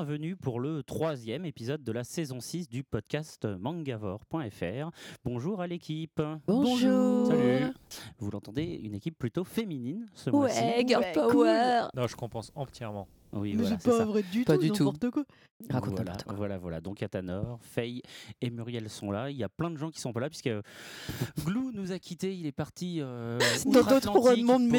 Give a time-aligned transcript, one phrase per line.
[0.00, 4.90] Bienvenue pour le troisième épisode de la saison 6 du podcast mangavore.fr.
[5.26, 6.22] Bonjour à l'équipe.
[6.46, 7.26] Bonjour.
[7.26, 7.66] Salut.
[8.18, 10.58] Vous l'entendez, une équipe plutôt féminine ce mois-ci.
[10.58, 11.88] Ouais, girl Ouais, power.
[11.94, 13.08] Non, je compense entièrement.
[13.32, 14.04] Oui, Mais voilà, c'est c'est pas ça.
[14.06, 14.84] vrai du Pas tout, du tout.
[14.84, 15.24] n'importe quoi.
[15.68, 16.34] Raconte voilà, quoi.
[16.34, 16.80] voilà, voilà.
[16.80, 18.02] Donc Atanor, Faye
[18.40, 19.30] et Muriel sont là.
[19.30, 20.50] Il y a plein de gens qui sont pas là puisque
[21.44, 22.34] Glou nous a quittés.
[22.34, 24.10] Il est parti euh, Dans d'autres.
[24.18, 24.40] Oui.
[24.42, 24.72] Un monde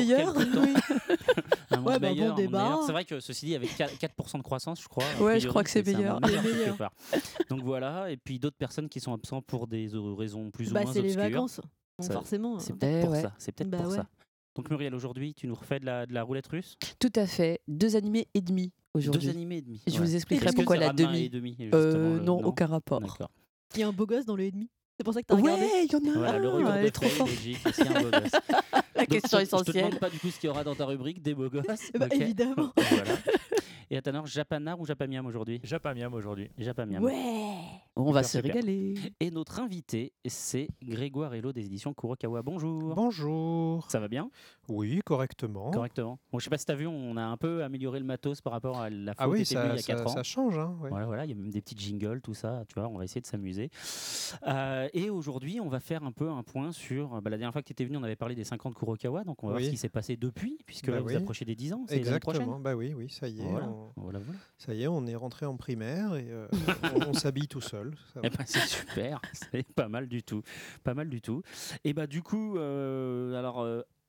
[1.85, 2.79] Ouais, bah, bon meilleur, monde débat.
[2.85, 5.05] C'est vrai que ceci dit, avec 4%, 4 de croissance, je crois.
[5.19, 6.19] Ouais, je crois que c'est meilleur.
[7.49, 8.11] Donc voilà.
[8.11, 10.93] Et puis d'autres personnes qui sont absentes pour des euh, raisons plus ou Bah, moins
[10.93, 11.29] c'est les obscures.
[11.31, 11.61] vacances.
[12.11, 12.57] Forcément.
[12.59, 13.33] C'est euh, peut-être Eh pour ça.
[13.37, 13.97] C'est peut-être Bah pour ouais.
[13.97, 14.07] ça.
[14.55, 16.75] Donc Muriel, aujourd'hui, tu nous refais de la, de la roulette russe?
[16.99, 17.61] Tout à fait.
[17.67, 19.29] Deux animés et demi Deux aujourd'hui.
[19.29, 19.81] animés et demi.
[19.87, 19.99] Je ouais.
[19.99, 21.23] vous expliquerai pourquoi la demi.
[21.25, 23.01] et demi Euh, le- non, aucun rapport.
[23.75, 24.69] Il y a un beau gosse dans le et demi.
[24.97, 25.63] C'est pour ça que t'as regardé.
[25.63, 26.75] Ouais, il y en a Voilà, le un.
[26.75, 27.31] elle de est trop forte.
[28.93, 29.85] La Donc, question je te- Je te essentielle.
[29.85, 31.63] demande pas du coup ce qu'il y aura dans ta rubrique des beaux gosses.
[31.97, 32.71] Bah, ok évidemment.
[32.75, 33.13] Voilà.
[33.93, 35.59] Et Atanor, Japanar ou Japamiam aujourd'hui?
[35.65, 36.49] Japamiam aujourd'hui.
[36.57, 37.03] Japamiam.
[37.03, 37.13] Ouais.
[37.97, 38.53] On va se super.
[38.53, 38.93] régaler.
[39.19, 42.41] Et notre invité, c'est Grégoire Hello des éditions Kurokawa.
[42.41, 42.95] Bonjour.
[42.95, 43.91] Bonjour.
[43.91, 44.29] Ça va bien?
[44.71, 45.71] Oui, correctement.
[45.71, 46.19] Correctement.
[46.31, 48.41] Bon, je sais pas si tu as vu, on a un peu amélioré le matos
[48.41, 50.07] par rapport à la fois Ah oui, ça, il y a 4 ça- ans.
[50.07, 50.57] ça change.
[50.57, 50.89] Hein, ouais.
[50.89, 53.03] Voilà, voilà, il y a même des petits jingles, tout ça, tu vois, on va
[53.03, 53.69] essayer de s'amuser.
[54.47, 57.21] Euh, et aujourd'hui, on va faire un peu un point sur.
[57.21, 59.43] bah, la dernière fois que tu étais venu, on avait parlé des 50 Kurokawa, donc
[59.43, 61.15] on va voir ce qui s'est passé depuis, puisque Bah là, vous oui.
[61.15, 61.85] approchez des 10 ans.
[61.89, 62.59] Exactement.
[62.59, 63.43] Bah oui, oui, ça y est.
[63.43, 63.67] Voilà.
[63.69, 64.19] On, Voilà,
[64.57, 66.47] ça y est, on est rentré en primaire et euh,
[66.95, 67.93] on, on s'habille tout seul.
[68.23, 69.19] Eh ben, c'est super,
[69.51, 70.41] c'est pas mal du tout,
[70.83, 71.41] pas mal du tout.
[71.83, 73.61] Et bah du coup, euh, alors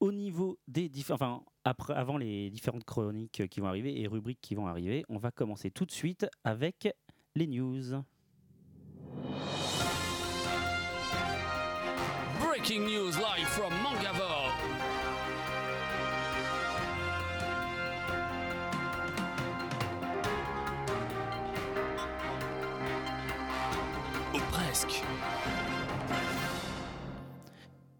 [0.02, 4.56] au niveau des différents, enfin avant les différentes chroniques qui vont arriver et rubriques qui
[4.56, 6.88] vont arriver, on va commencer tout de suite avec
[7.36, 8.02] les news.
[12.40, 13.72] Breaking news live from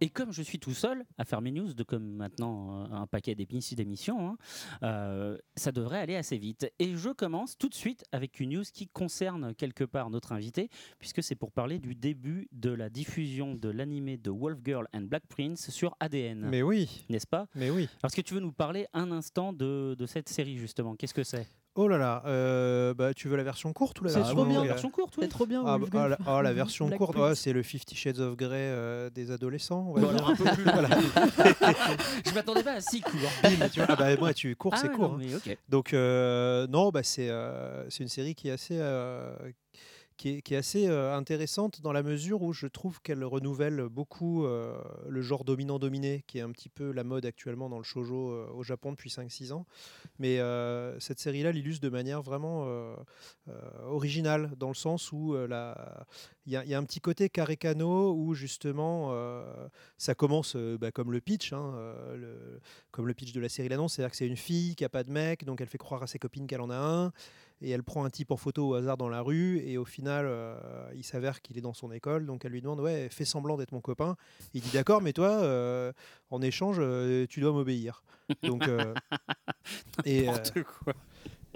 [0.03, 3.07] Et comme je suis tout seul à faire mes news, de comme maintenant euh, un
[3.07, 4.37] paquet d'émissions, d'émissions, hein,
[4.83, 6.69] euh, ça devrait aller assez vite.
[6.81, 10.71] Et je commence tout de suite avec une news qui concerne quelque part notre invité,
[10.99, 15.03] puisque c'est pour parler du début de la diffusion de l'animé de Wolf Girl and
[15.03, 16.49] Black Prince sur ADN.
[16.51, 17.47] Mais oui, N'est-ce pas?
[17.55, 17.89] Mais oui.
[18.03, 21.15] Alors, est-ce que tu veux nous parler un instant de, de cette série, justement Qu'est-ce
[21.15, 21.47] que c'est?
[21.75, 24.45] Oh là là, euh, bah, tu veux la version courte ou la C'est version trop
[24.45, 24.61] bien.
[24.61, 25.15] La version courte.
[25.19, 25.63] C'est trop bien.
[25.67, 28.37] Ah, bah, ah, la, ah, la version Black courte, ouais, c'est le Fifty Shades of
[28.37, 29.87] Grey euh, des adolescents.
[29.89, 30.17] on va Bon, dire.
[30.17, 30.73] alors, un peu plus long.
[30.75, 30.89] Voilà.
[32.27, 33.13] Je m'attendais pas à si court.
[33.73, 35.17] Tu vois, ah bah, moi, tu cours, Ah c'est ouais, court.
[35.19, 35.53] non, hein.
[35.71, 39.35] Donc euh, non, bah c'est euh, c'est une série qui est assez euh,
[40.23, 44.79] qui est, assez euh, intéressante dans la mesure où je trouve qu'elle renouvelle beaucoup euh,
[45.09, 48.47] le genre dominant-dominé qui est un petit peu la mode actuellement dans le shojo euh,
[48.55, 49.67] au Japon depuis 5-6 ans.
[50.21, 50.39] Mais
[51.01, 52.67] cette série-là l'illustre de manière vraiment
[53.87, 59.15] originale dans le sens où il y, a- un petit côté Karekano où justement
[59.99, 61.75] ça commence bah, comme le pitch, hein,
[62.91, 65.03] comme le pitch de la série l'annonce, c'est-à-dire que c'est une fille qui a pas
[65.05, 67.13] de mec, donc elle fait croire à ses copines qu'elle en a un,
[67.63, 70.27] et elle prend un type en photo au hasard dans la rue, et au final,
[70.27, 70.57] euh,
[70.95, 73.73] il s'avère qu'il est dans son école, donc elle lui demande, ouais, fais semblant d'être
[73.73, 74.17] mon copain.
[74.55, 75.93] Il dit, d'accord, mais toi, euh,
[76.31, 78.03] en échange, euh, tu dois m'obéir.
[78.43, 78.69] Donc,
[80.05, 80.95] et, N'importe quoi.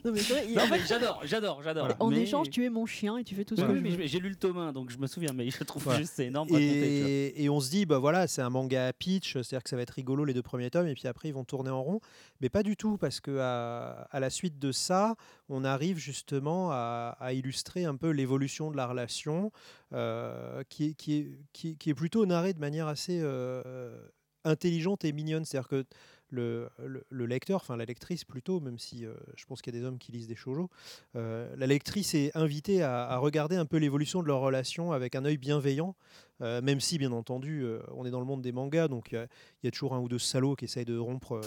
[0.04, 1.88] Non, mais c'est vrai, il- Non, en mais fait, j'adore, j'adore, j'adore.
[1.98, 3.82] en Mais- échange, tu es mon chien et tu fais tout ce que oui, je
[3.82, 3.96] mais veux.
[4.02, 5.96] j'ai- j'ai lu le tome 1, donc je me souviens, mais je trouve Ouais.
[5.96, 6.48] juste c'est énorme.
[6.48, 6.60] tu vois.
[6.62, 9.76] Et, et on se dit, bah voilà, c'est un manga à pitch, c'est-à-dire que ça
[9.76, 12.00] va être rigolo les deux premiers tomes, et puis après ils vont tourner en rond.
[12.40, 15.16] Mais pas du tout, parce que à, à la suite de ça,
[15.48, 19.50] on arrive justement à, à illustrer un peu l'évolution de la relation,
[19.92, 23.98] euh, qui, est, qui, est, qui, est- qui est plutôt narrée de manière assez euh,
[24.44, 25.44] intelligente et mignonne.
[25.44, 25.84] C'est-à-dire que
[26.30, 29.76] le, le- le lecteur, enfin la lectrice plutôt, même si euh, je pense qu'il y
[29.76, 30.70] a des hommes qui lisent des shoujo,
[31.14, 35.24] euh, la lectrice est invitée à, regarder un peu l'évolution de leur relation avec un
[35.24, 35.94] œil bienveillant,
[36.42, 39.28] euh, même si bien entendu on est dans le monde des mangas, donc il
[39.62, 41.40] y a- toujours un ou deux salauds qui essayent de rompre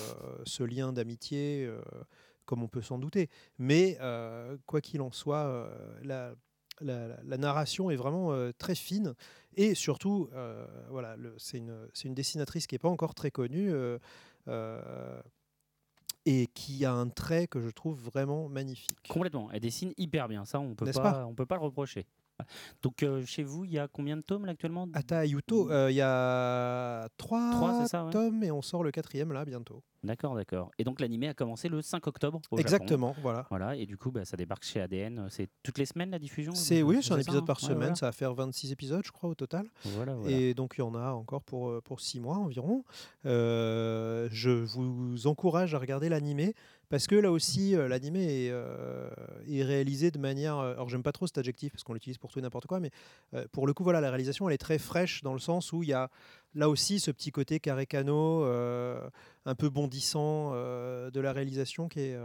[0.46, 1.70] ce lien d'amitié,
[2.46, 3.30] comme on peut s'en douter.
[3.58, 3.98] Mais
[4.66, 5.70] quoi qu'il en soit,
[6.04, 6.34] la,
[6.82, 9.16] la, narration est vraiment très fine
[9.56, 10.30] et surtout,
[10.90, 13.72] voilà, c'est une, une dessinatrice qui n'est pas encore très connue.
[16.26, 19.08] Et qui a un trait que je trouve vraiment magnifique.
[19.08, 19.50] Complètement.
[19.52, 20.46] Elle dessine hyper bien.
[20.46, 21.26] Ça, on peut pas?
[21.26, 22.06] on peut pas le reprocher.
[22.82, 24.88] Donc euh, chez vous, il y a combien de tomes là, actuellement?
[24.94, 28.12] Ata Ayuto, euh, il y a trois, Trois, c'est ça, ouais.
[28.12, 29.84] tomes et on sort le quatrième là bientôt.
[30.02, 30.72] D'accord, d'accord.
[30.78, 32.62] Et donc l'animé a commencé le 5 octobre au Japon.
[32.62, 33.46] Exactement, voilà.
[33.50, 35.28] Voilà, et du coup, bah, ça débarque chez ADN.
[35.30, 37.68] C'est toutes les semaines la diffusion C'est oui, c'est un ça, épisode hein par Ouais,
[37.68, 37.96] semaine, voilà.
[37.96, 39.68] ça va faire 26 épisodes je crois au total.
[39.84, 40.34] Voilà, voilà.
[40.36, 42.86] Et donc il y en a encore pour, euh, pour 6 mois environ.
[43.26, 46.54] Euh, je vous encourage à regarder l'animé
[46.90, 49.10] parce que là aussi euh, l'animé est, euh,
[49.48, 50.58] est réalisé de manière...
[50.58, 52.80] euh, Alors j'aime pas trop cet adjectif parce qu'on l'utilise pour tout et n'importe quoi,
[52.80, 52.92] mais
[53.34, 55.84] euh, pour le coup voilà la réalisation elle est très fraîche dans le sens où
[55.84, 56.10] il y a
[56.56, 62.18] là aussi ce petit côté carré-cano, un peu bondissant de la réalisation qui est,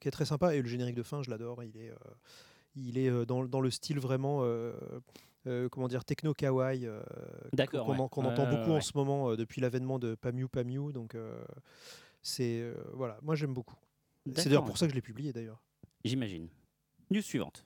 [0.00, 0.54] qui est très sympa.
[0.54, 1.92] Et le générique de fin je l'adore, il est...
[2.76, 7.00] il est dans, dans le style vraiment, euh, comment dire, techno kawaii, euh,
[7.68, 7.98] qu'on ouais.
[7.98, 10.92] en- entend ouais, beaucoup en ce moment depuis l'avènement de Pamiu Pamiu.
[10.92, 11.16] Donc
[12.22, 12.62] c'est
[12.92, 13.76] voilà, moi j'aime beaucoup.
[14.36, 15.60] C'est d'ailleurs pour ça que je l'ai publié d'ailleurs.
[16.04, 16.48] J'imagine.
[17.10, 17.64] News suivante.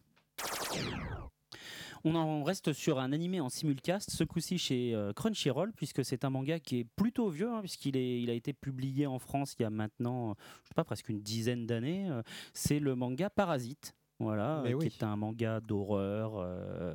[2.05, 6.25] On en reste sur un animé en simulcast, ce coup-ci chez euh, Crunchyroll, puisque c'est
[6.25, 9.63] un manga qui est plutôt vieux, hein, puisqu'il il a été publié en France il
[9.63, 12.09] y a maintenant, euh, je sais pas, presque une dizaine d'années.
[12.09, 12.23] euh,
[12.55, 13.95] c'est le manga Parasite.
[14.21, 14.89] Voilà, euh, oui.
[14.89, 16.35] qui est un manga d'horreur.
[16.39, 16.95] euh,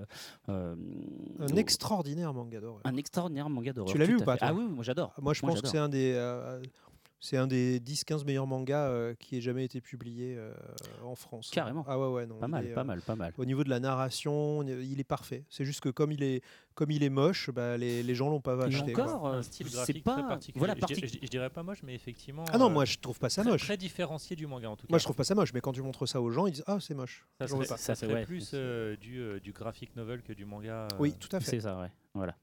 [0.49, 0.75] euh,
[1.39, 2.81] Un extraordinaire manga d'horreur.
[2.85, 3.91] un extraordinaire manga d'horreur.
[3.93, 5.13] Tu l'as lu ou pas, toi Ah oui, moi j'adore.
[5.21, 6.13] Moi je Moi, pense que c'est un des
[7.25, 10.53] c'est un des 10-15 meilleurs mangas euh, qui ait jamais été publié euh,
[11.05, 11.49] en France.
[11.53, 11.85] Carrément.
[11.87, 12.35] Ah ouais ouais non.
[12.37, 13.33] Pas mal, est, pas euh, mal, pas mal.
[13.37, 15.45] Au niveau de la narration, il est parfait.
[15.49, 16.41] C'est juste que comme il est
[16.75, 18.91] comme il est moche, bah, les, les gens l'ont pas Et acheté.
[18.91, 19.05] quoi.
[19.05, 20.59] encore, un style c'est graphique pas très particulier.
[20.59, 22.43] voilà je, parti- je- je dirais pas moche, mais effectivement.
[22.51, 23.61] Ah non, euh, moi je trouve pas ça très, moche.
[23.63, 24.91] très différencié du manga en tout cas.
[24.91, 26.63] Moi je trouve pas ça moche, mais quand tu montres ça aux gens, ils disent
[26.67, 27.25] ah c'est moche.
[27.39, 27.77] ça serait, pas.
[27.77, 30.87] ça serait ouais, plus euh, du, euh, du graphic novel que du manga.
[30.91, 31.51] euh, Oui, tout à fait.
[31.51, 31.91] C'est ça, ouais.
[32.15, 32.35] Voilà.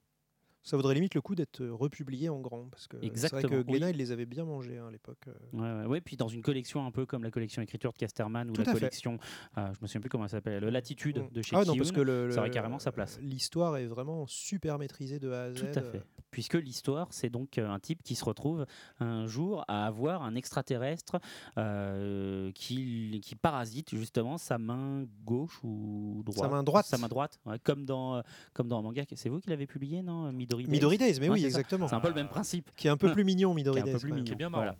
[0.63, 3.63] Ça vaudrait limite le coup d'être euh, republié en grand parce que c'est vrai Exactement,
[3.63, 3.93] que Glénat oui.
[3.95, 5.27] il les avait bien mangés hein, à l'époque.
[5.29, 5.33] euh.
[5.53, 8.51] Ouais, ouais, ouais, puis dans une collection un peu comme la collection écriture de Casterman
[8.51, 9.19] ou Tout la collection,
[9.59, 11.93] euh, je me souviens plus comment elle s'appelle, le Latitude de chez Ah non, parce
[11.93, 13.19] que le, ça aurait carrément sa place.
[13.23, 15.55] L'histoire est vraiment super maîtrisée de A à Z.
[15.57, 16.03] Tout à fait.
[16.31, 18.65] Puisque l'histoire, c'est donc euh, un type qui se retrouve
[19.01, 21.19] un jour à avoir un extraterrestre
[21.59, 26.49] euh, qui, qui parasite justement sa main gauche ou droite.
[26.51, 26.87] Sa main droite.
[26.87, 28.23] Sa main droite, ouais, comme, dans, euh,
[28.53, 29.03] comme dans un manga.
[29.15, 31.89] C'est vous qui l'avez publié, non Midori Days Midori Days, mais Ouais, oui, exactement.
[31.89, 32.71] C'est un peu le même principe.
[32.77, 33.93] Qui est un peu plus mignon, qui Midori est un Days.
[33.93, 34.25] peu plus quand même.
[34.25, 34.37] mignon.
[34.37, 34.63] bien marrant.
[34.65, 34.77] Voilà.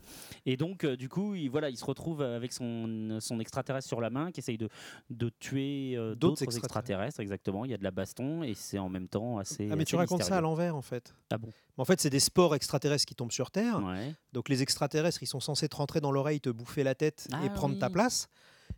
[0.47, 4.01] Et donc, euh, du coup, il, voilà, il se retrouve avec son, son extraterrestre sur
[4.01, 4.69] la main qui essaye de,
[5.11, 6.65] de tuer euh, D'autres extraterrestres.
[6.65, 7.21] extraterrestres.
[7.21, 7.65] Exactement.
[7.65, 9.69] Il y a de la baston et c'est en même temps assez.
[9.71, 11.15] Ah mais tu racontes ça à l'envers en fait.
[11.31, 11.49] Ah bon?
[11.79, 13.83] En fait, c'est des spores extraterrestres qui tombent sur Terre.
[13.85, 14.15] Ouais.
[14.33, 17.47] Donc les extraterrestres, ils sont censés te rentrer dans l'oreille, te bouffer la tête et
[17.47, 18.29] Ah prendre ta place.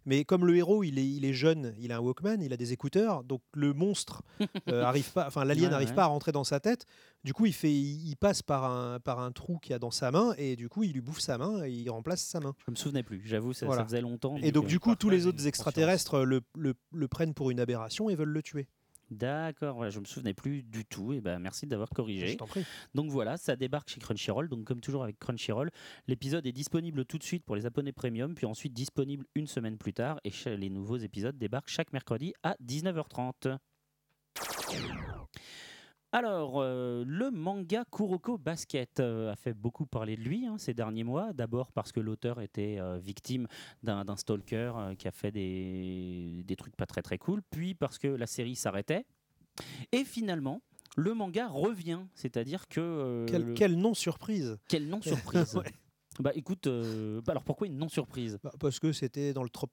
[0.06, 2.56] Mais comme le héros, il est, il est jeune, il a un Walkman, il a
[2.56, 4.22] des écouteurs, donc le monstre
[4.68, 5.94] euh, arrive pas, enfin l'alien n'arrive ouais.
[5.94, 6.86] pas à rentrer dans sa tête.
[7.24, 9.90] Du coup, il fait, il, il passe par un, par un trou qu'il a dans
[9.92, 12.54] sa main et du coup, il lui bouffe sa main et il remplace sa main.
[12.66, 13.22] Je me souvenais plus.
[13.24, 13.82] J'avoue, ça, Voilà.
[13.82, 14.36] ça faisait longtemps.
[14.42, 17.60] Et donc euh, du coup, tous les autres extraterrestres le, le- le prennent pour une
[17.60, 18.66] aberration et veulent le tuer.
[19.16, 21.12] D'accord, ouais, je me souvenais plus du tout.
[21.12, 22.36] Et ben merci d'avoir Je corrigé.
[22.36, 22.64] t'en prie.
[22.94, 24.48] Donc voilà, ça débarque chez Crunchyroll.
[24.48, 25.70] Donc comme toujours avec Crunchyroll,
[26.06, 29.76] l'épisode est disponible tout de suite pour les abonnés premium, puis ensuite disponible une semaine
[29.78, 30.20] plus tard.
[30.24, 33.58] Et les nouveaux épisodes débarquent chaque mercredi à 19h30.
[36.14, 40.74] Alors, euh, le manga Kuroko Basket euh, a fait beaucoup parler de lui hein, ces
[40.74, 41.32] derniers mois.
[41.32, 43.46] D'abord parce que l'auteur était euh, victime
[43.82, 47.40] d'un stalker qui a fait des, des trucs pas très très cool.
[47.50, 49.06] Puis parce que la série s'arrêtait.
[49.90, 50.60] Et finalement,
[50.96, 52.00] le manga revient.
[52.14, 52.80] C'est-à-dire que.
[52.80, 55.72] euh, Quelle, le- quelle non-surprise quelle non-surprise Ouais.
[56.20, 58.38] Bah écoute, euh, bah, alors pourquoi une non-surprise?
[58.44, 59.70] Bah, Parce que c'était dans, le trop-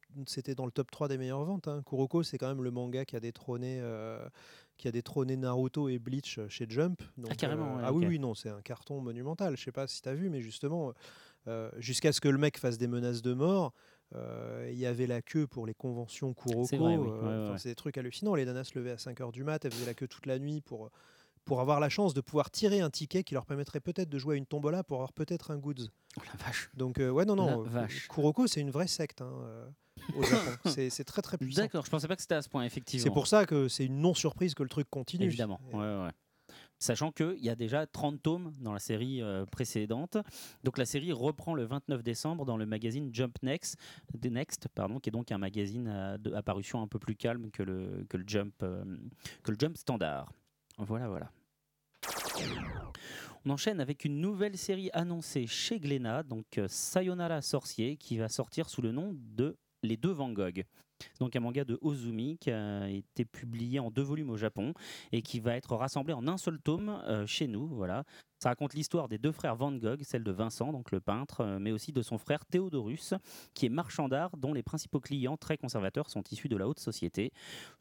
[0.55, 1.67] dans le top 3 des meilleures ventes.
[1.67, 1.83] hein.
[1.85, 4.25] Kuroko, c'est quand même le manga qui a détrôné, euh,
[4.77, 7.01] qui a détrôné Naruto et Bleach euh, chez Jump.
[7.17, 9.57] Donc, carrément, ouais, ah oui, oui, non, c'est un carton monumental.
[9.57, 10.93] Je sais pas si tu as vu, mais justement,
[11.47, 13.73] euh, jusqu'à ce que le mec fasse des menaces de mort,
[14.15, 16.65] euh, il y avait la queue pour les conventions Kuroko.
[16.65, 17.09] C'est oui.
[17.13, 18.33] euh, Ouais, des trucs hallucinants.
[18.35, 20.61] Les nanas se levaient à 5h du mat, elles faisaient la queue toute la nuit
[20.61, 20.89] pour,
[21.49, 24.35] pour avoir la chance de pouvoir tirer un ticket qui leur permettrait peut-être de jouer
[24.35, 25.89] à une tombola pour avoir peut-être un goods.
[26.17, 28.07] Oh la vache Donc euh, ouais non non, euh, vache.
[28.07, 29.67] Kuroko c'est une vraie secte hein, euh,
[30.15, 30.69] au Japon.
[30.89, 31.63] c'est très très puissant.
[31.63, 33.03] D'accord, je pensais pas que c'était à ce point, effectivement.
[33.03, 35.25] C'est pour ça que c'est une non surprise que le truc continue.
[35.25, 36.11] Évidemment, ouais, ouais.
[36.79, 40.17] Sachant qu'il y a déjà 30 tomes dans la série euh, précédente.
[40.63, 43.77] Donc la série reprend le 29 décembre dans le magazine Jump Next,
[44.23, 47.51] Next pardon, qui est donc un magazine à, de, à parution un peu plus calme
[47.51, 48.83] que le, que le, Jump, euh,
[49.43, 50.31] que le Jump standard.
[50.77, 51.29] Voilà, voilà.
[53.45, 58.27] On enchaîne avec une nouvelle série annoncée chez Glénat, donc euh, Sayonara Sorcier, qui va
[58.27, 60.65] sortir sous le nom de Les Deux Van Gogh.
[60.99, 64.73] C'est donc un manga de Ozumi qui a été publié en deux volumes au Japon
[65.11, 67.67] et qui va être rassemblé en un seul tome euh, chez nous.
[67.67, 68.03] Voilà.
[68.39, 71.59] Ça raconte l'histoire des deux frères Van Gogh, celle de Vincent, donc le peintre, euh,
[71.59, 73.13] mais aussi de son frère Théodorus,
[73.53, 76.79] qui est marchand d'art, dont les principaux clients très conservateurs sont issus de la haute
[76.79, 77.31] société.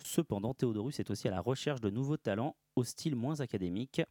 [0.05, 4.03] Cependant, Théodorus est aussi à la recherche de nouveaux talents au style moins académique.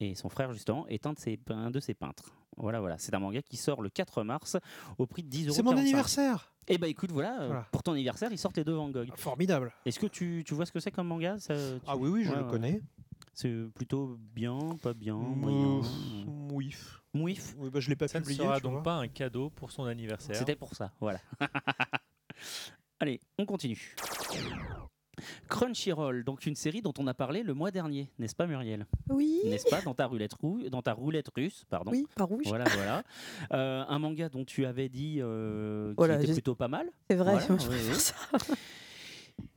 [0.00, 2.32] Et son frère, justement, est un de ses, un de ses peintres.
[2.56, 2.98] Voilà, voilà.
[2.98, 4.56] C'est un manga qui sort le 4 mars
[4.98, 5.54] au prix de 10 euros.
[5.56, 7.66] C'est mon anniversaire Et bah écoute, voilà, euh, Voilà.
[7.72, 9.08] pour ton anniversaire, ils sortent les deux Van Gogh.
[9.16, 12.08] Formidable Est-ce que tu, tu vois ce que c'est comme manga ça, tu- Ah oui,
[12.10, 12.50] oui, je Ouais, le ouais.
[12.50, 12.82] connais.
[13.34, 15.80] C'est plutôt bien, pas bien, moyen.
[16.50, 16.70] Oui.
[17.14, 17.56] Mouif.
[17.58, 18.42] Oui, bah, je l'ai pas Ça ne publié.
[18.44, 18.82] sera tu donc vois.
[18.82, 20.36] pas un cadeau pour son anniversaire.
[20.36, 21.20] C'était pour ça, voilà.
[23.00, 23.94] Allez, on continue.
[25.48, 28.86] Crunchyroll, donc une série dont on a parlé le mois dernier, n'est-ce pas Muriel?
[29.10, 29.40] Oui.
[29.44, 30.32] N'est-ce pas dans ta roulette
[30.70, 31.90] dans ta roulette russe, pardon?
[31.92, 32.44] Oui, pas rouge.
[32.46, 33.02] Voilà, voilà.
[33.52, 36.88] Euh, un manga dont tu avais dit euh, Voilà, qui était plutôt pas mal.
[37.10, 38.14] C'est vrai, Voilà, moi, je préfère ça.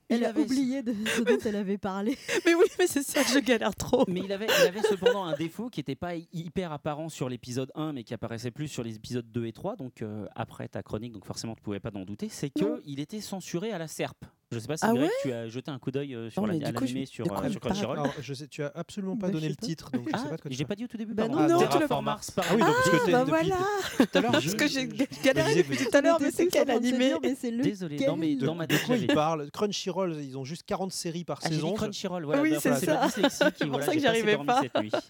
[0.07, 2.15] Elle Il a avait- oublié de ce dont elle avait parlé.
[2.45, 4.05] Mais oui, mais c'est ça, je galère trop.
[4.07, 7.27] Mais il avait, il avait cependant un défaut qui n'était pas hy- hyper apparent sur
[7.27, 9.75] l'épisode 1, mais qui apparaissait plus sur les épisodes 2 et 3.
[9.77, 12.77] Donc euh, après ta chronique, donc forcément tu pouvais pas t'en douter, c'est Non.
[12.84, 14.25] qu'il était censuré à la serpe.
[14.52, 16.42] Je sais pas si Ah Greg, ouais tu as jeté un coup d'œil euh, sur
[16.44, 17.98] Non, la- mais du à coup, l'animé je- sur, euh, sur Crunchyroll.
[18.00, 19.66] Alors, je sais, tu as absolument pas Bah, donné je le sais pas.
[19.66, 21.14] titre, donc je sais Ah, pas de quoi tu j'ai pas dit au tout début.
[21.16, 22.12] Bah non, Ah, non, tu l'as Terraform pas.
[22.12, 22.32] Mars.
[22.38, 23.56] Ah oui, donc parce que Ah, t'es bah voilà.
[23.98, 24.32] tout à l'heure.
[24.32, 24.88] Parce que j'ai
[25.24, 27.14] galéré depuis tout à l'heure, mais c'est quel animé?
[27.24, 30.64] Mais c'est Désolé, dans, mes, dans ma de tête, ils parlent Crunchyroll, ils ont juste
[30.64, 31.74] 40 séries par Ah, saison.
[31.74, 32.42] Crunchyroll, voilà.
[32.44, 33.10] Oui, bah, c'est ça.
[33.10, 33.22] C'est
[33.68, 34.62] pour ça que pas j'arrivais pas.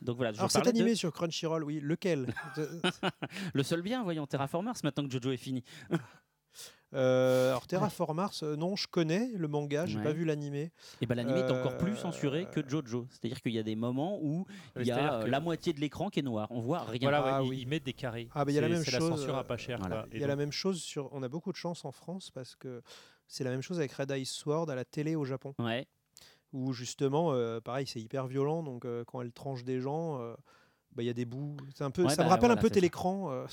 [0.01, 2.27] Donc voilà, je Alors cet animé sur Crunchyroll, oui, lequel?
[3.53, 5.63] Le seul bien, voyons, Terraformers, maintenant que Jojo est fini.
[6.93, 10.03] Euh, Alors Terraform Mars, euh, non, je connais le manga, j'ai Ouais.
[10.03, 10.71] pas vu l'animé.
[11.01, 13.07] Et ben l'anime est encore plus Euh, censuré que Jojo.
[13.09, 14.45] C'est-à-dire qu'il y a des moments où
[14.79, 16.47] il y a que- la moitié de l'écran qui est noir.
[16.51, 16.99] On voit rien.
[17.01, 17.59] Voilà, ouais, Ah ils, oui.
[17.61, 18.29] ils mettent des carrés.
[18.33, 19.79] Ah, bah, il y a la même c'est chose, la censure à pas cher.
[19.79, 20.01] voilà.
[20.01, 20.09] quoi.
[20.13, 21.09] Il y a la même chose sur.
[21.11, 22.81] On a beaucoup de chance en France parce que
[23.27, 25.87] c'est la même chose avec Red Ice Sword à la télé au Japon, Ouais.
[26.53, 28.63] où justement, euh, pareil, c'est hyper violent.
[28.63, 30.35] Donc euh, quand elle tranche des gens, euh,
[30.95, 31.57] bah, il y a des bouts.
[31.75, 32.03] C'est un peu.
[32.03, 33.31] Ouais, ça bah, me rappelle voilà, un peu télécran.
[33.31, 33.45] euh,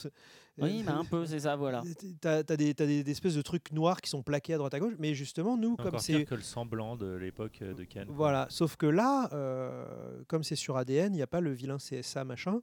[0.59, 1.83] Oui, bah, un peu, c'est ça, voilà.
[2.21, 4.75] T'as as des, t'as des, des espèces de trucs noirs qui sont plaqués à droite
[4.75, 7.85] à gauche, mais justement nous, comme Encore c'est que le semblant de l'époque euh, de
[7.85, 8.07] Cannes.
[8.07, 8.15] quoi.
[8.15, 11.79] Voilà, sauf que là, euh, comme c'est sur ADN, il n'y a pas le vilain
[11.79, 12.61] CSA machin.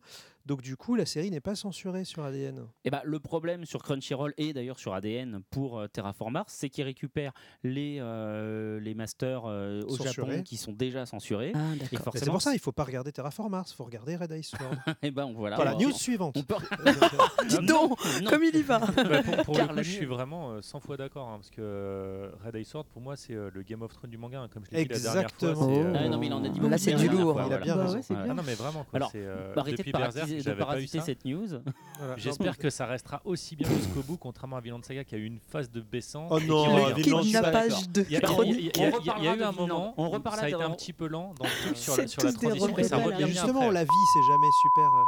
[0.49, 2.65] Donc du coup, la série n'est pas censurée sur ADN.
[2.83, 6.69] Et bah, le problème sur Crunchyroll et d'ailleurs sur ADN pour euh, Terraform Mars, c'est
[6.69, 10.31] qu'ils récupèrent les, euh, les masters euh, au Censurés.
[10.31, 11.51] Japon qui sont déjà censurés.
[11.53, 11.77] Ah, Et.
[11.79, 14.31] Mais C'est forcément, pour ça, il faut pas regarder Terraform Mars, il faut regarder Red
[14.39, 14.75] Ice Sword.
[15.03, 15.55] et ben voilà.
[15.55, 16.35] voilà, on- news suivante.
[16.35, 16.55] on peut-
[17.47, 17.91] Dis donc,
[18.23, 18.29] non.
[18.31, 18.79] comme il y va.
[18.79, 21.37] Bah, pour pour Car le la coup, je suis vraiment euh, 100 fois d'accord, hein,
[21.37, 24.17] parce que euh, Red Ice Sword, pour moi, c'est euh, le Game of Thrones du
[24.17, 25.49] manga, hein, comme je l'ai dit la dernière fois.
[25.51, 25.69] Exactement.
[25.75, 27.33] c'est, euh, Ah, non, mais il en a dit Là, beaucoup c'est du dernière lourd.
[27.33, 27.63] fois, Il a voilà.
[27.65, 27.95] bien Bah raison.
[27.97, 28.23] ouais, c'est Ouais.
[28.23, 28.31] bien.
[28.31, 28.95] Ah non, mais vraiment, quoi.
[28.97, 31.05] Alors, c'est, euh, Arrêtez depuis de Berserk, parasiser, de j'avais pas vu parasiter ça.
[31.05, 31.47] cette news.
[31.99, 32.15] Voilà.
[32.17, 35.25] J'espère que ça restera aussi bien jusqu'au bout, contrairement à Vinland Saga qui a eu
[35.25, 36.27] une phase de baissant.
[36.31, 37.21] Oh et qui non, Vinland Saga.
[37.23, 39.23] kidnappage de Il y a- il y a- il y a- il y a- il
[39.23, 41.45] y a eu un moment On reparlera ça a été un petit peu lent dans
[41.45, 43.27] le truc sur C'est la, sur la tous des transition et ça rebelles, revient bien
[43.33, 43.71] Justement, après.
[43.73, 44.85] la vie, c'est jamais super.
[44.85, 45.03] euh,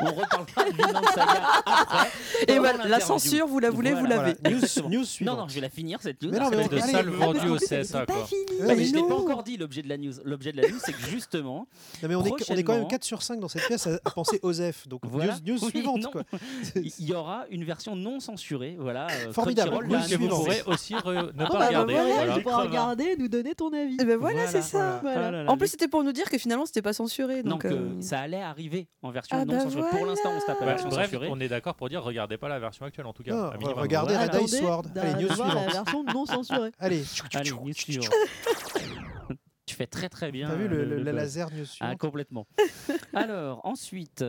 [0.00, 2.08] On reparlera de Vinland Saga après.
[2.48, 3.06] Et voilà, la l'interview.
[3.06, 4.16] censure, vous la voulez, vous Voilà.
[4.16, 4.34] l'avez.
[4.42, 4.56] voilà.
[4.58, 5.38] News, news Non, suivante.
[5.38, 6.30] non, je vais la finir cette news.
[6.30, 8.26] Mais non, mais Espèce on- de allez, sale vendu au C'est CSA, pas quoi.
[8.26, 8.40] fini.
[8.40, 9.18] Ouais, Non, mais mais je l'ai pas non.
[9.24, 10.12] encore dit l'objet de la news.
[10.24, 11.66] L'objet de la news, c'est que justement,
[12.02, 12.86] Non, mais on est, on est quand même Prochainement.
[12.88, 14.38] 4 sur 5 dans cette pièce à, à penser
[14.86, 15.34] Donc Voilà.
[15.46, 16.02] news, news Oui, suivante.
[16.02, 16.10] non.
[16.10, 16.22] Quoi.
[16.76, 18.76] il y aura une version non censurée.
[18.78, 19.06] Voilà.
[19.10, 19.70] euh, Formidable.
[19.70, 21.94] Crunchyroll Oui, l'a que vous pourrez aussi re- ne pas bah, regarder.
[21.94, 22.34] voilà, voilà.
[22.34, 22.68] tu pourras Crevard.
[22.70, 23.94] regarder et nous donner ton avis.
[23.94, 24.98] Et ben voilà, Voilà, c'est ça.
[25.02, 25.44] voilà.
[25.46, 27.42] Ah En plus, c'était pour nous dire que finalement, c'était pas censuré.
[27.42, 29.88] Donc, Donc, euh, ça allait arriver en version Ah non bah censurée.
[29.90, 31.28] Pour l'instant, on se tape la version bref, censurée.
[31.30, 33.50] on est d'accord pour dire regardez pas la version actuelle en tout cas.
[33.76, 34.22] Regardez Voilà.
[34.22, 34.82] Red Ice Attendez Sword.
[34.94, 35.72] d'a- Allez, news de voir la suivante.
[35.86, 36.70] version non censurée.
[36.78, 37.02] Allez,
[37.34, 38.10] Allez, news suivante.
[39.66, 40.48] Tu fais très très bien.
[40.48, 41.14] t'as vu le, le- buzz.
[41.14, 41.48] laser
[41.80, 42.46] Ah, complètement.
[43.14, 44.24] Alors, ensuite,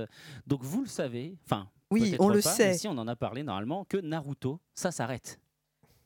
[0.47, 2.69] donc vous le savez, enfin, oui, on le sait.
[2.69, 5.39] mais si on en a parlé normalement, que Naruto, ça s'arrête.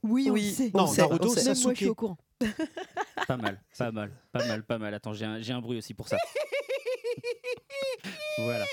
[0.01, 0.45] Oui, on Oui.
[0.45, 0.71] le sait.
[0.73, 1.41] On Non, sait, Naruto, on sait.
[1.41, 2.17] ça Même moi, je suis au courant.
[3.27, 4.93] Pas mal, pas mal, pas mal, pas mal.
[4.93, 6.17] Attends, j'ai un, j'ai un bruit aussi pour ça.
[8.39, 8.65] Voilà.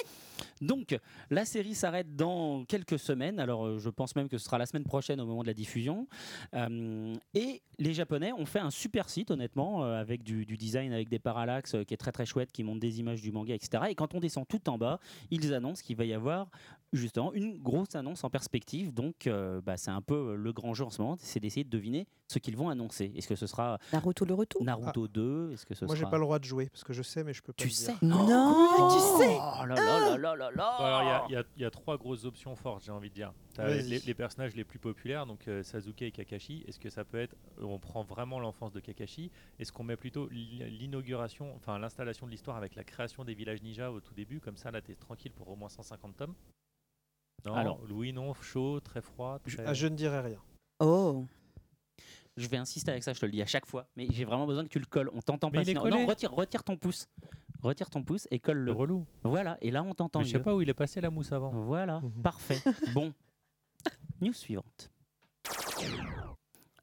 [0.61, 0.99] Donc,
[1.31, 3.39] la série s'arrête dans quelques semaines.
[3.41, 5.55] Alors, euh, je pense même que ce sera la semaine prochaine au moment de la
[5.55, 6.07] diffusion.
[6.55, 11.09] Euh, et les Japonais ont fait un super site, honnêtement, euh, avec du, design, avec
[11.09, 13.85] des parallaxes qui est très très chouette, qui montre des images du manga, etc.
[13.91, 14.99] Et quand on descend tout en bas,
[15.31, 16.49] ils annoncent qu'il va y avoir
[16.93, 18.95] justement une grosse annonce en perspective.
[18.95, 19.29] Donc,
[19.65, 22.39] bah, c'est un peu le grand jeu en ce moment, c'est d'essayer de deviner ce
[22.41, 23.13] qu'ils vont annoncer.
[23.15, 24.63] Est-ce que ce sera Naruto le retour.
[24.65, 26.11] Naruto 2 Est-ce que ce Moi, j'ai sera...
[26.11, 27.75] pas le droit de jouer parce que je sais, mais je peux pas Tu le
[27.75, 27.79] dire.
[27.87, 28.27] sais Non,
[28.91, 29.39] tu sais.
[29.39, 31.65] Oh là là là là là là Bon, alors, il y a- il y, y
[31.65, 33.33] a trois grosses options fortes, j'ai envie de dire.
[33.59, 36.65] Les, les personnages les plus populaires, donc euh, Sasuke et Kakashi.
[36.69, 39.31] Est-ce que ça peut être, on prend vraiment l'enfance de Kakashi?
[39.59, 43.63] Est-ce qu'on met plutôt l'i- l'inauguration, enfin l'installation de l'histoire avec la création des villages
[43.63, 44.41] ninja au tout début?
[44.41, 46.35] Comme ça, là, t'es tranquille pour au moins 150 tomes.
[47.47, 47.81] Non, Alors.
[47.91, 49.39] oui, non, chaud, très froid.
[49.47, 50.41] Je, très- ah, je ne dirai rien.
[50.81, 51.25] Oh.
[52.37, 54.47] Je vais insister avec ça, je te le dis à chaque fois, mais j'ai vraiment
[54.47, 55.11] besoin que tu le colles.
[55.15, 55.65] On t'entend pas.
[55.65, 55.89] sinon-.
[55.89, 57.09] Non, retire, retire ton pouce.
[57.63, 58.73] Retire ton pouce et colle Le le.
[58.73, 59.07] relou.
[59.25, 60.23] Voilà, et là on t'entend.
[60.23, 61.51] Je sais pas où il est passé la mousse avant.
[61.51, 62.23] Voilà, Mhm.
[62.23, 62.61] parfait.
[62.95, 63.13] Bon,
[64.21, 64.91] news suivante.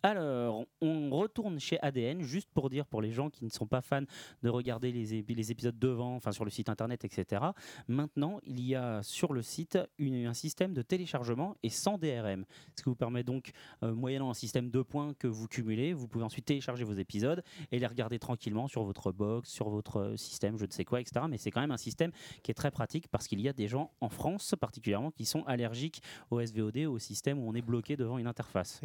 [0.05, 3.79] Alors, on retourne chez ADN, juste pour dire pour les gens qui ne sont pas
[3.81, 4.03] fans
[4.41, 7.41] de regarder les, ép- les épisodes devant, enfin sur le site internet, etc.
[7.87, 12.43] Maintenant, il y a sur le site une- un système de téléchargement et sans DRM,
[12.75, 16.09] ce qui vous permet donc, euh, moyennant un système de points que vous cumulez, vous
[16.09, 17.41] pouvez ensuite télécharger vos épisodes
[17.71, 20.99] et les regarder tranquillement sur votre box, sur votre euh, système, je ne sais quoi,
[20.99, 21.25] etc.
[21.29, 23.69] Mais c'est quand même un système qui est très pratique parce qu'il y a des
[23.69, 27.95] gens en France particulièrement qui sont allergiques au SVOD, au système où on est bloqué
[27.95, 28.81] devant une interface.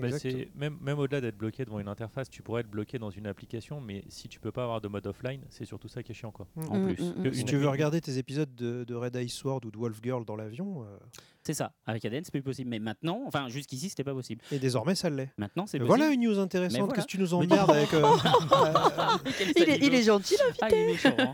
[0.54, 3.80] Bah, même au-delà d'être bloqué devant une interface, tu pourrais être bloqué dans une application,
[3.80, 6.30] mais si tu peux pas avoir de mode offline, c'est surtout ça qui est chiant
[6.30, 6.46] quoi.
[6.68, 7.02] En Mm, plus.
[7.04, 7.32] mm, mm.
[7.32, 10.24] Si tu veux regarder tes épisodes de, de Red Ice Sword ou de Wolf Girl
[10.24, 10.96] dans l'avion, euh,
[11.42, 11.72] C'est ça.
[11.86, 12.68] Avec ADN, c'est plus possible.
[12.68, 14.42] Mais maintenant, enfin jusqu'ici, c'était pas possible.
[14.52, 15.30] et désormais ça l'est.
[15.38, 15.86] Maintenant, c'est possible.
[15.96, 16.78] Voilà une news intéressante.
[16.80, 16.94] voilà.
[16.94, 18.02] Qu'est-ce que tu nous emmerdes avec euh,
[18.52, 19.16] euh,
[19.56, 19.96] Il est, il salaud.
[19.96, 20.44] est gentil là.
[20.60, 21.14] Ah, il est méchant.
[21.18, 21.32] hein.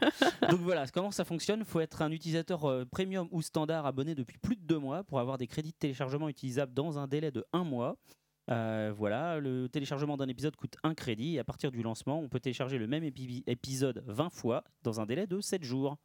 [0.50, 1.60] Donc voilà, comment ça fonctionne?
[1.60, 5.02] Il faut être un utilisateur euh, premium ou standard abonné depuis plus de deux mois
[5.02, 7.96] pour avoir des crédits de téléchargement utilisables dans un délai de un mois.
[8.50, 12.28] Euh, voilà, le téléchargement d'un épisode coûte un crédit et à partir du lancement, on
[12.28, 15.96] peut télécharger le même épi- épisode 20 fois dans un délai de 7 jours.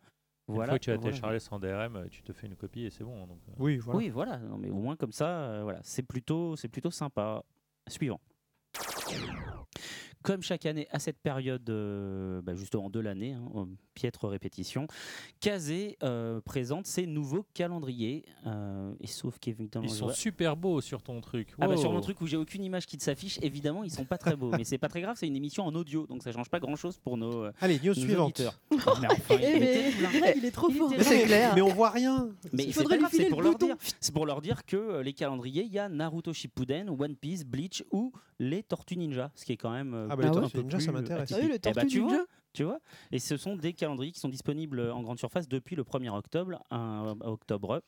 [0.47, 0.71] Une Voilà.
[0.71, 1.09] fois que tu as voilà.
[1.11, 3.27] téléchargé sans DRM, tu te fais une copie et c'est bon.
[3.27, 3.51] donc, euh.
[3.59, 3.97] Oui, voilà.
[3.99, 4.37] Oui, voilà.
[4.37, 7.43] Non, mais au moins comme ça, euh, voilà, c'est plutôt, c'est plutôt sympa.
[7.87, 8.19] Suivant.
[10.21, 14.85] Comme chaque année à cette période, euh, bah, justement de l'année, hein, en piètre répétition,
[15.39, 18.25] Kazé euh, présente ses nouveaux calendriers.
[18.45, 21.53] euh, et sauf qu'évidemment, Ils sont vois- super beaux sur ton truc.
[21.59, 24.17] ah bah, sur mon truc où j'ai aucune image qui s'affiche, évidemment, ils sont pas
[24.17, 24.51] très beaux.
[24.51, 26.75] mais c'est pas très grave, c'est une émission en audio, donc ça change pas grand
[26.75, 28.41] chose pour nos, euh, Allez, news nos suivante.
[28.73, 28.93] enfin,
[29.31, 30.91] il Eh, il est trop Il fort.
[30.99, 31.53] C'est clair.
[31.55, 32.29] Mais on voit rien.
[32.51, 33.75] Mais Il c'est faudrait lui filer pour le leur dire.
[34.01, 37.45] C'est pour leur dire que euh, les calendriers, il y a Naruto Shippuden, One Piece,
[37.45, 40.31] Bleach ou les Tortues Ninja, ce qui est quand même euh, Ah bah, les un
[40.33, 41.31] Tortues peu Ninja, ça m'intéresse.
[41.33, 41.55] Ah oui, le.
[41.55, 42.23] Eh bah, Tortue tu vois, Ninja.
[42.53, 42.79] tu vois.
[43.11, 46.61] Et ce sont des calendriers qui sont disponibles en grande surface depuis le 1er octobre,
[46.71, 47.81] un- octobre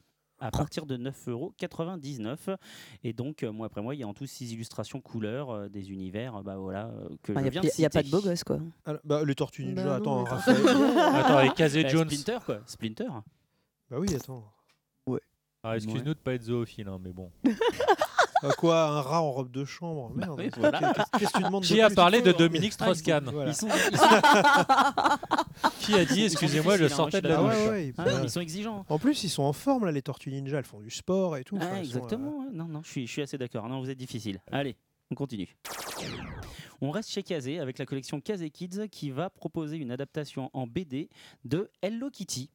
[0.44, 2.58] à partir de 9,99€.
[3.04, 5.70] Et donc, euh, mois après mois, il y a en tout 6 illustrations couleurs euh,
[5.70, 7.90] des univers euh, bah, voilà, euh, que Il je n'y viens a, de y a
[7.92, 8.60] pas de beau gosse quoi.
[8.86, 10.58] Alors, bah, les Tortues Ninja, Bah attends, mais Raphaël.
[10.98, 12.10] Attends, avec Kazé Bah, Jones.
[12.10, 12.60] Splinter, quoi.
[12.66, 13.08] Splinter.
[13.90, 14.44] bah oui, attends.
[15.64, 17.32] Ah, Excuse-nous de pas être zoophile, hein, mais bon.
[18.58, 20.36] Quoi, un rat en robe de chambre Merde.
[20.40, 20.94] oui, voilà.
[21.18, 22.32] Qu'est-ce que tu demandes de Qui a plus parlé de.
[22.32, 23.52] Dominique Ah, Strauss-Kahn Voilà.
[23.52, 27.44] Ils sont, ils sont- Qui a dit, excusez-moi, je difficiles, hein, sortais de la Ah
[27.44, 28.86] douche ouais, ouais, Ah, non, ils sont exigeants.
[28.90, 30.58] En plus, ils sont en forme là, les Tortues Ninja.
[30.60, 31.58] Elles font du sport et tout.
[31.60, 32.38] Ah, Enfin, elles sont, euh, exactement.
[32.40, 32.46] ouais.
[32.54, 33.68] Non, non, je suis, je suis assez d'accord.
[33.70, 34.40] Non, vous êtes difficile.
[34.52, 34.76] Allez,
[35.12, 35.56] on continue.
[36.82, 40.66] On reste chez Kazé avec la collection Kazé Kids qui va proposer une adaptation en
[40.66, 41.10] BD
[41.46, 42.50] de Hello Kitty.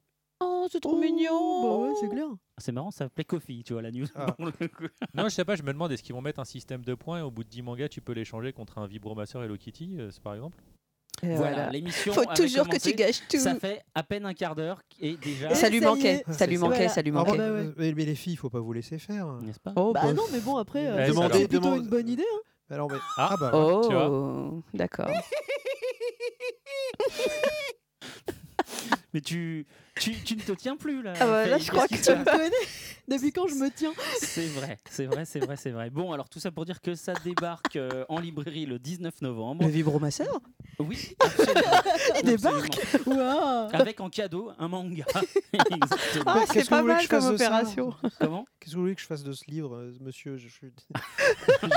[0.67, 1.63] Oh, c'est trop Oh, mignon.
[1.63, 2.27] Bah ouais, c'est clair.
[2.57, 4.05] C'est marrant, ça s'appelait Coffee, tu vois, la news.
[4.15, 4.35] Ah.
[5.13, 7.19] Non, je sais pas, je me demande est-ce qu'ils vont mettre un système de points
[7.19, 10.11] et au bout de 10 mangas, tu peux l'échanger contre un vibromasseur Hello Kitty, euh,
[10.11, 10.57] c'est par exemple?
[11.23, 11.69] Et Voilà, voilà.
[11.71, 12.13] l'émission.
[12.13, 13.39] Faut toujours que tu gâches tout.
[13.39, 15.51] Ça fait à peine un quart d'heure et déjà.
[15.51, 17.01] Et ça lui ça manquait, ça lui manquait, ça.
[17.01, 17.37] lui Ah, manquait.
[17.37, 19.25] bah mais, les filles, il faut pas vous laisser faire.
[19.41, 19.73] N'est-ce pas?
[19.77, 20.13] Oh, Bah bah.
[20.13, 22.21] non, mais bon, après, euh, c'est demandez- plutôt une bonne idée.
[22.21, 22.39] hein.
[22.69, 23.29] Alors, mais- Ah.
[23.31, 23.87] ah bah voilà.
[23.87, 24.09] tu vois.
[24.11, 25.07] Oh, d'accord.
[29.13, 29.65] Mais tu,
[29.99, 31.13] tu, tu ne te tiens plus là.
[31.19, 32.49] Ah bah, là, je crois qu'est-ce Tu me connais
[33.07, 35.89] Depuis quand je me tiens C'est vrai, c'est vrai, c'est vrai, c'est vrai.
[35.89, 39.63] Bon, alors tout ça pour dire que ça débarque euh, en librairie le 19 novembre.
[39.63, 40.41] Le vibromasseur
[40.79, 41.61] Oui, absolument.
[42.21, 42.77] Il débarque.
[43.05, 45.05] Waouh Avec en cadeau un manga.
[45.53, 46.23] Exactement.
[46.25, 47.93] Ah, Qu'est-ce c'est que pas vous voulez que mal je fasse comme opération.
[48.19, 50.73] Comment Qu'est-ce que vous voulez que je fasse de ce livre, euh, monsieur je suis...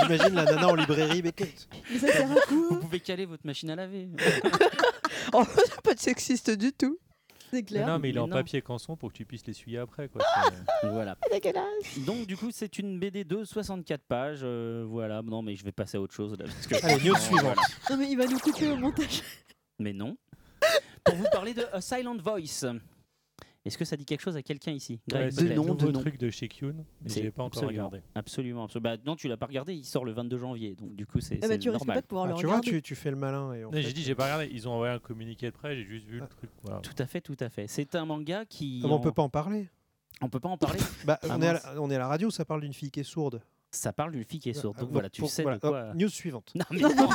[0.01, 3.45] J'imagine la nana en librairie, mais qu'est- Mais ça sert à Vous pouvez caler votre
[3.45, 4.09] machine à laver.
[5.33, 5.43] Oh,
[5.83, 6.97] pas de sexiste du tout.
[7.51, 7.87] C'est Mais clair.
[7.87, 8.35] non, mais il est Mais en non.
[8.37, 10.07] papier canson pour que tu puisses l'essuyer après.
[10.07, 10.21] Quoi.
[10.83, 11.17] voilà.
[11.31, 11.99] Dégueulasse.
[12.05, 14.39] Donc du coup, c'est une BD de 64 pages.
[14.43, 15.21] euh, voilà.
[15.21, 16.45] Non, mais je vais passer à autre chose là.
[16.45, 17.57] parce que- Allez, news Non, suivante.
[17.89, 19.21] Non, mais il va nous couper au montage.
[19.79, 20.15] Mais non.
[21.03, 22.65] Pour vous parler de A Silent Voice.
[23.63, 26.29] Est-ce que ça dit quelque chose à quelqu'un ici Greg, Ouais, nom, de truc de
[26.31, 27.89] chez Kyun, mais C'est je l'ai pas encore absolument.
[27.89, 28.01] regardé.
[28.15, 28.89] Absolument, absolument.
[28.95, 31.35] Bah, non, tu l'as pas regardé, il sort le 22 janvier, donc du coup c'est
[31.35, 31.95] Eh bah, tu risques normal.
[31.97, 33.53] pas de pouvoir Ah, le tu vois, tu, tu fais le malin.
[33.53, 34.49] Et en Non, fait, J'ai dit, j'ai pas regardé.
[34.51, 36.49] Ils ont envoyé un communiqué de presse, j'ai juste vu le truc.
[36.63, 36.79] Voilà.
[36.79, 37.67] Tout à fait, tout à fait.
[37.67, 38.81] C'est un manga qui.
[38.83, 39.69] Ah, mais on en- peut pas en parler?
[40.23, 40.79] on peut pas en parler.
[41.05, 41.63] Bah, Ah, on, est à mince.
[41.63, 43.41] la, on est à la radio, ça parle d'une fille qui est sourde.
[43.73, 44.77] Ça parle d'une fille qui est sourde.
[44.77, 45.57] Donc Euh, voilà, tu pour- sais voilà.
[45.57, 45.85] de quoi.
[45.89, 46.51] Hop, news suivante.
[46.55, 46.89] Non, mais non,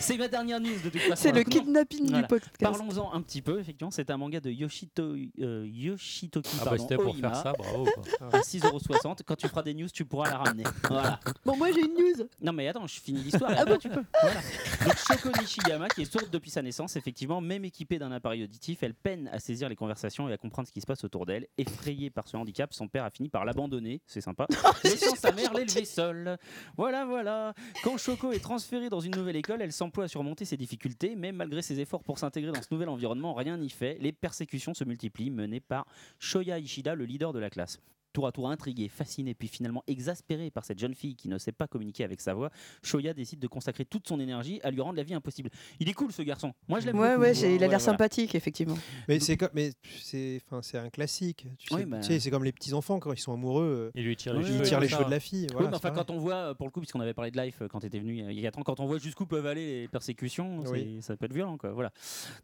[0.00, 1.22] c'est ma dernière news de toute façon.
[1.22, 2.22] C'est le non, kidnapping Voilà.
[2.22, 2.56] du podcast.
[2.60, 3.90] Parlons-en un petit peu, effectivement.
[3.90, 7.84] C'est un manga de Yoshito, euh, Yoshitoki Ah bah c'était pour Oima, faire ça, bravo.
[7.84, 8.28] quoi.
[8.32, 9.22] à 6,60€.
[9.24, 10.64] Quand tu feras des news, tu pourras la ramener.
[10.88, 11.20] Voilà.
[11.44, 12.28] Bon, moi j'ai une news.
[12.40, 14.04] Non mais attends, je finis l'histoire Ah bon tu peux.
[14.22, 14.40] Voilà.
[14.84, 18.82] Donc Shoko Nishiyama, qui est sourde depuis sa naissance, effectivement, même équipée d'un appareil auditif,
[18.82, 21.46] elle peine à saisir les conversations et à comprendre ce qui se passe autour d'elle.
[21.58, 24.74] Effrayée par ce handicap, son père a fini par l'abandonner, c'est sympa, pas.
[24.84, 26.38] Laissant sa mère l'élever seule.
[26.76, 27.54] Voilà, voilà.
[27.82, 31.32] Quand Choco est transférée dans une nouvelle école, elle s'emploie à surmonter ses difficultés, mais
[31.32, 33.98] malgré ses efforts pour s'intégrer dans ce nouvel environnement, rien n'y fait.
[34.00, 35.86] Les persécutions se multiplient, menées par
[36.18, 37.80] Shoya Ishida, le leader de la classe.
[38.14, 41.50] Tour à tour intrigué, fasciné, puis finalement exaspéré par cette jeune fille qui ne sait
[41.50, 42.48] pas communiquer avec sa voix,
[42.80, 45.50] Shoya décide de consacrer toute son énergie à lui rendre la vie impossible.
[45.80, 46.52] Il est cool ce garçon.
[46.68, 47.22] Moi je l'aime Ouais, beaucoup.
[47.22, 47.78] ouais, j'ai- il a Ouais, l'air voilà.
[47.80, 48.78] sympathique, effectivement.
[49.08, 51.48] Mais c'est comme, mais c'est, enfin, c'est un classique.
[51.58, 51.98] Tu sais, Oui, bah.
[51.98, 54.38] tu sais, c'est comme les petits enfants quand ils sont amoureux, Il lui tire Ouais,
[54.38, 54.60] les euh, cheveux.
[54.60, 55.48] ils tirent comme les cheveux de la fille.
[55.52, 57.66] Voilà, enfin, quand on voit, euh, pour le coup, puisqu'on avait parlé de Life euh,
[57.68, 59.80] quand tu étais venu il y a 4 ans, quand on voit jusqu'où peuvent aller
[59.82, 60.98] les persécutions, Oui.
[61.02, 61.58] ça peut être violent.
[61.58, 61.72] Quoi.
[61.72, 61.90] Voilà.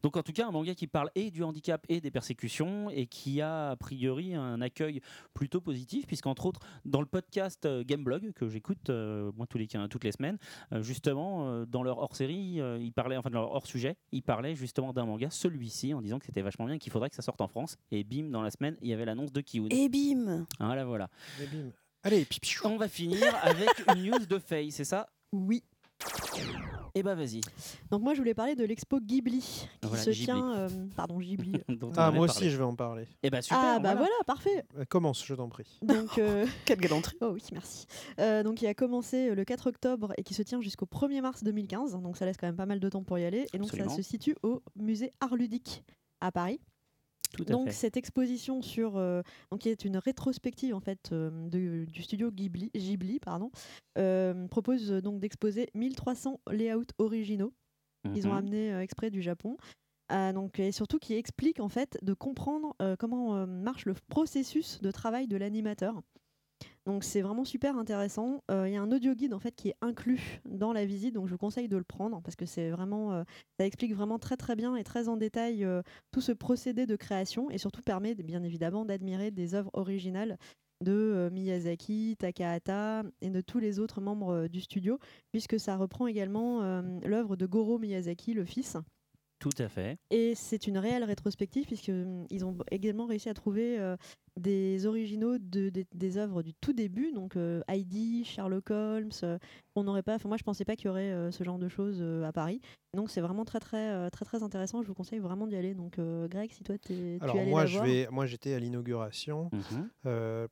[0.03, 3.07] Donc, en tout cas, un manga qui parle et du handicap et des persécutions et
[3.07, 5.01] qui a a priori un accueil
[5.33, 9.67] plutôt positif, puisqu'entre autres, dans le podcast euh, Gameblog que j'écoute euh, moi tous les,
[9.67, 10.39] toutes les semaines,
[10.73, 14.55] euh, justement, euh, dans leur hors-série, euh, ils parlaient, enfin, dans leur hors-sujet, ils parlaient
[14.55, 17.41] justement d'un manga, celui-ci, en disant que c'était vachement bien qu'il faudrait que ça sorte
[17.41, 17.77] en France.
[17.91, 19.69] Et bim, dans la semaine, il y avait l'annonce de Kiun.
[19.71, 21.09] Et bim Voilà, voilà.
[21.43, 21.71] Et bim.
[22.03, 22.55] Allez, pipi.
[22.65, 25.09] On va finir avec une news de Faye, c'est ça?
[25.33, 25.63] Oui.
[26.97, 27.41] Eh bah vas-y.
[27.93, 30.25] Donc moi je voulais parler de l'expo Ghibli qui Voilà, se Ghibli.
[30.25, 30.53] tient.
[30.55, 31.53] euh, pardon Ghibli.
[31.97, 33.07] Ah, moi aussi, je vais en parler.
[33.23, 33.59] Eh bah super.
[33.61, 33.95] ah bah voilà.
[34.01, 34.65] voilà, parfait.
[34.77, 35.79] Euh, Commence, je t'en prie.
[35.83, 37.87] Donc euh, Quelle galanterie Oh oui, merci.
[38.19, 41.45] Euh, donc il a commencé le 4 octobre et qui se tient jusqu'au 1er mars
[41.45, 41.93] 2015.
[42.03, 43.47] Donc ça laisse quand même pas mal de temps pour y aller.
[43.53, 43.91] Et donc Absolument.
[43.91, 45.85] ça se situe au musée Art Ludique
[46.21, 46.61] à Paris.
[47.33, 47.73] Tout à Donc fait.
[47.73, 52.31] cette exposition sur euh, donc qui est une rétrospective en fait euh, de- du studio
[52.31, 53.51] Ghibli, Ghibli pardon,
[53.99, 57.53] euh, propose donc d'exposer 1300 layouts originaux
[58.13, 58.37] qu'ils ont Mhm.
[58.39, 59.57] amenés exprès du Japon.
[60.35, 65.29] Donc, et surtout qui explique en fait de comprendre comment marche le processus de travail
[65.29, 66.03] de l'animateur.
[66.87, 68.43] Donc c'est vraiment super intéressant.
[68.51, 71.15] Euh, Il y a un audio guide en fait qui est inclus dans la visite,
[71.15, 73.23] donc je vous conseille de le prendre parce que c'est vraiment, euh,
[73.59, 76.97] ça explique vraiment très très bien et très en détail euh, tout ce procédé de
[76.97, 80.39] création et surtout permet bien évidemment d'admirer des œuvres originales
[80.83, 84.99] de Miyazaki, Takahata et de tous les autres membres du studio,
[85.31, 86.63] puisque ça reprend également
[87.05, 88.79] l'œuvre de Goro Miyazaki, le fils.
[89.41, 89.97] Tout à fait.
[90.11, 93.97] Et c'est une réelle rétrospective, puisqu'ils ont également réussi à trouver euh,
[94.39, 99.11] des originaux de, des- des œuvres du tout début, donc euh, Heidi, Sherlock Holmes.
[99.23, 99.39] euh,
[99.77, 101.99] on n'aurait pas, moi je pensais pas qu'il y aurait euh, ce genre de choses
[102.01, 102.61] euh, à Paris.
[102.95, 104.83] Donc c'est vraiment très très, très très intéressant.
[104.83, 105.75] Je vous conseille vraiment d'y aller.
[105.75, 107.85] Donc euh, Greg, si toi tu Alors es allé moi, la je voir.
[107.87, 109.51] vais, moi, j'étais à l'inauguration.
[110.07, 110.47] Euh,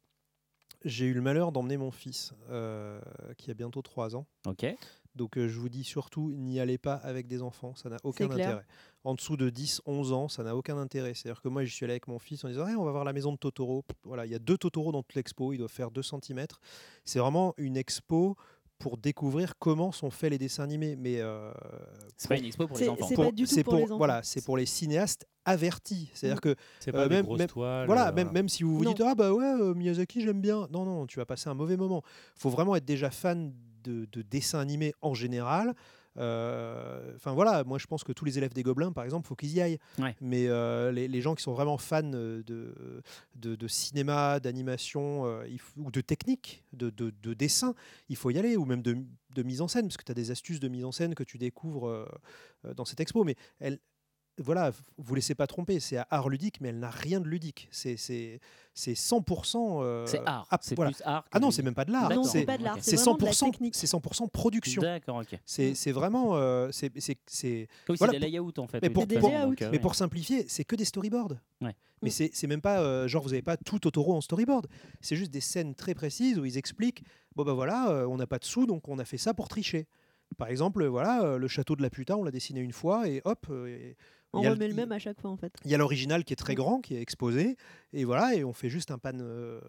[0.85, 3.01] j'ai eu le malheur d'emmener mon fils, euh,
[3.37, 4.27] qui a bientôt 3 ans.
[4.47, 4.67] Ok.
[5.15, 8.29] Donc euh, je vous dis surtout, n'y allez pas avec des enfants, ça n'a aucun
[8.29, 8.49] clair.
[8.49, 8.67] intérêt.
[9.03, 11.15] En dessous de 10, 11 ans, ça n'a aucun intérêt.
[11.15, 13.05] C'est-à-dire que moi, je suis allé avec mon fils en disant, Ouais, on va voir
[13.05, 13.85] la maison de Totoro.
[14.05, 16.47] Voilà, il y a deux Totoro dans toute l'expo, ils doivent faire 2 cm.
[17.05, 18.37] C'est vraiment une expo
[18.79, 20.97] pour découvrir comment sont faits les dessins animés.
[20.97, 21.51] Mais euh,
[22.17, 23.07] C'est pas une expo pour les enfants.
[23.09, 23.99] c'est pas du tout c'est pour les enfants.
[23.99, 26.11] Voilà, c'est pour les cinéastes avertis.
[26.15, 27.87] C'est-à-dire que C'est pas Euh, même- même- toiles.
[27.87, 28.91] voilà, euh, même, même si vous vous Non.
[28.93, 31.77] dites ah bah ouais euh, Miyazaki j'aime bien, non non tu vas passer un mauvais
[31.77, 32.03] moment.
[32.37, 33.53] faut vraiment être déjà fan
[33.85, 35.75] de, de dessins animés en général.
[36.19, 39.35] Euh, Enfin voilà, moi je pense que tous les élèves des Gobelins par exemple, faut
[39.37, 39.79] qu'ils y aillent.
[39.99, 40.15] Ouais.
[40.21, 43.03] Mais euh, les, les gens qui sont vraiment fans euh, de,
[43.37, 45.25] de, de cinéma, d'animation
[45.77, 47.75] ou de technique, de, de, de dessin,
[48.09, 48.97] il faut y aller ou même de,
[49.35, 51.25] de mise en scène parce que tu as des astuces de mise en scène que
[51.25, 52.07] tu découvres euh,
[52.75, 53.25] dans cette expo.
[53.25, 53.79] Mais elle,
[54.39, 57.69] voilà, vous laissez pas tromper, c'est art ludique, mais elle n'a rien de ludique.
[57.71, 58.41] C'est c'est
[58.75, 59.81] c'est 100%.
[59.83, 60.47] euh, C'est art.
[60.51, 60.93] ap- C'est voilà.
[60.93, 61.25] plus art.
[61.33, 62.09] Ah non, c'est même pas de l'art.
[62.25, 62.83] C'est c'est pas de l'art, ok.
[62.83, 63.75] c'est c'est vraiment de la 100%, technique.
[63.75, 64.83] c'est 100% production.
[64.83, 65.39] D'accord, ok.
[65.45, 66.37] C'est c'est vraiment.
[66.37, 68.81] euh, c'est Oui, Voilà, c'est des layouts en fait.
[68.83, 71.35] mais oui, pour- de toute pour- euh, Mais pour simplifier, c'est que des storyboards.
[71.61, 71.75] Ouais.
[72.03, 72.13] Mais Mm.
[72.13, 74.67] c'est c'est même pas euh, genre vous n'avez pas tout Totoro en storyboard.
[75.01, 77.03] C'est juste des scènes très précises où ils expliquent
[77.35, 79.49] bon bah voilà, euh, on n'a pas de sous donc on a fait ça pour
[79.49, 79.87] tricher.
[80.37, 83.23] Par exemple, voilà, euh, le château de la putain, on l'a dessiné une fois et
[83.25, 83.47] hop.
[83.51, 83.97] euh, et-
[84.33, 85.53] On remet le il- même à chaque fois en fait.
[85.65, 86.57] Il y a l'original qui est très Mm.
[86.57, 87.57] grand, qui est exposé,
[87.93, 89.61] et voilà, et on fait juste un pan euh,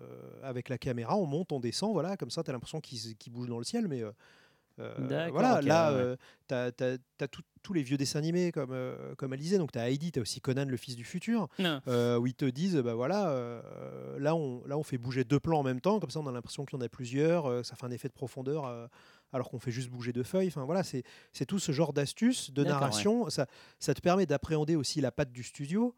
[0.44, 3.32] avec la caméra, on monte, on descend, voilà, comme ça, tu as l'impression qu'il qu'il
[3.34, 4.12] bouge dans le ciel, mais euh,
[4.80, 6.16] euh, voilà, là, ouais, ouais.
[6.48, 6.84] tu
[7.24, 7.28] as,
[7.62, 10.20] tous les vieux dessins animés, comme, euh, comme elle disait, donc tu as Heidi, tu
[10.20, 11.48] as aussi Conan, le fils du futur,
[11.88, 15.40] euh, où ils te disent, bah voilà, euh, là, on, là, on fait bouger deux
[15.40, 17.64] plans en même temps, comme ça, on a l'impression qu'il y en a plusieurs, euh,
[17.64, 18.90] ça fait un effet de profondeur.
[19.32, 20.48] Alors qu'on fait juste bouger deux feuilles.
[20.48, 21.04] Enfin voilà, c'est
[21.48, 22.70] tout ce genre d'astuces de ouais.
[22.70, 23.30] narration.
[23.30, 23.48] Ça,
[23.80, 25.96] ça te permet d'appréhender aussi la patte du studio.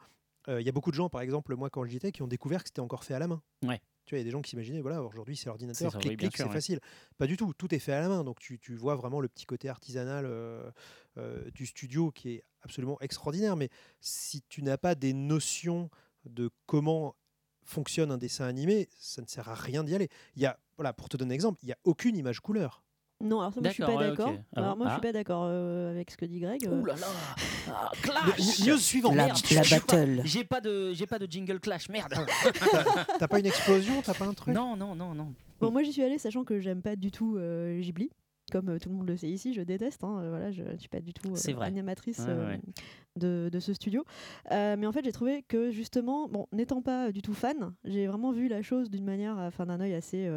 [0.48, 2.28] Euh, Il y a beaucoup de gens, par exemple, moi quand j'y étais, qui ont
[2.28, 3.42] découvert que c'était encore fait à la main.
[3.64, 3.80] Ouais.
[4.06, 6.18] Tu vois, il y a des gens qui s'imaginaient, voilà, aujourd'hui c'est l'ordinateur, clic, oui,
[6.18, 6.52] clic, c'est ouais.
[6.52, 6.80] facile.
[7.20, 8.24] Pas du tout, tout est fait à la main.
[8.24, 10.72] Donc tu, tu vois vraiment le petit côté artisanal euh,
[11.18, 13.56] euh, du studio qui est absolument extraordinaire.
[13.56, 15.90] Mais si tu n'as pas des notions
[16.26, 17.16] de comment
[17.64, 20.10] fonctionne un dessin animé, ça ne sert à rien d'y aller.
[20.36, 22.84] Il y a, voilà, pour te donner un exemple, il n'y a aucune image couleur.
[23.22, 24.34] Non, alors ça, moi, je suis pas ouais, d'accord.
[24.56, 24.94] Ah alors moi, je Ah.
[24.96, 26.66] suis pas d'accord euh, avec ce que dit Greg.
[26.68, 26.80] euh.
[26.82, 27.08] Ouh là là
[27.70, 27.92] Ah,
[28.26, 29.16] Le- Clash News suivante.
[29.16, 30.22] La, Merde, la battle.
[30.26, 32.14] J'ai pas de j'ai pas de jingle clash merde.
[33.20, 34.54] T'as pas une explosion T'as pas un truc?
[34.54, 35.34] Non non non non.
[35.60, 38.10] Bon, moi, j'y suis allée sachant que j'aime pas du tout euh, Ghibli.
[38.52, 40.04] Comme euh, tout le monde le sait ici, je déteste.
[40.04, 42.60] hein, euh, voilà, je ne suis pas du tout euh, animatrice Ouais, ouais.
[43.20, 44.04] De, de ce studio.
[44.52, 48.32] Mais en fait, j'ai trouvé que justement, bon, n'étant pas du tout fan, j'ai vraiment
[48.32, 50.30] vu la chose d'une manière, enfin d'un œil assez,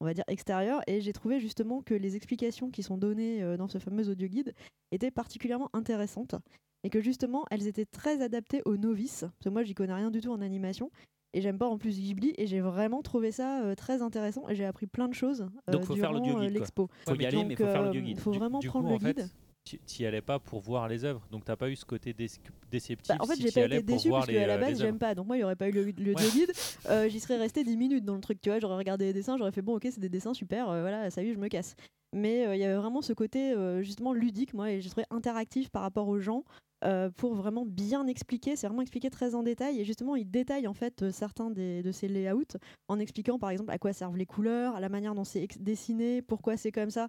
[0.00, 0.80] on va dire, extérieur.
[0.86, 4.54] Et j'ai trouvé justement que les explications qui sont données dans ce fameux audio guide
[4.92, 6.34] étaient particulièrement intéressantes.
[6.82, 9.20] Et que justement, elles étaient très adaptées aux novices.
[9.20, 10.90] Parce que moi, j'y connais rien du tout en animation.
[11.32, 12.34] Et j'aime pas en plus Ghibli.
[12.38, 14.48] Et j'ai vraiment trouvé ça euh, très intéressant.
[14.48, 16.88] Et j'ai appris plein de choses euh, Donc, faut faire durant l'audio euh, guide, l'expo.
[17.06, 18.18] Faut y aller donc, mais faut faire euh, l'audio guide.
[18.20, 19.28] faut vraiment du prendre coup, le en fait, guide.
[19.64, 22.12] tu tu y allais pas pour voir les œuvres, donc t'as pas eu ce côté
[22.12, 22.26] dé-
[22.70, 23.08] déceptif.
[23.16, 24.70] Bah, en fait, si j'ai pas allais été voir parce les, qu'à la euh, base,
[24.70, 25.14] les j'aime pas.
[25.14, 26.30] Donc, moi, il y aurait pas eu le, le Ouais.
[26.32, 26.52] guide.
[26.88, 28.40] euh, J'y serais resté 10 minutes dans le truc.
[28.40, 30.80] Tu vois, j'aurais regardé les dessins, j'aurais fait bon, ok, c'est des dessins super, euh,
[30.80, 31.76] voilà, ça y est, je me casse.
[32.12, 35.06] Mais euh, il y avait vraiment ce côté euh, justement ludique, moi, et j'ai trouvé
[35.10, 36.42] interactif par rapport aux gens.
[36.84, 40.66] Euh, pour vraiment bien expliquer, c'est vraiment expliqué très en détail et justement il détaille
[40.66, 42.44] en fait euh, certains des, de ces layouts
[42.88, 46.56] en expliquant par exemple à quoi servent les couleurs, la manière dont c'est dessiné, pourquoi
[46.56, 47.08] c'est comme ça.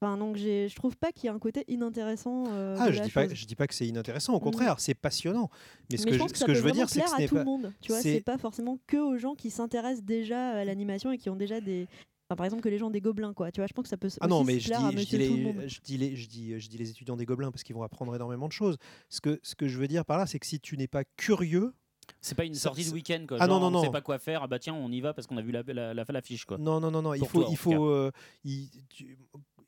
[0.00, 2.46] Enfin donc je trouve pas qu'il y ait un côté inintéressant.
[2.50, 4.34] euh, Ah, je dis pas, je dis pas que c'est inintéressant.
[4.34, 4.42] Au Mm.
[4.42, 5.48] contraire, c'est passionnant.
[5.90, 6.88] Mais ce Mais que je je, pense que ce ça que peut je veux dire,
[6.88, 7.40] c'est que ce à n'est tout pas.
[7.42, 7.72] le monde.
[7.80, 11.18] Tu vois, c'est- c'est pas forcément que aux gens qui s'intéressent déjà à l'animation et
[11.18, 11.86] qui ont déjà des.
[12.32, 13.52] Enfin, par exemple, que les gens des gobelins, quoi.
[13.52, 14.96] Tu vois, je pense que ça peut Ah non, mais se je dis, à je,
[14.96, 15.62] dis tout le les, monde.
[15.66, 18.14] je, dis les, je, dis, je dis les étudiants des Gobelins parce qu'ils vont apprendre
[18.14, 18.78] énormément de choses.
[19.10, 21.04] Ce que, ce que je veux dire par là, c'est que si tu n'es pas
[21.18, 21.74] curieux,
[22.22, 23.36] C'est pas une sortie de week-end quoi.
[23.38, 23.92] Ah non, genre, non, on sait non.
[23.92, 24.44] pas quoi faire.
[24.44, 26.46] Ah bah tiens, on y va parce qu'on a vu la la, la, la fiche
[26.46, 26.56] quoi.
[26.56, 28.10] non, non, non, non, il faut, toi, il faut, euh,
[28.44, 29.18] il- tu-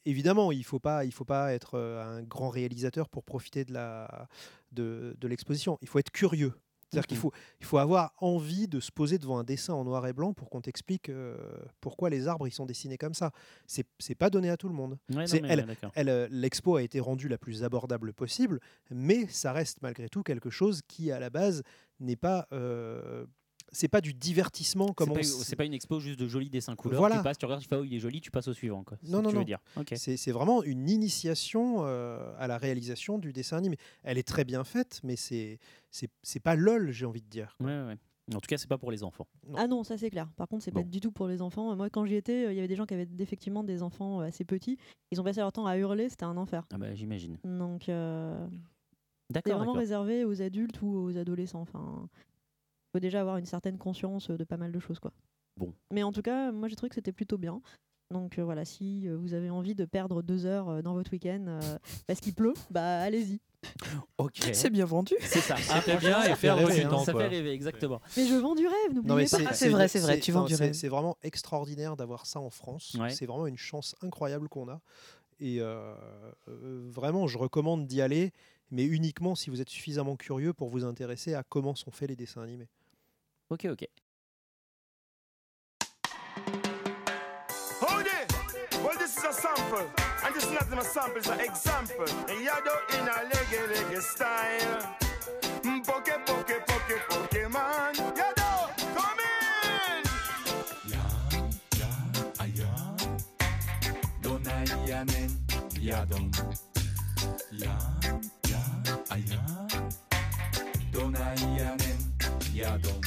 [0.07, 3.73] évidemment, il faut pas, il faut pas être euh, un grand réalisateur pour profiter de
[3.75, 4.27] la,
[4.73, 5.79] de, de l'exposition.
[5.83, 6.55] Il faut être curieux.
[6.91, 10.07] C'est-à-dire qu'il faut, il faut avoir envie de se poser devant un dessin en noir
[10.07, 11.37] et blanc pour qu'on t'explique euh,
[11.81, 13.33] pourquoi les arbres ils sont dessinés comme ça.
[13.67, 14.99] C'est, pas donné à tout le monde.
[15.13, 15.67] Ouais, elle-.
[15.95, 20.23] Elle, euh, l'expo a été rendue la plus abordable possible, mais ça reste malgré tout
[20.23, 21.63] quelque chose qui, à la base,
[22.01, 22.47] n'est pas.
[22.53, 23.27] euh,
[23.75, 26.49] c'est pas du divertissement comme C'est on pas, c'est pas une expo juste de jolis
[26.51, 26.99] dessins couleurs.
[27.01, 27.19] Voilà.
[27.19, 28.97] Tu passes, tu regardes, tu fais oh il est joli, tu passes au suivant quoi.
[29.03, 29.45] C'est Non, non, tu veux non.
[29.47, 29.59] dire.
[29.77, 29.93] Ok.
[29.97, 33.77] C'est, c'est vraiment une initiation euh, à la réalisation du dessin animé.
[34.03, 35.59] Elle est très bien faite, mais c'est,
[35.91, 37.57] c'est, c'est pas lol, j'ai envie de dire.
[37.61, 37.97] Ouais, ouais.
[38.35, 39.27] En tout cas, c'est pas pour les enfants.
[39.47, 39.55] Non.
[39.59, 40.31] Ah non, ça c'est clair.
[40.37, 40.89] Par contre, c'est pas Bon.
[40.89, 41.77] du tout pour les enfants.
[41.77, 44.23] Moi, quand j'y étais, euh, il y avait des gens qui avaient effectivement des enfants
[44.23, 44.79] euh, assez petits.
[45.11, 46.65] Ils ont passé leur temps à hurler, c'était un enfer.
[46.73, 47.37] Ah bah j'imagine.
[47.45, 48.47] Donc, euh,
[49.31, 49.77] c'est vraiment d'accord.
[49.77, 51.61] réservé aux adultes ou aux adolescents.
[51.61, 52.09] Enfin,
[52.95, 55.13] faut déjà avoir une certaine conscience euh, de pas mal de choses, quoi.
[55.57, 55.75] Bon.
[55.93, 57.61] Mais en tout cas, moi j'ai trouvé que c'était plutôt bien.
[58.13, 61.11] Donc euh, voilà, si euh, vous avez envie de perdre deux heures euh, dans votre
[61.11, 61.61] week-end euh,
[62.07, 63.41] parce qu'il pleut, bah allez-y.
[64.19, 64.39] Ok.
[64.53, 65.15] C'est bien vendu.
[65.21, 65.57] C'est ça.
[65.57, 66.89] C'était bien et fait faire rêver, du hein.
[66.91, 67.05] temps.
[67.05, 67.23] Ça quoi.
[67.23, 68.01] fait rêver, exactement.
[68.17, 69.39] Mais je vends du rêve, Non, n'oubliez mais pas.
[69.39, 70.73] c'est, Ah, c'est vrai, c'est vrai, tu vends du c'est- rêve.
[70.75, 72.95] C'est vraiment extraordinaire d'avoir ça en France.
[73.01, 73.11] Ouais.
[73.11, 74.81] C'est vraiment une chance incroyable qu'on a.
[75.41, 75.95] Et euh,
[76.49, 78.33] euh, vraiment, je recommande d'y aller,
[78.71, 82.17] mais uniquement si vous êtes suffisamment curieux pour vous intéresser à comment sont faits les
[82.17, 82.69] dessins animés.
[83.55, 83.87] OK, OK.
[87.81, 88.33] Hold it!
[88.83, 89.87] Well, this is a sample.
[90.25, 92.05] And this is not a sample, it's an example.
[92.47, 94.97] Yado in a lege lege style.
[95.63, 97.95] Mm, poke, poke, poke, Pokemon.
[98.19, 98.51] Yado,
[98.97, 100.03] come in!
[100.91, 102.13] Yan, yan,
[102.43, 102.99] ayan.
[104.21, 105.31] Donai yanen,
[105.79, 106.27] yadon.
[107.53, 109.93] Yan, yan, ayan.
[110.93, 112.01] Donai yanen,
[112.53, 113.04] yadon.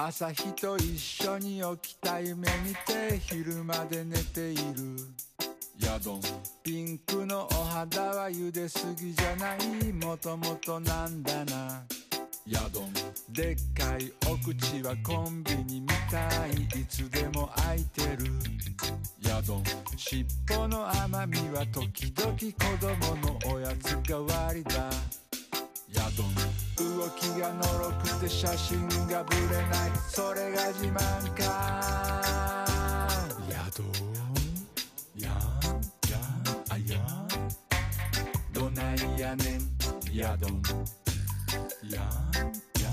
[0.00, 4.96] 朝日と一緒に起きた夢見て昼まで寝ている。
[5.84, 6.20] やどん。
[6.62, 9.92] ピンクのお肌は茹ですぎじゃない。
[9.92, 11.82] もともとなんだな。
[12.46, 12.92] やどん。
[13.30, 16.80] でっかいお口はコンビニみたい。
[16.80, 18.30] いつでも開いてる。
[19.20, 19.64] やどん。
[19.96, 20.24] 尻
[20.56, 22.46] 尾の甘みは時々子
[22.80, 24.74] 供のおやつ代わりだ。
[25.92, 32.64] やどん動きがのろくて写真がぶれないそれが自慢か
[33.50, 33.82] やど。
[33.82, 33.86] ん
[35.20, 35.28] や
[36.08, 36.18] や
[36.68, 36.98] あや
[38.52, 38.70] ど。
[38.70, 40.48] ないやねんやど。
[40.48, 40.62] ん
[41.90, 42.90] やや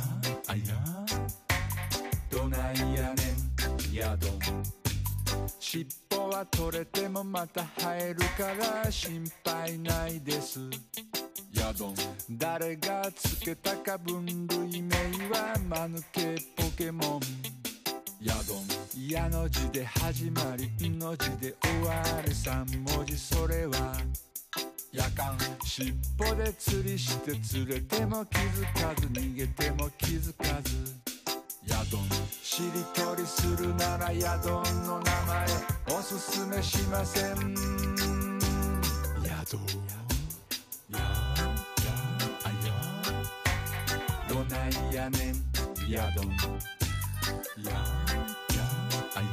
[0.48, 0.66] あや
[2.32, 2.50] ど。
[2.50, 3.36] ないやね
[3.92, 4.28] んやど。
[4.30, 4.40] ん
[5.60, 10.60] 尻尾は取れてもまた生えるから心配ないです
[11.56, 11.96] やどん
[12.32, 14.96] 誰がつけたか分類名
[15.30, 17.20] は間抜けポケモン。
[18.22, 23.96] やどんやの字で始まりんの字で終わる三文字それは。
[24.92, 25.38] やかん。
[25.64, 30.76] 尻尾で釣りして釣れても気づかず逃げても気づかず。
[31.68, 32.02] ヤドン
[32.44, 37.56] しりとりするならヤドンの名前おすすめしません。
[39.24, 39.85] ヤドや
[44.66, 46.30] ないやねんヤドン
[47.64, 47.78] やや
[49.16, 49.28] あや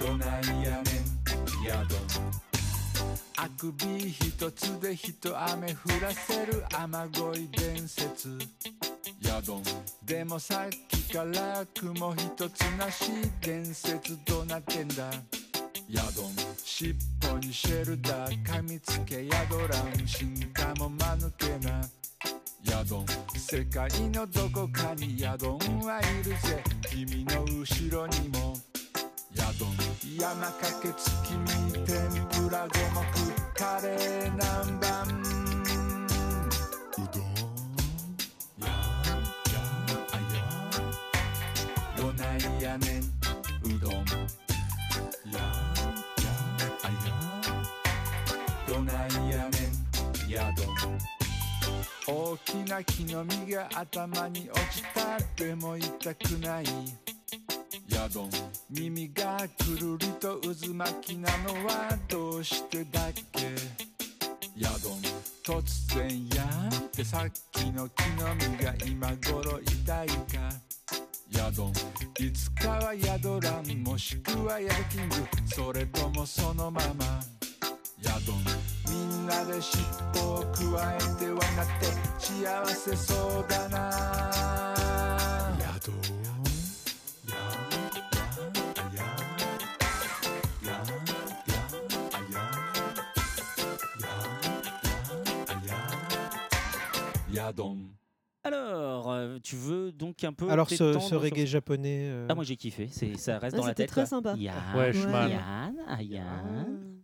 [0.00, 1.98] どないやねんヤドン
[3.36, 8.38] あくび一つで一雨降らせる雨乞い伝説
[9.22, 9.62] ヤドン
[10.04, 15.10] でもさっきから雲一つなし伝説どうなってんだ
[15.88, 16.32] ヤドン
[16.64, 16.94] 尻
[17.32, 21.80] 尾にシェルダー噛みつけヤドラン進化も間抜けな
[22.64, 23.06] ヤドン。
[23.36, 25.58] 世界のどこかにヤドン。
[25.84, 28.56] はいるぜ君の後ろにも
[29.34, 29.96] ヤドン。
[30.18, 31.94] 山かけ月見天
[32.30, 33.04] ぷら五目
[33.54, 34.86] カレー南蛮
[36.96, 37.22] うどん
[38.64, 39.60] やや
[40.12, 40.36] あや
[41.96, 43.92] どないやねんうどん
[45.32, 45.75] や
[49.06, 49.50] やどないやね
[50.26, 50.66] んやどん
[52.08, 56.64] 大きな木の実が頭に落ちたでも痛くない
[57.88, 58.30] ヤドン
[58.70, 63.46] 耳がくるりと渦巻きなのはどうしてだっけ？
[64.56, 65.00] ヤドン
[65.44, 70.14] 突然やってさっきの木の実が今頃痛いか
[71.30, 71.72] ヤドン
[72.18, 75.14] いつかはヤドランもしくはヤドキング。
[75.46, 77.20] それともそのまま。
[78.02, 79.82] ヤドンみんなで尻
[80.22, 81.38] 尾をくわえて笑っ
[81.80, 81.86] て
[82.18, 84.74] 幸せそうだな。
[85.60, 87.38] ヤドンやや
[88.92, 89.04] や
[90.62, 92.34] やや
[95.60, 95.74] や
[97.36, 97.85] ややどん
[98.46, 100.48] Alors, euh, tu veux donc un peu.
[100.50, 102.08] Alors, ce, sur reggae japonais.
[102.10, 103.88] euh, Ah, moi j'ai kiffé, ça reste Ouais, dans la c'était tête.
[103.90, 104.06] très quoi.
[104.06, 104.34] sympa.
[104.38, 104.92] Yann, Ouais.
[104.94, 107.00] Yann, ah, Yann,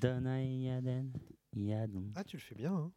[0.00, 1.10] Donayaden,
[1.56, 2.04] Yadon.
[2.14, 2.72] Ah, tu le fais bien.
[2.72, 2.90] hein.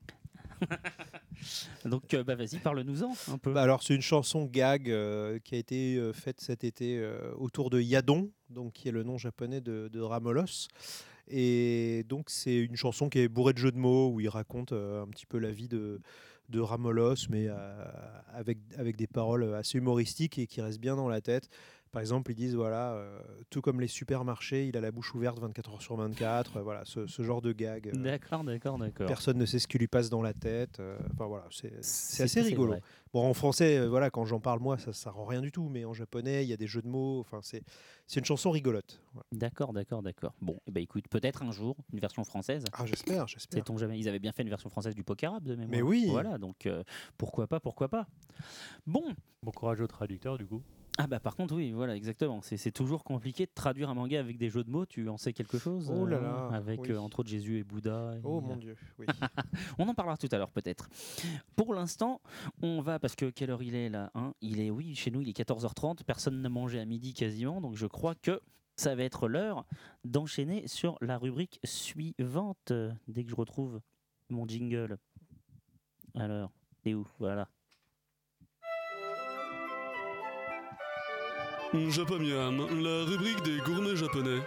[1.86, 3.52] Donc, euh, bah vas-y, parle-nous-en un peu.
[3.54, 7.32] Bah alors, c'est une chanson gag euh, qui a été euh, faite cet été euh,
[7.36, 10.68] autour de Yadon, donc qui est le nom japonais de, de Ramolos.
[11.28, 14.72] Et donc, c'est une chanson qui est bourrée de jeux de mots où il raconte
[14.74, 16.00] euh, un petit peu la vie de,
[16.52, 17.56] de Ramolos, mais euh,
[18.34, 21.50] avec, avec des paroles assez humoristiques et qui restent bien dans la tête.
[21.92, 25.40] Par exemple, ils disent voilà, euh, tout comme les supermarchés, il a la bouche ouverte
[25.40, 26.58] 24 heures sur 24.
[26.58, 27.90] euh, voilà, ce, ce genre de gag.
[27.90, 29.08] euh, D'accord, d'accord, d'accord.
[29.08, 30.80] Personne ne sait ce qui lui passe dans la tête.
[30.80, 32.72] euh, Enfin voilà, c'est c'est assez rigolo.
[32.74, 32.82] vrai.
[33.14, 35.68] Bon, en français, euh, voilà, quand j'en parle moi, ça, ça rend rien du tout.
[35.68, 37.20] Mais en japonais, il y a des jeux de mots.
[37.20, 37.62] Enfin, c'est
[38.08, 39.02] c'est une chanson rigolote.
[39.14, 39.26] Voilà.
[39.34, 40.34] D'accord, d'accord, d'accord.
[40.42, 42.64] Bon, eh ben, écoute, peut-être un jour une version française.
[42.72, 43.66] Ah, j'espère, j'espère.
[43.66, 45.70] Sait-on jamais Ils avaient bien fait une version française du poker arabe de mémoire.
[45.72, 46.06] Mais oui.
[46.08, 46.84] Voilà, donc euh,
[47.18, 48.08] pourquoi pas, pourquoi pas.
[48.88, 49.04] Bon,
[49.44, 50.62] Bon courage au traducteur du coup.
[51.04, 52.42] Ah bah par contre oui, voilà, exactement.
[52.44, 54.86] C'est toujours compliqué de traduire un manga avec des jeux de mots.
[54.86, 56.92] Tu en sais quelque chose Oh là euh, là, Avec oui.
[56.92, 58.14] euh, entre autres Jésus et Bouddha.
[58.18, 58.76] et- Oh mon dieu.
[59.00, 59.08] Oui.
[59.80, 60.90] On en parlera tout à l'heure peut-être.
[61.56, 62.22] Pour l'instant,
[62.62, 65.22] on va parce que quelle heure il est là hein Il est oui, chez nous
[65.22, 66.04] il est 14h30.
[66.04, 68.40] Personne n'a mangé à midi quasiment, donc je crois que
[68.76, 69.66] ça va être l'heure
[70.06, 73.82] d'enchaîner sur la rubrique suivante euh, dès que je retrouve
[74.30, 74.98] mon jingle.
[76.16, 76.52] Alors,
[76.84, 77.08] c'est où?
[77.20, 77.48] Voilà.
[81.74, 84.40] Japamiam, la rubrique des gourmets japonais.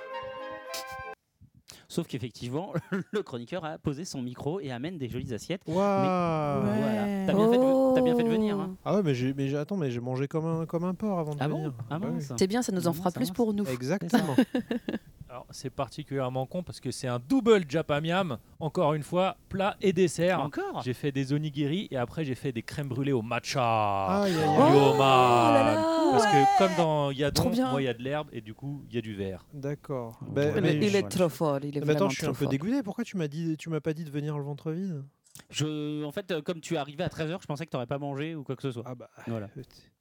[1.88, 2.72] Sauf qu'effectivement,
[3.12, 5.62] le chroniqueur a posé son micro et amène des jolies assiettes.
[5.66, 5.76] Waouh.
[5.76, 7.06] Voilà.
[7.26, 8.58] T'as bien, fait de- t'as bien fait de venir.
[8.58, 8.76] hein.
[8.84, 11.18] Ah ouais, mais j'ai, mais j'ai- attends, mais j'ai mangé comme un, comme un porc
[11.18, 11.72] avant de Ah bon venir.
[11.90, 12.32] Ah Bah mince.
[12.37, 13.64] C'est bien, ça nous en Mmh, fera ça plus pour nous.
[13.66, 14.34] Exactement.
[15.34, 19.92] Alors c'est particulièrement con parce que c'est un double Japamiam, encore une fois, plat et
[19.92, 20.40] dessert.
[20.40, 20.80] Encore?
[20.84, 24.22] J'ai fait des onigiri et après j'ai fait des crèmes brûlées au matcha.
[24.22, 24.46] Aïe, aïe, aïe.
[24.46, 25.54] Yo, Oh man.
[25.54, 27.68] là là Parce que comme dans Yadon, Trop bien.
[27.72, 29.44] moi il y a de l'herbe et du coup il y a du verre.
[29.52, 30.20] D'accord.
[30.22, 32.26] Ouais, Bah, mais mais Il est trop fort, il est mais vraiment attends, je suis
[32.26, 32.48] un peu fort.
[32.50, 32.84] dégoûté.
[32.84, 35.02] Pourquoi tu m'as dit, tu m'as pas dit de venir le ventre vide?
[35.50, 37.88] Je, en fait, euh, comme tu es arrivé à 13h, je pensais que tu n'aurais
[37.88, 38.84] pas mangé ou quoi que ce soit.
[38.86, 39.10] Ah bah.
[39.26, 39.48] Voilà.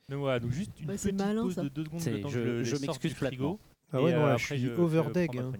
[0.09, 1.63] Donc voilà, donc juste une Bah, c'est petite malin, pause ça.
[1.63, 3.59] de deux secondes temps je- m'excuse frigo.
[3.93, 5.37] Ah ouais, Et, non, euh, là, après, je suis je- overdeg.
[5.37, 5.51] hein.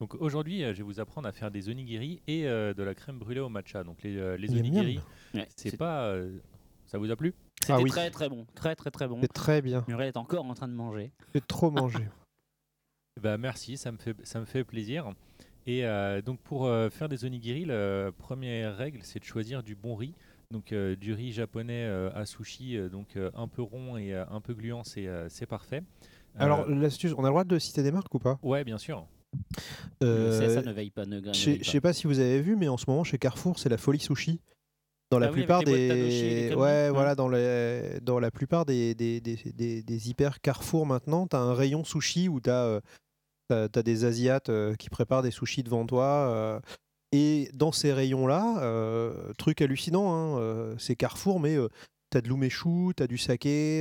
[0.00, 2.94] donc aujourd'hui, euh, je vais vous apprendre à faire des onigiri et euh, de la
[2.94, 3.82] crème brûlée au matcha.
[3.82, 5.00] Donc les, euh, les onigiri,
[5.56, 6.38] c'est pas, euh,
[6.86, 7.34] ça vous a plu?
[7.60, 7.90] C'était Ah oui.
[7.90, 9.18] très très bon, très très très bon.
[9.22, 9.84] C'est très bien.
[9.88, 11.10] Muriel est encore en train de manger.
[11.34, 11.98] J'ai trop mangé.
[13.22, 15.10] Bah merci, ça me fait, ça me fait plaisir.
[15.66, 19.74] Et euh, donc pour euh, faire des onigiri, la première règle, c'est de choisir du
[19.74, 20.12] bon riz.
[20.50, 24.14] Donc euh, du riz japonais euh, à sushi, euh, donc euh, un peu rond et
[24.14, 25.82] euh, un peu gluant, c'est euh, c'est parfait.
[26.36, 28.38] Euh, Alors, l'astuce, on a le droit de citer des marques ou pas?
[28.42, 29.06] Ouais, bien sûr.
[30.02, 32.20] Euh, CSA ne veille pas, ne, ne Je sais- veille je sais pas si vous
[32.20, 34.40] avez vu, mais en ce moment chez Carrefour, c'est la folie sushi.
[35.10, 36.90] dans la Ah plupart des ouais Ouais.
[36.90, 41.36] voilà dans les dans la plupart des des, des, des- des hyper Carrefour maintenant tu
[41.36, 42.80] as un rayon sushi où tu as,
[43.84, 46.60] des asiates euh, qui préparent des sushis devant toi euh,
[47.16, 48.42] et dans ces rayons là
[49.38, 51.56] truc hallucinant hein, euh, c'est Carrefour mais
[52.10, 53.80] tu as de l'umeshu tu as du saké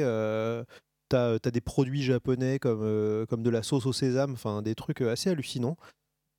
[1.09, 4.75] tu as, des produits japonais comme euh, comme de la sauce au sésame enfin des
[4.75, 5.77] trucs euh, assez hallucinants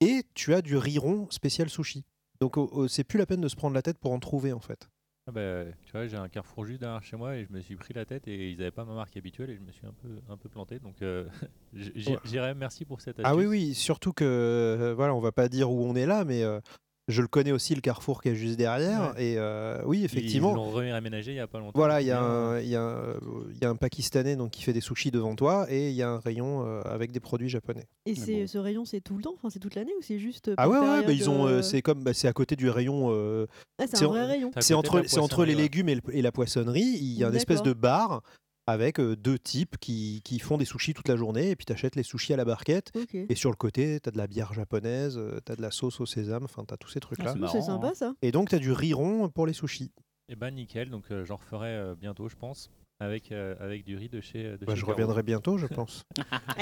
[0.01, 2.05] et tu as du riron spécial sushi
[2.41, 2.57] donc
[2.89, 4.89] c'est plus la peine de se prendre la tête pour en trouver en fait
[5.29, 7.77] Ah bah, tu vois, j'ai un carrefour juste derrière chez moi et je me suis
[7.77, 9.95] pris la tête et ils n'avaient pas ma marque habituelle et je me suis un
[10.03, 10.79] peu, un peu planté.
[10.79, 11.25] Donc, euh,
[11.75, 12.19] j- j- Ouais.
[12.25, 13.51] j'irais merci pour cette Ah oui, astuce.
[13.51, 16.61] oui, surtout que, euh, voilà, on va pas dire où on est là, mais euh,
[17.09, 19.15] je le connais aussi, le carrefour qui est juste derrière.
[19.19, 20.55] Et euh, oui, Ils effectivement.
[20.55, 21.73] l'ont réaménagé il n'y a pas longtemps.
[21.79, 23.15] Voilà, il y, a un- il y, a un-
[23.53, 26.03] il y a un Pakistanais donc, qui fait des sushis devant toi et il y
[26.03, 27.87] a un rayon euh, avec des produits japonais.
[28.07, 29.35] Et c'est ce rayon, c'est tout le temps?
[29.37, 30.51] Enfin, c'est toute l'année ou c'est juste.
[30.57, 33.09] Ah ouais, ouais, bah, ils ont, euh, c'est comme, bah, c'est à côté du rayon.
[33.11, 33.47] euh,
[33.79, 34.51] Ah, c'est un en- vrai rayon.
[34.61, 36.83] C'est entre, entre les légumes et, le- et la poissonnerie.
[36.83, 38.23] Il y a une espèce de bar
[38.67, 41.73] avec euh, deux types qui, qui font des sushis toute la journée et puis tu
[41.73, 42.93] achètes les sushis à la barquette.
[43.15, 46.01] Et sur le côté, tu as de la bière japonaise, tu as de la sauce
[46.01, 47.33] au sésame, enfin tu as tous ces trucs-là.
[47.35, 48.15] c'est Oh, C'est sympa ça.
[48.23, 49.93] Et donc, tu as du riron pour les sushis.
[50.29, 53.97] Et ben nickel, donc euh, j'en referai euh, bientôt, je pense, avec, euh, avec du
[53.97, 54.43] riz de chez.
[54.59, 54.93] De Bah, chez je Caro.
[54.95, 56.03] reviendrai bientôt, je pense.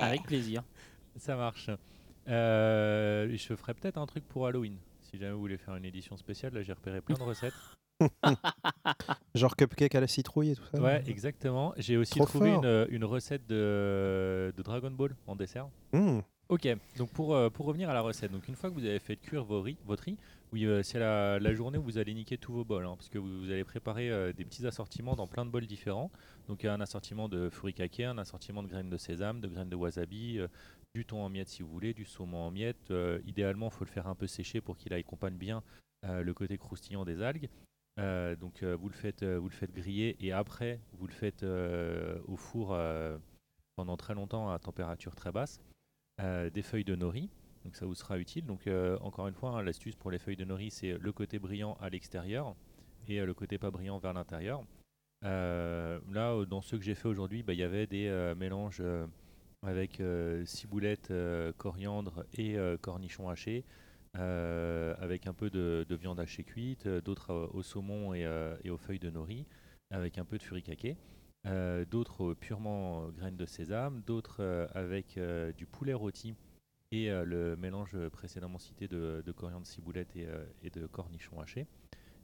[0.00, 0.62] Avec plaisir.
[1.16, 1.70] Ça marche.
[2.28, 4.76] Euh, je ferai peut-être un truc pour Halloween.
[5.02, 7.54] Si jamais vous voulez faire une édition spéciale, là j'ai repéré plein de recettes.
[9.34, 10.80] Genre cupcake à la citrouille et tout ça.
[10.80, 11.74] Ouais, exactement.
[11.76, 15.68] J'ai aussi Trop trouvé une, une recette de, de Dragon Ball en dessert.
[15.92, 16.20] Mmh.
[16.50, 18.98] Ok, donc pour, euh, pour revenir à la recette, donc une fois que vous avez
[18.98, 20.16] fait cuire vos riz, votre riz,
[20.52, 23.08] oui, euh, c'est la, la journée où vous allez niquer tous vos bols, hein, parce
[23.08, 26.10] que vous, vous allez préparer euh, des petits assortiments dans plein de bols différents.
[26.48, 30.40] Donc un assortiment de furikake, un assortiment de graines de sésame, de graines de wasabi,
[30.92, 32.92] du thon en miettes si vous voulez, du saumon en miettes.
[33.28, 35.62] Idéalement, il faut le faire un peu sécher pour qu'il accompagne bien
[36.02, 37.48] le côté croustillant des algues.
[37.98, 41.12] Euh, donc euh, vous, le faites, euh, vous le faites griller et après vous le
[41.12, 42.76] faites au four
[43.76, 45.60] pendant très longtemps à température très basse.
[46.18, 47.30] Des feuilles de nori,
[47.64, 48.44] donc ça vous sera utile.
[48.44, 48.68] Donc
[49.00, 51.88] encore une fois, hein, l'astuce pour les feuilles de nori, c'est le côté brillant à
[51.88, 52.54] l'extérieur
[53.08, 54.62] et le côté pas brillant vers l'intérieur.
[55.22, 58.82] Là, dans ceux que j'ai fait aujourd'hui, bah, il y avait des mélanges
[59.62, 60.02] avec
[60.44, 61.10] ciboulette,
[61.56, 67.30] coriandre et cornichons hachés, euh, avec un peu de, de viande hachée cuite, euh, d'autres
[67.30, 69.46] euh, au saumon et, euh, et aux feuilles de nori,
[69.90, 70.96] avec un peu de furikake.
[71.46, 76.34] Euh, d'autres euh, purement euh, graines de sésame, d'autres euh, avec euh, du poulet rôti
[76.92, 81.66] et euh, le mélange précédemment cité de, coriandre ciboulette et, euh, de cornichons hachés.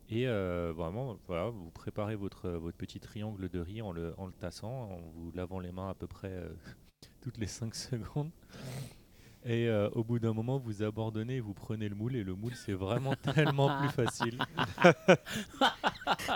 [0.08, 4.26] Et euh, vraiment, voilà, vous préparez votre, votre petit triangle de riz en le, en
[4.26, 6.48] le tassant, en vous lavant les mains à peu près euh,
[7.22, 8.30] toutes les 5 secondes.
[9.48, 12.54] Et euh, au bout d'un moment, vous abandonnez, vous prenez le moule, et le moule,
[12.56, 14.38] c'est vraiment tellement plus facile.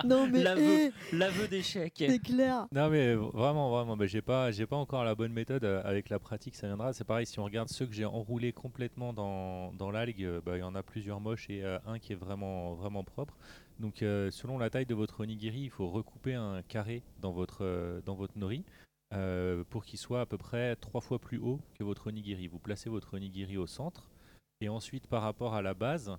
[0.04, 1.92] Non mais L'aveu eh, l'aveu d'échec.
[1.96, 2.66] c'est clair.
[2.72, 6.08] Non mais vraiment vraiment bah, j'ai pas j'ai pas encore la bonne méthode euh, avec
[6.08, 9.72] la pratique ça viendra c'est pareil si on regarde ceux que j'ai enroulés complètement dans,
[9.74, 12.16] dans l'algue euh, bah, il y en a plusieurs moches et euh, un qui est
[12.16, 13.36] vraiment vraiment propre
[13.78, 17.58] donc euh, selon la taille de votre onigiri il faut recouper un carré dans votre
[17.64, 18.64] euh, dans votre nori
[19.12, 22.58] euh, pour qu'il soit à peu près trois fois plus haut que votre onigiri vous
[22.58, 24.10] placez votre onigiri au centre
[24.60, 26.16] et ensuite par rapport à la base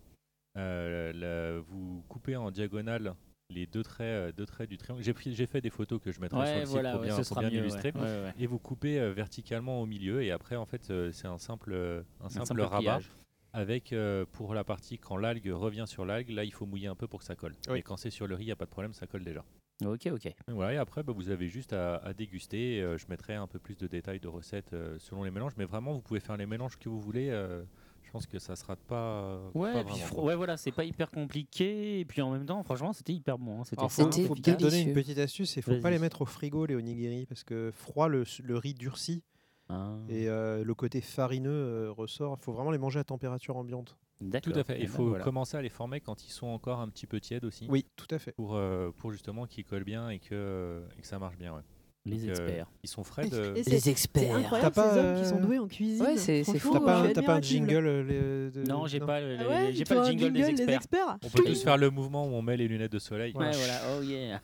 [0.58, 3.16] euh, la- vous coupez en diagonale
[3.50, 5.04] les deux traits, euh, deux traits du triangle.
[5.04, 7.12] J'ai pris- j'ai fait des photos que je mettrai sur le site voilà, pour bien,
[7.12, 7.62] ce pour sera bien mieux, ouais.
[7.64, 7.92] illustrer.
[7.96, 8.34] Ouais, ouais.
[8.40, 11.72] Et vous coupez euh, verticalement au milieu et après en fait euh, c'est un simple,
[11.74, 13.12] euh, un simple, simple rabat pliage.
[13.54, 16.96] avec euh, pour la partie quand l'algue revient sur l'algue, là il faut mouiller un
[16.96, 17.56] peu pour que ça colle.
[17.70, 17.80] Oui.
[17.80, 19.44] Et quand c'est sur le riz, il n'y a pas de problème, ça colle déjà.
[19.86, 20.26] Ok, ok.
[20.28, 22.82] Et voilà, et après bah, vous avez juste à, à déguster.
[22.82, 25.66] Euh, je mettrai un peu plus de détails de recettes euh, selon les mélanges, mais
[25.66, 27.30] vraiment vous pouvez faire les mélanges que vous voulez.
[27.30, 27.64] euh,
[28.04, 29.40] je pense que ça se rate pas.
[29.54, 32.02] Ouais, pas puis ouais, voilà, c'est pas hyper compliqué.
[32.02, 33.62] Et puis en même temps, franchement, c'était hyper bon.
[33.62, 34.94] hein, C'était Alors, faut, faut peut-être donner une délicieux.
[34.94, 38.26] petite astuce, il faut pas les mettre au frigo les onigiri parce que froid le,
[38.44, 39.24] le riz durcit
[39.70, 42.38] Ah, et euh, le côté farineux euh, ressort.
[42.40, 43.98] Il faut vraiment les manger à température ambiante.
[44.42, 44.76] Tout à fait.
[44.78, 45.24] Eh Il ben, faut voilà.
[45.24, 47.68] commencer à les former quand ils sont encore un petit peu tièdes aussi.
[47.70, 48.34] Oui, tout à fait.
[48.34, 51.54] Pour, euh, pour justement qu'ils collent bien et que, et que ça marche bien.
[51.54, 51.62] Ouais.
[52.04, 52.68] Les euh, experts.
[52.84, 53.54] ils sont frais de.
[53.56, 54.36] Les experts.
[54.36, 56.02] incroyable T'as pas, ces hommes qui sont euh, doués en cuisine.
[56.04, 59.00] Ouais, c'est- fou, T'as pas, je un- suis t'as pas un jingle euh, Non, j'ai
[59.00, 60.76] pas, le- Ah ouais, j'ai pas le jingle des experts.
[60.78, 61.18] experts.
[61.24, 63.34] On peut tous faire le mouvement où on met les lunettes de soleil.
[63.36, 63.80] Ouais, voilà.
[64.00, 64.42] Oh yeah.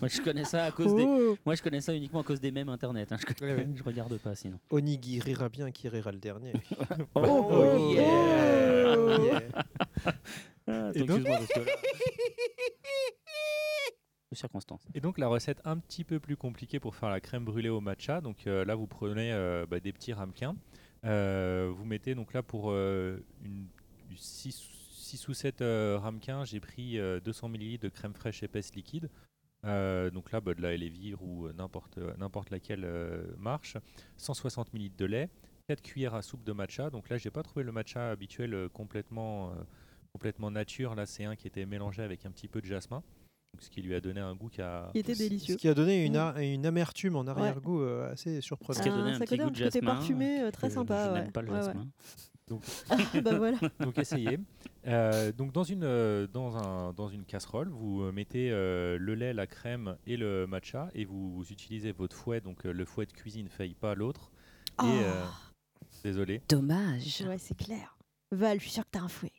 [0.00, 1.04] Moi, je connais ça à cause des.
[1.04, 1.36] Oh.
[1.44, 3.10] Moi, je connais ça uniquement à cause des mèmes internet.
[3.10, 3.16] hein.
[3.18, 3.68] Je, connais- Ouais, ouais.
[3.74, 4.58] je regarde pas sinon.
[4.70, 6.52] Onigiri rira bien, qui rira le dernier.
[7.16, 8.94] Oh, Oh, yeah.
[8.96, 9.42] oh, yeah.
[10.68, 11.22] Ah, attends, Et donc
[14.36, 14.86] circonstances.
[14.94, 17.80] Et donc la recette un petit peu plus compliquée pour faire la crème brûlée au
[17.80, 18.20] matcha.
[18.20, 20.56] Donc euh, là vous prenez euh, bah, des petits ramequins.
[21.04, 23.66] Euh, vous mettez donc là pour euh, une
[24.16, 25.64] 6 6 ou 7
[25.98, 29.10] ramequins, j'ai pris euh, 200 ml de crème fraîche épaisse liquide.
[29.64, 32.86] Donc là, bah, de la Elevir ou n'importe n'importe laquelle
[33.36, 33.76] marche.
[34.16, 35.28] 160 ml de lait,
[35.68, 36.90] 4 cuillères à soupe de matcha.
[36.90, 39.52] Donc là, j'ai pas trouvé le matcha habituel complètement,
[40.12, 40.94] complètement nature.
[40.94, 43.02] Là, c'est un qui était mélangé avec un petit peu de jasmin.
[43.58, 44.90] Ce qui lui a donné un goût qui a.
[44.94, 45.54] Il était délicieux.
[45.54, 46.16] Ce qui a donné une, Mm.
[46.36, 48.78] a- une amertume en arrière-goût euh, assez surprenante.
[48.78, 49.94] Ce qui a Ah, donné un ça petit connaît goût un de petit côté jasmin,
[49.94, 51.20] parfumé, euh, très sympa, Je ouais.
[51.22, 51.64] n'aime pas le Ouais, ouais.
[51.64, 51.88] jasmin.
[52.48, 52.62] Donc,
[53.24, 53.58] bah voilà.
[53.80, 54.38] donc essayez.
[54.86, 59.14] Euh, donc dans une, euh, dans, un, dans une casserole, vous euh, mettez euh, le
[59.14, 62.40] lait, la crème et le matcha et vous, vous utilisez votre fouet.
[62.40, 64.32] Donc euh, le fouet de cuisine ne faille pas l'autre.
[64.82, 64.86] Oh.
[64.86, 65.24] Euh,
[66.02, 67.22] désolé, Dommage.
[67.26, 67.96] Ouais, c'est clair.
[68.32, 69.32] Val, je suis sûre que t'as un fouet.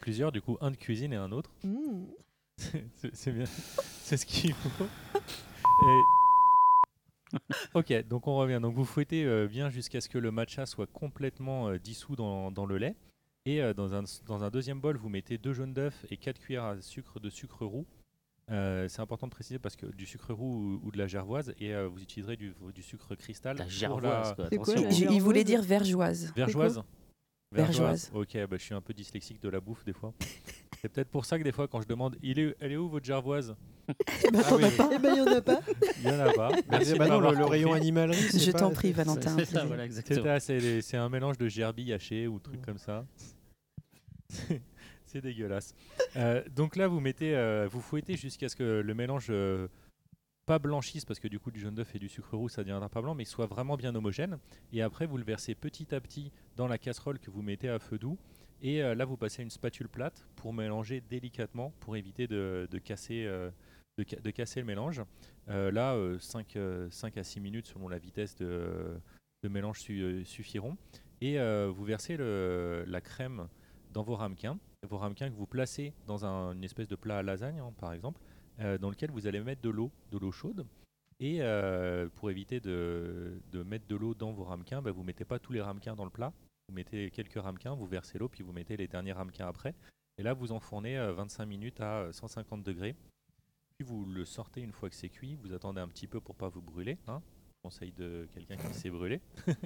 [0.00, 1.52] plusieurs du coup, un de cuisine et un autre.
[1.62, 2.06] Mm.
[3.12, 3.44] C'est bien,
[4.02, 4.84] c'est ce qu'il faut.
[5.84, 6.02] Et-
[7.74, 8.58] ok, donc on revient.
[8.62, 12.50] Donc vous fouettez euh, bien jusqu'à ce que le matcha soit complètement euh, dissous dans,
[12.50, 12.94] dans le lait.
[13.44, 16.38] Et euh, dans, un, dans un deuxième bol, vous mettez deux jaunes d'œufs et 4
[16.38, 17.86] cuillères à sucre de sucre roux.
[18.50, 21.52] Euh, c'est important de préciser parce que du sucre roux ou, ou de la gervoise
[21.60, 23.56] et euh, vous utiliserez du, du sucre cristal.
[23.58, 26.32] La gervoise, quoi, la Il, voulait dire vergeoise.
[26.34, 26.80] Vergeoise
[27.52, 28.10] Vergeoise.
[28.12, 30.12] Ok, bah, je suis un peu dyslexique de la bouffe des fois.
[30.82, 32.88] C'est peut-être pour ça que des fois, quand je demande, il est, elle est où
[32.88, 33.56] votre gervoise?
[33.88, 33.94] Ah
[34.48, 34.64] t'en oui.
[34.64, 34.90] as pas.
[34.92, 35.60] Eh ben, il y en a pas.
[35.98, 36.50] Il y en a pas.
[36.70, 37.80] Merci de bah non, m'avoir le, le rayon compris.
[37.80, 39.20] animalerie, c'est Je pas- t'en prie, Valentin.
[39.38, 39.66] C'est ça, plaisir.
[39.66, 40.24] voilà, C'est exactement.
[40.24, 43.06] ça, c'est des- c'est un mélange de gerbille haché ou trucs comme ça.
[44.28, 44.62] C'est-
[45.06, 45.72] C'est dégueulasse.
[46.16, 49.68] Euh, donc là, vous mettez, euh, vous fouettez jusqu'à ce que le mélange euh,
[50.46, 52.88] pas blanchisse, parce que du coup, du jaune d'œuf et du sucre roux, ça deviendra
[52.88, 54.38] pas blanc, mais soit vraiment bien homogène.
[54.72, 57.78] Et après, vous le versez petit à petit dans la casserole que vous mettez à
[57.78, 58.16] feu doux.
[58.62, 62.78] Et euh, là, vous passez une spatule plate pour mélanger délicatement, pour éviter de, de
[62.78, 63.50] casser, euh,
[63.98, 65.02] de, ca- de casser le mélange.
[65.48, 66.56] Euh, là, 5,
[67.16, 68.98] à 6 minutes selon la vitesse de,
[69.42, 70.76] de mélange su- suffiront.
[71.20, 71.38] Et
[71.68, 73.48] vous versez la crème
[73.92, 77.22] dans vos ramequins, vos ramequins que vous placez dans un- une espèce de plat à
[77.22, 78.20] lasagne, hein, par exemple,
[78.58, 80.66] dans lequel vous allez mettre de l'eau, de l'eau chaude.
[81.18, 85.38] Et euh, pour éviter de, mettre de l'eau dans vos ramequins, bah, vous mettez pas
[85.38, 86.32] tous les ramequins dans le plat.
[86.68, 89.74] Vous mettez quelques ramequins, vous versez l'eau, puis vous mettez les derniers ramequins après.
[90.18, 92.94] Et là, vous enfournez euh, 25 minutes à euh, 150 degrés.
[93.76, 95.36] Puis vous le sortez une fois que c'est cuit.
[95.36, 96.98] Vous attendez un petit peu pour pas vous brûler.
[97.06, 97.22] Hein.
[97.62, 99.20] Conseil de quelqu'un qui s'est brûlé.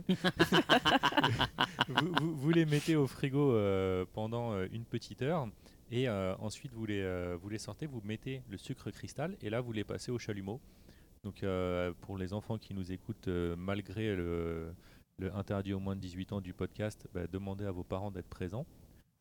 [1.89, 5.49] vous, les mettez au frigo euh, pendant euh, une petite heure.
[5.91, 9.37] Et euh, ensuite, vous les, euh, vous les sortez, vous mettez le sucre cristal.
[9.43, 10.61] Et là, vous les passez au chalumeau.
[11.25, 14.73] Donc, euh, pour les enfants qui nous écoutent, malgré le,
[15.19, 18.29] le interdit au moins de 18 ans du podcast, bah, demandez à vos parents d'être
[18.29, 18.67] présents.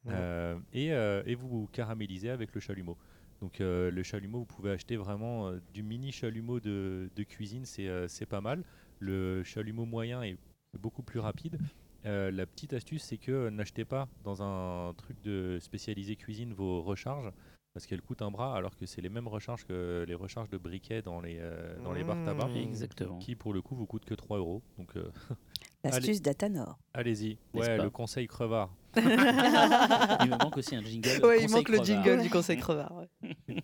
[0.05, 0.55] Ouais.
[0.71, 2.97] Et, et vous caramélisez avec le chalumeau.
[3.41, 8.25] Donc le chalumeau, vous pouvez acheter vraiment du mini chalumeau de, de cuisine, c'est c'est
[8.25, 8.63] pas mal.
[8.99, 10.37] Le chalumeau moyen est
[10.77, 11.57] beaucoup plus rapide.
[12.05, 16.53] Euh, la petite astuce, c'est que euh, n'achetez pas dans un truc de spécialisé cuisine
[16.53, 17.31] vos recharges
[17.73, 20.57] parce qu'elles coûtent un bras, alors que c'est les mêmes recharges que les recharges de
[20.57, 22.55] briquet dans les, euh, dans les bars tabac, Mmh.
[22.57, 23.19] Exactement.
[23.19, 24.63] qui pour le coup vous coûtent que 3 euros.
[24.77, 25.09] Donc euh,
[25.83, 26.79] L'astuce d'Atanor.
[26.93, 27.37] allez-y.
[27.53, 28.73] Ouais, le conseil crevard.
[28.97, 31.23] Il me manque aussi un jingle.
[31.23, 32.93] Ouais, il manque le jingle du conseil crevard.
[33.21, 33.63] ouais.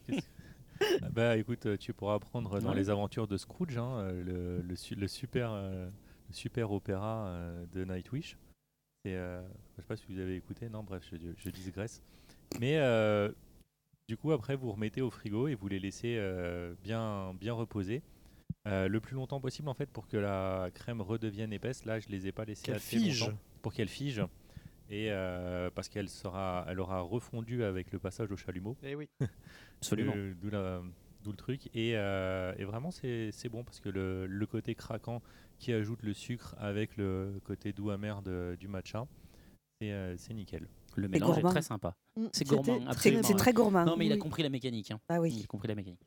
[1.02, 2.76] Ah Bah écoute, tu pourras apprendre dans Ouais.
[2.76, 5.90] les aventures de Scrooge, hein, euh, le, le su- le super, euh,
[6.36, 8.38] super opéra euh, de Nightwish.
[9.04, 9.42] C'est, euh,
[9.76, 12.02] je sais pas si vous avez écouté, non, bref, je, je digresse.
[12.60, 13.32] Mais euh,
[14.08, 18.02] du coup, après, vous remettez au frigo et vous les laissez euh, bien, bien reposer.
[18.68, 21.86] Euh, le plus longtemps possible en fait pour que la crème redevienne épaisse.
[21.86, 23.22] Là, je les ai pas laissés assez fige.
[23.22, 24.22] longtemps pour qu'elle fige
[24.90, 28.76] et euh, parce qu'elle sera, elle aura refondu avec le passage au chalumeau.
[28.84, 29.08] Eh oui.
[29.82, 30.14] Absolument.
[30.42, 30.82] D'où la-
[31.26, 31.68] d'où le truc.
[31.74, 35.22] Et, euh, et vraiment, c'est c'est bon parce que le, le côté craquant
[35.60, 39.06] qui ajoute le sucre avec le côté doux amer de- du matcha,
[39.82, 40.68] c'est euh, c'est nickel.
[40.96, 41.96] Le mélange est très sympa.
[42.16, 43.84] Mm, C'est gourmand, très C'est très gourmand.
[43.86, 44.92] Non, mais il a compris la mécanique.
[44.92, 45.00] hein.
[45.10, 45.42] Ah Il oui.
[45.44, 46.00] a compris la mécanique.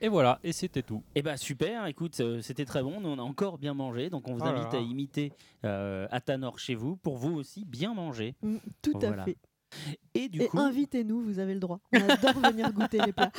[0.00, 1.02] Et voilà, et c'était tout.
[1.14, 3.00] Eh bah super, écoute, euh, c'était très bon.
[3.02, 4.78] Nous, on a encore bien mangé, donc on vous là invite là.
[4.78, 5.32] à imiter
[5.64, 8.34] euh, Atanor chez vous pour vous aussi bien manger.
[8.42, 9.22] Mm, Tout Voilà.
[9.22, 9.36] à fait.
[10.14, 11.80] Et du Et coup, invitez-nous, vous avez le droit.
[11.92, 13.32] On adore venir goûter les plats.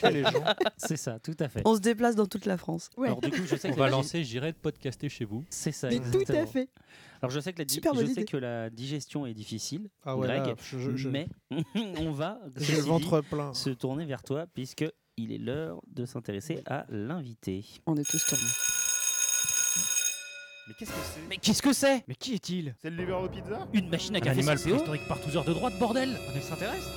[0.00, 0.44] Chez les gens.
[0.76, 1.62] c'est ça, tout à fait.
[1.64, 2.90] On se déplace dans toute la France.
[2.96, 3.06] Ouais.
[3.08, 5.44] Alors du coup, je sais On que va la- lancer, j'irai podcaster chez vous.
[5.50, 5.88] C'est ça.
[5.88, 6.68] Mais tout à fait.
[7.20, 8.24] Alors je sais que la, di- Super je bonne sais idée.
[8.24, 10.54] que la digestion est difficile, Ah ouais, Greg, là,
[10.96, 11.28] je, mais
[12.00, 13.54] on va j'ai ceci le dit, ventre plein.
[13.54, 14.84] se tourner vers toi puisque
[15.16, 17.64] il est l'heure de s'intéresser à l'invité.
[17.86, 18.42] On est tous tournés.
[20.68, 21.20] Mais qu'est-ce que c'est?
[21.28, 22.04] Mais qu'est-ce que c'est?
[22.08, 22.74] Mais qui est-il?
[22.80, 23.66] C'est le livreur de pizza?
[23.72, 26.88] Une machine à Un café animal sans CO préhistorique partouzeur de droite, bordel Un extraterrestre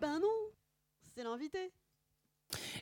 [0.00, 0.28] Ben non,
[1.14, 1.70] c'est l'invité.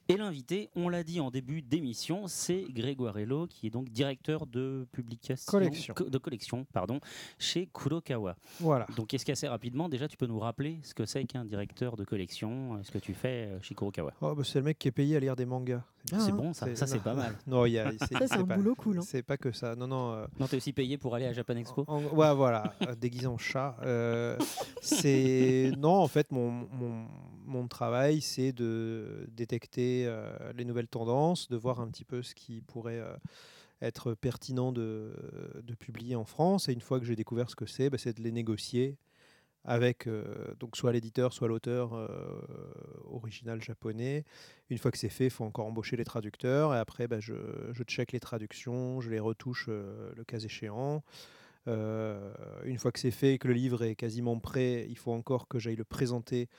[0.08, 4.46] Et l'invité, on l'a dit en début d'émission, c'est Grégoire Hello, qui est donc directeur
[4.46, 5.94] de publication, Collection.
[5.94, 7.00] co- de collection, pardon,
[7.38, 8.36] chez Kurokawa.
[8.60, 8.86] Voilà.
[8.96, 12.04] Donc, est-ce qu'assez rapidement, déjà, tu peux nous rappeler ce que c'est qu'un directeur de
[12.04, 14.12] collection, euh, ce que tu fais euh, chez Kurokawa?
[14.20, 15.82] Oh, bah, c'est le mec qui est payé à lire des mangas.
[16.04, 16.74] Bien, C'est bon, ça.
[16.76, 17.34] Ça, c'est pas mal.
[17.46, 17.90] Non, il y a.
[17.98, 19.02] Ça, c'est un pas- boulot cool, hein.
[19.02, 19.74] C'est pas que ça.
[19.76, 20.12] Non, non.
[20.12, 23.26] euh, Non, t'es aussi payé pour aller à Japan Expo en- ouais, voilà, euh, déguisé
[23.26, 23.76] en chat.
[23.82, 24.36] Euh,
[24.82, 27.06] c'est non, en fait, mon, mon,
[27.46, 32.34] mon travail, c'est de détecter euh, les nouvelles tendances, de voir un petit peu ce
[32.34, 33.14] qui pourrait euh,
[33.82, 35.12] être pertinent de,
[35.62, 36.68] de publier en France.
[36.68, 38.96] Et une fois que j'ai découvert ce que c'est, bah, c'est de les négocier
[39.64, 42.08] avec euh, donc soit l'éditeur, soit l'auteur euh,
[43.10, 44.24] original japonais.
[44.68, 46.74] Une fois que c'est fait, il faut encore embaucher les traducteurs.
[46.74, 47.34] Et après, bah, je,
[47.72, 51.02] je check les traductions, je les retouche euh, le cas échéant.
[51.66, 55.48] Une fois que c'est fait et que le livre est quasiment prêt, il faut encore
[55.48, 56.50] que j'aille le présenter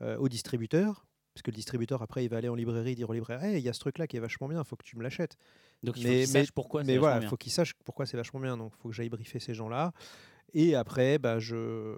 [0.00, 1.06] au distributeur.
[1.32, 3.64] Parce que le distributeur, après, il va aller en librairie, dire au libraire Hey, il
[3.64, 5.36] y a ce truc-là qui est vachement bien, il faut que tu me l'achètes.
[5.84, 7.28] Donc, il faut pourquoi c'est Mais vachement voilà, il bien.
[7.28, 8.56] faut qu'ils sachent pourquoi c'est vachement bien.
[8.56, 9.92] Donc, il faut que j'aille briefer ces gens-là.
[10.54, 11.94] Et après, bah, je,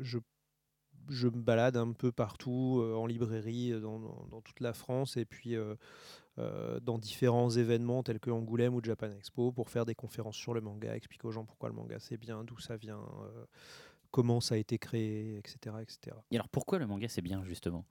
[0.00, 0.18] je,
[1.28, 5.56] me balade un peu partout euh, en librairie euh, dans, toute la France et puis
[5.56, 5.74] euh,
[6.80, 10.60] dans différents événements tels que Angoulême ou Japan Expo pour faire des conférences sur le
[10.60, 13.00] manga, expliquer aux gens pourquoi le manga c'est bien, d'où ça vient,
[14.10, 15.76] comment ça a été créé, etc.
[15.82, 16.16] etc.
[16.30, 17.84] Et alors, pourquoi le manga, c'est bien, justement?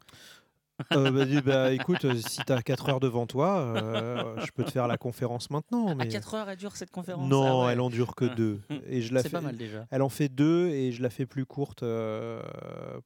[0.93, 4.51] Euh, bah, dis- bah, écoute, euh, si tu as 4 heures devant toi, euh, je
[4.51, 5.87] peux te faire la conférence maintenant.
[5.89, 6.07] À Mais...
[6.09, 7.73] 4 heures, elle dure cette conférence Non, Ah ouais.
[7.73, 8.35] elle en dure que Ah.
[8.35, 8.59] deux.
[8.87, 9.85] Et je la C'est fais- pas mal déjà.
[9.89, 12.41] Elle en fait deux et je la fais plus courte euh,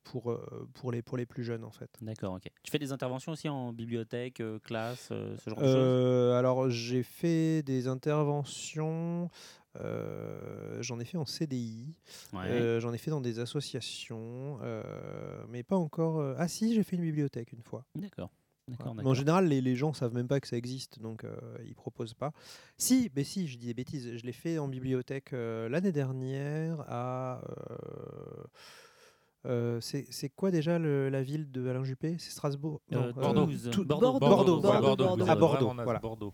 [0.04, 0.36] pour,
[0.74, 1.90] pour, les, pour les plus jeunes en fait.
[2.02, 2.50] D'accord, ok.
[2.64, 6.34] Tu fais des interventions aussi en bibliothèque, classe, ce genre de choses?
[6.36, 9.30] Alors j'ai fait des interventions,
[9.82, 11.96] euh, j'en ai fait en CDI,
[12.34, 12.40] Ouais.
[12.50, 14.84] euh, j'en ai fait dans des associations, euh,
[15.50, 16.20] mais pas encore.
[16.20, 17.86] euh, Ah si, j'ai fait une bibliothèque une fois.
[17.96, 18.30] D'accord.
[18.80, 19.02] Voilà.
[19.02, 21.74] Mais en général, les, les gens savent même pas que ça existe, donc euh, ils
[21.74, 22.32] proposent pas.
[22.78, 24.16] Si, mais si, je dis des bêtises.
[24.18, 27.42] Je l'ai fait en bibliothèque euh, l'année dernière à.
[27.50, 28.44] euh,
[29.46, 32.16] euh, c'est c'est quoi déjà le- la ville de Alain Juppé?
[32.20, 32.82] C'est Strasbourg?
[32.92, 33.48] Euh, Non, Bordeaux.
[33.72, 34.20] tout- Bordeaux.
[34.20, 34.82] Bordeaux, Bordeaux, voilà.
[34.82, 35.26] Bordeaux, Bordeaux.
[35.30, 36.00] À Bordeaux, voilà.
[36.00, 36.32] Bordeaux.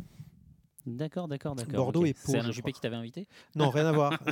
[0.86, 1.74] D'accord, d'accord, d'accord.
[1.74, 2.08] Bordeaux ok.
[2.08, 2.76] et Pau, C'est Alain je Juppé crois.
[2.76, 3.28] qui t'avait invité?
[3.56, 4.20] Non, rien à voir.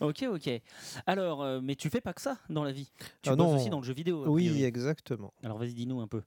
[0.00, 0.48] Ok, ok.
[1.06, 2.90] Alors, euh, mais tu fais pas que ça dans la vie.
[3.22, 3.56] Tu Ah bosses non.
[3.56, 4.24] aussi dans le jeu vidéo.
[4.26, 4.64] Oui, priori.
[4.64, 5.32] exactement.
[5.42, 6.22] Alors, vas-y, dis-nous un peu.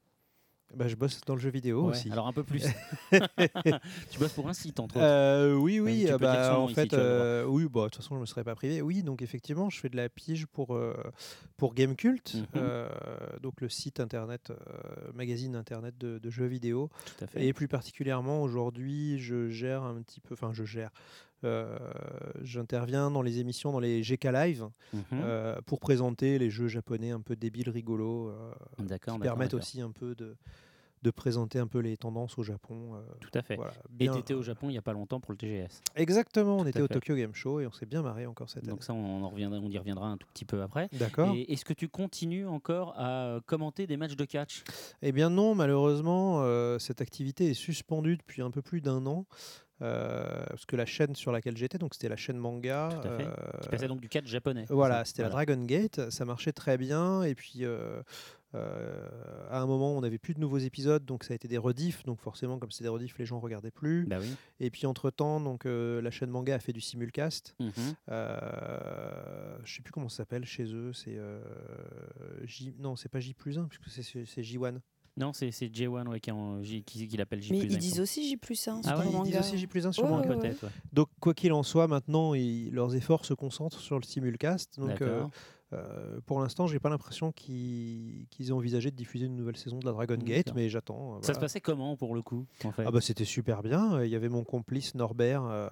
[0.74, 2.10] Bah, je bosse dans le jeu vidéo Ouais, aussi.
[2.10, 2.64] Alors, un peu plus.
[4.10, 5.04] tu bosses pour un site, entre autres.
[5.04, 8.14] Euh, oui, oui, euh, dire bah, en fait, euh, oui, bah, de toute façon, je
[8.16, 8.80] ne me serais pas privé.
[8.82, 10.94] Oui, donc effectivement, je fais de la pige pour, euh,
[11.56, 12.46] pour Gamecult, Mhm.
[12.56, 12.88] euh,
[13.42, 14.54] donc le site internet, euh,
[15.14, 16.90] magazine internet de, de jeux vidéo.
[17.04, 17.44] Tout à fait.
[17.46, 20.90] Et plus particulièrement, aujourd'hui, je gère un petit peu, enfin, je gère.
[21.44, 21.78] Euh,
[22.42, 25.02] J'interviens dans les émissions, dans les GK Live, Mhm.
[25.12, 29.90] euh, pour présenter les jeux japonais un peu débiles, rigolos, euh, qui permettent aussi un
[29.90, 30.36] peu de,
[31.02, 32.94] de présenter un peu les tendances au Japon.
[32.94, 33.56] euh, Tout à fait.
[33.56, 35.80] voilà, Et bien- t'étais au Japon il y a pas longtemps pour le TGS.
[35.96, 36.88] Exactement, on était au.
[36.88, 38.70] Tokyo Game Show et on s'est bien marré encore cette année.
[38.70, 40.88] Donc ça, on, en reviendra, on y reviendra un tout petit peu après.
[40.92, 41.34] D'accord.
[41.48, 44.62] Est-ce que tu continues encore à commenter des matchs de catch?
[45.02, 49.24] Eh bien non, malheureusement, euh, cette activité est suspendue depuis un peu plus d'un an.
[49.82, 52.88] Euh, parce que la chaîne sur laquelle j'étais, donc c'était la chaîne manga.
[52.90, 53.26] Tout à fait.
[53.26, 54.64] euh, Tu passais donc du catch japonais.
[54.68, 55.28] c'est Voilà, c'était la.
[55.30, 57.22] Dragon Gate, ça marchait très bien.
[57.22, 58.02] Et puis, euh,
[59.48, 62.02] à un moment, on n'avait plus de nouveaux épisodes, donc ça a été des rediffs.
[62.04, 64.06] Donc forcément, comme c'est des rediffs, les gens regardaient plus.
[64.06, 64.34] Bah oui.
[64.58, 67.54] Et puis entre-temps, donc, euh, la chaîne manga a fait du simulcast.
[67.60, 67.70] Mhm.
[68.10, 70.92] Euh, je sais plus comment ça s'appelle chez eux.
[70.92, 71.18] C'est
[72.44, 72.74] J...
[72.78, 74.80] Non, c'est pas J plus 1, puisque c'est J1.
[75.20, 77.52] Non, c'est c'est J1 ouais, qui, en- J- qui, qui l'appelle J+.
[77.52, 79.58] Mais il ils disent aussi J plus 1 Ah sur ouais, le Ils disent aussi
[79.58, 80.34] J plus 1 sur Ouais, manga.
[80.36, 80.56] ouais.
[80.92, 84.78] Donc, quoi qu'il en soit, maintenant, ils- leurs efforts se concentrent sur le simulcast.
[84.80, 85.30] Donc, euh, D'accord.
[85.72, 89.78] euh, pour l'instant, j'ai pas l'impression qu'ils qu'ils aient envisagé de diffuser une nouvelle saison
[89.78, 91.16] de la Dragon Gate, mais j'attends.
[91.16, 92.84] euh, Ça se passait comment pour le coup en fait?
[92.86, 94.02] Ah bah c'était super bien.
[94.02, 95.68] Il y avait mon complice Norbert euh,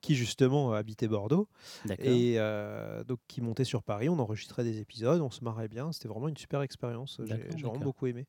[0.00, 1.48] qui justement habitait Bordeaux
[1.84, 2.06] D'accord.
[2.06, 4.08] et euh, donc qui montait sur Paris.
[4.08, 5.92] On enregistrait des épisodes, on se marrait bien.
[5.92, 7.20] C'était vraiment une super expérience.
[7.24, 8.26] J'ai D'accord, j'ai vraiment beaucoup aimé.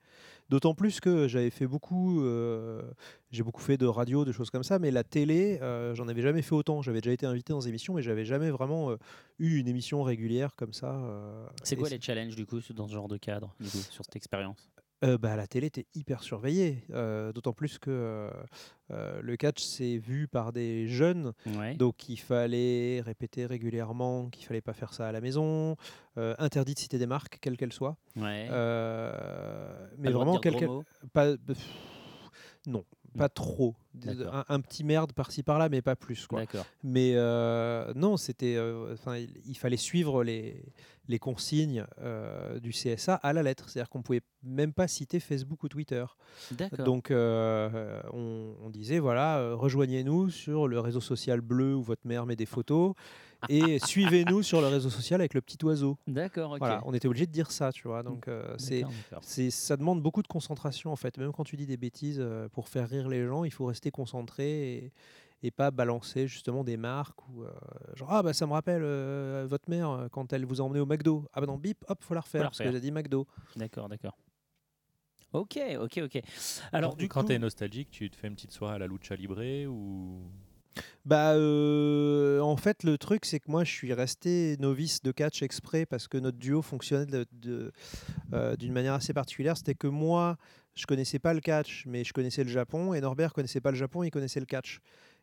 [0.49, 2.81] D'autant plus que j'avais fait beaucoup, euh,
[3.31, 6.21] j'ai beaucoup fait de radio, de choses comme ça, mais la télé, euh, j'en avais
[6.21, 6.81] jamais fait autant.
[6.81, 8.97] J'avais déjà été invité dans des émissions, mais j'avais jamais vraiment euh,
[9.39, 10.99] eu une émission régulière comme ça.
[11.63, 14.15] C'est quoi les challenges du coup dans ce genre de cadre, du coup, sur cette
[14.15, 14.69] expérience?
[15.03, 18.29] Euh, bah, la télé était hyper surveillée, euh, d'autant plus que
[18.91, 21.75] euh, le catch c'est vu par des jeunes, Ouais.
[21.75, 25.75] donc il fallait répéter régulièrement qu'il fallait pas faire ça à la maison,
[26.15, 27.97] interdit de citer des marques, quelles qu'elles soient.
[28.15, 28.47] Ouais.
[28.47, 30.83] Mais Pas vraiment mots
[31.13, 31.57] pas, pff,
[32.67, 32.85] non,
[33.17, 33.75] pas trop.
[34.07, 36.43] Un, un petit merde par-ci par-là, mais pas plus quoi.
[36.83, 40.63] Mais euh, non, c'était, euh, il, il fallait suivre les
[41.09, 43.69] les consignes euh, du CSA à la lettre.
[43.69, 46.05] C'est-à-dire qu'on pouvait même pas citer Facebook ou Twitter.
[46.77, 52.35] Donc on, on disait voilà, rejoignez-nous sur le réseau social bleu où votre mère met
[52.35, 52.93] des photos
[53.49, 55.97] et suivez-nous sur le réseau social avec le petit oiseau.
[56.07, 56.59] D'accord, ok.
[56.59, 58.03] Voilà, on était obligé de dire ça, tu vois.
[58.03, 59.23] Donc euh, c'est D'accord, d'accord.
[59.23, 61.17] c'est ça demande beaucoup de concentration en fait.
[61.17, 63.91] Même quand tu dis des bêtises euh, pour faire rire les gens, il faut rester
[63.91, 64.91] concentré et,
[65.43, 67.51] et pas balancer justement des marques ou euh,
[67.95, 70.85] genre ah bah ça me rappelle euh, votre mère quand elle vous a emmené au
[70.85, 71.25] McDo.
[71.33, 72.77] Ah bah non bip hop faut la refaire la parce qu'elle refaire.
[72.77, 73.27] a dit McDo.
[73.55, 74.17] D'accord, d'accord.
[75.33, 76.21] Ok, ok, ok.
[76.71, 78.85] Alors, quand du quand coup, t'es nostalgique, tu te fais une petite soirée à la
[78.85, 80.21] Lucha Libre ou
[81.05, 85.41] Bah euh, en fait le truc c'est que moi je suis resté novice de catch
[85.43, 87.71] exprès parce que notre duo fonctionnait de- de-
[88.33, 89.57] euh, d'une manière assez particulière.
[89.57, 90.37] C'était que moi
[90.75, 93.77] je connaissais pas le catch mais je connaissais le Japon et Norbert connaissait pas le
[93.77, 94.79] Japon il connaissait le catch.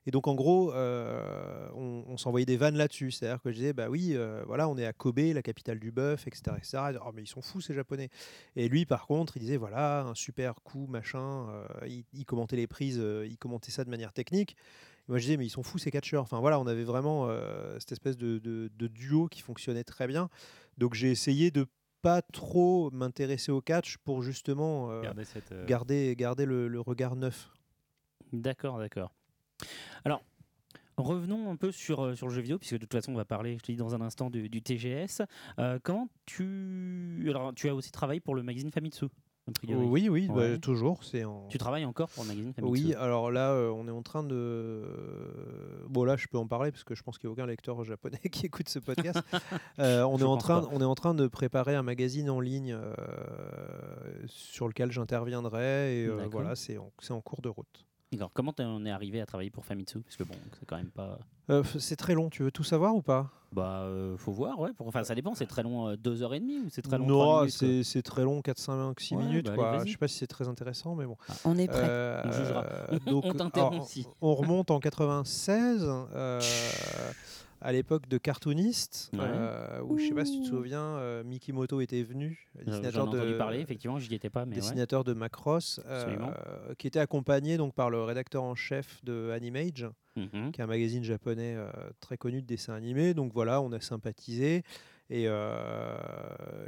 [0.07, 3.11] Et donc en gros euh, on, s'envoyait des vannes là-dessus.
[3.11, 5.93] C'est-à-dire que je disais bah oui euh, voilà on est à Kobe la capitale du
[5.93, 6.57] bœuf etc.
[6.59, 6.99] etc.
[7.07, 8.11] Oh, mais ils sont fous ces japonais.
[8.55, 11.47] Et lui par contre il disait voilà un super coup machin.
[11.87, 14.57] il, il commentait les prises il commentait ça de manière technique.
[15.11, 16.23] Moi, je disais, mais ils sont fous ces catcheurs.
[16.23, 20.07] Enfin, voilà, on avait vraiment euh, cette espèce de, de- de duo qui fonctionnait très
[20.07, 20.31] bien.
[20.79, 21.67] Donc, j'ai essayé de
[22.01, 26.81] pas trop m'intéresser au catch pour justement euh, garder cette euh, garder, garder le, le
[26.81, 27.51] regard neuf.
[28.33, 29.13] D'accord, d'accord.
[30.05, 30.23] Alors,
[30.97, 33.55] revenons un peu sur, sur le jeu vidéo, puisque de toute façon, on va parler,
[33.59, 35.23] je te dis dans un instant, du, du TGS.
[35.59, 37.27] Euh, comment tu.
[37.29, 39.07] Alors, tu as aussi travaillé pour le magazine Famitsu?
[39.69, 41.03] Oui, oui, bah, toujours.
[41.05, 41.47] C'est en...
[41.49, 44.23] Tu travailles encore pour le magazine Famitsu Oui, alors là, euh, on est en train
[44.23, 44.83] de.
[45.89, 47.83] Bon, là, je peux en parler parce que je pense qu'il n'y a aucun lecteur
[47.85, 49.21] japonais qui écoute ce podcast.
[49.79, 50.69] Euh, on, Je est en train, pas.
[50.73, 52.93] on est en train de préparer un magazine en ligne euh,
[54.27, 56.03] sur lequel j'interviendrai.
[56.03, 57.87] Et euh, voilà, c'est en, c'est en cours de route.
[58.13, 58.31] D'accord.
[58.35, 60.01] Comment t'en es arrivé à travailler pour Famitsu?
[60.01, 61.19] Parce que bon, c'est quand même pas.
[61.49, 63.31] Euh, c'est très long, tu veux tout savoir ou pas?
[63.53, 64.71] Bah, euh, faut voir, ouais.
[64.81, 67.07] Enfin, ça dépend, c'est très long, euh, deux heures et demie ou c'est très long
[67.07, 69.47] Non, quoi c'est très long, 4, 5, 6 Ouais, minutes.
[69.47, 69.71] bah allez, quoi.
[69.79, 69.87] vas-y.
[69.89, 71.17] Je sais pas si c'est très intéressant, mais bon.
[71.45, 71.79] On est prêt.
[71.89, 72.65] Euh, On jugera.
[72.65, 74.07] euh, On donc, t'interrompt si.
[74.21, 75.85] On remonte en 96,
[76.15, 76.41] euh,
[77.61, 79.21] à l'époque de cartooniste, Ouais.
[79.23, 83.07] euh, où je sais pas si tu te souviens, euh, Mikimoto était venu, Euh, dessinateur
[83.07, 84.61] J'en ai entendu de, parler, effectivement, j'y étais pas, mais ouais.
[84.61, 86.17] dessinateur de Macross, euh,
[86.79, 89.87] qui était accompagné donc par le rédacteur en chef de Animage,
[90.17, 90.51] Mhm.
[90.53, 93.15] qui est un magazine japonais euh, très connu de dessin animé.
[93.15, 94.63] Donc voilà, on a sympathisé.
[95.11, 95.97] Et, euh,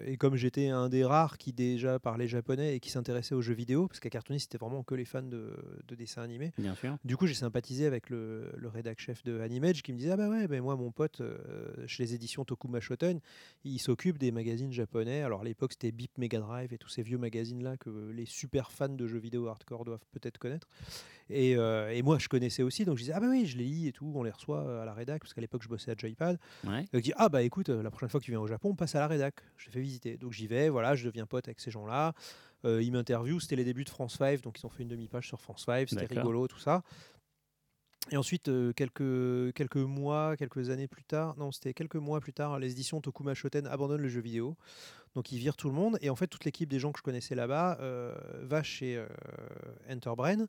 [0.05, 3.55] et comme j'étais un des rares qui déjà parlait japonais et qui s'intéressait aux jeux
[3.55, 5.53] vidéo, parce qu'à Cartoonist, c'était vraiment que les fans de,
[5.87, 6.97] de dessins animés, Bien sûr.
[7.05, 10.17] du coup, j'ai sympathisé avec le, le rédac chef de Animage qui me disait Ah
[10.17, 11.39] bah ouais, moi, mon pote, euh,
[11.87, 13.21] chez les éditions Tokuma Shoten,
[13.65, 15.23] il s'occupe des magazines japonais.
[15.23, 18.73] Alors à l'époque, c'était Beep Mega Drive et tous ces vieux magazines-là que les super
[18.73, 20.69] fans de jeux vidéo hardcore doivent peut-être connaître.
[21.33, 23.65] Et, euh, et moi, je connaissais aussi, donc je disais Ah bah oui, je les
[23.65, 25.91] lis et tout, on les reçoit euh, à la rédac, parce qu'à l'époque, je bossais
[25.91, 26.39] à Joypad.
[26.65, 26.81] Ouais.
[26.81, 28.71] Donc, il dit Ah bah écoute, euh, la prochaine fois que tu viens au Japon,
[28.71, 29.37] on passe à la rédac.
[29.57, 30.17] Je te fais visiter.
[30.17, 32.13] Donc j'y vais, voilà, je deviens pote avec ces gens-là.
[32.65, 35.27] Euh, ils m'interviewent, c'était les débuts de France 5, donc ils ont fait une demi-page
[35.27, 36.83] sur France 5, c'était rigolo, tout ça.
[38.11, 42.33] Et ensuite, euh, quelques, quelques mois, quelques années plus tard, non, c'était quelques mois plus
[42.33, 44.57] tard, les éditions Tokuma Shoten abandonnent le jeu vidéo.
[45.15, 45.99] Donc ils virent tout le monde.
[46.01, 49.07] Et en fait, toute l'équipe des gens que je connaissais là-bas euh, va chez euh,
[49.91, 50.47] Enterbrain,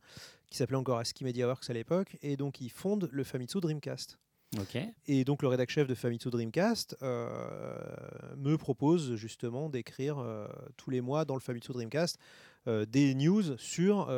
[0.50, 2.18] qui s'appelait encore ASCII Media Works à l'époque.
[2.22, 4.18] Et donc ils fondent le Famitsu Dreamcast.
[4.60, 4.78] Ok.
[5.08, 7.28] Et donc le rédac chef de Famitsu Dreamcast euh,
[8.38, 10.48] me propose justement d'écrire euh,
[10.78, 12.20] tous les mois dans le Famitsu Dreamcast
[12.68, 14.10] euh, des news sur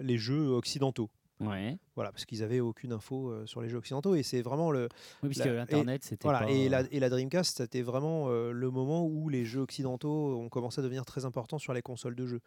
[0.00, 1.10] les jeux occidentaux.
[1.40, 1.78] Ouais.
[1.94, 4.88] Voilà, parce qu'ils avaient aucune info euh, sur les jeux occidentaux et c'est vraiment le
[5.22, 8.70] Oui, puisque l'Internet, c'était voilà pas, et la, et la Dreamcast c'était vraiment euh, le
[8.70, 12.26] moment où les jeux occidentaux ont commencé à devenir très importants sur les consoles de
[12.26, 12.40] jeux.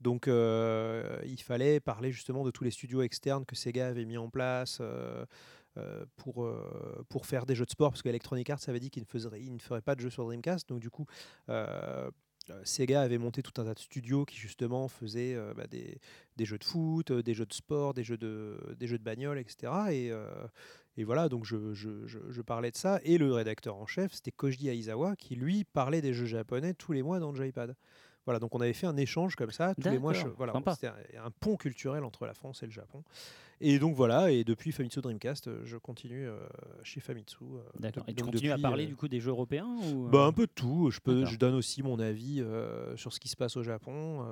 [0.00, 4.16] Donc euh, il fallait parler justement de tous les studios externes que Sega avait mis
[4.16, 4.80] en place.
[5.76, 9.04] euh, pour, euh, pour faire des jeux de sport, parce qu'Electronic Arts avait dit qu'il
[9.04, 10.68] ne, il ne ferait pas de jeux sur Dreamcast.
[10.68, 11.06] Donc, du coup,
[11.48, 12.10] euh,
[12.64, 16.58] Sega avait monté tout un tas de studios qui, justement, faisaient euh, bah, des, jeux
[16.58, 19.72] de foot, euh, des jeux de sport, des jeux de, des jeux de bagnole, etc.
[19.90, 20.24] Et, euh,
[21.04, 23.00] voilà, donc je, parlais de ça.
[23.04, 26.92] Et le rédacteur en chef, c'était Koji Aizawa, qui, lui, parlait des jeux japonais tous
[26.92, 27.74] les mois dans Joypad.
[28.26, 30.12] Voilà, donc on avait fait un échange comme ça tous les mois.
[30.12, 33.02] je- voilà, c'était un, un pont culturel entre la France et le Japon.
[33.62, 36.38] Et donc voilà, et depuis Famitsu Dreamcast, euh, je continue euh,
[36.82, 37.36] chez Famitsu.
[37.42, 38.04] euh, D'accord.
[38.08, 40.52] Et tu continues à parler du coup des jeux européens ou bah, un peu de
[40.52, 40.90] tout.
[40.90, 42.42] Je, peux, je donne aussi mon avis
[42.96, 44.24] sur ce qui se passe au Japon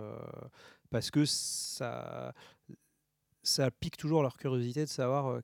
[0.91, 2.33] parce que ça,
[3.43, 5.41] ça pique toujours leur curiosité de savoir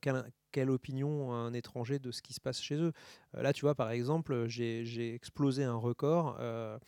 [0.53, 2.93] quelle, opinion un étranger de ce qui se passe chez eux.
[3.37, 6.37] Euh, là, tu vois, par exemple, j'ai j'ai explosé un record.
[6.41, 6.79] euh,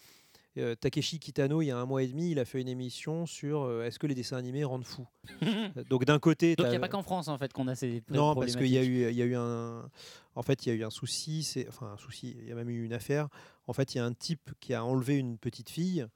[0.59, 3.27] Euh, Takeshi Kitano, il y a un mois et demi, il a fait une émission
[3.27, 5.07] sur euh, est-ce que les dessins animés rendent fou.
[5.43, 7.75] Euh, Donc d'un côté, Donc il n'y a pas qu'en France en fait qu'on a
[7.75, 9.89] ces non, parce qu'il y a eu, il y a eu un,
[10.35, 12.55] en fait, il y a eu un souci, c'est, enfin un souci, il y a
[12.55, 13.29] même eu une affaire.
[13.67, 16.07] En fait, il y a un type qui a enlevé une petite fille.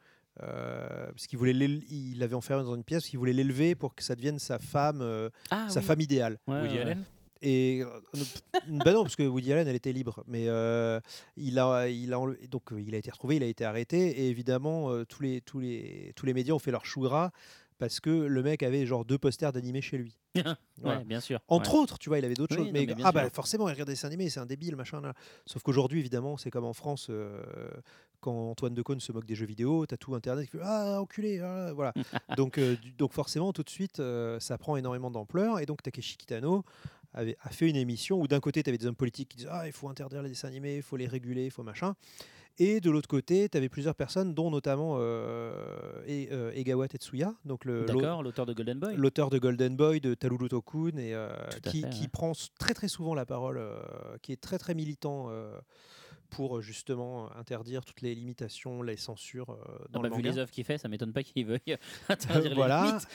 [0.42, 4.02] euh, parce qu'il voulait il l'avait enfermée dans une pièce, il voulait l'élever pour que
[4.02, 5.86] ça devienne sa femme, euh, Ah, sa oui.
[5.86, 6.38] femme idéale.
[6.46, 6.80] Ouais, Woody ouais.
[6.82, 7.04] Allen?
[7.42, 7.82] Et
[8.68, 11.00] bah non, parce que Woody Allen, elle était libre, mais euh,
[11.36, 12.18] il a, il a
[12.50, 15.40] donc euh, il a été retrouvé, il a été arrêté, et évidemment euh, tous les
[15.40, 17.30] tous les tous les médias ont fait leur chou gras
[17.78, 20.16] parce que le mec avait genre deux posters d'animés chez lui.
[20.82, 21.00] Voilà.
[21.00, 21.40] Ouais, bien sûr.
[21.48, 21.80] Entre Ouais.
[21.80, 22.72] autres, tu vois, il avait d'autres Oui, choses.
[22.72, 25.02] non, Mais, ah bah forcément, il regarde des dessins animés, c'est un débile, machin.
[25.02, 25.12] Là.
[25.44, 27.42] Sauf qu'aujourd'hui, évidemment, c'est comme en France, euh,
[28.20, 31.40] quand Antoine Decaune se moque des jeux vidéo, t'as tout Internet qui fait Ah, enculé
[31.40, 31.92] ah, Voilà.
[32.38, 35.58] donc, euh, du- donc forcément, tout de suite, euh, ça prend énormément d'ampleur.
[35.58, 36.64] Et donc Takeshi Kitano
[37.12, 39.50] avait, a fait une émission où d'un côté, tu avais des hommes politiques qui disaient
[39.50, 41.94] Ah, il faut interdire les dessins animés, il faut les réguler, il faut machin.
[42.58, 47.34] Et de l'autre côté, tu avais plusieurs personnes, dont notamment euh, et, euh, Egawa Tetsuya,
[47.46, 48.96] donc le, l'auteur de Golden Boy.
[48.96, 51.30] l'auteur de Golden Boy, de Talulu Tokun, et euh,
[51.70, 52.08] qui, fait, qui ouais.
[52.08, 53.80] prend très très souvent la parole, euh,
[54.20, 55.58] qui est très très militant euh,
[56.30, 60.16] pour euh, justement interdire toutes les limitations, les censures euh, dans On le a vu
[60.22, 60.30] manga.
[60.30, 61.76] les œuvres qu'il fait, ça m'étonne pas qu'il veuille
[62.08, 62.98] interdire les voilà.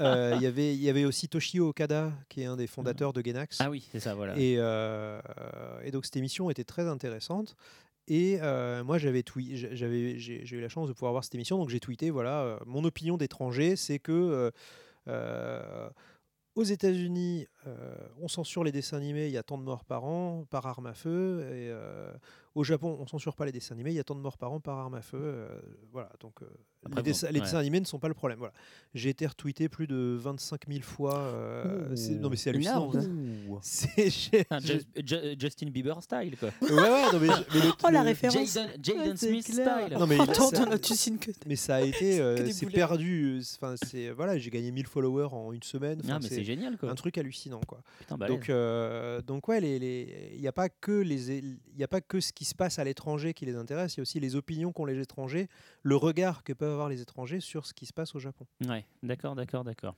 [0.00, 3.12] Euh, Il y avait il y avait aussi Toshio Okada, qui est un des fondateurs
[3.12, 3.58] de Genax.
[3.60, 4.38] Ah oui, c'est ça, voilà.
[4.38, 5.20] Et, euh,
[5.82, 7.56] et donc cette émission était très intéressante.
[8.08, 11.78] Et euh, moi, j'avais j'ai, eu la chance de pouvoir voir cette émission, donc j'ai
[11.78, 14.50] tweeté voilà, euh, mon opinion d'étranger, c'est que euh,
[15.08, 15.90] euh,
[16.54, 20.04] aux États-Unis, euh, on censure les dessins animés, il y a tant de morts par
[20.04, 21.40] an par arme à feu.
[21.50, 22.10] Et euh,
[22.54, 24.52] au Japon, on censure pas les dessins animés, il y a tant de morts par
[24.52, 25.18] an par arme à feu.
[25.20, 25.48] euh,
[25.92, 26.46] voilà, donc euh,
[26.84, 27.44] Après, les, bon, dessins, les ouais.
[27.44, 28.38] dessins animés ne sont pas le problème.
[28.38, 28.54] Voilà.
[28.94, 31.16] J'ai été retweeté plus de 25 000 fois.
[31.18, 32.90] euh, c'est- non mais c'est hallucinant.
[33.62, 34.10] C'est,
[35.38, 36.50] Justin Bieber style, quoi.
[36.62, 39.64] Ouais, ouais, non, mais, je- mais le- Oh la le- référence Jaden, Smith style.
[39.98, 43.40] Non, mais Attends, ça- que mais ça a été, euh, c'est perdu.
[43.56, 46.00] Enfin, c'est voilà, j'ai gagné 1000 followers en une semaine.
[46.04, 46.90] Enfin, c'est génial, quoi.
[46.90, 47.82] un truc hallucinant, quoi.
[47.98, 48.16] Putain.
[48.18, 52.00] Donc, euh, donc ouais, les- il n'y a pas que les, il y a pas
[52.00, 53.94] que ce qui se passe à l'étranger qui les intéresse.
[53.94, 55.48] Il y a aussi les opinions qu'ont les étrangers,
[55.82, 58.46] le regard que peuvent avoir les étrangers sur ce qui se passe au Japon.
[58.68, 59.94] Ouais, d'accord, d'accord, d'accord.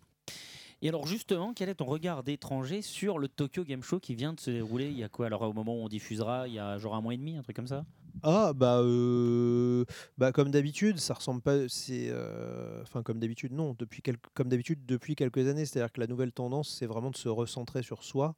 [0.82, 4.32] Et alors justement, quel est ton regard d'étranger sur le Tokyo Game Show qui vient
[4.32, 5.26] de se dérouler Il y a quoi?
[5.26, 7.42] Alors au moment où on diffusera, il y a genre un mois et demi, un
[7.42, 7.84] truc comme ça?
[8.22, 9.84] Ah bah, euh,
[10.18, 11.68] bah comme d'habitude, ça ressemble pas.
[11.68, 13.74] C'est, euh, enfin comme d'habitude, non.
[13.78, 17.16] Depuis quelques, comme d'habitude depuis quelques années, c'est-à-dire que la nouvelle tendance, c'est vraiment de
[17.16, 18.34] se recentrer sur soi.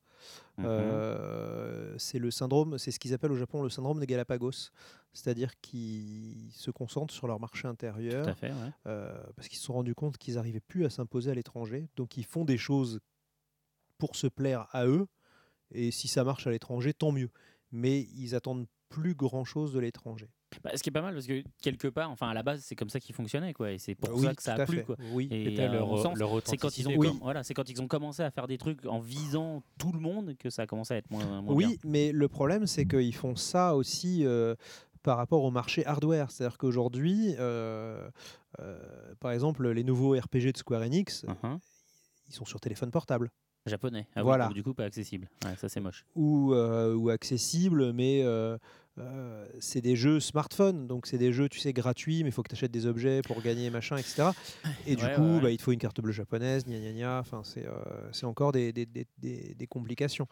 [0.59, 0.67] Mhm.
[0.67, 4.71] Euh, c'est le syndrome, c'est ce qu'ils appellent au Japon le syndrome des Galapagos,
[5.13, 8.71] c'est-à-dire qu'ils se concentrent sur leur marché intérieur Tout à fait, ouais.
[8.87, 12.17] euh, parce qu'ils se sont rendus compte qu'ils n'arrivaient plus à s'imposer à l'étranger, donc
[12.17, 13.01] ils font des choses
[13.99, 15.07] pour se plaire à eux,
[15.71, 17.31] et si ça marche à l'étranger, tant mieux.
[17.71, 20.29] Mais ils attendent plus grand-chose de l'étranger.
[20.63, 22.77] Bah, ce qui est pas mal parce que quelque part, enfin à la base, c'est
[22.77, 23.73] comme ça qu'ils fonctionnaient, quoi.
[23.73, 24.85] Et c'est pour Oui, ça que ça a plu, fait.
[24.85, 24.97] quoi.
[25.15, 25.29] Oui.
[25.31, 27.71] Et, Et t'as à leur- mon sens, leur c'est quand ils ont, voilà, c'est quand
[27.71, 30.67] ils ont commencé à faire des trucs en visant tout le monde que ça a
[30.67, 31.69] commencé à être moins, moins bien.
[31.69, 34.55] Oui, mais le problème, c'est qu'ils font ça aussi euh,
[35.03, 36.31] par rapport au marché hardware.
[36.31, 38.09] C'est-à-dire qu'aujourd'hui, euh,
[38.61, 41.25] euh, par exemple, les nouveaux RPG de Square Enix,
[42.29, 43.31] ils sont sur téléphone portable.
[43.67, 44.09] Japonais.
[44.17, 44.49] Ah Voilà.
[44.49, 45.29] du coup, pas accessible.
[45.45, 46.05] Ouais, ça c'est moche.
[46.17, 48.59] ou, euh, ou accessibles, mais euh,
[49.61, 52.49] c'est des jeux smartphone, donc c'est des jeux, tu sais, gratuits, mais il faut que
[52.49, 54.31] tu achètes des objets pour gagner, machin, etc.
[54.87, 55.41] Et du coup, ouais, ouais.
[55.43, 58.51] bah, il te faut une carte bleue japonaise, gna gna gna, enfin, c'est euh, encore
[58.51, 60.27] des, des, des- des- des complications.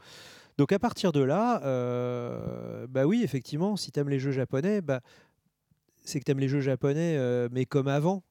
[0.61, 4.82] Donc à partir de là, euh, bah oui, effectivement, si tu aimes les jeux japonais,
[4.82, 5.00] bah,
[6.04, 8.24] c'est que tu aimes les jeux japonais, euh, mais comme avant.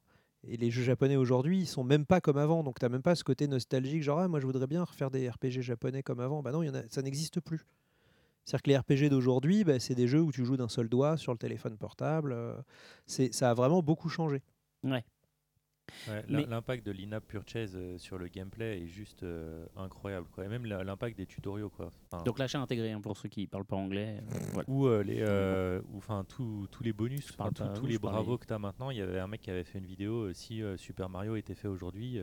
[0.48, 2.62] Et les jeux japonais aujourd'hui, ils sont même pas comme avant.
[2.62, 5.10] Donc, tu n'as même pas ce côté nostalgique, genre, ah, moi, je voudrais bien refaire
[5.10, 6.44] des RPG japonais comme avant.
[6.44, 7.66] Bah non, ça n'existe plus.
[8.46, 11.18] C'est-à-dire que les RPG d'aujourd'hui, bah, c'est des jeux où tu joues d'un seul doigt
[11.18, 12.32] sur le téléphone portable.
[12.32, 12.54] euh,
[13.08, 14.44] ça a vraiment beaucoup changé.
[14.84, 15.04] Ouais.
[16.08, 20.28] Ouais, L'impact de l'in-app purchase euh, sur le gameplay est juste euh, incroyable.
[20.34, 20.46] Quoi.
[20.46, 21.70] Et même l'impact des tutoriaux.
[21.70, 21.92] Quoi.
[22.12, 24.18] Enfin, Donc l'achat intégré hein, pour ceux qui parlent pas anglais.
[24.22, 24.70] euh, voilà.
[24.70, 27.28] ou les, euh, enfin, tous les bonus,
[27.76, 28.90] tous- les bravos que tu as maintenant.
[28.92, 30.32] Il y avait un mec qui avait fait une vidéo.
[30.34, 32.20] si Super Mario était fait aujourd'hui,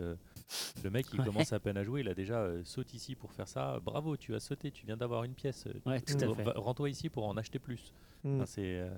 [0.84, 1.26] le mec il Ouais.
[1.26, 2.00] commence à peine à jouer.
[2.00, 3.78] Il a déjà euh, saute ici pour faire ça.
[3.84, 5.64] Bravo, tu as sauté, tu viens d'avoir une pièce.
[5.66, 6.42] euh, Ouais, tout à va- fait.
[6.42, 7.92] va- Rends-toi ici pour en acheter plus.
[8.24, 8.36] Mm.
[8.36, 8.88] Enfin, c'est, euh,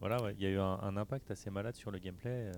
[0.00, 2.30] voilà, ouais, il y a eu un, un impact assez malade sur le gameplay.
[2.30, 2.52] euh.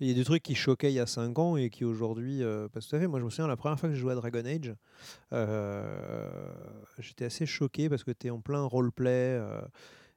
[0.00, 2.42] Il y a des trucs qui choquaient il y a 5 ans et qui aujourd'hui.
[2.42, 3.06] Euh, pas tout à fait.
[3.06, 4.74] Moi, je me souviens, la première fois que j'ai joué à Dragon Age,
[5.32, 6.52] euh,
[6.98, 9.38] j'étais assez choqué parce que tu es en plein roleplay.
[9.38, 9.60] euh,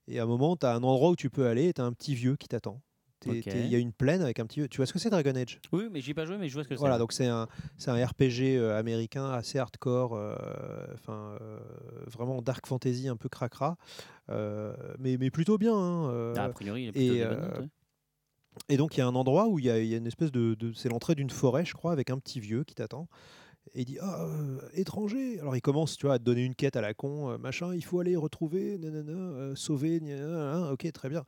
[0.07, 1.86] et à un moment, tu as un endroit où tu peux aller et tu as
[1.86, 2.82] un petit vieux qui t'attend.
[3.26, 4.67] Il y a une plaine avec un petit vieux.
[4.67, 5.59] Tu vois ce que c'est Dragon Age?
[5.71, 6.80] Oui, mais j'y ai pas joué, mais je vois ce que c'est.
[6.80, 7.47] Voilà, donc c'est un,
[7.88, 10.36] un RPG euh, américain assez hardcore, euh,
[10.93, 11.59] enfin euh,
[12.07, 13.78] vraiment dark fantasy un peu cracra,
[14.30, 15.76] euh, mais, mais plutôt bien.
[15.76, 17.67] hein, euh, Ah, a priori, il est plutôt et, bonnes euh, ouais.
[18.69, 20.53] Et donc il y a un endroit où il y y a une espèce de,
[20.55, 23.07] de- c'est l'entrée d'une forêt, je crois, avec un petit vieux qui t'attend.
[23.74, 25.39] Et il dit ah euh, étranger.
[25.39, 27.74] Alors il commence, tu vois, à te donner une quête à la con, euh, machin.
[27.76, 31.24] Il faut aller retrouver, nanana, euh, sauver, nanana, ok, très bien.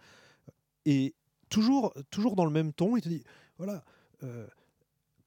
[0.85, 1.15] Et
[1.49, 3.23] toujours, toujours dans le même ton, il te dit
[3.57, 3.83] voilà,
[4.23, 4.45] euh,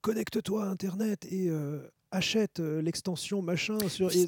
[0.01, 4.11] connecte-toi à Internet et euh, achète euh, l'extension machin sur.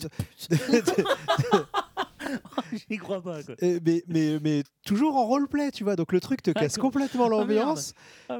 [2.88, 3.54] J'y crois pas, quoi.
[3.60, 5.96] Et- mais, mais, mais toujours en roleplay, tu vois.
[5.96, 6.90] Donc le truc te casse D'accord.
[6.92, 7.94] complètement Ah, l'ambiance.
[8.28, 8.38] Ah,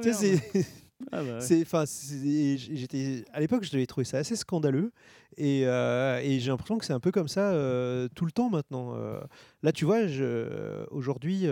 [1.11, 1.41] Ah, bah ouais.
[1.41, 4.91] c'est, enfin, c'est- j'étais à l'époque, je devais trouver ça assez scandaleux,
[5.37, 8.49] et, euh, et j'ai l'impression que c'est un peu comme ça euh, tout le temps
[8.49, 8.93] maintenant.
[8.95, 9.19] Euh,
[9.63, 11.47] là, tu vois, je- aujourd'hui,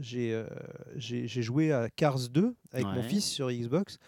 [0.00, 0.42] j'ai,
[0.96, 3.98] j'ai, j'ai joué à Cars 2 avec mon fils sur Xbox,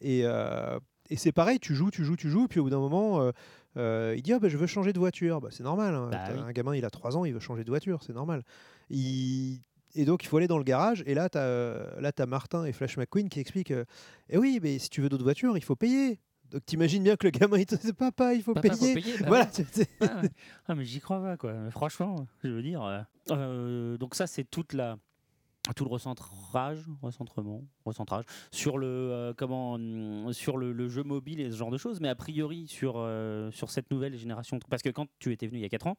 [0.00, 2.78] et, et c'est pareil, tu joues, tu joues, tu joues, et puis au bout d'un
[2.80, 3.30] moment.
[3.76, 5.40] il dit ah, bah, je veux changer de voiture.
[5.40, 5.94] Bah, c'est normal.
[5.94, 6.08] hein.
[6.10, 6.40] Bah oui.
[6.40, 8.42] Un gamin, il a 3 ans, il veut changer de voiture, c'est normal.
[8.90, 9.60] Il-
[9.96, 11.02] Et donc, il faut aller dans le garage.
[11.06, 13.84] Et là, tu as, là, as Martin et Flash McQueen qui expliquent euh,
[14.28, 16.20] Eh oui, mais si tu veux d'autres voitures, il faut payer.
[16.50, 18.94] Donc, t'imagines bien que le gamin, il te dit Papa, il faut Papa, faut payer.
[18.94, 19.44] payer, bah voilà.
[19.46, 19.86] ouais.
[20.00, 20.30] Ah, ouais.
[20.68, 21.52] Ah, mais j'y crois pas, quoi.
[21.54, 22.82] Mais Franchement, je veux dire.
[22.84, 23.00] euh,
[23.32, 24.96] euh, donc, ça, c'est toute la.
[25.74, 28.22] Tout le recentrage, recentrement, recentrage
[28.52, 32.00] sur le euh, comment hum, sur le, le jeu mobile et ce genre de choses,
[32.00, 35.58] mais a priori sur euh, sur cette nouvelle génération, parce que quand tu étais venu
[35.58, 35.96] il y a 4 ans,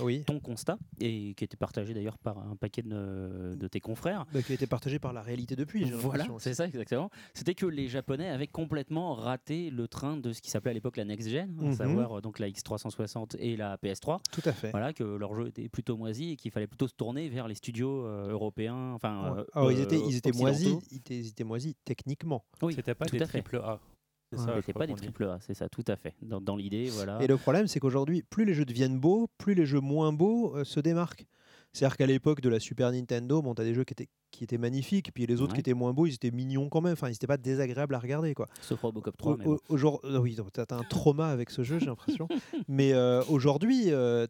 [0.00, 0.22] Oui.
[0.24, 4.42] ton constat et qui était partagé d'ailleurs par un paquet de, de tes confrères, Bah,
[4.42, 5.90] qui a été partagé par la réalité depuis.
[5.90, 7.10] voilà, c'est ça exactement.
[7.34, 10.96] C'était que les Japonais avaient complètement raté le train de ce qui s'appelait à l'époque
[10.96, 11.72] la next gen, à Mhm.
[11.74, 14.20] savoir euh, donc la X360 et la PS3.
[14.30, 14.70] Tout à fait.
[14.70, 17.54] Voilà, que leur jeu était plutôt moisi et qu'il fallait plutôt se tourner vers les
[17.54, 18.92] studios euh, européens.
[18.94, 19.40] Enfin, Ouais.
[19.40, 22.44] euh, Alors, ils euh, étaient, ils étaient moisis, ils étaient, ils étaient moisis techniquement.
[22.62, 23.80] Oui, C'était pas tout des triple A.
[24.36, 26.14] Ça, crois pas des triple A, c'est ça, tout à fait.
[26.22, 27.22] Dans, dans l'idée, voilà.
[27.22, 30.54] Et le problème, c'est qu'aujourd'hui, plus les jeux deviennent beaux, plus les jeux moins beaux
[30.56, 31.26] euh, se démarquent.
[31.72, 34.42] C'est-à-dire qu'à l'époque de la Super Nintendo, bon, tu as des jeux qui étaient, qui
[34.44, 36.94] étaient magnifiques, puis les autres qui étaient moins beaux, ils étaient mignons quand même.
[36.94, 38.34] Enfin, ils n'étaient pas désagréables à regarder.
[38.34, 38.46] Quoi.
[38.62, 39.36] Sauf Robocop 3.
[39.36, 39.54] mais Au- bon.
[39.68, 42.26] au- aujourd'hui- euh, oui, tu as un trauma avec ce jeu, j'ai l'impression.
[42.68, 44.26] Mais euh, aujourd'hui, euh,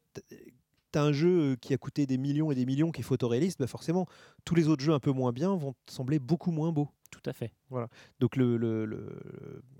[0.91, 3.67] t'as un jeu qui a coûté des millions et des millions qui est photoréaliste, bah
[3.67, 4.07] forcément,
[4.45, 6.89] tous les autres jeux un peu moins bien vont te sembler beaucoup moins beaux.
[7.11, 7.53] Tout à fait.
[8.21, 9.78] Donc le, le- le- s-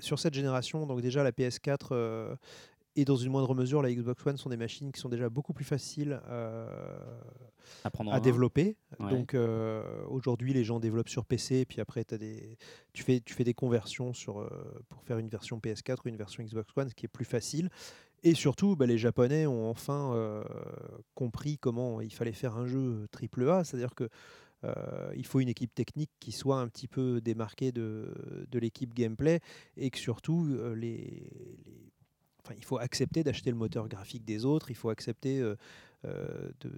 [0.00, 2.36] sur cette génération, donc déjà la PS4 euh,
[2.96, 5.52] et dans une moindre mesure la Xbox One sont des machines qui sont déjà beaucoup
[5.52, 6.66] plus faciles euh,
[7.84, 8.76] À à développer.
[8.98, 9.10] Ouais.
[9.10, 12.58] Donc euh, aujourd'hui les gens développent sur PC, puis après t'as des,
[12.92, 14.48] tu, fais, tu fais des conversions sur, euh,
[14.88, 17.70] pour faire une version PS4 ou une version Xbox One, ce qui est plus facile.
[18.22, 20.44] Et surtout, bah, les Japonais ont enfin euh,
[21.14, 24.10] compris comment il fallait faire un jeu AAA, c'est-à-dire que
[24.64, 28.94] euh, il faut une équipe technique qui soit un petit peu démarquée de, de l'équipe
[28.94, 29.40] gameplay
[29.76, 31.90] et que surtout euh, les, les-
[32.56, 35.54] il faut accepter d'acheter le moteur graphique des autres, il faut accepter euh,
[36.60, 36.70] de,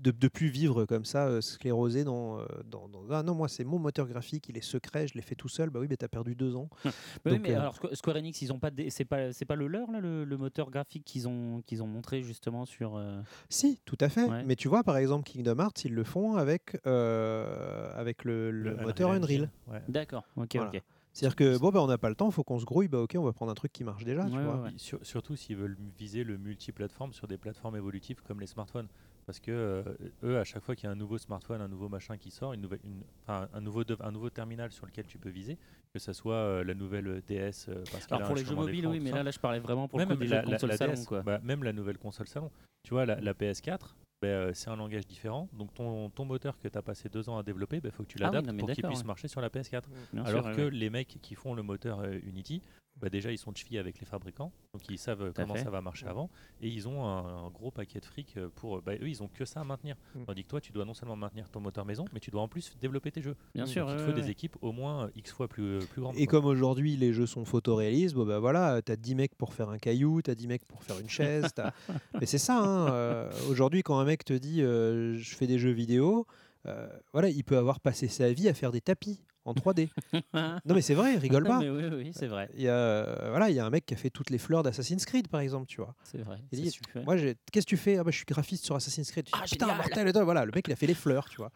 [0.00, 3.48] de, de plus vivre comme ça, euh, sclérosé dans, euh, dans, dans- Ah non, moi
[3.48, 5.70] c'est mon moteur graphique, il est secret, je l'ai fait tout seul.
[5.70, 6.68] Bah oui, mais t'as perdu deux ans.
[7.24, 9.56] Bah oui, mais euh, alors Squ- Square Enix, ils ont pas, c'est pas, c'est pas
[9.56, 12.96] le leur là, le, le moteur graphique qu'ils ont, qu'ils ont montré justement sur.
[12.96, 14.24] euh, Si, tout à fait.
[14.24, 14.42] Ouais.
[14.44, 18.76] Mais tu vois, par exemple, Kingdom Hearts, ils le font avec, euh, avec le, le
[18.76, 19.50] moteur Unreal.
[19.68, 19.82] Ouais.
[19.88, 20.24] D'accord.
[20.36, 20.70] Ok, Voilà.
[20.70, 20.82] ok.
[21.12, 23.00] C'est-à-dire que bon, bah, on n'a pas le temps, il faut qu'on se grouille, bah
[23.00, 24.24] ok, on va prendre un truc qui marche déjà.
[24.26, 24.56] tu vois.
[24.56, 24.72] ouais, ouais.
[24.76, 28.86] Sur- surtout s'ils veulent viser le multiplateforme sur des plateformes évolutives comme les smartphones.
[29.30, 29.82] Parce que euh,
[30.24, 32.52] eux, à chaque fois qu'il y a un nouveau smartphone, un nouveau machin qui sort,
[32.52, 35.56] une nouvelle, une- enfin, un, nouveau dev- un nouveau terminal sur lequel tu peux viser,
[35.94, 37.68] que ce soit euh, la nouvelle DS.
[37.68, 39.16] euh, parce Alors pour les jeux mobiles, oui, mais ça.
[39.18, 40.76] là, là, je parlais vraiment pour même le coup des la, jeux la- console la
[40.76, 41.22] salon, DS, quoi.
[41.22, 42.50] bah, même la nouvelle console salon.
[42.82, 45.48] Tu vois, la, la PS4, bah, euh, c'est un langage différent.
[45.52, 48.08] Donc ton, ton moteur que tu as passé deux ans à développer, il faut que
[48.08, 49.04] tu Ah oui, l'adaptes pour qu'il puisse ouais.
[49.06, 49.84] marcher sur la PS4.
[50.12, 50.70] Bien sûr, Alors que ouais.
[50.72, 52.62] les mecs qui font le moteur euh, Unity,
[53.00, 55.64] bah déjà ils sont chevillés avec les fabricants, donc ils savent comment fait.
[55.64, 56.28] ça va marcher avant,
[56.60, 58.76] et ils ont un, un gros paquet de fric euh, pour.
[58.76, 59.96] euh, Bah, eux, ils ont que ça à maintenir.
[60.14, 60.24] Mm.
[60.24, 62.48] Tandis que toi, tu dois non seulement maintenir ton moteur maison, mais tu dois en
[62.48, 63.36] plus développer tes jeux.
[63.54, 63.88] Bien Donc sûr.
[63.90, 66.16] il te faut ouais, des équipes au moins euh, X fois plus, plus grandes.
[66.18, 66.40] Et quoi.
[66.40, 69.78] comme aujourd'hui les jeux sont photoréalistes, bon, bah voilà, t'as 10 mecs pour faire un
[69.78, 71.46] caillou, t'as 10 mecs pour faire une chaise.
[71.54, 71.72] t'as-
[72.20, 75.58] Mais c'est ça, hein, euh, aujourd'hui quand un mec te dit euh, je fais des
[75.58, 76.26] jeux vidéo,
[76.66, 79.88] euh, voilà, il peut avoir passé sa vie à faire des tapis en 3D.
[80.34, 81.58] non mais c'est vrai, rigole pas.
[81.58, 82.48] Mais oui, oui, c'est vrai.
[82.54, 84.38] Il y a, euh, voilà, il y a un mec qui a fait toutes les
[84.38, 85.94] fleurs d'Assassin's Creed par exemple, tu vois.
[86.04, 86.38] C'est vrai.
[86.52, 87.04] Il dit, super.
[87.04, 87.96] Moi, j'ai- qu'est-ce que tu fais?
[87.98, 89.26] Ah bah, Je suis graphiste sur Assassin's Creed.
[89.28, 90.24] Je dis, Ah, putain, mortel, et tout.
[90.24, 91.50] Voilà, le mec, il a fait les fleurs, tu vois.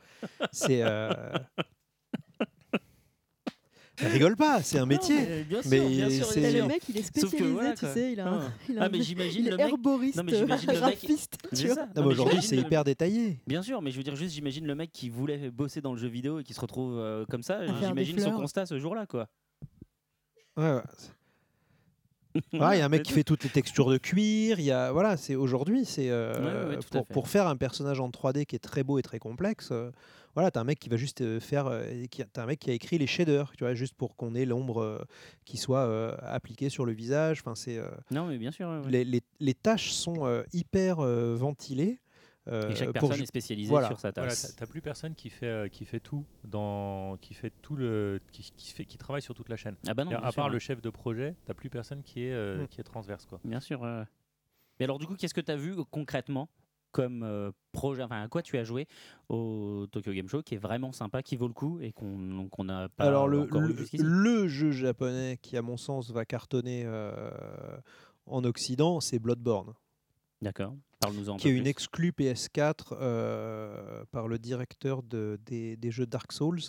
[0.53, 0.80] C'est.
[0.82, 1.32] euh,
[3.99, 5.14] Rigole pas, c'est un métier.
[5.20, 7.86] Non, mais bien sûr, Mais bien sûr, c'est- le mec, il est spécialisé, voilà, tu
[7.86, 8.51] sais, il a, un- Ah.
[8.68, 11.36] il a Ah, mais j'imagine le mec- herboriste, Non, mais j'imagine le mec- graphiste,
[12.05, 13.38] aujourd'hui, c'est hyper détaillé.
[13.47, 15.99] Bien sûr, mais je veux dire, juste, j'imagine le mec qui voulait bosser dans le
[15.99, 17.61] jeu vidéo et qui se retrouve euh, comme ça.
[17.80, 19.28] J'imagine son constat ce jour-là, quoi.
[20.57, 20.82] Ouais, ouais.
[22.53, 24.59] Il y a un mec qui fait toutes les textures de cuir.
[24.59, 28.11] Il y a voilà, c'est aujourd'hui, c'est euh, Ouais, ouais, pour faire un personnage en
[28.11, 29.68] 3D qui est très beau et très complexe.
[29.70, 29.92] euh,
[30.35, 31.70] voilà, t'as un mec qui va juste faire,
[32.32, 35.07] t'as un mec qui a écrit les shaders, tu vois, juste pour qu'on ait l'ombre
[35.45, 37.41] qui soit euh, appliquée sur le visage.
[37.41, 38.68] Enfin, c'est euh, Non, mais bien sûr.
[38.68, 42.01] ouais, les, les, les tâches sont euh, hyper euh, ventilées.
[42.49, 43.87] euh, Et chaque personne est spécialisée voilà.
[43.89, 44.43] sur sa Voilà, tâche.
[44.43, 48.20] t'as t'as plus personne qui fait, euh, qui fait tout dans, qui fait tout le,
[48.32, 49.76] qui, qui fait, qui travaille sur toute la chaîne.
[49.87, 52.32] Ah bah non, à sûr, part le chef de projet, t'as plus personne qui est,
[52.32, 52.68] euh, Mm.
[52.68, 53.41] qui est transverse quoi.
[53.45, 53.82] Bien sûr.
[54.80, 56.49] Mais alors, du coup, qu'est-ce que tu as vu euh, concrètement
[56.95, 58.86] comme euh, projet Enfin, à quoi tu as joué
[59.28, 62.64] au Tokyo Game Show qui est vraiment sympa, qui vaut le coup et qu'on qu'on
[62.64, 66.84] n'a pas Alors le, encore le, le jeu japonais qui à mon sens va cartonner
[66.86, 67.30] euh,
[68.26, 69.74] en Occident, c'est Bloodborne,
[70.40, 70.74] D'accord.
[71.01, 76.07] Parle-nous en qui est une exclue PS4 euh, par le directeur de- des, des jeux
[76.07, 76.61] Dark Souls,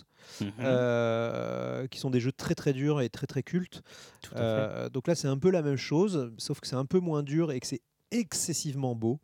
[0.41, 0.51] Mhm.
[0.61, 3.81] euh, qui sont des jeux très très durs et très très cultes.
[4.21, 4.89] Tout à fait.
[4.91, 7.51] Donc là c'est un peu la même chose, sauf que c'est un peu moins dur
[7.51, 9.19] et que c'est excessivement beau.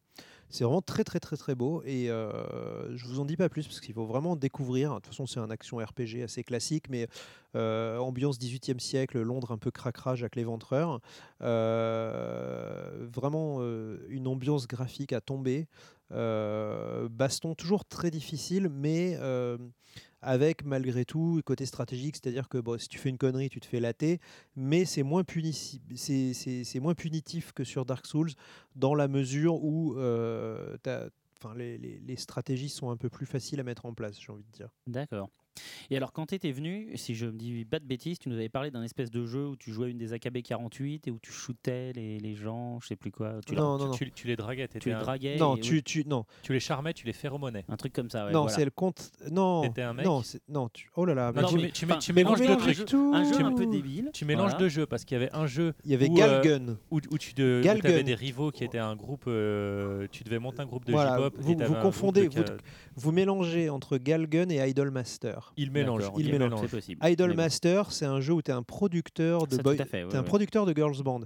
[0.52, 3.66] C'est vraiment très très très très beau et euh, je vous en dis pas plus
[3.66, 4.92] parce qu'il faut vraiment découvrir.
[4.92, 7.08] De toute façon c'est un action RPG assez classique mais
[7.56, 11.00] euh, ambiance 18e siècle, Londres un peu cracra, Jacques l'Éventreur.
[11.42, 15.68] Euh, vraiment euh, une ambiance graphique à tomber.
[16.12, 19.18] Baston toujours très difficile mais
[20.22, 23.66] avec malgré tout côté stratégique, c'est-à-dire que bon, si tu fais une connerie, tu te
[23.66, 24.20] fais latter,
[24.56, 25.24] mais c'est moins,
[25.96, 28.32] c'est- moins punitif que sur Dark Souls,
[28.76, 30.78] dans la mesure où euh,
[31.78, 34.52] les- les stratégies sont un peu plus faciles à mettre en place, j'ai envie de
[34.52, 34.70] dire.
[34.88, 35.30] D'accord.
[35.90, 38.36] Et alors, quand tu étais venu, si je me dis pas de bêtises, tu nous
[38.36, 41.20] avais parlé d'un espèce de jeu où tu jouais une des AKB 48 et où
[41.22, 43.40] tu shootais les, les gens, je sais plus quoi.
[43.46, 43.92] Tu, Non, leur- non, non.
[43.92, 45.36] Tu, tu les draguais, tu les un- draguais.
[45.38, 47.66] Non, tu, tu, non, tu les charmais, tu les phéromonais.
[47.68, 48.32] Un truc comme ça, ouais.
[48.32, 48.56] non, voilà.
[48.56, 49.12] c'est le compte.
[49.30, 51.72] Non, T'étais un mec non, non, tu, oh là là, mais Non, tu- tu, mets-
[51.72, 52.86] tu, enfin, tu mais mélanges deux trucs.
[52.86, 53.12] tout.
[53.14, 54.10] Un jeu Tu- un peu débile.
[54.14, 54.58] Tu mélanges voilà.
[54.60, 56.78] deux jeux parce qu'il y avait un jeu Il y avait où, Galgun.
[56.92, 60.40] où, où tu de, où t'avais des rivaux qui étaient un groupe, euh, tu devais
[60.40, 61.36] monter un groupe de Voilà, J-pop.
[61.40, 62.30] vous- vous confondez,
[62.96, 65.41] Vous mélangez entre Galgun et Idolmaster.
[65.58, 66.60] Il mélange, il ok, mélange.
[66.62, 67.00] C'est possible.
[67.04, 67.14] Mais bon.
[67.14, 70.24] Idolmaster, c'est un jeu où tu es un producteur de boy- fait, ouais, t'es un
[70.24, 71.22] producteur de girls band.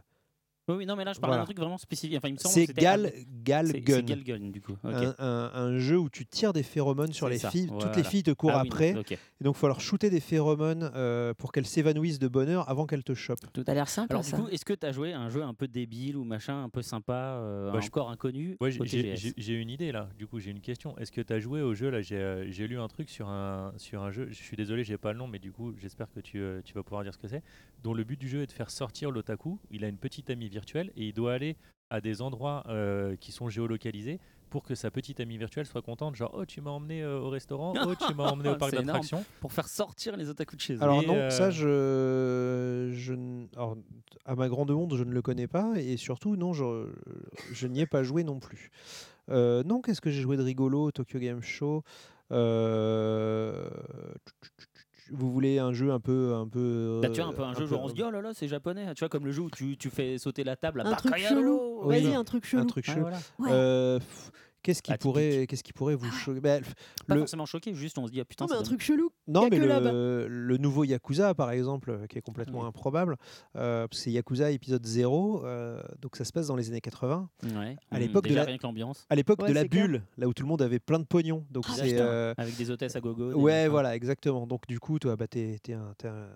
[0.68, 1.42] Oui, non, mais là, je parle Voilà.
[1.44, 2.18] d'un truc vraiment spécifique.
[2.18, 3.12] Enfin, il me semble C'est Gal.
[3.14, 4.76] C'est Galgun, du coup.
[4.84, 7.70] Un, un- un jeu où tu tires des phéromones sur les ça, filles.
[7.80, 8.90] Toutes les filles te courent Ah oui, après.
[8.90, 8.94] Et
[9.44, 13.04] donc, il faut leur shooter des phéromones euh, pour qu'elles s'évanouissent de bonheur avant qu'elles
[13.04, 13.46] te chopent.
[13.54, 14.38] Tout a l'air sympa Alors, du ça.
[14.38, 16.70] coup, est-ce que tu as joué à un jeu un peu débile ou machin, un
[16.70, 20.10] peu sympa, euh, Bah, je- encore inconnu Ouais, j'ai- une idée là.
[20.18, 20.98] Du coup, j'ai une question.
[20.98, 22.02] Est-ce que tu as joué au jeu là?
[22.02, 24.28] J'ai euh, j'ai lu un truc sur un, sur un jeu.
[24.32, 26.74] Je suis désolé, j'ai pas le nom, mais du coup, j'espère que tu, euh, tu
[26.74, 27.44] vas pouvoir dire ce que c'est.
[27.84, 29.60] Dont le but du jeu est de faire sortir l'otaku.
[29.72, 31.58] Il a une petite amie virtuelle et il doit aller
[31.90, 36.16] à des endroits euh, qui sont géolocalisés pour que sa petite amie virtuelle soit contente.
[36.16, 37.74] Genre, oh, tu m'as emmené euh, au restaurant.
[37.86, 39.26] Oh, tu m'as emmené au parc d'attractions.
[39.42, 40.82] Pour faire sortir les otaku de chez eux.
[40.82, 43.76] Alors, Et, non, euh, ça, je, je, n- alors,
[44.26, 45.74] à ma grande honte, je ne le connais pas.
[45.78, 46.88] Et surtout, non, je,
[47.52, 48.72] je n'y ai pas joué non plus.
[49.30, 51.84] Euh, non, qu'est-ce que j'ai joué de rigolo au Tokyo Game Show?
[52.32, 53.70] Euh,
[55.12, 56.34] Vous voulez un jeu un peu.
[56.36, 58.12] Un peu Bah, tu vois, un peu un euh, jeu genre on se dit oh
[58.12, 58.94] là là, c'est japonais.
[58.96, 61.16] Tu vois, comme le jeu où tu, tu fais sauter la table à Un truc
[61.18, 61.82] chelou.
[61.84, 62.64] Vas-y, un truc chelou.
[62.64, 63.02] un truc chelou.
[63.02, 63.18] voilà.
[63.40, 63.50] Ouais.
[63.52, 64.32] Euh, pff,
[64.66, 66.58] Qu'est-ce qui, pourrait, qu'est-ce qui pourrait vous choquer Bah,
[67.08, 69.12] Pas le- forcément choqué, juste on se dit ah putain, Non, mais un truc chelou.
[69.28, 73.16] Non, mais le, le nouveau Yakuza, par exemple, euh, qui est complètement improbable,
[73.56, 77.76] euh, c'est Yakuza épisode 0, euh, donc ça se passe dans les années 80, Ouais.
[77.92, 79.06] À Hmm, l'époque de la- rien que l'ambiance.
[79.10, 79.86] à l'époque Ouais, de la clair.
[79.88, 81.46] bulle, là où tout le monde avait plein de pognon.
[81.52, 83.34] Donc Ah, c'est, euh, Avec des hôtesses à gogo.
[83.34, 84.48] ouais, voilà, exactement.
[84.48, 86.30] Donc du coup, toi, bah, t'es, t'es un- t'es un-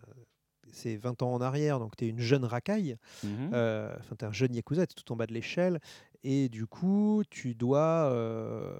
[0.71, 3.49] c'est 20 ans en arrière, donc tu es une jeune racaille, Mhm.
[3.53, 5.79] euh, enfin tu es un jeune Yakuza, tu es tout en bas de l'échelle,
[6.23, 8.73] et du coup, tu dois, euh,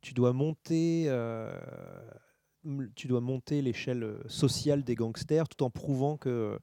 [0.00, 1.04] tu dois monter...
[1.08, 1.58] euh,
[2.96, 6.58] tu dois monter l'échelle euh, sociale des gangsters tout en prouvant que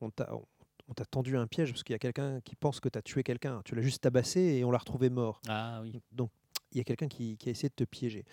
[0.00, 0.46] on t'a on-
[0.88, 3.02] on t'a tendu un piège parce qu'il y a quelqu'un qui pense que tu as
[3.02, 3.62] tué quelqu'un.
[3.64, 5.40] Tu l'as juste tabassé et on l'a retrouvé mort.
[5.48, 6.00] Ah oui.
[6.10, 6.30] Donc
[6.72, 8.24] il y a quelqu'un qui, qui a essayé de te piéger.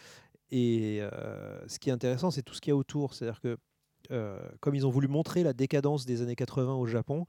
[0.51, 3.13] Et euh, ce qui est intéressant, c'est tout ce qu'il y a autour.
[3.13, 3.57] C'est-à-dire que
[4.11, 7.25] euh, comme ils ont voulu montrer la décadence des années 80 au Japon,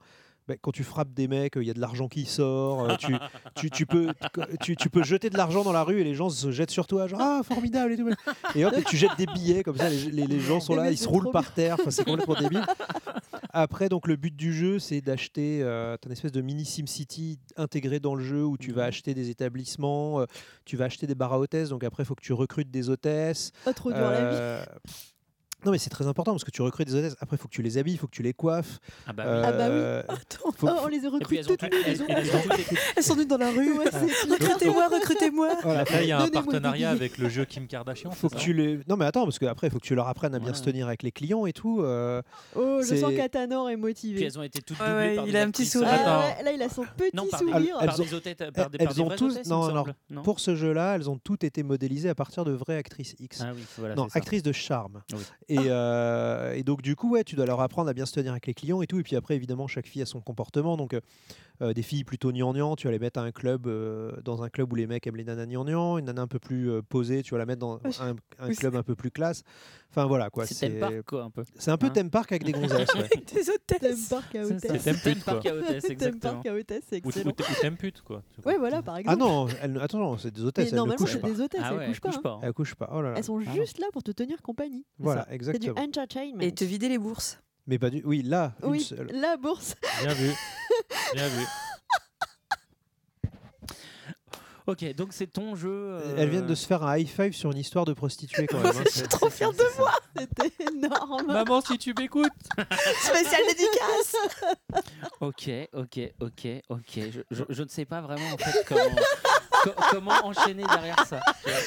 [0.47, 3.13] ben, quand tu frappes des mecs, il y a de l'argent qui sort, euh, tu,
[3.55, 4.07] tu, tu peux,
[4.61, 6.87] tu, tu peux jeter de l'argent dans la rue et les gens se jettent sur
[6.87, 8.09] toi, genre ah formidable et tout.
[8.55, 10.91] Et hop, et tu jettes des billets comme ça, les, les- les gens sont là,
[10.91, 12.65] ils se roulent par terre, enfin, c'est complètement débile.
[13.53, 17.99] Après, donc le but du jeu, c'est d'acheter euh, une espèce de mini SimCity intégré
[17.99, 18.87] dans le jeu où tu vas Mhm.
[18.87, 20.25] acheter des établissements, euh,
[20.65, 22.89] tu vas acheter des bars à hôtesses, donc après il faut que tu recrutes des
[22.89, 23.51] hôtesses.
[23.65, 24.29] Pas trop dur la
[24.65, 24.65] vie.
[25.65, 27.15] Non, mais c'est très important parce que tu recrutes des hôtesses.
[27.19, 28.79] Après, il faut que tu les habilles, il faut que tu les coiffes.
[29.07, 30.15] Ah bah Euh, Ah bah oui.
[30.15, 31.07] Attends, faut- Oh, on les puis
[31.39, 32.01] ont, toutes elles- les
[32.95, 33.77] elles- sont nues dans la rue.
[33.77, 34.01] Ouais, clair.
[34.29, 35.49] recrutez-moi, recrutez-moi.
[35.63, 35.83] Voilà.
[35.83, 38.11] Là, il y a un partenariat avec le jeu Kim Kardashian.
[38.11, 38.79] Faut c'est que ça tu les.
[38.87, 40.87] Non, mais attends, parce qu'après, il faut que tu leur apprennes à bien se tenir
[40.87, 41.81] avec les clients et tout.
[41.81, 42.21] euh,
[42.55, 44.23] Oh, je sens qu'Atanor est Puis motivé.
[44.25, 45.89] elles ont été toutes doublées ouais, par il des a un petit sourire.
[45.91, 47.77] euh, Ah, là, il a son petit Non, par, sourire.
[47.79, 49.85] par des hôtesses, par des, par elles ont tous- non.
[50.09, 53.41] Non Pour ce jeu-là, elles ont toutes été modélisées à partir de vraies actrices X.
[53.43, 54.17] Ah oui, voilà, non, c'est ça.
[54.19, 55.01] actrices de charme.
[55.51, 58.31] Et, euh, et donc, du coup, ouais, tu dois leur apprendre à bien se tenir
[58.31, 58.99] avec les clients et tout.
[58.99, 60.77] Et puis après, évidemment, chaque fille a son comportement.
[60.77, 61.01] Donc, euh,
[61.61, 64.49] euh, des filles plutôt gnangnan, tu vas les mettre à un club, euh, dans un
[64.49, 65.97] club où les mecs aiment les nanas gnangnan.
[65.97, 68.15] Une nana un peu plus posée, tu vas la mettre dans un,
[68.53, 69.43] club un peu plus classe.
[69.93, 70.45] Enfin, voilà, quoi.
[70.45, 71.43] C'est theme park, quoi, un peu.
[71.59, 72.87] C'est un peu Hein theme park avec des gonzesses.
[72.95, 73.01] ouais.
[73.03, 74.07] Avec des Thème hôtesses.
[74.09, 74.81] park à C'est hôtesse.
[74.81, 74.93] ça.
[74.93, 75.51] thème park quoi.
[75.51, 76.19] à Thème exactement.
[76.33, 76.47] park
[76.89, 77.31] c'est Ou ou
[77.61, 78.23] t'aimes pute, quoi.
[78.45, 79.17] Ouais, voilà, par exemple.
[79.61, 81.29] Ah non, attends, c'est des hôtesses, Mais elles normalement, c'est pas.
[81.29, 82.29] des hôtesses, Ah ouais, elles couchent pas.
[82.31, 82.39] hein.
[82.41, 82.89] Elles couchent pas.
[82.93, 83.15] Oh là là.
[83.17, 83.53] Elles sont Ah non.
[83.55, 84.85] juste là pour te tenir compagnie.
[84.97, 85.75] Voilà, C'est du exactement.
[85.81, 86.39] entertainment.
[86.39, 87.39] Et te vider les bourses.
[87.67, 88.01] Mais pas du.
[88.05, 89.07] Oui, là, une Oui, seule.
[89.13, 89.75] la bourse.
[90.03, 90.31] Bien vu.
[91.13, 91.43] Bien vu.
[94.67, 95.69] Ok, donc c'est ton jeu.
[95.71, 98.59] euh, Elles viennent de se faire un high five sur une histoire de prostituée quand
[98.63, 98.67] même.
[98.77, 98.83] hein.
[98.85, 99.91] Je suis trop fière de moi.
[100.17, 101.25] C'était énorme.
[101.27, 102.29] Maman, si tu m'écoutes.
[103.01, 104.15] Spécial dédicace.
[105.19, 106.99] Ok, ok, ok, ok.
[107.11, 108.81] Je, je- je ne sais pas vraiment en fait comment,
[109.63, 111.19] co- comment enchaîner derrière ça.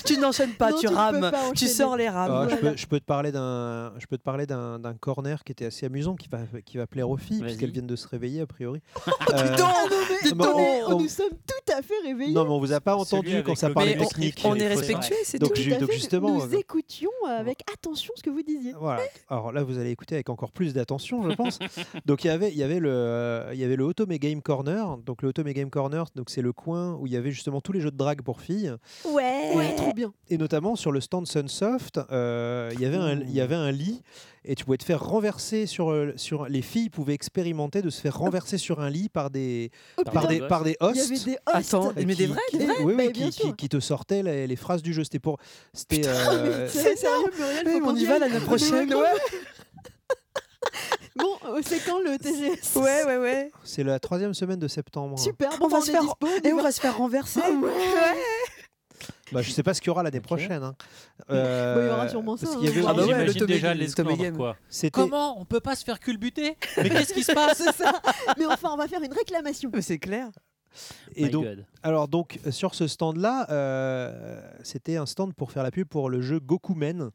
[0.04, 1.30] Tu n'enchaînes pas, Non, tu tu rames.
[1.30, 2.30] pas Tu sors les rames.
[2.32, 5.42] Ah, je, peux, je peux te parler d'un, je peux te parler d'un, d'un corner
[5.44, 7.46] qui était assez amusant, qui va, qui va plaire aux filles, Vas-y.
[7.48, 8.80] puisqu'elles viennent de se réveiller a priori.
[9.34, 12.32] Euh, Ah non, mais, Non, mais on est- on- nous sommes tout à fait réveillés.
[12.34, 14.40] non, mais on vous a pas entendu quand ça parlait technique.
[14.44, 15.62] On est respectueux, c'est Donc, tout.
[15.80, 18.74] donc fait, justement, nous euh, écoutions avec attention ce que vous disiez.
[18.78, 19.02] Voilà.
[19.28, 21.58] Alors là, vous allez écouter avec encore plus d'attention, je pense.
[22.06, 24.42] donc il y avait, il y avait le, euh, il y avait le Otome Game
[24.42, 24.96] Corner.
[24.98, 27.72] Donc le Otome Game Corner, donc c'est le coin où il y avait justement tous
[27.72, 28.72] les jeux de drague pour filles.
[29.04, 29.52] Ouais.
[29.54, 30.12] Ouais, trop bien.
[30.28, 33.70] Et notamment sur le stand Sunsoft, euh, il y avait un, il y avait un
[33.70, 34.02] lit
[34.46, 38.00] et tu pouvais te faire renverser sur, euh, sur les filles pouvaient expérimenter de se
[38.00, 40.98] faire renverser sur un lit par des Oh, Par des par des il y hosts.
[41.10, 41.40] avait des hosts.
[41.46, 42.74] Attends, euh, mais des qui- vrais, qui- des vrais.
[42.80, 43.56] oui, oui, Mais qui, bien qui- sûr.
[43.56, 45.04] qui te sortaient les, les phrases du jeu.
[45.04, 45.38] C'était pour,
[45.72, 48.92] c'était, euh, C'est sérieux, Muriel, qu'on on y va l'année prochaine.
[49.04, 51.03] Ouais.
[51.16, 53.16] Ouais, Bon, euh, c'est quand le TGS ouais, ouais.
[53.18, 53.52] ouais.
[53.62, 55.18] c'est la troisième semaine de septembre.
[55.18, 56.72] Super, On bon, va bah, se faire- dispo, Et on on va.
[56.72, 57.40] se faire renverser.
[57.44, 57.70] Ah ouais.
[59.32, 60.62] Bah, je sais pas ce qu'il y aura l'année prochaine.
[60.62, 60.74] hein.
[61.30, 62.56] Euh, il y aura sûrement ça, hein.
[62.56, 64.56] qu'il y avait Ah bah ouais, J'imagine le déjà les quoi.
[64.92, 66.56] Comment on peut pas se faire culbuter?
[66.76, 67.62] Mais qu'est-ce qui se passe?
[67.76, 68.00] Ça.
[68.38, 69.70] Mais enfin, on va faire une réclamation.
[69.80, 70.28] C'est clair.
[71.16, 71.64] et My donc God.
[71.84, 73.46] alors donc euh, sur ce stand là
[74.64, 77.10] c'était un stand pour faire la pub pour le jeu Gokumen.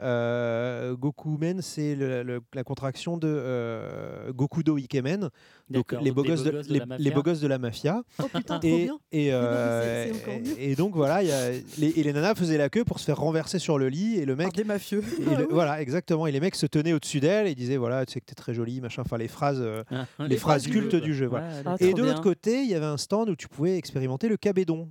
[0.00, 5.28] Euh, Gokumen, c'est le- le- la contraction de euh, Gokudo Ikemen,
[5.70, 7.04] donc les beaux gosses de, les, la mafia.
[7.04, 8.02] les beaux gosses de la mafia.
[8.22, 8.98] Oh putain, trop Et, bien.
[9.12, 10.12] et, Non, mais euh,
[10.58, 13.04] et donc voilà, il y a- les, et les nanas faisaient la queue pour se
[13.06, 15.02] faire renverser sur le lit et le Par mec des mafieux.
[15.20, 16.26] et le- voilà, exactement.
[16.26, 18.54] Et les mecs se tenaient au-dessus d'elle et disaient voilà, tu sais que t'es très
[18.54, 19.02] jolie, machin.
[19.04, 21.28] Enfin, les phrases, euh, Ah, les, phrases du cultes jeu, du jeu.
[21.28, 21.40] quoi.
[21.40, 21.54] Voilà.
[21.56, 23.76] Ouais, Ah, Et trop de l'autre côté, il y avait un stand où tu pouvais
[23.76, 24.88] expérimenter le cabédon.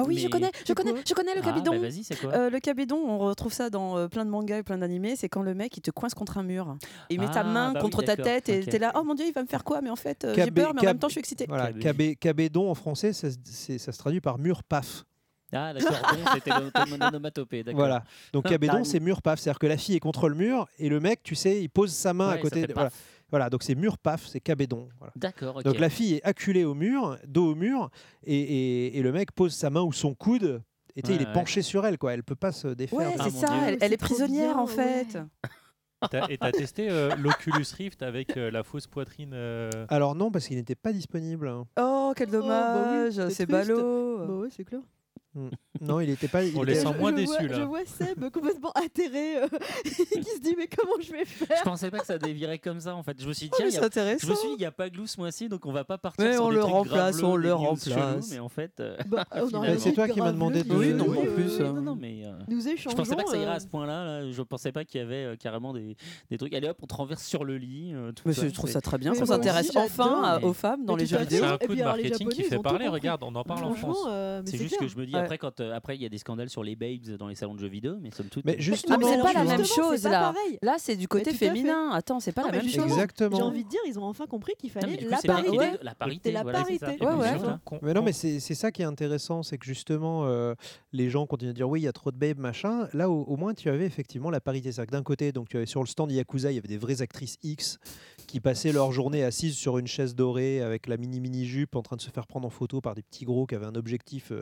[0.00, 1.72] Ah oui, je connais, je connais, je connais le Ah, cabidon.
[1.72, 4.58] bah vas-y, c'est quoi Euh, le cabidon, on retrouve ça dans euh, plein de mangas
[4.58, 5.14] et plein d'animés.
[5.16, 6.76] C'est quand le mec il te coince contre un mur.
[7.10, 9.14] Il met ta Ah, main bah oui, contre ta tête et t'es là, oh mon
[9.14, 9.80] dieu, il va me faire quoi?
[9.80, 11.46] Mais en fait, euh, j'ai peur, mais en même temps, je suis excitée.
[11.48, 11.80] Voilà, Cabé.
[11.80, 15.04] cabé- cabédon en français, ça, ça se traduit par mur paf.
[15.52, 15.96] Ah, d'accord,
[16.34, 16.52] c'était
[17.02, 17.80] onomatopée, d'accord.
[17.80, 18.04] Voilà.
[18.32, 19.40] Donc cabédon, c'est mur paf.
[19.40, 21.92] C'est-à-dire que la fille est contre le mur et le mec, tu sais, il pose
[21.92, 22.60] sa main Ouais, à ça côté.
[22.62, 22.74] fait de- paf.
[22.74, 22.90] voilà.
[23.30, 24.88] Voilà, donc c'est mur paf, c'est cabédon.
[24.98, 25.12] Voilà.
[25.16, 25.62] D'accord, ok.
[25.64, 27.90] Donc la fille est acculée au mur, dos au mur,
[28.24, 30.62] et, et- et le mec pose sa main ou son coude.
[30.96, 31.32] Et Ouais, il est ouais.
[31.32, 32.12] penché sur elle, quoi.
[32.14, 32.98] Elle peut pas se défaire.
[32.98, 33.78] Ouais, Ah, c'est mon ça, Dieu.
[33.80, 35.18] elle, est prisonnière bien, en fait.
[36.30, 40.46] Et t'as testé euh, l'Oculus Rift avec euh, la fausse poitrine euh, Alors non, parce
[40.48, 41.52] qu'il n'était pas disponible.
[41.78, 42.74] Oh, quel Oh, bah
[43.04, 44.18] oui, dommage, c'est ballot.
[44.26, 44.80] Bah ouais, c'est clair.
[45.80, 46.42] Non, il n'était pas.
[46.42, 47.56] il On était- les sent je, moins je déçus, vois, là.
[47.56, 49.48] Je vois Seb complètement atterré, euh,
[49.84, 49.90] qui
[50.24, 51.56] se dit mais comment je vais faire?
[51.58, 53.16] Je pensais pas que ça dévirait comme ça en fait.
[53.20, 54.26] Je me suis dit, Oh, tiens, il y c'est a- intéressant.
[54.26, 55.98] je me suis dit, il n'y a pas Glou ce mois-ci, donc on va pas
[55.98, 57.84] partir Mais sur on des le trucs remplace, graveleux, on le remplace.
[57.88, 59.24] chelous, mais en fait, euh, Bah,
[59.78, 62.22] C'est toi qui m'as demandé de- Oui, non, oui, en euh, plus, non, non, mais
[62.24, 62.96] euh, Nous je échangeons.
[62.96, 64.04] pensais pas que ça irait euh, à ce point-là.
[64.04, 64.30] là.
[64.30, 65.96] Je pensais pas qu'il y avait euh, carrément des,
[66.30, 66.52] des trucs.
[66.54, 67.92] Allez hop, on te renverse sur le lit.
[67.94, 70.96] euh, tout Mais ça, je trouve ça très bien qu'on s'intéresse enfin aux femmes dans
[70.96, 71.44] les jeux vidéo.
[71.44, 72.88] C'est un coup de marketing qui fait parler.
[72.88, 73.98] Regarde, on en parle en France.
[74.08, 75.14] euh, C'est juste que je me dis.
[75.20, 77.54] Après quand euh, après il y a des scandales sur les babes dans les salons
[77.54, 78.44] de jeux vidéo, mais somme toute.
[78.44, 80.34] Mais euh, justement, Ah, mais c'est pas la même chose, là.
[80.62, 81.90] Là, c'est du côté féminin.
[81.92, 82.84] Attends, c'est pas la même chose.
[82.84, 83.36] Exactement.
[83.36, 85.78] J'ai envie de dire, ils ont enfin compris qu'il fallait la parité.
[85.82, 86.32] la parité.
[86.32, 86.86] La parité.
[87.82, 90.54] Mais non, mais c'est c'est ça qui est intéressant, c'est que justement, euh,
[90.92, 92.88] les gens continuent à dire oui, il y a trop de babes, machin.
[92.92, 94.72] Là, au, au moins, tu avais effectivement la parité.
[94.72, 96.78] C'est-à-dire que d'un côté, donc, tu avais sur le stand Yakuza, il y avait des
[96.78, 97.78] vraies actrices X
[98.30, 101.96] qui passaient leur journée assises sur une chaise dorée avec la mini-mini jupe en train
[101.96, 104.40] de se faire prendre en photo par des petits gros qui avaient un objectif euh,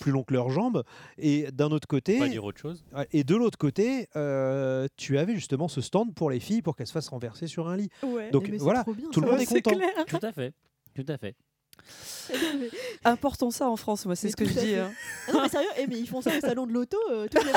[0.00, 0.82] plus selon que leurs jambes.
[1.18, 2.82] Et d'un autre côté, Pas dire autre chose.
[3.12, 6.86] Et de l'autre côté, euh, tu avais justement ce stand pour les filles pour qu'elles
[6.86, 7.90] se fassent renverser sur un lit.
[8.02, 8.30] Ouais.
[8.30, 9.76] Donc Eh, c'est voilà, tout le monde est c'est content.
[9.76, 10.04] clair.
[10.06, 10.54] Tout à fait.
[10.94, 11.34] Tout à fait.
[13.04, 14.74] Importons ça en France, moi, c'est ce que je dis.
[14.74, 14.90] hein.
[15.28, 17.38] Ah non, mais sérieux, eh, mais ils font ça au salon de l'auto, euh, tous
[17.44, 17.52] les.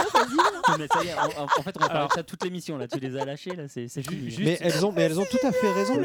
[0.78, 2.78] Mais ça y est, en, fait, on va parler de ça toute l'émission.
[2.78, 4.30] Là, tu les as lâchés, là, c'est c'est fini.
[4.30, 5.96] Juste- Mais elles ont, mais elles ont tout à fait raison.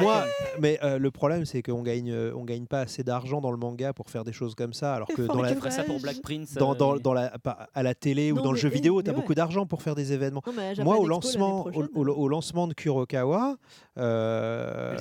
[0.00, 0.24] Moi,
[0.60, 3.56] mais euh, le problème, c'est qu'on gagne, euh, on gagne pas assez d'argent dans le
[3.56, 6.00] manga pour faire des choses comme ça, alors que dans la, ça pour.
[6.00, 6.54] Black Prince.
[6.54, 9.02] dans, euh, dans, mais- dans la, pas- à la télé ou dans le jeu vidéo,
[9.02, 9.34] tu as mais beaucoup ouais.
[9.34, 10.42] d'argent pour faire des événements.
[10.46, 13.56] Non, mais à Moi, au lancement, l'année au, prochaine, au- au lancement de Kurokawa,
[13.98, 14.96] euh,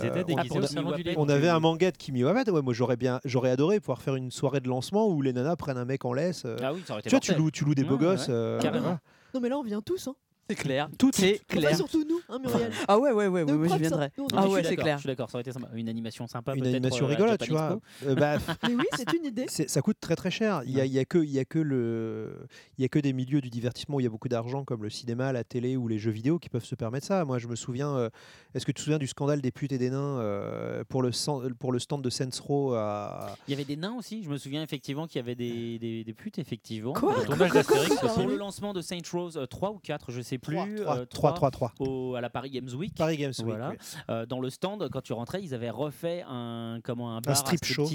[1.17, 2.49] on- avait un manga de Kimi Wabet.
[2.59, 5.55] Ouais, moi, j'aurais bien, j'aurais adoré pouvoir faire une soirée de lancement où les nanas
[5.55, 6.43] prennent un mec en laisse.
[6.45, 7.99] euh, Ah oui, ça aurait été tu vois, tu loues, tu loues des beaux Ouais,
[8.05, 8.27] gosses.
[8.27, 8.83] ouais, euh, carrément.
[8.83, 8.99] voilà.
[9.33, 10.07] Non, mais là, on vient tous.
[10.09, 10.15] Hein.
[10.49, 10.89] C'est clair.
[10.97, 11.75] Tout C'est Enfin, clair.
[11.75, 12.71] surtout nous, hein, Muriel.
[12.87, 14.09] Ah ouais, ouais, ouais, ouais, je props, viendrai.
[14.33, 14.97] Ah ouais, c'est clair.
[14.97, 15.67] Je suis d'accord, ça aurait été sympa.
[15.75, 17.79] Une animation sympa, Une animation euh, rigolote, tu vois.
[18.07, 19.45] Euh, bah, Mais oui, c'est une idée.
[19.47, 20.63] ça coûte très très cher.
[20.65, 22.47] Il y a, y a que, il y a que le,
[22.77, 24.81] il y a que des milieux du divertissement où il y a beaucoup d'argent, comme
[24.81, 27.23] le cinéma, la télé ou les jeux vidéo, qui peuvent se permettre ça.
[27.25, 27.95] Moi, je me souviens.
[27.95, 28.09] euh,
[28.55, 31.11] Est-ce que tu te souviens du scandale des putes et des nains euh, pour le
[31.59, 34.23] pour le stand de Sensro à Il y avait des nains aussi.
[34.23, 36.93] Je me souviens effectivement qu'il y avait des, des, des putes, effectivement.
[36.93, 40.55] Quoi Le tournage d'Astérix le lancement de Saint Rose, 3 ou 4, je sais plus.
[40.55, 42.95] 3 euh, 3 trois 3 3 au- à la Paris Games Week.
[42.95, 43.55] Paris Games Week.
[43.59, 43.75] Oui.
[44.09, 47.59] Euh, dans le stand, quand tu rentrais, ils avaient refait un, comment, un bar strip
[47.63, 47.87] à show.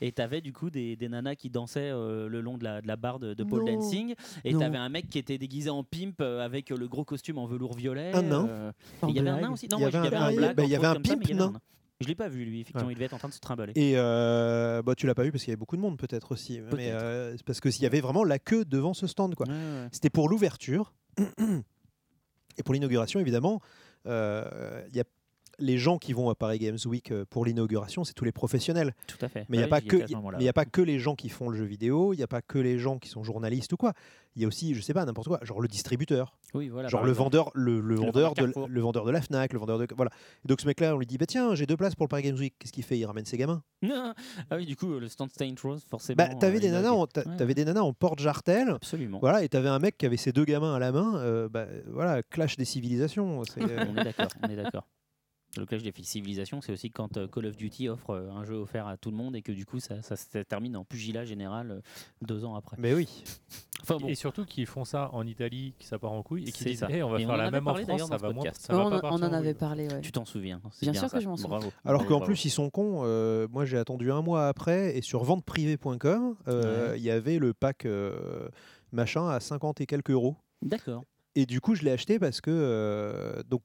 [0.00, 2.80] Et tu avais du coup des, des nanas qui dansaient euh, le long de la,
[2.80, 3.74] de la barre de, de pole Non.
[3.74, 4.14] dancing.
[4.44, 4.60] Et Non.
[4.60, 7.46] tu avais un mec qui était déguisé en pimp euh, avec le gros costume en
[7.46, 8.12] velours violet.
[8.14, 8.72] Un nain
[9.08, 9.68] il y avait un nain aussi.
[9.70, 11.52] Non, Il y avait un- il y avait un pimp mais nain.
[12.00, 13.72] Je l'ai pas vu lui, effectivement, il devait être en train de se trimballer.
[13.74, 16.30] Et euh, bah, tu l'as pas vu parce qu'il y avait beaucoup de monde peut-être
[16.30, 16.60] aussi.
[16.76, 19.46] Mais euh, c'est parce qu'il y avait vraiment la queue devant ce stand quoi.
[19.48, 19.88] Ouais, ouais.
[19.90, 20.92] C'était pour l'ouverture.
[22.58, 23.62] Et pour l'inauguration, évidemment,
[24.06, 25.04] euh, il y a
[25.58, 28.94] les gens qui vont à Paris Games Week euh, pour l'inauguration, c'est tous les professionnels.
[29.06, 29.46] Tout à fait.
[29.48, 29.96] Mais il n'y a, Ouais, pas que-
[30.48, 32.78] a pas les gens qui font le jeu vidéo, il n'y a pas que les
[32.78, 33.92] gens qui sont journalistes ou quoi.
[34.36, 37.02] Il y a aussi, je sais pas, n'importe quoi, genre le distributeur, Oui, voilà, genre
[37.02, 37.24] le exemple.
[37.24, 38.68] vendeur, le, le vendeur vendeur de, Carrefour.
[38.68, 40.12] le vendeur de la Fnac, le vendeur de voilà.
[40.44, 42.22] Et donc ce mec-là, on lui dit bah tiens, j'ai deux places pour le Paris
[42.22, 42.54] Games Week.
[42.58, 42.96] Qu'est-ce qu'il fait?
[42.98, 43.62] Il ramène ses gamins.
[44.50, 46.16] Ah oui, du coup, le stand Saint Rose, forcément.
[46.16, 47.54] Bah t'avais euh, des nanas, en, Ouais.
[47.54, 48.70] des nanas en porte-jartel.
[48.70, 49.18] Absolument.
[49.20, 51.16] Voilà, et t'avais un mec qui avait ses deux gamins à la main.
[51.16, 53.40] euh, bah, voilà, clash des civilisations.
[53.58, 54.86] On est d'accord, on est d'accord.
[55.58, 58.54] Le clash des civilisations, c'est aussi quand euh, Call of Duty offre euh, un jeu
[58.54, 61.24] offert à tout le monde et que du coup ça, ça se termine en pugilat
[61.24, 61.80] général euh,
[62.22, 62.76] deux ans après.
[62.78, 63.24] Mais oui.
[63.82, 66.52] Enfin bon, Et surtout qu'ils font ça en Italie, qui ça part en couille, et
[66.52, 66.88] qui disent ça.
[66.90, 68.86] Eh, on va Et faire en la même en France, ça va, moins- ça va
[68.86, 70.00] on, pas en- partir on en avait parlé, ouais.
[70.00, 70.60] tu t'en souviens.
[70.72, 71.58] c'est Bien sûr que je m'en souviens.
[71.58, 71.72] Bravo.
[71.84, 73.00] Alors qu'en plus, ils sont cons.
[73.04, 77.54] euh, moi, j'ai attendu un mois après, et sur venteprivée.com, euh, il y avait le
[77.54, 78.48] pack euh,
[78.92, 80.36] machin à 50 et quelques euros.
[80.62, 81.04] D'accord.
[81.40, 83.62] Et du coup, je l'ai acheté parce que euh, donc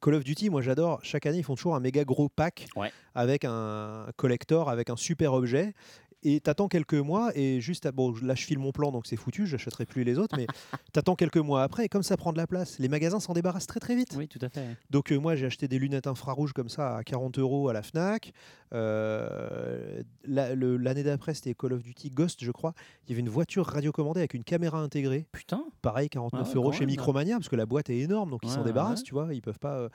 [0.00, 1.00] Call of Duty, moi j'adore.
[1.02, 2.90] Chaque année, ils font toujours un méga gros pack Ouais.
[3.14, 5.74] avec un collector, avec un super objet.
[6.22, 9.16] Et t'attends quelques mois et juste à- bon là je file mon plan donc c'est
[9.16, 10.46] foutu, j'achèterai plus les autres mais
[10.92, 13.66] t'attends quelques mois après et comme ça prend de la place, les magasins s'en débarrassent
[13.66, 14.14] très très vite.
[14.18, 14.64] Oui, tout à fait.
[14.90, 17.82] Donc euh, moi j'ai acheté des lunettes infrarouges comme ça à 40 euros à la
[17.82, 18.32] Fnac.
[18.72, 22.74] Euh, la- L'année d'après c'était Call of Duty Ghost je crois.
[23.06, 25.26] Il y avait une voiture radiocommandée avec une caméra intégrée.
[25.32, 25.64] Putain.
[25.82, 26.86] Pareil 49 Ah ouais, euros chez.
[26.86, 29.04] Micromania parce que la boîte est énorme donc ils s'en débarrassent ouais.
[29.04, 29.88] tu vois ils peuvent pas.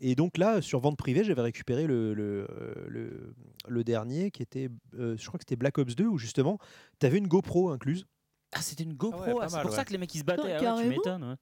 [0.00, 3.34] Et donc là sur vente privée j'avais récupéré le, le, euh, le,
[3.66, 4.68] le dernier qui était
[4.98, 6.58] euh, je crois que c'était Black Ops 2 où justement
[7.00, 8.06] tu avais une GoPro incluse.
[8.52, 9.20] Ah, c'était une GoPro.
[9.20, 10.54] ouais, pas ah, c'est pour ça que les mecs ils se battaient.
[10.64, 11.36] Ah ouais, tu m'étonnes.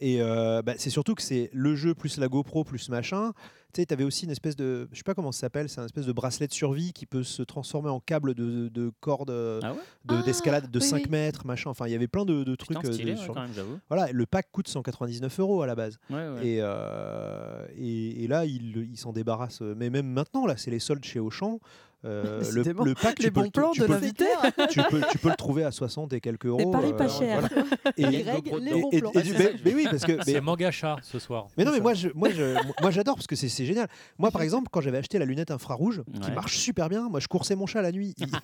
[0.00, 3.32] Et euh, bah, c'est surtout que c'est le jeu plus la GoPro plus machin.
[3.72, 4.88] Tu sais, tu avais aussi une espèce de.
[4.90, 7.22] Je sais pas comment ça s'appelle, c'est un espèce de bracelet de survie qui peut
[7.22, 10.84] se transformer en câble de, de corde euh, Ah ouais de- Ah, d'escalade de oui,
[10.84, 11.10] 5 oui.
[11.10, 11.70] mètres, machin.
[11.70, 12.76] Enfin, il y avait plein de, de trucs.
[12.78, 13.78] Putain, euh, de stylé, ouais, sur- quand même, j'avoue.
[13.88, 15.98] Voilà, le pack coûte 199 euros à la base.
[16.10, 16.46] Ouais, ouais.
[16.46, 19.60] Et, euh, et, et là, ils il s'en débarrassent.
[19.60, 21.60] Mais même maintenant, là, c'est les soldes chez Auchan.
[22.06, 24.24] Euh, le, le pack, les tu bons plans tu de l'invité.
[24.70, 26.58] tu peux, tu peux le trouver à 60 et quelques euros.
[26.64, 27.40] Les paris pas euh, chers.
[27.40, 27.66] voilà.
[27.98, 29.10] Et, et- Greg, GoPro les bons et- plans.
[29.12, 30.12] et- c'est mais, mais oui, parce que.
[30.12, 31.48] mais- C'est manga chat ce soir.
[31.58, 33.86] mais non, mais moi, je, moi, je, moi, j'adore parce que c'est c'est génial.
[34.18, 37.28] Moi, par exemple, quand j'avais acheté la lunette infrarouge, qui marche super bien, moi, je
[37.28, 38.14] coursais mon chat la nuit.
[38.18, 38.28] Il-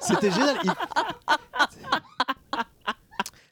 [0.00, 0.56] C'était génial.
[0.64, 0.70] Il...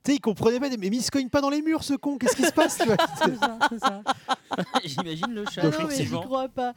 [0.05, 0.69] Tu sais, il comprenait pas.
[0.79, 2.19] Mais il se cogne pas dans les murs, ce con.
[2.19, 2.97] Qu'est-ce qui se passe tu vois?
[3.25, 4.03] C'est ça, c'est ça.
[4.85, 5.63] J'imagine le chat.
[5.63, 6.75] Donc, non, mais j'y crois pas.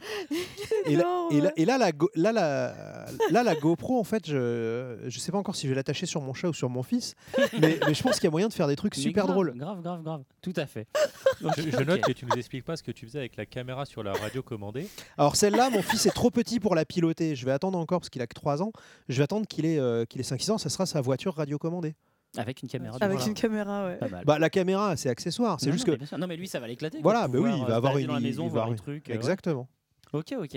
[0.86, 5.18] Et là, et et la, go- là, la, là, la GoPro, en fait, je je
[5.18, 7.14] sais pas encore si je vais l'attacher sur mon chat ou sur mon fils,
[7.60, 9.34] mais, mais je pense qu'il y a moyen de faire des trucs Mais super grave,
[9.34, 9.54] drôles.
[9.56, 10.22] Grave, grave, grave.
[10.40, 10.86] Tout à fait.
[11.40, 13.84] Je, je note que tu nous expliques pas ce que tu faisais avec la caméra
[13.86, 14.88] sur la radio commandée.
[15.18, 17.34] Alors celle-là, mon fils est trop petit pour la piloter.
[17.36, 18.72] Je vais attendre encore parce qu'il a que 3 ans.
[19.08, 20.58] Je vais attendre qu'il ait, euh, qu'il ait 5-6 ans.
[20.58, 21.94] Ça sera sa voiture radiocommandée.
[22.38, 22.96] Avec une caméra.
[23.00, 23.96] Avec une caméra, ouais.
[23.96, 24.24] Pas mal.
[24.24, 25.56] Bah, la caméra, c'est accessoraire.
[25.58, 26.00] C'est juste non, que.
[26.00, 26.18] mais.
[26.18, 27.00] Non, mais lui, ça va l'éclater.
[27.02, 28.06] Voilà, bah oui, il euh, va avoir une.
[28.06, 29.10] dans la il maison, va voir avoir les trucs.
[29.10, 29.14] euh.
[29.14, 29.68] Exactement.
[30.12, 30.56] Ok, ok.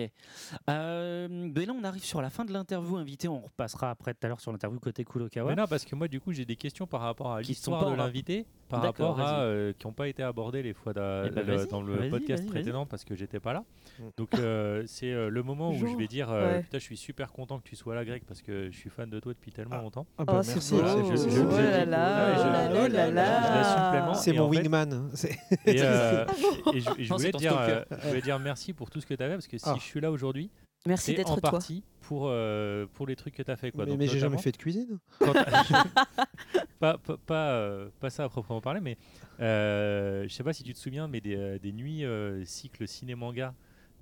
[0.70, 3.28] Euh, ben là, on arrive sur la fin de l'interview invité.
[3.28, 5.50] On repassera après tout à l'heure sur l'interview côté Kurokawa.
[5.50, 7.72] Mais non, parce que moi, du coup, j'ai des questions par rapport à Qui sont
[7.72, 9.46] l'histoire de l'invité, par D'accord, rapport à vas-y.
[9.48, 11.96] euh, qui n'ont pas été abordées les fois d'a- Eh ben, le- vas-y, dans le
[11.96, 13.64] vas-y, podcast vas-y, précédent parce que j'étais pas là.
[14.00, 14.04] Mm.
[14.18, 16.62] Donc euh, c'est euh, le moment où je Genre, vais dire euh, ouais.
[16.64, 19.10] putain, je suis super content que tu sois là, Greg, parce que je suis fan
[19.10, 19.82] de toi depuis tellement Ah.
[19.82, 20.06] longtemps.
[20.18, 20.74] Ah Oh, bah, c'est merci.
[20.76, 20.82] beau.
[20.82, 23.42] je- je- je- Oh là là, je- oh là je- là je- là.
[23.42, 24.14] je l'assume pleinement.
[24.14, 25.10] C'est Et mon en fait- wingman.
[25.16, 26.26] C'est- Et, euh,
[26.74, 27.72] et je, et je Non, voulais c'est te ton dire, stalker.
[27.92, 29.76] euh, je voulais dire merci pour tout ce que tu avais, parce que si Ah.
[29.78, 30.50] je suis là aujourd'hui,
[30.86, 31.52] Merci d'être en toi.
[31.52, 33.72] partie pour, euh, pour les trucs que tu as fait.
[33.72, 33.86] Quoi.
[33.86, 35.00] mais mais j'ai jamais fait de cuisine.
[36.80, 38.98] pas, pas, pas, euh, pas ça à proprement parler, mais
[39.40, 42.88] euh, je sais pas si tu te souviens, mais des, euh, des nuits euh, cycle
[42.88, 43.54] ciné-manga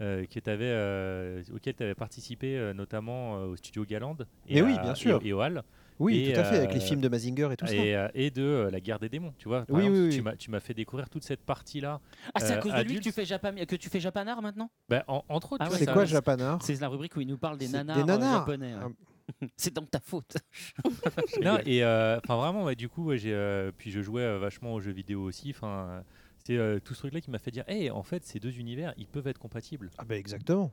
[0.01, 4.18] euh, que t'avais, euh, auxquelles tu avais participé, euh, notamment euh, au studio Galand.
[4.47, 5.19] Et Mais oui, à- bien sûr.
[5.23, 5.64] Et, et au Hall.
[5.99, 7.74] Oui, Et, tout à fait, avec les euh, films de Mazinger et tout ça.
[7.74, 9.65] Et, euh, et de euh, la guerre des démons, tu vois.
[9.65, 10.22] Par Oui, exemple, oui, tu oui.
[10.22, 11.99] m'as- Tu m'as fait découvrir toute cette partie-là.
[12.36, 14.69] Ah, c'est à cause de lui que tu fais, Japan, que tu fais Japanard maintenant?
[14.90, 16.61] Bah, en- entre autres, Ah C'est ça- quoi c'est- Japanard?
[16.61, 18.40] C'est la rubrique où il nous parle des nanars, des nanars.
[18.40, 18.74] japonais.
[18.76, 19.48] ouais.
[19.57, 20.38] c'est donc ta faute.
[21.44, 24.38] Non, et euh, enfin vraiment, ouais, du coup, ouais, j'ai, euh, puis je jouais euh,
[24.40, 25.49] vachement aux jeux vidéo aussi.
[25.49, 26.02] Enfin, euh,
[26.45, 28.94] c'est euh, tout ce truc-là qui m'a fait dire, hey, en fait, ces deux univers,
[28.98, 29.90] ils peuvent être compatibles.
[29.98, 30.72] Ah bah exactement.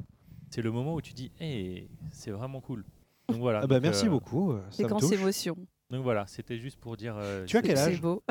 [0.51, 2.85] C'est le moment où tu dis, hey, c'est vraiment cool.
[3.29, 3.61] Donc voilà.
[3.63, 4.53] Ah bah donc, merci euh, beaucoup.
[4.53, 5.11] euh, C'est Ça me quand touche.
[5.11, 5.57] c'est émotion.
[5.91, 7.15] Donc voilà, c'était juste pour dire.
[7.19, 8.23] euh, Tu as quel C'est âge beau.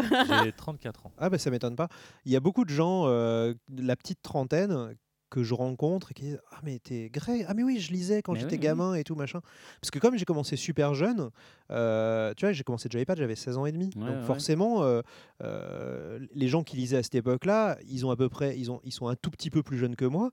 [0.44, 1.12] J'ai 34 ans.
[1.18, 1.88] Ah bah ça m'étonne pas.
[2.26, 4.96] Il y a beaucoup de gens, euh, de la petite trentaine,
[5.30, 8.22] que je rencontre et qui disent Ah mais t'es Greg Ah mais oui, je lisais
[8.22, 8.64] quand Mais j'étais oui, oui.
[8.66, 9.40] gamin et tout machin.
[9.82, 11.32] Parce que comme j'ai commencé super jeune,
[11.72, 13.90] euh, tu vois, j'ai commencé déjà iPad, j'avais 16 ans et demi.
[13.96, 14.22] Ouais, Donc ouais.
[14.26, 15.02] forcément, euh,
[15.42, 18.80] euh, les gens qui lisaient à cette époque-là, ils ont à peu près, ils, ont,
[18.84, 20.30] ils sont un tout petit peu plus jeunes que moi.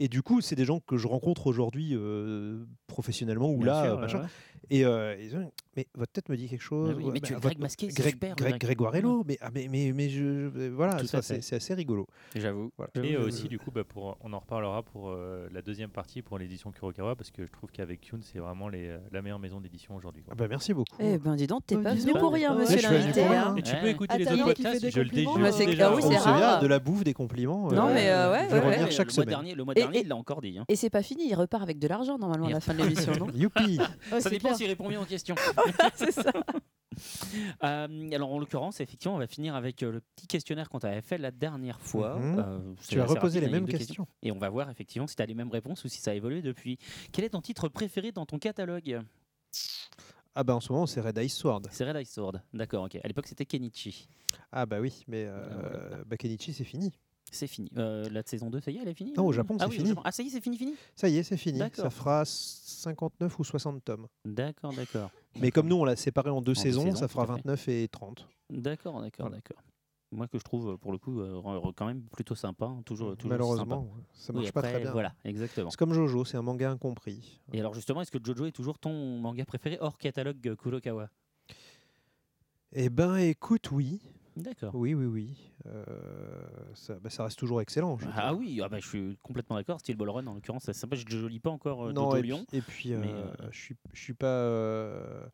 [0.00, 3.84] Et du coup, c'est des gens que je rencontre aujourd'hui euh, professionnellement ou Bien là,
[3.84, 4.20] sûr, machin.
[4.22, 4.26] ouais.
[4.70, 6.94] Et euh, ils ont, mais votre tête me dit quelque chose.
[6.96, 8.60] oui, Ouais, mais tu es votre- Greg c'est Greg, super, Greg, Greg.
[8.60, 12.06] Grégoirello, mais, ah, mais, mais, mais je, je- voilà, c'est assez rigolo.
[12.36, 12.70] J'avoue.
[12.76, 12.92] Voilà.
[13.02, 16.22] Et j'avoue, aussi, du coup, bah, pour, on en reparlera pour euh, la deuxième partie
[16.22, 19.60] pour l'édition Kurokawa, parce que je trouve qu'avec Kyun, c'est vraiment les, la meilleure maison
[19.60, 20.22] d'édition aujourd'hui.
[20.30, 20.96] Ah bah, merci beaucoup.
[21.00, 23.24] Eh ben dis donc, t'es Oh, pas venu pour rien, monsieur l'invité.
[23.24, 23.54] hein.
[23.56, 25.24] Et tu peux écouter les autres podcasts, je le dis.
[25.24, 25.88] compliments, je le Bah, dis c'est- déjà.
[25.88, 26.60] ah On c'est se rare.
[26.62, 27.70] de la bouffe, des compliments.
[27.72, 29.28] Non, euh, mais, euh, ouais, chaque le mois semaine.
[29.28, 30.58] dernier, le mois Et- dernier, et- il l'a encore dit.
[30.58, 30.64] hein.
[30.68, 33.12] Et c'est pas fini, il repart avec de l'argent normalement à la fin de l'émission,
[33.18, 33.26] non?
[33.34, 33.78] Youpi
[34.12, 34.50] Ouais, Ça dépend.
[34.60, 35.36] S'il répond bien aux questions.
[35.94, 36.32] C'est ça.
[37.64, 41.00] Euh, alors en l'occurrence, effectivement, on va finir avec euh, le petit questionnaire qu'on t'avait
[41.00, 42.18] fait la dernière fois.
[42.18, 42.38] Mhm.
[42.38, 44.06] Euh, Tu as reposé les mêmes questions.
[44.22, 46.14] Et on va voir effectivement si tu as les mêmes réponses ou si ça a
[46.14, 46.78] évolué depuis.
[47.12, 49.00] Quel est ton titre préféré dans ton catalogue?
[50.34, 51.62] Ah bah en ce moment, c'est Red Ice Sword.
[51.70, 52.40] C'est Red Ice Sword.
[52.52, 52.96] D'accord, ok.
[52.96, 54.06] À l'époque, c'était Kenichi.
[54.52, 56.92] Ah bah oui, mais euh, bah, Kenichi, c'est fini.
[57.30, 57.70] C'est fini.
[57.76, 59.64] Euh, la saison 2, ça y est, elle est finie Non, au euh Japon, ah
[59.64, 60.00] c'est oui, au fini.
[60.04, 61.58] Ah, ça y est, c'est fini, fini Ça y est, c'est fini.
[61.58, 61.84] D'accord.
[61.84, 64.06] Ça fera 59 ou 60 tomes.
[64.24, 65.10] D'accord, d'accord.
[65.40, 67.32] Mais comme nous, on l'a séparé en deux saisons, saisons, ça fera à fait.
[67.34, 68.26] 29 et 30.
[68.50, 69.36] D'accord, d'accord, Voilà.
[69.36, 69.62] d'accord.
[70.12, 71.40] Moi que je trouve pour le coup euh,
[71.76, 74.04] quand même plutôt sympa, hein, toujours, toujours Malheureusement, sympa.
[74.12, 74.90] ça Oui, marche pas très bien.
[74.90, 75.70] Voilà, exactement.
[75.70, 77.40] C'est comme Jojo, c'est un manga incompris.
[77.52, 81.08] Et alors justement, est-ce que Jojo est toujours ton manga préféré hors catalogue euh, Kurokawa?
[82.72, 84.00] Eh ben écoute, oui.
[84.36, 84.74] D'accord.
[84.74, 85.36] Oui, oui, oui.
[85.66, 85.84] Euh,
[86.74, 87.98] ça, bah, ça reste toujours excellent.
[87.98, 88.40] je Ah trouve.
[88.40, 89.80] oui, ah bah, je suis complètement d'accord.
[89.80, 90.96] Steel Ball Run en l'occurrence, c'est sympa.
[90.96, 92.44] Je ne lis pas encore euh, non, et Lyon.
[92.48, 95.30] puis, et puis, mais, euh, euh, je suis, je suis pas.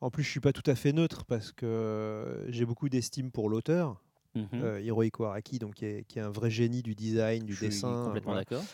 [0.00, 3.48] En plus, je suis pas tout à fait neutre parce que j'ai beaucoup d'estime pour
[3.48, 4.02] l'auteur,
[4.34, 4.48] Mhm.
[4.54, 7.58] euh, Hirohiko Araki, donc qui est, qui est un vrai génie du design, du je
[7.58, 8.02] suis dessin.
[8.04, 8.40] complètement voilà.
[8.44, 8.64] d'accord.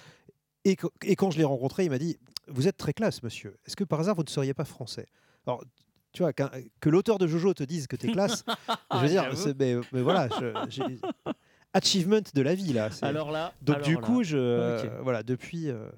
[0.64, 2.16] Et, qu- et quand je l'ai rencontré, il m'a dit
[2.48, 3.56] Vous êtes très classe, monsieur.
[3.66, 5.06] Est-ce que par hasard, vous ne seriez pas français?
[5.46, 5.62] Alors,
[6.12, 8.44] tu vois, que l'auteur de Jojo te dise que tu es classe,
[8.94, 9.36] je veux dire, J'avoue.
[9.36, 11.32] c'est- mais, mais voilà, je-
[11.72, 12.88] achievement de la vie, là.
[13.02, 14.00] Alors là, Donc, alors du là.
[14.00, 15.88] coup, je, voilà, depuis, euh,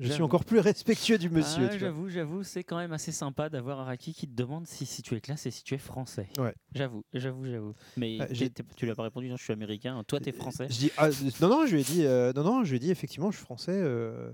[0.00, 1.66] je suis encore plus respectueux du monsieur.
[1.66, 4.84] Ah, tu j'avoue, j'avoue, c'est quand même assez sympa d'avoir Araki qui te demande si,
[4.84, 6.28] si tu es classe et si tu es français.
[6.38, 6.52] Ouais.
[6.74, 7.74] J'avoue, j'avoue, j'avoue.
[7.96, 10.02] Mais Ah, t'es- t'es- tu lui as pas répondu, non, je suis américain.
[10.08, 10.66] Toi, t'es français.
[10.68, 11.08] Je dis, ah,
[11.40, 13.36] non, non, je lui ai dit, euh, non, non, je lui ai dit, effectivement, je
[13.36, 13.72] suis français.
[13.76, 14.32] euh,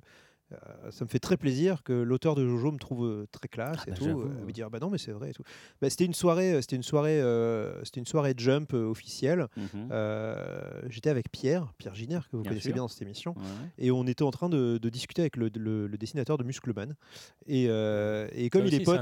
[0.53, 3.79] euh, ça me fait très plaisir que l'auteur de Jojo me trouve euh, très classe
[3.81, 4.21] Ah et bah, tout.
[4.21, 5.43] Euh, me dit, ah bah non, mais c'est vrai et tout.
[5.81, 9.47] Bah, c'était une soirée, euh, c'était une soirée, euh, c'était une soirée Jump officielle.
[9.57, 9.89] Mhm.
[9.93, 12.75] Euh, J'étais avec Pierre, Pierre Giner, que vous Bien connaissez sûr.
[12.75, 13.35] bien dans cette émission.
[13.37, 13.45] Ouais.
[13.79, 16.95] Et on était en train de, de discuter avec le, le- le dessinateur de Muscleman.
[17.47, 19.01] Et, euh, et comme Ça il est pote,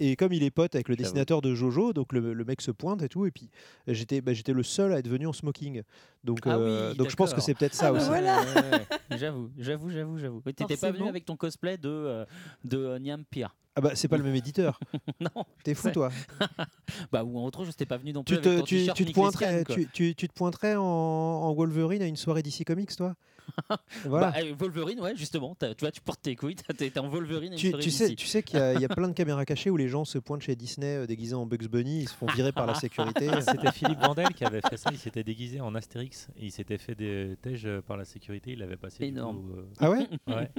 [0.00, 1.04] et comme il est pote avec le J'avoue.
[1.04, 3.50] dessinateur de Jojo, donc le, le mec se pointe et tout, et puis
[3.86, 5.82] j'étais bah, j'étais le seul à être venu en smoking.
[6.24, 8.08] Donc, Ah euh, oui, donc je pense que c'est peut-être ça Ah bah aussi.
[8.08, 8.40] voilà.
[8.40, 8.70] Ouais, ouais,
[9.10, 9.18] ouais.
[9.18, 10.42] J'avoue, j'avoue, j'avoue, j'avoue.
[10.44, 10.52] Oui,
[10.92, 12.24] pas venu avec ton cosplay de, euh,
[12.64, 13.52] de euh, Nyampia.
[13.76, 14.80] Ah bah c'est pas le même éditeur.
[15.20, 15.44] non.
[15.62, 16.10] T'es fou toi.
[17.12, 18.88] Bah, ou en autre chose, t'es pas venu non plus Tu te, avec ton tu,
[18.94, 22.64] tu te pointerais, tu, tu- tu te pointerais en, en Wolverine à une soirée DC
[22.64, 23.14] Comics toi?
[24.04, 24.30] Voilà.
[24.30, 25.56] Bah, euh, Wolverine, ouais, justement.
[25.58, 27.52] Tu vois, tu portes tes couilles, t'es en Wolverine.
[27.52, 29.44] et Tu, tu sais, tu sais qu'il y, a- il y a plein de caméras
[29.44, 32.14] cachées où les gens se pointent chez Disney euh, déguisés en Bugs Bunny, ils se
[32.14, 33.28] font virer par la sécurité.
[33.40, 34.90] C'était Philippe Vandel qui avait fait ça.
[34.92, 38.52] Il s'était déguisé en Astérix et il s'était fait des tèges euh, par la sécurité.
[38.52, 38.98] Il l'avait passé.
[39.04, 39.38] du Énorme.
[39.42, 40.06] coup, euh, Ah ouais?
[40.28, 40.50] Ouais.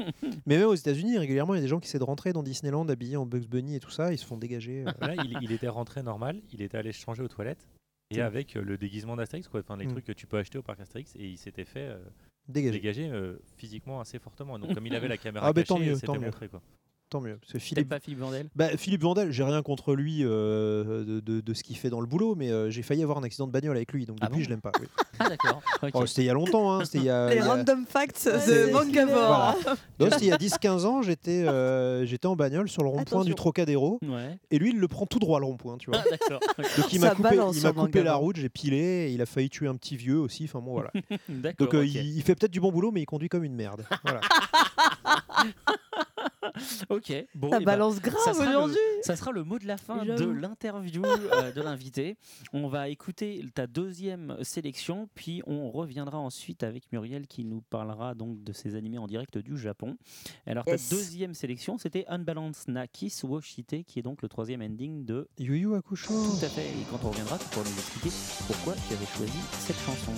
[0.46, 2.44] Mais même aux États-Unis, régulièrement, il y a des gens qui essaient de rentrer dans
[2.44, 4.84] Disneyland habillés en Bugs Bunny et tout ça, ils se font dégager.
[4.88, 4.92] euh.
[5.08, 6.42] Là, il, il était rentré normal.
[6.54, 7.68] Il était allé se changer aux toilettes.
[8.12, 9.92] Et avec euh, le déguisement d'Astérix, quoi, enfin les Mm.
[9.92, 12.00] trucs que tu peux acheter au parc Astérix, et il s'était fait euh,
[12.50, 13.10] Dégagé.
[13.10, 14.58] euh, physiquement assez fortement.
[14.60, 16.62] Donc comme il avait la caméra Ah bah, cachée, mieux, c'était montré quoi.
[17.10, 17.40] Tant mieux.
[17.52, 17.90] C'est Philippe.
[17.90, 21.64] pas Philippe Vandel Bah, Philippe Vandel, j'ai rien contre lui euh, de, de- de ce
[21.64, 23.92] qu'il fait dans le boulot, mais euh, j'ai failli avoir un accident de bagnole avec
[23.94, 24.72] lui, donc Ah depuis bon je l'aime pas.
[24.80, 24.86] oui.
[25.22, 25.62] Ah, d'accord.
[25.94, 27.48] Oh, c'était il y a longtemps, hein, c'était il y a, Les il y a-
[27.54, 29.58] random facts Ouais, de c'est Mangavore.
[30.00, 30.18] Voilà.
[30.22, 34.00] Il y a 10-15 ans, j'étais euh, j'étais en bagnole sur le rond-point du Trocadéro,
[34.08, 34.38] Ouais.
[34.52, 36.00] et lui il le prend tout droit le rond-point, tu vois.
[36.30, 36.40] Ah.
[36.78, 39.50] Donc il m'a coupé, il m'a coupé la route, j'ai pilé, et il a failli
[39.50, 40.44] tuer un petit vieux aussi.
[40.46, 40.92] Enfin bon voilà.
[41.28, 41.66] D'accord.
[41.68, 43.84] Donc euh, il, il fait peut-être du bon boulot, mais il conduit comme une merde.
[44.06, 44.22] Voilà.
[46.90, 47.14] Ok.
[47.36, 48.78] Bon, Ça eh ben, balance ça grave sera le- aujourd'hui.
[49.02, 52.18] Ça sera le mot de la fin de l'interview euh, de l'invité.
[52.54, 58.16] On va écouter ta deuxième sélection, puis on reviendra ensuite avec Muriel qui nous parlera
[58.16, 59.98] donc de ses animés en direct du Japon.
[60.46, 60.90] Alors Yes.
[60.90, 65.58] ta deuxième sélection, c'était Unbalanced Nakis Woshite, qui est donc le troisième ending de Yu
[65.58, 66.14] Yu Hakusho.
[66.14, 66.62] Tout à fait.
[66.68, 68.10] Et quand on reviendra, tu pourras nous expliquer
[68.48, 70.12] pourquoi tu avais choisi cette chanson.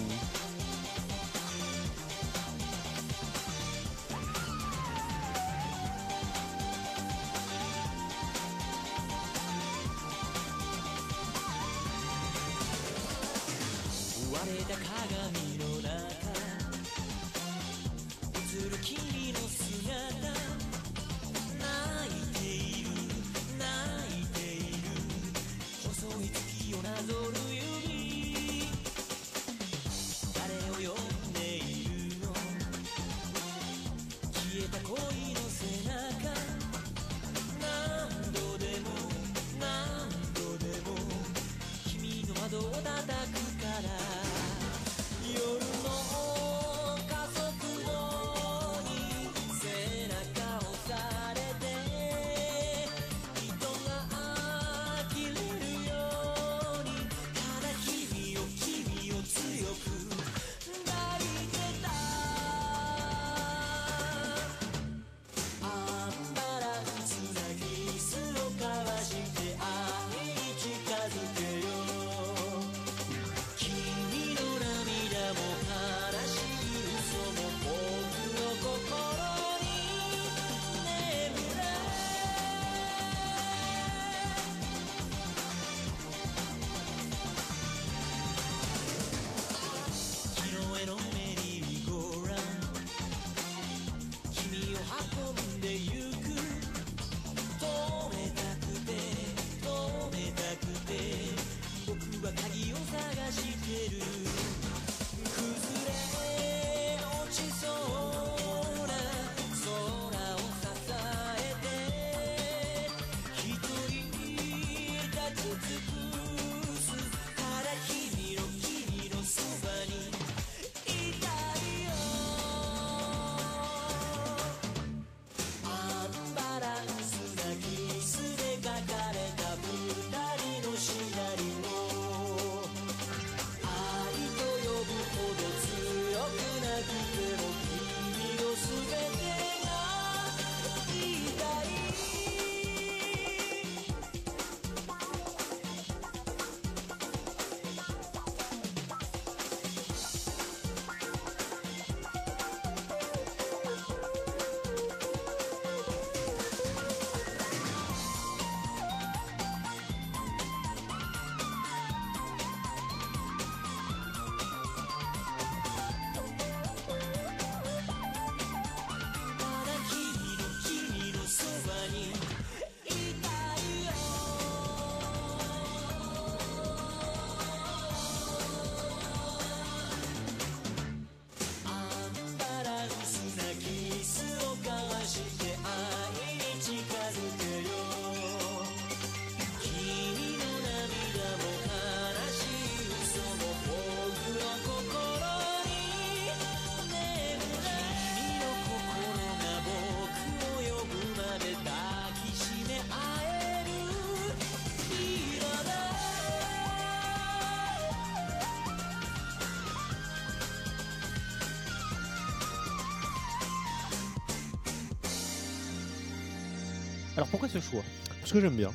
[217.21, 217.83] Alors pourquoi ce choix
[218.19, 218.71] Parce que j'aime bien.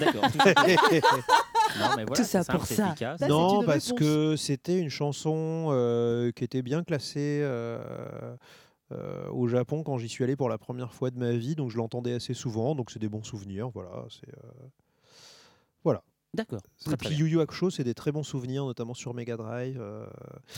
[0.00, 0.22] D'accord.
[0.32, 0.44] tout non,
[1.98, 2.86] mais voilà, Tout ça c'est simple, pour c'est ça.
[2.86, 3.18] efficace.
[3.20, 3.98] C'est non, une parce réponse.
[4.00, 8.34] que c'était une chanson euh, qui était bien classée euh,
[8.92, 11.70] euh, au Japon quand j'y suis allé pour la première fois de ma vie, donc
[11.70, 13.68] je l'entendais assez souvent, donc c'est des bons souvenirs.
[13.74, 14.48] Voilà, c'est euh,
[15.84, 16.02] voilà.
[16.34, 16.60] D'accord.
[16.92, 17.14] Et puis.
[17.14, 19.78] Yu Yu Hakusho, c'est des très bons souvenirs, notamment sur Mega Drive.
[19.80, 20.04] euh,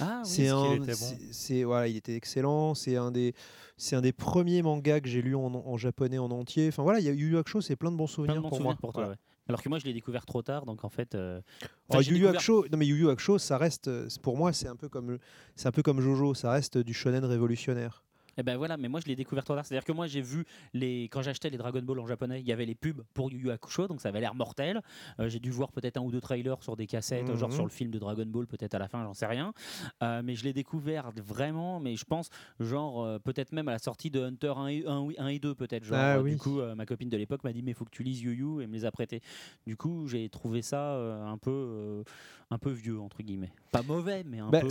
[0.01, 2.75] Ah oui, c'est un, était bon voilà, il était excellent.
[2.75, 3.35] C'est un des,
[3.77, 6.69] c'est un des premiers mangas que j'ai lu en, en japonais en entier.
[6.69, 8.49] Enfin voilà, il y a Yu Yu Hakusho, c'est plein de bons souvenirs de bons
[8.49, 8.79] pour souvenirs moi.
[8.81, 9.03] pour toi.
[9.05, 9.13] Voilà.
[9.13, 9.19] ouais.
[9.49, 11.15] Alors que moi, je l'ai découvert trop tard, donc en fait.
[11.15, 14.09] euh, Oh, enfin, Yu Yu découvert- Hakusho, non mais Yu Yu Hakusho, ça reste, euh,
[14.23, 15.19] pour moi, c'est un peu comme,
[15.55, 18.03] c'est un peu comme Jojo, ça reste du shonen révolutionnaire.
[18.39, 19.65] Eh ben voilà, mais moi je l'ai découvert trop tard.
[19.65, 20.45] C'est-à-dire que moi j'ai vu
[20.75, 23.39] les quand j'achetais les Dragon Ball en japonais, il y avait les pubs pour Yu
[23.39, 24.83] Yu Hakusho, donc ça avait l'air mortel.
[25.21, 27.55] Euh, j'ai dû voir peut-être un ou deux trailers sur des cassettes, genre Mhm.
[27.55, 29.53] sur le film de Dragon Ball, peut-être à la fin, j'en sais rien.
[30.03, 32.29] Euh, mais je l'ai découvert vraiment, mais je pense
[32.61, 35.39] genre euh, peut-être même à la sortie de Hunter 1 et, 1, oui, 1 et
[35.39, 35.85] 2 peut-être.
[35.85, 36.33] Genre Ah oui.
[36.33, 38.33] du coup ma copine de l'époque m'a dit mais il faut que tu lises Yu
[38.35, 39.21] Yu et me les a prêtés.
[39.67, 40.95] Du coup j'ai trouvé ça
[41.27, 42.03] un peu
[42.51, 43.51] un peu vieux entre guillemets.
[43.73, 44.69] Pas mauvais, mais un Bah, peu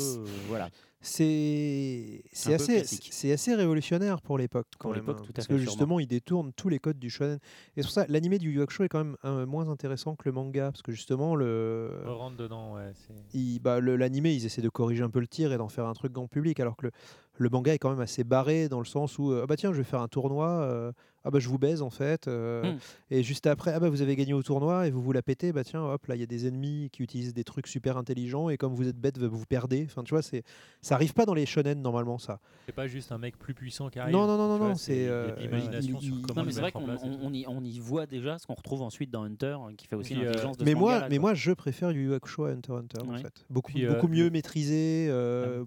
[0.47, 0.69] voilà.
[1.07, 4.67] C'est assez, c'est assez révolutionnaire pour l'époque.
[4.77, 5.71] quand Pour même, l'époque, hein, tout à Parce fait, que sûrement.
[5.71, 7.35] justement, il détourne tous les codes du shonen.
[7.75, 10.23] Et c'est pour ça, l'animé du Yu Hakusho est quand même euh, moins intéressant que
[10.25, 12.91] le manga, parce que justement, le, On rentre dedans, ouais.
[13.33, 15.85] il- bah, le- l'animé, ils essaient de corriger un peu le tir et d'en faire
[15.85, 16.91] un truc grand public, alors que le,
[17.37, 19.71] le manga est quand même assez barré dans le sens où, euh, ah bah tiens,
[19.73, 20.91] je vais faire un tournoi, euh,
[21.25, 22.77] ah bah je vous baise en fait, euh, Hmm.
[23.11, 25.51] et juste après, ah bah vous avez gagné au tournoi et vous vous la pétez,
[25.51, 28.49] bah tiens, hop, là il y a des ennemis qui utilisent des trucs super intelligents
[28.49, 29.85] et comme vous êtes bête, vous perdez.
[29.89, 30.43] Enfin, tu vois, c'est,
[30.81, 32.39] ça arrive pas dans les shonen normalement ça.
[32.67, 34.13] C'est pas juste un mec plus puissant qui arrive.
[34.13, 36.45] Non, non, non, non, non, c'est euh, de l'imagination il- sur il- comment Non, mais
[36.45, 39.23] le c'est vrai qu'on on- y, on y voit déjà ce qu'on retrouve ensuite dans
[39.23, 41.19] Hunter, hein, qui fait aussi Puis, euh, l'intelligence de ce Mais moi, mais quoi.
[41.19, 43.45] moi, je préfère Yu Yu Hakusho à Hunter Hunter en fait.
[43.49, 45.07] Beaucoup, Puis, euh, beaucoup mieux maîtrisé.
[45.09, 45.63] euh,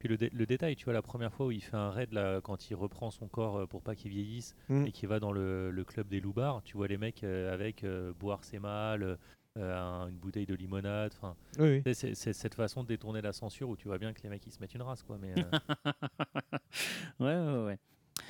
[0.00, 2.12] Puis le, dé- le détail, tu vois, la première fois où il fait un raid
[2.12, 4.86] là, quand il reprend son corps euh, pour pas qu'il vieillisse Mm.
[4.86, 7.84] et qu'il va dans le, le club des loupards, tu vois les mecs euh, avec
[7.84, 9.16] euh, boire c'est mal, euh,
[9.58, 11.94] un- une bouteille de limonade, enfin, oui, oui.
[11.94, 14.52] c'est- cette façon de détourner la censure où tu vois bien que les mecs ils
[14.52, 15.42] se mettent une race quoi, mais euh,
[17.20, 17.78] Ouais, ouais, ouais.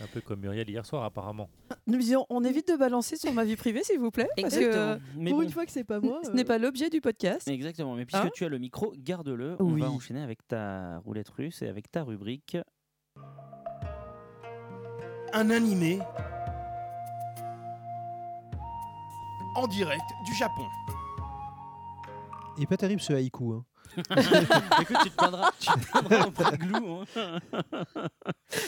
[0.02, 1.48] Un peu comme Muriel hier soir apparemment.
[1.86, 4.58] Nous disions, on évite de balancer sur ma vie privée, s'il vous plaît, parce que
[4.60, 4.82] Exactement.
[4.82, 6.20] euh, Mais Pour bon, une fois que c'est pas moi.
[6.24, 7.46] ce euh, n'est pas l'objet du podcast.
[7.48, 7.94] Exactement.
[7.94, 9.56] Mais puisque Hein tu as le micro, garde-le.
[9.60, 9.80] On Oui.
[9.80, 12.56] va enchaîner avec ta roulette russe et avec ta rubrique.
[15.32, 16.00] un animé
[19.54, 20.64] en direct du Japon.
[22.56, 23.52] Il est pas terrible ce haïku.
[23.52, 23.64] hein.
[24.80, 27.38] Écoute, tu te plaindras, tu te plaindras auprès de Glou, hein.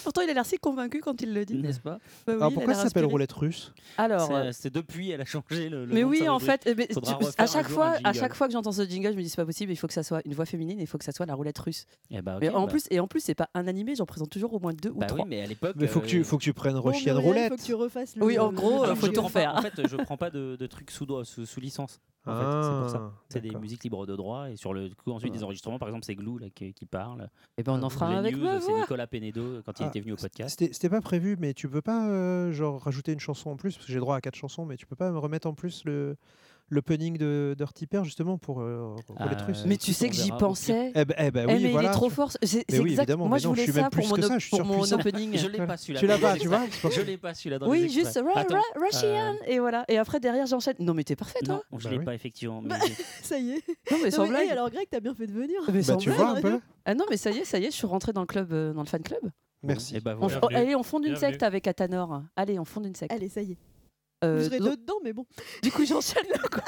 [0.04, 1.54] Pourtant, il a l'air si convaincu quand il le dit.
[1.56, 1.98] n'est-ce pas?
[2.26, 3.72] Bah oui, Alors pourquoi ça s'appelle roulette russe?
[3.98, 5.84] Alors, C'est- euh, C'est depuis, elle a changé le.
[5.86, 6.98] le mais nom oui, en fait, eh ben, tu-
[7.38, 9.46] à chaque fois, à chaque fois que j'entends ce jingle, je me dis c'est pas
[9.46, 9.72] possible.
[9.72, 10.78] Il faut que ça soit une voix féminine.
[10.80, 11.86] Il faut que ça soit la roulette russe.
[12.10, 12.70] Eh bah, Mais en bah.
[12.72, 13.94] plus, et en plus, c'est pas un animé.
[13.96, 15.26] J'en présente toujours au moins deux ou Bah oui, trois.
[15.26, 15.74] mais à l'époque.
[15.76, 17.50] Mais faut que tu, euh, faut que tu prennes Russian roulette.
[17.50, 18.24] faut que tu refasses le.
[18.24, 19.54] Oui, en gros, euh, faut tout refaire.
[19.56, 21.06] En fait, je prends pas de, trucs sous,
[21.60, 22.00] licence.
[22.24, 23.10] En fait, c'est pour ça.
[23.12, 25.39] Ah, C'est des musiques libres de droit et sur le coup ensuite Ouais.
[25.39, 25.78] des enregistrements.
[25.78, 27.28] Par exemple, c'est Glou là, qui, qui parle.
[27.59, 28.72] Et ben, on en fera un avec news, ma C'est.
[28.72, 30.59] Nicolas Penedo quand il Ah, était venu au podcast.
[30.59, 33.74] C'était c'était pas prévu, mais tu peux pas euh, genre rajouter une chanson en plus
[33.74, 35.84] parce que j'ai droit à quatre chansons, mais tu peux pas me remettre en plus
[35.84, 36.16] le
[36.72, 39.64] l'opening de Dirty Pair justement pour euh, roulette Ah, russe.
[39.66, 40.90] Mais tu sais on que j'y pensais.
[40.94, 41.88] Eh ben, eh ben Eh, oui, mais voilà.
[41.88, 42.32] il est trop tu- fort.
[42.42, 43.02] C'est oui, exact.
[43.02, 44.38] évidemment, Moi, mais je non, je voulais suis même ça pour plus mon, que ça,
[44.38, 45.36] je pour mon opening.
[45.36, 46.00] Je l'ai pas celui-là.
[46.00, 48.18] Tu l'as les pas, tu vois Je l'ai pas celui-là Oui, les juste
[48.76, 49.84] Russian et voilà.
[49.88, 50.74] Et après derrière j'enchaîne.
[50.78, 51.62] Non mais t'es parfait toi.
[51.70, 52.62] Non, je Bah l'ai pas effectivement.
[52.62, 52.76] Bah,
[53.22, 53.62] Ça y est.
[53.90, 54.48] Non mais sans blague.
[54.48, 55.60] alors Greg, t'as bien fait de venir.
[55.72, 56.58] Mais sans tu vois un peu.
[56.84, 58.52] Ah non mais ça y est, ça y est, je suis rentrée dans le club,
[58.52, 59.20] euh, dans le fan club.
[59.62, 59.96] Merci.
[59.96, 60.40] Et bah On voilà.
[60.40, 60.56] Bienvenue.
[60.56, 61.30] allez, on fonde une Bienvenue.
[61.32, 62.22] secte avec Atanor.
[62.34, 63.12] Allez, on fonde une secte.
[63.12, 63.56] Allez, ça y est.
[64.24, 65.26] Euh, donc- deux dedans, mais bon.
[65.62, 66.62] du coup j'enchaîne là quoi.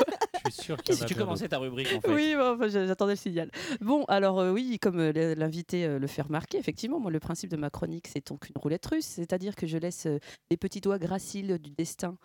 [0.47, 2.13] Je suis sûr en Si a tu commençais ta rubrique en fait.
[2.15, 3.51] Oui, bon, enfin, je- j'attendais le signal.
[3.81, 7.51] Bon, alors euh, oui, comme euh, l'invité euh, le fait remarquer, effectivement, moi le principe
[7.51, 10.19] de ma chronique, c'est donc une roulette russe, c'est-à-dire que je laisse euh,
[10.51, 12.17] les petits doigts graciles du destin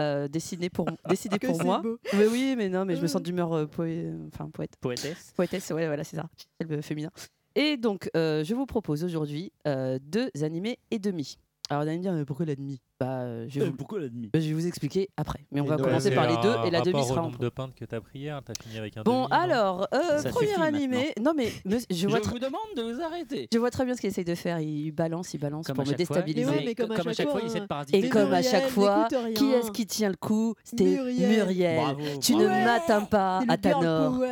[0.00, 1.80] euh, dessiner pour, décider Que pour moi.
[1.82, 1.98] beau.
[2.14, 4.72] Mais oui, mais non, mais je me sens d'humeur euh, poé- enfin, poète.
[4.80, 5.32] Poétesse.
[5.36, 6.28] Poétesse, ouais, voilà, c'est ça,
[6.60, 7.10] le féminin.
[7.54, 11.36] Et donc, euh, je vous propose aujourd'hui euh, deux animés et demi.
[11.70, 12.80] Alors, vous allez me dire, mais pourquoi la demi?
[12.98, 13.76] Bah, euh, je, vais vous...
[13.76, 14.30] Pourquoi la demi?
[14.32, 15.40] Bah, je vais vous expliquer après.
[15.52, 17.38] Mais on Et va donc, commencer par les deux et la demi sera en nombre
[17.38, 20.54] de pintes que t'as pris hier, t'as fini avec un Bon, demi, alors, euh, premier
[20.54, 21.12] animé.
[21.20, 23.48] Non, mais me- je Je vois, vous tr- demande de vous arrêter.
[23.52, 24.60] je vois très bien ce qu'il essaye de faire.
[24.60, 26.50] Il balance, il balance Comme pour me déstabiliser.
[26.50, 27.66] Mais ouais, mais comme à chaque fois, fois, il essaie de hein.
[27.68, 27.98] parasiter.
[27.98, 29.32] Et comme à Muriel, chaque fois, rien.
[29.34, 30.54] qui est-ce qui tient le coup?
[30.64, 31.28] C'était Muriel.
[31.30, 31.76] Muriel.
[31.76, 32.00] Bravo.
[32.22, 33.78] Tu ne m'atteins pas à ta.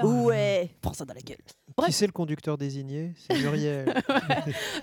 [0.06, 1.36] Ouais, prends ça dans la gueule.
[1.85, 3.12] Qui c'est le conducteur désigné?
[3.28, 3.93] C'est Muriel.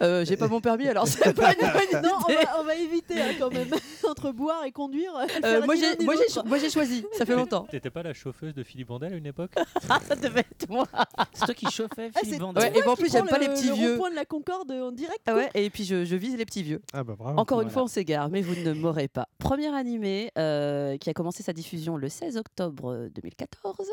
[0.01, 2.43] Euh, J'ai pas mon permis, alors c'est pas une bonne Non, on idée.
[2.43, 3.69] va, on va éviter hein, quand même.
[4.07, 5.11] Entre boire et conduire.
[5.43, 7.65] Euh, moi j'ai choisi, ça fait longtemps.
[7.69, 9.51] T'étais pas la chauffeuse de Philippe Vandel à une époque?
[9.89, 10.85] Ah, ça devait être moi.
[11.33, 12.63] C'est toi qui chauffais Ah, Philippe c'est Vandel.
[12.73, 13.91] Ouais, et en plus, j'aime pas les le- petits le vieux.
[13.93, 15.21] rond-point de la Concorde en direct.
[15.25, 16.81] Ah ouais, et puis je, je vise les petits vieux.
[16.93, 17.39] Ah bah bravo.
[17.39, 17.73] Encore une Voilà.
[17.73, 19.27] fois, on s'égare, mais vous ne m'aurez pas.
[19.39, 23.89] Premier animé euh, qui a commencé sa diffusion le 16 octobre 2014.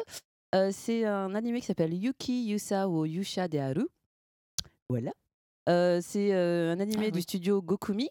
[0.55, 3.87] Euh, c'est un animé qui s'appelle Yuki Yusa ou Yusha de Haru.
[4.89, 5.13] Voilà.
[5.69, 7.23] Euh, c'est euh, un animé Ah du oui.
[7.23, 8.09] studio Gokumi.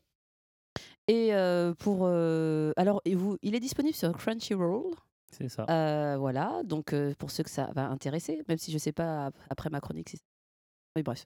[1.08, 1.32] Et
[1.80, 2.06] pour.
[2.08, 4.94] alors, et vous, il est disponible sur Crunchyroll.
[5.32, 5.66] C'est ça.
[6.18, 9.70] Voilà, donc pour ceux que ça va intéresser, même si je sais pas ap- après
[9.72, 10.10] ma chronique.
[10.10, 10.24] si c'est-
[10.96, 11.26] Mais bref.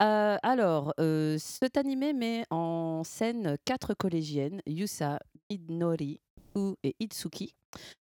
[0.00, 0.92] Alors,
[1.38, 5.18] cet animé met en scène quatre collégiennes, Yusa,
[5.50, 6.20] Midnori,
[6.54, 7.54] U et Itsuki,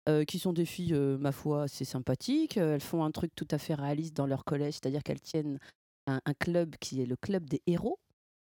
[0.09, 2.57] euh, qui sont des filles, euh, ma foi, assez sympathiques.
[2.57, 5.59] Elles font un truc tout à fait réaliste dans leur collège, c'est-à-dire qu'elles tiennent
[6.07, 7.99] un, un club qui est le club des héros.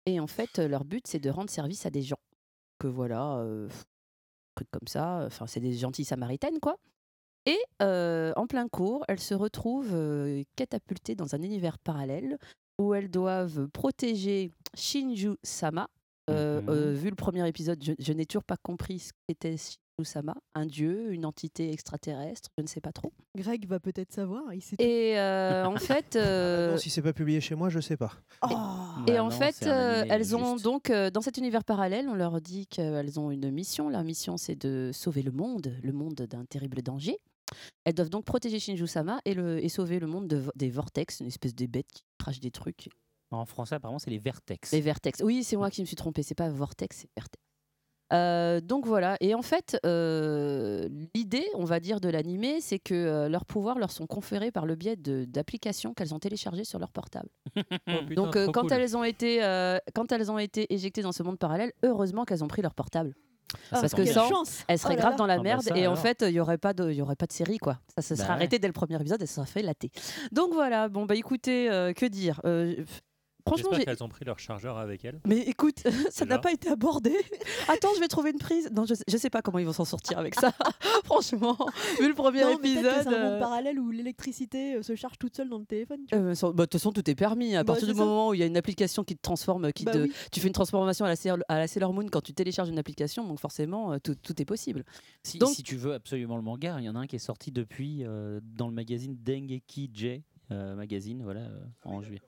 [0.06, 2.20] Et en fait, leur but, c'est de rendre service à des gens.
[2.78, 3.68] Que voilà, euh,
[4.54, 5.24] truc comme ça.
[5.26, 6.76] Enfin, c'est des gentilles samaritaines, quoi.
[7.46, 9.96] Et en plein cours, elles se retrouvent
[10.56, 12.38] catapultées dans un univers parallèle
[12.80, 15.88] où elles doivent protéger Shinju-sama.
[16.30, 16.68] Euh, Mhm.
[16.70, 19.56] euh, vu le premier épisode, je, je n'ai toujours pas compris ce qu'était
[20.04, 20.34] Shinju-sama.
[20.54, 23.12] Un dieu, une entité extraterrestre, je ne sais pas trop.
[23.36, 24.52] Greg va peut-être savoir.
[24.54, 24.76] Il sait.
[24.78, 28.12] Et euh, en fait, euh, Non, si c'est pas publié chez moi, je sais pas.
[28.42, 28.48] Oh.
[29.06, 30.64] et Bah en non, fait, euh, elles ont juste.
[30.64, 33.88] donc, euh, dans cet univers parallèle, on leur dit qu'elles ont une mission.
[33.88, 37.18] Leur mission, c'est de sauver le monde, le monde d'un terrible danger.
[37.84, 41.26] Elles doivent donc protéger Shinju-sama et, le- et sauver le monde de des vortex, une
[41.26, 42.88] espèce de bête qui crache des trucs.
[43.32, 44.72] En français, apparemment, c'est les vertex.
[44.72, 45.20] Les vertex.
[45.22, 46.22] Oui, c'est moi qui me suis trompée.
[46.24, 47.40] C'est pas vortex, c'est vertex.
[48.12, 49.16] Euh, donc voilà.
[49.20, 53.78] Et en fait, euh, l'idée, on va dire, de l'animé, c'est que euh, leurs pouvoirs
[53.78, 57.28] leur sont conférés par le biais de- d'applications qu'elles ont téléchargées sur leur portable.
[57.88, 58.72] Oh, putain, Donc euh, quand cool.
[58.72, 62.42] elles ont été euh, quand elles ont été éjectées dans ce monde parallèle, heureusement qu'elles
[62.44, 63.14] ont pris leur portable.
[63.72, 64.64] Ah, Parce que sans, chance.
[64.68, 65.16] elles seraient Oh là grave là.
[65.18, 66.96] dans la Ah bah merde ça et en fait il y aurait pas de il
[66.96, 67.78] y aurait pas de série quoi.
[67.96, 68.34] Ça se Bah serait ouais.
[68.34, 69.90] arrêté dès le premier épisode et ça serait fait latter.
[70.30, 72.76] Donc voilà, bon bah écoutez, euh, que dire Euh,
[73.46, 75.20] Franchement, J'espère qu'elles ont pris leur chargeur avec elles.
[75.26, 77.12] mais écoute, ça n'a pas été abordé.
[77.68, 78.70] Attends, je vais trouver une prise.
[78.72, 80.52] Non, je sais, je sais pas comment ils vont s'en sortir avec ça.
[81.04, 81.56] Franchement,
[82.00, 83.02] vu le premier Non, mais peut-être que épisode.
[83.02, 86.00] c'est un monde euh, parallèle où l'électricité euh, se charge toute seule dans le téléphone.
[86.14, 87.54] euh, bah, De toute façon, tout est permis.
[87.56, 88.04] À Bah, partir du ça.
[88.04, 90.12] moment où il y a une application qui te transforme, qui Bah te, oui.
[90.32, 92.78] tu fais une transformation à la, Sailor- à la Sailor Moon quand tu télécharges une
[92.78, 94.84] application, donc forcément, tout, tout est possible.
[95.22, 97.20] Si, Donc- si tu veux absolument le manga, il y en a un qui est
[97.20, 100.22] sorti depuis euh, dans le magazine Dengeki J
[100.52, 102.20] euh, magazine, voilà, euh, en juillet.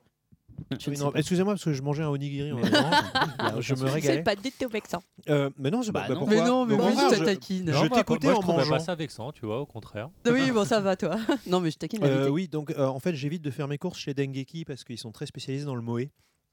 [0.79, 0.97] Je Oui.
[1.16, 2.91] Excusez-moi parce que je mangeais un onigiri en même temps.
[3.39, 4.23] Il a je me régalais.
[4.23, 5.03] pas du tout vexant.
[5.29, 6.20] Euh, mais non, c'est Bah pas bah non.
[6.20, 7.73] pourquoi Mais non, mais contraire, je je- taquine.
[7.73, 8.70] Je moi, t'écoutais moi, en je mangeant.
[8.70, 10.09] pas ça vexant, tu vois, au contraire.
[10.31, 11.16] Oui, bon, ça va, toi.
[11.47, 13.99] non, mais je taquine Euh, oui, donc euh, en fait, j'évite de faire mes courses
[13.99, 16.09] chez Dengeki parce qu'ils sont très spécialisés dans le moe.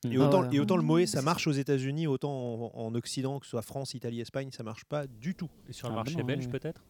[0.09, 0.55] Et autant, Ah ouais.
[0.55, 3.61] et autant le moe, ça marche aux États-Unis, autant en, en Occident, que ce soit
[3.61, 5.49] France, Italie, Espagne, ça marche pas du tout.
[5.67, 6.51] Et sur le Ah, marché non, belge, oui.
[6.51, 6.81] peut-être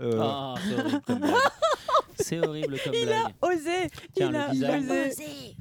[0.00, 1.34] Euh, Ah, c'est horrible comme blague.
[2.16, 3.34] C'est horrible comme blague.
[3.42, 5.56] osé Tiens, Il a osé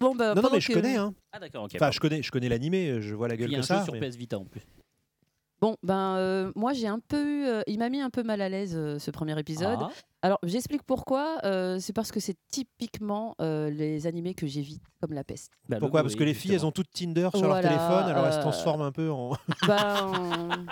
[0.00, 0.96] Bon, bah, non, mais je que- connais.
[0.96, 1.12] Hein.
[1.32, 1.72] Ah d'accord, ok.
[1.74, 3.66] Enfin, je connais, je connais l'animé, je vois la gueule il y a que un
[3.66, 3.78] ça.
[3.80, 4.62] jeu sur mais- PS Vita en plus.
[5.60, 8.40] Bon, ben, euh, moi, j'ai un peu eu, euh, il m'a mis un peu mal
[8.40, 9.78] à l'aise euh, ce premier épisode.
[9.82, 9.90] Ah,
[10.22, 11.36] Alors, j'explique pourquoi.
[11.44, 15.50] euh, c'est parce que c'est typiquement euh, les animés que j'évite comme la peste.
[15.68, 16.00] bah, le Pourquoi?
[16.00, 18.38] Parce que les filles, elles ont toutes Tinder sur Voilà, leur téléphone, alors elles se
[18.38, 19.36] euh, transforment un peu en.
[19.66, 20.66] Ben,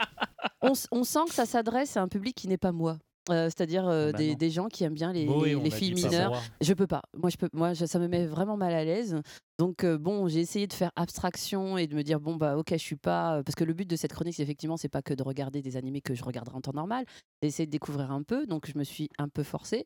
[0.91, 2.97] on sent que ça s'adresse à un public qui n'est pas moi.
[3.31, 5.27] Euh, C'est-à-dire euh, Ah bah des, gens qui aiment bien les,
[5.71, 6.41] filles mineures.
[6.61, 7.03] Je peux pas.
[7.17, 7.49] Moi, je peux.
[7.53, 9.21] Moi, je- ça me met vraiment mal à l'aise.
[9.59, 12.69] Donc euh, bon, j'ai essayé de faire abstraction et de me dire bon bah ok,
[12.73, 15.23] je suis pas parce que le but de cette chronique, effectivement, c'est pas que de
[15.23, 18.47] regarder des animés que je regarderai en temps normal, c'est d'essayer de découvrir un peu.
[18.47, 19.85] Donc je me suis un peu forcée.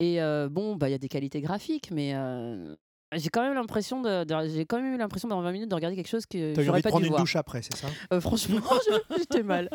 [0.00, 0.18] Et
[0.50, 2.14] bon, bah il y a des qualités graphiques, mais
[3.16, 5.74] j'ai quand même l'impression de, de- j'ai quand même eu l'impression dans 20 minutes de
[5.74, 7.22] regarder quelque chose que T'as eu j'aurais envie de pas prendre dû une voir.
[7.22, 7.88] douche après, c'est ça?
[8.12, 8.60] Euh, franchement,
[9.10, 9.68] je- j'étais mal.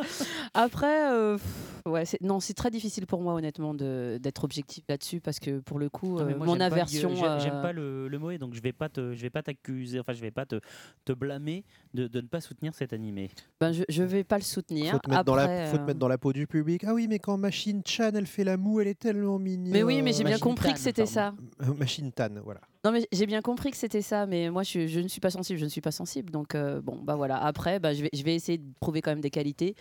[0.53, 4.83] Après, euh, pff, ouais, c'est- non, c'est très difficile pour moi, honnêtement, de- d'être objectif
[4.87, 7.09] là-dessus parce que pour le coup, Non, mais euh, moi, mon j'aime pas le- aversion.
[7.15, 9.43] j'ai- J'aime euh, pas le, le Moe, donc je vais pas te, je vais pas
[9.43, 10.59] t'accuser, enfin je vais pas te,
[11.03, 11.63] te blâmer
[11.93, 13.29] de, de ne pas soutenir cet animé.
[13.59, 14.91] ben, je, je vais pas le soutenir.
[14.93, 16.83] Faut te, mettre dans la, Après, faut te euh, mettre dans la peau du public.
[16.87, 19.71] Ah oui, mais quand Machine Chan, elle fait la moue, elle est tellement mignonne.
[19.73, 21.33] Mais oui, mais j'ai bien Machine compris Tan, que c'était ça.
[21.59, 21.73] pardon.
[21.73, 22.61] Euh, Machine Tan, voilà.
[22.85, 25.57] Non, mais j'ai bien compris que c'était ça, mais moi, je, ne suis pas sensible,
[25.57, 26.29] je ne suis pas sensible.
[26.29, 27.43] Donc, euh, bon, bah voilà.
[27.43, 29.75] Après, bah, je vais essayer de prouver quand même des qualités.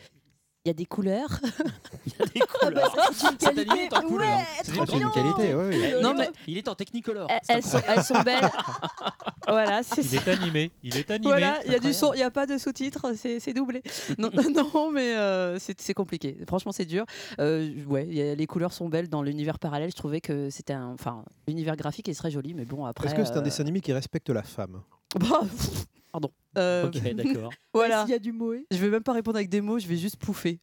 [0.67, 1.29] Il y a des couleurs.
[2.07, 2.97] Il y a des couleurs.
[3.13, 4.39] Cet animé est en couleur.
[4.63, 5.93] C'est une qualité, ouais, ouais.
[5.99, 7.29] Il Non, est mais- en- il est en technicolor.
[7.49, 8.49] Elles, sont, elles sont belles.
[9.47, 10.71] Voilà, c'est Il est animé.
[10.83, 11.27] Il est animé.
[11.31, 13.83] Voilà, il y a du son, il n'y a pas de sous-titres, c'est c'est doublé.
[14.19, 16.39] Non, non mais euh, c'est c'est compliqué.
[16.49, 17.05] Franchement, c'est dur.
[17.41, 19.91] Euh, ouais, il y a- les couleurs sont belles dans l'univers parallèle.
[19.91, 23.07] Je trouvais que c'était un, enfin, l'univers graphique est très joli, mais bon après.
[23.09, 24.81] Est-ce que c'est un euh, dessin animé qui respecte la femme?
[25.21, 25.85] Bah, pff,
[26.15, 26.31] Pardon.
[26.59, 27.51] Euh, Ok, d'accord.
[27.75, 28.03] Voilà.
[28.03, 28.67] S'il y a du moé.
[28.71, 30.61] Je vais même pas répondre avec des mots, je vais juste pouffer.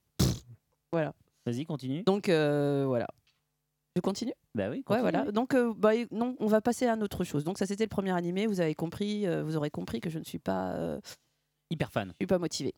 [0.93, 1.13] Voilà.
[1.45, 2.03] Vas-y, continue.
[2.03, 3.07] Donc euh, voilà.
[3.97, 5.01] Je continue Bah oui, Ouais, continue.
[5.01, 5.31] voilà.
[5.33, 7.43] Donc, euh, bah, non, on va passer à une autre chose.
[7.43, 8.47] Donc, ça, c'était le premier animé.
[8.47, 11.01] Vous avez compris, euh, vous aurez compris que je ne suis pas, euh,
[11.69, 12.07] Hyper fan.
[12.11, 12.73] je suis pas motivée.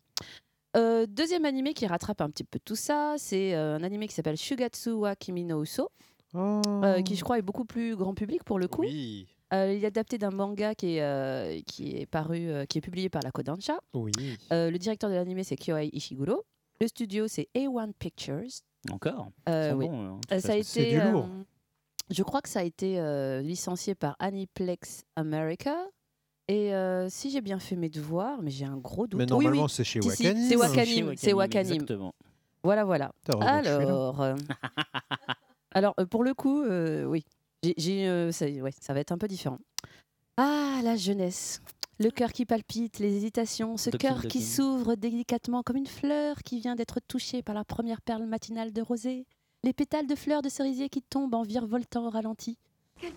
[0.76, 4.16] Euh, deuxième animé qui rattrape un petit peu tout ça, c'est euh, un animé qui
[4.16, 5.92] s'appelle Shugatsu wa Kimi no Uso,
[6.34, 8.82] euh, qui je crois est beaucoup plus grand public pour le coup.
[8.82, 9.28] Oui.
[9.54, 12.82] Euh, il est adapté d'un manga qui est, euh, qui est paru, euh, qui est
[12.82, 13.80] publié par la Kodansha.
[13.94, 14.12] Oui.
[14.52, 16.44] Euh, le directeur de l'animé c'est Kyohei Ishiguro.
[16.82, 18.50] Le studio c'est A1 Pictures.
[18.92, 19.88] Encore Euh, oui.
[19.88, 21.28] bons, hein, Euh, ça a été, du lourd.
[22.10, 25.76] je crois que ça a été euh, licencié par Aniplex America.
[26.50, 29.18] Et euh, si j'ai bien fait mes devoirs, mais j'ai un gros doute.
[29.20, 29.70] Mais normalement, oui.
[29.70, 30.46] c'est chez Si, si, Wakanim.
[30.50, 31.14] C'est Wakanim.
[31.16, 31.74] C'est Wakanim.
[31.76, 32.14] Exactement.
[32.64, 33.14] Voilà, voilà.
[33.40, 34.36] Alors, euh,
[35.72, 37.24] alors euh, pour le coup, euh, oui,
[37.78, 39.60] j'ai, euh, ça, ouais, ça va être un peu différent.
[40.38, 41.62] Ah, la jeunesse.
[42.00, 46.60] Le cœur qui palpite, les hésitations, ce cœur qui s'ouvre délicatement comme une fleur qui
[46.60, 49.28] vient d'être touchée par la première perle matinale de rosée.
[49.64, 52.58] Les pétales de fleurs de cerisier qui tombent en virevoltant au ralenti.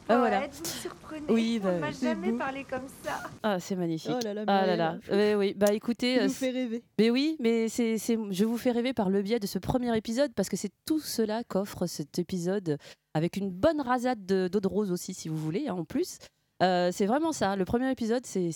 [0.08, 0.40] Ah, voilà.
[0.48, 1.26] Vous me surprenez.
[1.28, 2.38] Oui, On bah, m'a c'est jamais beau.
[2.38, 3.22] parlé comme ça.
[3.42, 4.12] Ah, c'est magnifique.
[4.14, 4.98] Oh là là, ah là là.
[5.10, 6.82] Ouais, oui, bah écoutez, euh, nous fais rêver.
[6.98, 9.96] mais oui, mais c'est, c'est- je vous fais rêver par le biais de ce premier
[9.96, 12.78] épisode parce que c'est tout cela qu'offre cet épisode
[13.14, 16.18] avec une bonne rasade de- d'eau de rose aussi, si vous voulez, hein, en plus.
[16.62, 17.54] Euh, c'est vraiment ça.
[17.56, 18.50] Le premier épisode, c'est,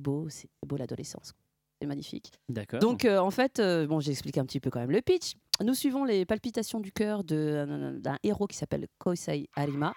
[0.00, 1.32] beau, c'est beau l'adolescence.
[1.80, 2.30] C'est magnifique.
[2.48, 2.78] D'accord.
[2.80, 5.34] Donc, euh, en fait, euh, bon, j'ai expliqué un petit peu quand même le pitch.
[5.62, 9.92] Nous suivons les palpitations du cœur de- d'un héros qui s'appelle Kosei Arima,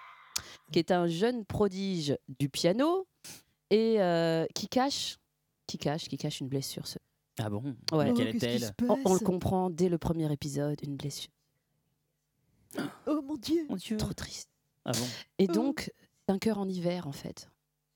[0.72, 3.06] qui est un jeune prodige du piano
[3.70, 5.18] et euh, qui cache,
[5.66, 6.86] qui cache, qui cache une blessure.
[6.86, 6.98] ce-
[7.38, 7.76] Ah bon?
[7.92, 8.10] Ouais.
[8.10, 8.74] Oh, Quelle est-elle?
[8.88, 11.30] On, on le comprend dès le premier épisode, une blessure.
[13.06, 13.66] Oh mon dieu.
[13.68, 13.96] Mon Dieu.
[13.96, 14.48] Trop triste.
[14.84, 15.06] Ah bon?
[15.38, 15.52] Et Oh.
[15.52, 15.90] donc,
[16.26, 17.40] c'est un cœur en hiver, en fait,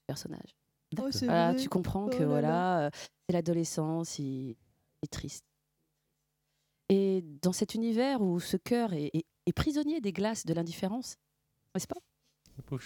[0.00, 0.54] ce personnage.
[0.98, 2.86] Oh, Voilà, tu comprends que là voilà, là.
[2.86, 2.90] euh,
[3.26, 4.56] c'est l'adolescence, il
[5.04, 5.44] il est triste.
[6.90, 11.16] Et dans cet univers où ce cœur est, est- est prisonnier des glaces de l'indifférence,
[11.74, 11.96] n'est-ce pas?
[12.56, 12.82] Le pauvre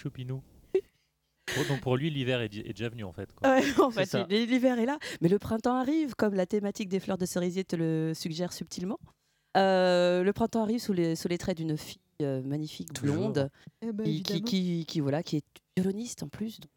[1.69, 3.31] donc pour lui, l'hiver est, est déjà venu en fait.
[3.33, 3.49] quoi.
[3.49, 7.17] Ouais, en fait, l'hiver est là, mais le printemps arrive, comme la thématique des fleurs
[7.17, 8.99] de cerisier te le suggère subtilement.
[9.55, 13.49] Euh, le printemps arrive sous les, sous les traits d'une fille euh, magnifique, blonde,
[13.81, 14.45] Eh ben, qui, qui, évidemment.
[14.45, 15.45] qui, qui, voilà, qui est
[15.77, 16.59] violoniste en plus.
[16.59, 16.69] Donc,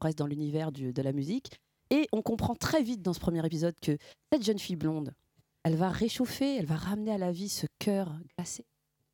[0.00, 1.50] on reste dans l'univers de la musique.
[1.90, 3.96] Et on comprend très vite dans ce premier épisode que
[4.32, 5.12] cette jeune fille blonde,
[5.64, 8.64] elle va réchauffer, elle va ramener à la vie ce cœur glacé.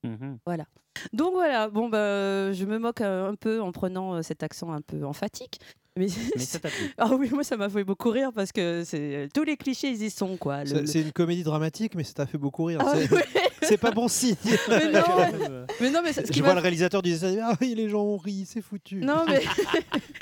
[0.06, 0.38] Mhm.
[0.46, 0.64] Voilà.
[1.12, 4.72] Donc voilà, bon bah, je me moque euh, un peu en prenant euh, cet accent
[4.72, 5.60] un peu emphatique.
[5.96, 6.06] Mais,
[6.36, 6.92] Mais ça t'a plu.
[6.98, 10.02] ah oui, moi ça m'a fait beaucoup rire parce que c'est tous les clichés ils
[10.02, 10.62] y sont quoi.
[10.64, 12.80] Le- C'est le- c'est une comédie dramatique, mais ça t'a fait beaucoup rire.
[12.84, 12.94] Ah
[13.62, 14.36] C'est- pas bon signe.
[14.68, 15.02] Mais non,
[15.80, 17.74] mais non, mais ça- ce Je qui vois m'a le réalisateur du dessin Ah oui,
[17.74, 18.96] les gens ont ri, c'est foutu.
[18.96, 19.40] Non, mais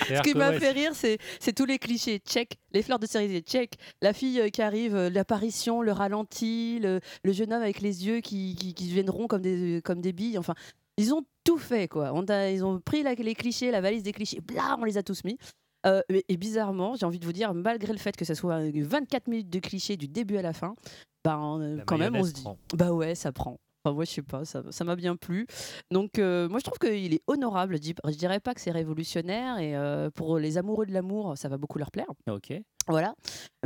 [0.08, 2.20] ce qui m'a fait rire, c'est c'est tous les clichés.
[2.26, 3.74] Check, les fleurs de cerisier, check.
[4.00, 8.06] La fille euh, qui arrive, euh, l'apparition, le ralenti, le, le jeune homme avec les
[8.06, 10.38] yeux qui, qui, ronds comme des, comme des billes.
[10.38, 10.54] Enfin,
[10.96, 12.12] ils ont tout fait, quoi.
[12.14, 14.96] On a- ils ont pris la- les clichés, la valise des clichés, bla, on les
[14.98, 15.36] a tous mis.
[15.86, 18.54] Euh, et, et bizarrement, j'ai envie de vous dire, malgré le fait que ça soit
[18.54, 20.74] euh, 24 minutes de clichés du début à la fin,
[21.24, 22.58] ben, euh, quand même, on se dit, prend.
[22.74, 23.58] bah ouais, ça prend.
[23.84, 25.46] Enfin, moi, je sais pas, ça ça m'a bien plu.
[25.90, 27.76] Donc, euh, moi, je trouve qu'il est honorable.
[27.82, 29.58] Je dirais pas que c'est révolutionnaire.
[29.58, 32.06] Et euh, pour les amoureux de l'amour, ça va beaucoup leur plaire.
[32.30, 32.54] Ok.
[32.88, 33.14] Voilà.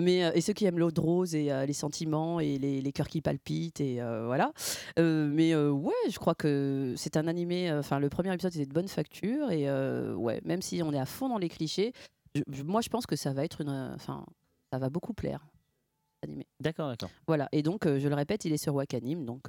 [0.00, 2.92] Mais, euh, et ceux qui aiment l'eau de rose et les sentiments et les, les
[2.92, 3.80] cœurs qui palpitent.
[3.80, 4.52] Et voilà.
[4.98, 7.72] Mais ouais, je crois que c'est un animé.
[7.72, 9.52] Enfin, le premier épisode était de bonne facture.
[9.52, 9.70] Et
[10.14, 11.92] ouais, même si on est à fond dans les clichés,
[12.34, 13.92] je- je- moi, je pense que ça va être une.
[13.94, 14.24] Enfin,
[14.72, 15.46] ça va beaucoup plaire.
[16.24, 16.44] Animé.
[16.58, 17.10] D'accord, d'accord.
[17.28, 17.48] Voilà.
[17.52, 19.24] Et donc, je le répète, il est sur Wakanim.
[19.24, 19.48] Donc,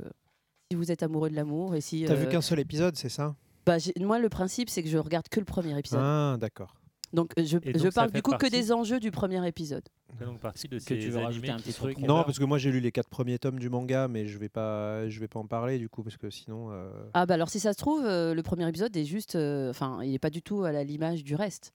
[0.71, 2.03] si vous êtes amoureux de l'amour et si.
[2.07, 3.35] T'as vu euh, qu'un seul épisode, c'est ça?
[3.65, 5.99] Bah, moi, le principe, c'est que je regarde que le premier épisode.
[6.03, 6.75] Ah, d'accord.
[7.11, 9.81] Donc, euh, je, je parle du coup que des enjeux du premier épisode.
[10.21, 12.57] Donc partie de Que ces tu veux rajouter un petit truc Non, parce que moi
[12.59, 15.39] j'ai lu les quatre premiers tomes du manga, mais je vais pas, je vais pas
[15.39, 16.69] en parler du coup, parce que sinon.
[16.71, 19.35] euh, Ah, bah alors, si ça se trouve, euh, le premier épisode est juste.
[19.35, 21.73] euh, Enfin, il n'est pas du tout à la- l'image du reste.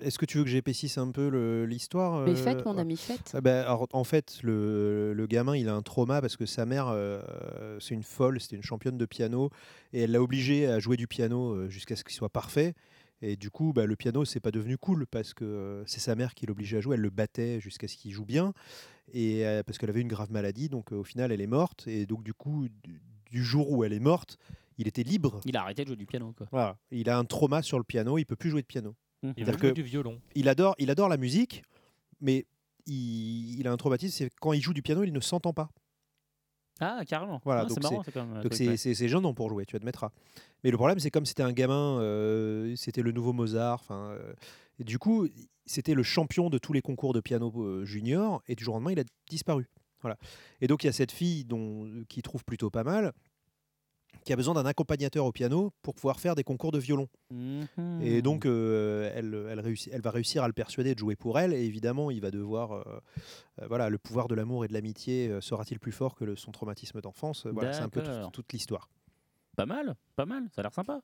[0.00, 2.80] Est-ce que tu veux que j'épaississe un peu l'histoire Mais euh, faites, mon ouais.
[2.80, 3.30] ami, faites.
[3.34, 6.66] Ah ben, alors, en fait, le, le gamin, il a un trauma parce que sa
[6.66, 7.22] mère, euh,
[7.80, 9.50] c'est une folle, c'était une championne de piano,
[9.92, 12.74] et elle l'a obligé à jouer du piano euh, jusqu'à ce qu'il soit parfait.
[13.22, 16.14] Et du coup, bah, le piano, c'est pas devenu cool parce que euh, c'est sa
[16.14, 16.96] mère qui l'obligeait à jouer.
[16.96, 18.52] Elle le battait jusqu'à ce qu'il joue bien,
[19.12, 20.68] et euh, parce qu'elle avait une grave maladie.
[20.68, 21.86] Donc, euh, au final, elle est morte.
[21.86, 23.00] Et donc, du coup, du,
[23.30, 24.38] du jour où elle est morte,
[24.76, 25.40] il était libre.
[25.44, 26.48] Il a arrêté de jouer du piano, quoi.
[26.50, 26.76] Voilà.
[26.90, 28.18] Il a un trauma sur le piano.
[28.18, 28.96] Il peut plus jouer de piano.
[29.36, 30.20] Il jouer que du violon.
[30.34, 31.62] Il adore, il adore la musique,
[32.20, 32.46] mais
[32.86, 35.70] il, il a un traumatisme, c'est quand il joue du piano, il ne s'entend pas.
[36.80, 37.40] Ah, carrément.
[37.44, 39.48] Voilà, Ah, donc c'est marrant, c'est quand même un donc c'est c'est- c'est gênant pour
[39.48, 40.10] jouer, tu admettras.
[40.64, 43.80] Mais le problème, c'est comme c'était un gamin, euh, c'était le nouveau Mozart.
[43.82, 44.32] Enfin, euh,
[44.80, 45.28] et du coup,
[45.66, 48.78] c'était le champion de tous les concours de piano euh, junior, et du jour au
[48.78, 49.68] lendemain, il a disparu.
[50.02, 50.18] Voilà.
[50.60, 53.12] Et donc il y a cette fille dont qui trouve plutôt pas mal,
[54.24, 57.08] qui a besoin d'un accompagnateur au piano pour pouvoir faire des concours de violon.
[57.30, 58.00] Mhm.
[58.02, 61.38] Et donc, euh, elle, elle, réussit, elle va réussir à le persuader de jouer pour
[61.38, 61.52] elle.
[61.52, 62.72] Et évidemment, il va devoir.
[62.72, 62.82] euh,
[63.62, 66.36] euh, voilà, le pouvoir de l'amour et de l'amitié euh, sera-t-il plus fort que le-
[66.36, 67.46] son traumatisme d'enfance?
[67.46, 68.88] Voilà, c'est un peu tout- toute l'histoire.
[69.56, 71.00] Pas mal, pas mal, ça a l'air sympa.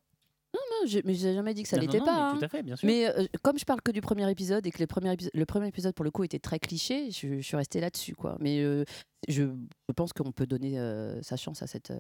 [0.53, 2.15] Non, j'ai- mais j'ai jamais dit que ça Non, non, l'était non, pas.
[2.17, 2.37] mais hein.
[2.39, 2.87] tout à fait, bien sûr.
[2.89, 5.47] Mais euh, comme je parle que du premier épisode et que le premier, épisode, le
[5.47, 8.37] premier épisode pour le coup était très cliché, je, je suis restée là-dessus quoi.
[8.41, 8.85] Mais euh,
[9.29, 11.93] je, je pense qu'on peut donner euh, sa chance à cette.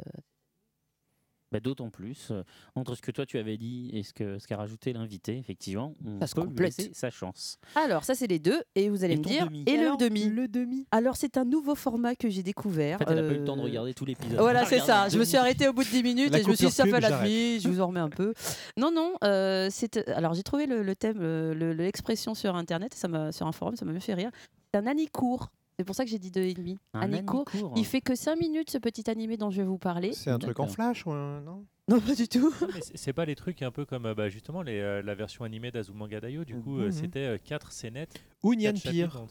[1.52, 2.42] Euh, Bah, D'autant plus, euh,
[2.74, 5.94] entre ce que toi tu avais dit et ce qu'a ce qu'a rajouté l'invité, effectivement,
[6.04, 7.58] on Ça peut lui laisser sa chance.
[7.74, 9.64] Alors ça c'est les deux et vous allez Et me ton dire demi.
[9.66, 10.24] et, le alors, demi.
[10.28, 10.86] Le demi.
[10.90, 12.96] Alors c'est un nouveau format que j'ai découvert.
[12.96, 14.38] En fait, elle n'a pas eu le temps de euh, regarder tout l'épisode.
[14.38, 15.04] Voilà, a c'est regardé ça.
[15.06, 15.40] le Je me suis demi.
[15.40, 17.00] arrêtée au bout de 10 minutes La et je me suis dit, ça coupure fait
[17.00, 17.28] pub, la j'arrête.
[17.30, 18.32] demi, je vous en remets un peu.
[18.76, 22.94] Non, non, euh, c'est- alors j'ai trouvé le, le thème, euh, le- l'expression sur Internet,
[22.94, 24.30] ça m'a- sur un forum, ça m'a fait rire.
[24.72, 25.50] C'est un Annie-court.
[25.80, 26.76] C'est pour ça que j'ai dit deux et demi.
[26.92, 27.46] Un Annie-court.
[27.54, 27.72] Annie-court.
[27.76, 30.12] Il fait que 5 minutes ce petit animé dont je vais vous parler.
[30.12, 31.64] C'est un truc en flash ou non?
[31.88, 32.52] Non, pas du tout.
[32.94, 35.70] C'est- pas les trucs un peu comme euh, bah, justement les, euh, la version animée
[35.70, 36.44] d'Azumanga Daioh.
[36.44, 36.92] Du coup, euh, Mhm.
[36.92, 38.22] c'était 4 scénettes.
[38.42, 39.26] Ou quatre Nyan Pire.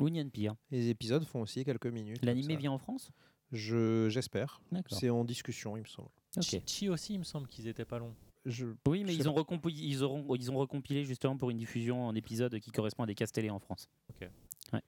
[0.00, 0.54] Ou Nyan Pire.
[0.70, 2.24] Les épisodes font aussi quelques minutes.
[2.24, 3.10] L'animé vient en France?
[3.52, 4.62] Je J'espère.
[4.72, 4.98] D'accord.
[4.98, 6.08] C'est en discussion, il me semble.
[6.38, 6.62] Ok.
[6.66, 8.14] Chi- aussi, il me semble qu'ils étaient pas longs.
[8.46, 8.66] Je...
[8.88, 12.06] Oui, mais Je ils ont, recompilé, ils, auront, ils ont recompilé justement pour une diffusion
[12.06, 13.86] en épisode qui correspond à des casse télé en France.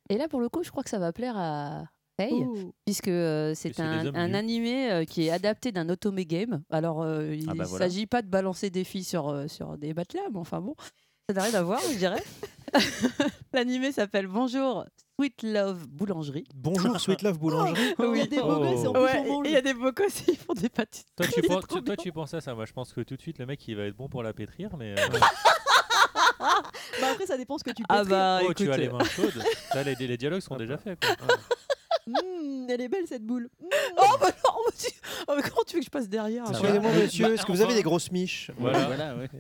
[0.09, 1.84] Et là, pour le coup, je crois que ça va plaire à.
[2.30, 2.72] Oh.
[2.84, 6.62] Puisque euh, c'est un, hommes animé euh, qui est adapté d'un otome game.
[6.70, 7.86] Alors, euh, il Ah ne bah voilà.
[7.88, 10.76] s'agit pas de balancer des filles sur, euh, sur des matelas, mais enfin bon,
[11.28, 12.22] ça n'a rien à voir, je dirais.
[13.52, 14.84] L'animé s'appelle Bonjour
[15.18, 16.44] Sweet Love Boulangerie.
[16.54, 17.94] Bonjour Sweet Love Boulangerie.
[17.98, 18.60] Il y a des beaux Oh.
[18.60, 21.06] gosses Ouais, il y a des beaux gosses, ils font des pâtisseries.
[21.16, 22.54] Toi, tu, penses, toi, tu penses à ça.
[22.54, 24.32] Moi, je pense que tout de suite, le mec, il va être bon pour la
[24.32, 24.76] pétrir.
[24.76, 25.02] Mais euh,
[27.01, 28.10] Bah après, ça dépend ce que tu Ah pétris.
[28.10, 29.43] bah oh, écoute, tu as les mains chaudes.
[29.74, 30.98] Là, les, les dialogues sont déjà faits.
[31.05, 31.27] quoi.
[32.05, 33.48] Mmh, elle est belle cette boule.
[33.60, 33.66] Mmh.
[33.97, 34.89] Oh bah non, oh, tu-
[35.28, 36.59] oh, mais comment tu veux que je passe derrière Ça hein va.
[36.69, 38.51] Excusez-moi, Bah, monsieur, est-ce que vous avez des grosses miches?
[38.59, 38.86] Voilà.
[38.86, 39.31] voilà ouais.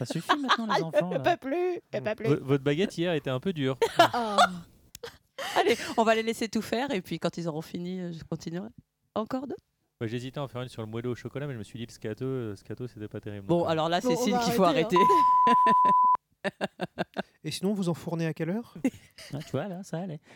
[0.00, 1.10] Ça suffit maintenant, les enfants.
[1.12, 1.36] là.
[1.36, 3.76] plus, pas V- votre baguette hier était un peu dure.
[3.98, 4.36] Ah.
[5.54, 8.24] Allez, on va les laisser tout faire et puis quand ils auront fini, euh, je
[8.24, 8.70] continuerai.
[9.14, 9.54] Encore deux
[10.00, 11.78] Bah, J'hésitais à en faire une sur le moelleux au chocolat, mais je me suis
[11.78, 13.46] dit, le scato, euh, scato c'était pas terrible.
[13.46, 15.12] Bon, euh, alors là, Bon, c'est on signe va qu'il faut arrêter, arrêter.
[17.44, 18.74] Et sinon, vous en fournez à quelle heure?
[19.32, 20.20] Ah, tu vois, là, ça allait.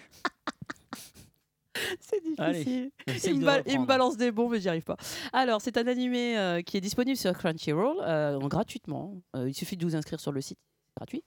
[2.01, 2.90] C'est difficile.
[3.24, 3.86] Il me, de ba- il me reprendre.
[3.86, 4.97] balance des bombes mais j'y arrive pas.
[5.32, 9.14] Alors, c'est un animé euh, qui est disponible sur Crunchyroll euh, en gratuitement.
[9.36, 10.59] Euh, il suffit de vous inscrire sur le site,
[10.89, 11.22] c'est gratuit.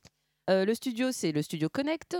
[0.49, 2.17] Euh, le studio, c'est le studio Connect.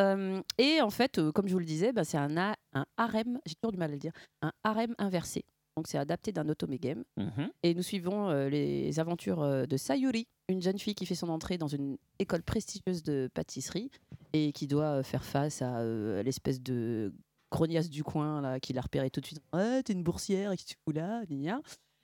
[0.00, 3.38] Euh, et en fait, euh, comme je vous le disais, bah, c'est un, un harem,
[3.46, 4.12] j'ai toujours du mal à le dire,
[4.42, 5.44] un harem inversé.
[5.80, 7.04] Donc, c'est adapté d'un otome game.
[7.16, 7.50] Mhm.
[7.62, 11.30] Et nous suivons euh, les aventures euh, de Sayuri, une jeune fille qui fait son
[11.30, 13.90] entrée dans une école prestigieuse de pâtisserie
[14.34, 17.14] et qui doit euh, faire face à euh, l'espèce de
[17.50, 19.40] grognasse du coin là, qui l'a repéré tout de suite.
[19.54, 21.62] Ouais, t'es une boursière, et que tu fous là gna.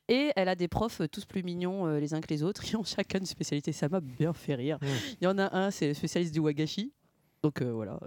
[0.09, 2.77] Et elle a des profs tous plus mignons euh, les uns que les autres, qui
[2.77, 3.73] ont chacun une spécialité.
[3.73, 4.79] Ça m'a bien fait rire.
[4.81, 4.87] Mm.
[5.21, 6.95] Il y en a un, c'est le spécialiste du wagashi.
[7.43, 8.01] Donc euh, voilà.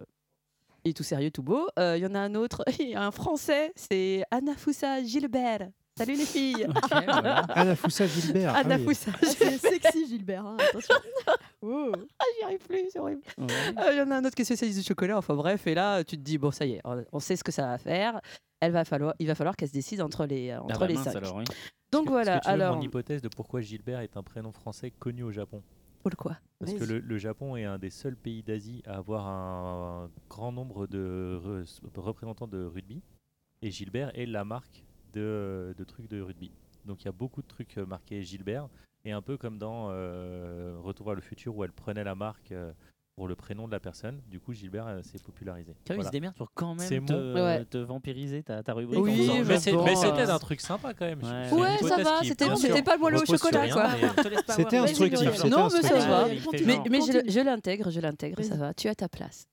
[0.86, 1.68] Il est tout sérieux, tout beau.
[1.78, 5.70] Euh, Il y en a un autre, il y a un français, c'est Anafusa Gilbert.
[5.98, 7.40] Salut les filles Ok, voilà.
[7.50, 8.54] Anna Foussa Gilbert.
[8.56, 8.72] ah oui.
[8.74, 10.96] Anafusa Ah, c'est sexy Gilbert, hein, attention.
[11.62, 11.92] Oh.
[12.18, 13.22] Ah, j'y arrive plus, c'est horrible.
[13.38, 13.48] Ouais.
[13.80, 15.18] Euh, Il y en a un autre qui est spécialiste du chocolat.
[15.18, 16.82] Enfin bref, et là, tu te dis, bon, ça y est,
[17.12, 18.22] on- sait ce que ça va faire.
[18.62, 20.88] Elle va falloir, il va falloir qu'elle se décide entre les, euh, Ah entre bah
[20.88, 21.16] les mince, cinq.
[21.18, 21.44] alors, oui.
[21.92, 25.32] Donc que- voilà, alors, mon hypothèse de pourquoi Gilbert est un prénom français connu au
[25.32, 25.62] Japon?
[26.02, 30.10] Pourquoi Parce que le, le Japon est un des seuls pays d'Asie à avoir un,
[30.30, 33.02] grand nombre de re- représentants de rugby.
[33.62, 36.52] Et Gilbert est la marque de, de trucs de rugby.
[36.86, 38.70] Donc il y a beaucoup de trucs euh, marqués Gilbert.
[39.06, 42.52] Et un peu comme dans euh, Retour vers le futur où elle prenait la marque
[42.52, 42.72] euh,
[43.20, 44.22] pour le prénom de la personne.
[44.32, 45.74] Du coup, Gilbert euh, s'est popularisé.
[45.90, 46.06] Il Voilà.
[46.08, 47.66] se démerde pour quand même te, mon- Ouais.
[47.66, 48.98] te vampiriser ta, ta rubrique.
[48.98, 51.20] Oui, en mais c'était un truc sympa quand même.
[51.22, 51.78] Ouais.
[51.86, 56.28] Ça va, c'était- pas le moelleux au chocolat, C'était avoir- instructif, Non, mais ça va.
[56.30, 59.48] Il Mais, je, l'intègre, je l'intègre, ça va, tu as ta place.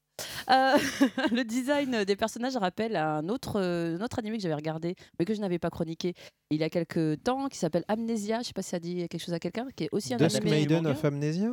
[0.48, 0.76] Euh,
[1.32, 5.24] le design des personnages rappelle un autre, euh, un autre animé que j'avais regardé, mais
[5.24, 6.14] que je n'avais pas chroniqué
[6.50, 8.38] il y a quelques temps, qui s'appelle Amnesia.
[8.42, 10.36] Je sais pas si ça dit quelque chose à quelqu'un, qui est aussi un Dusk
[10.36, 10.50] animé.
[10.52, 11.50] Maiden of Amnesia?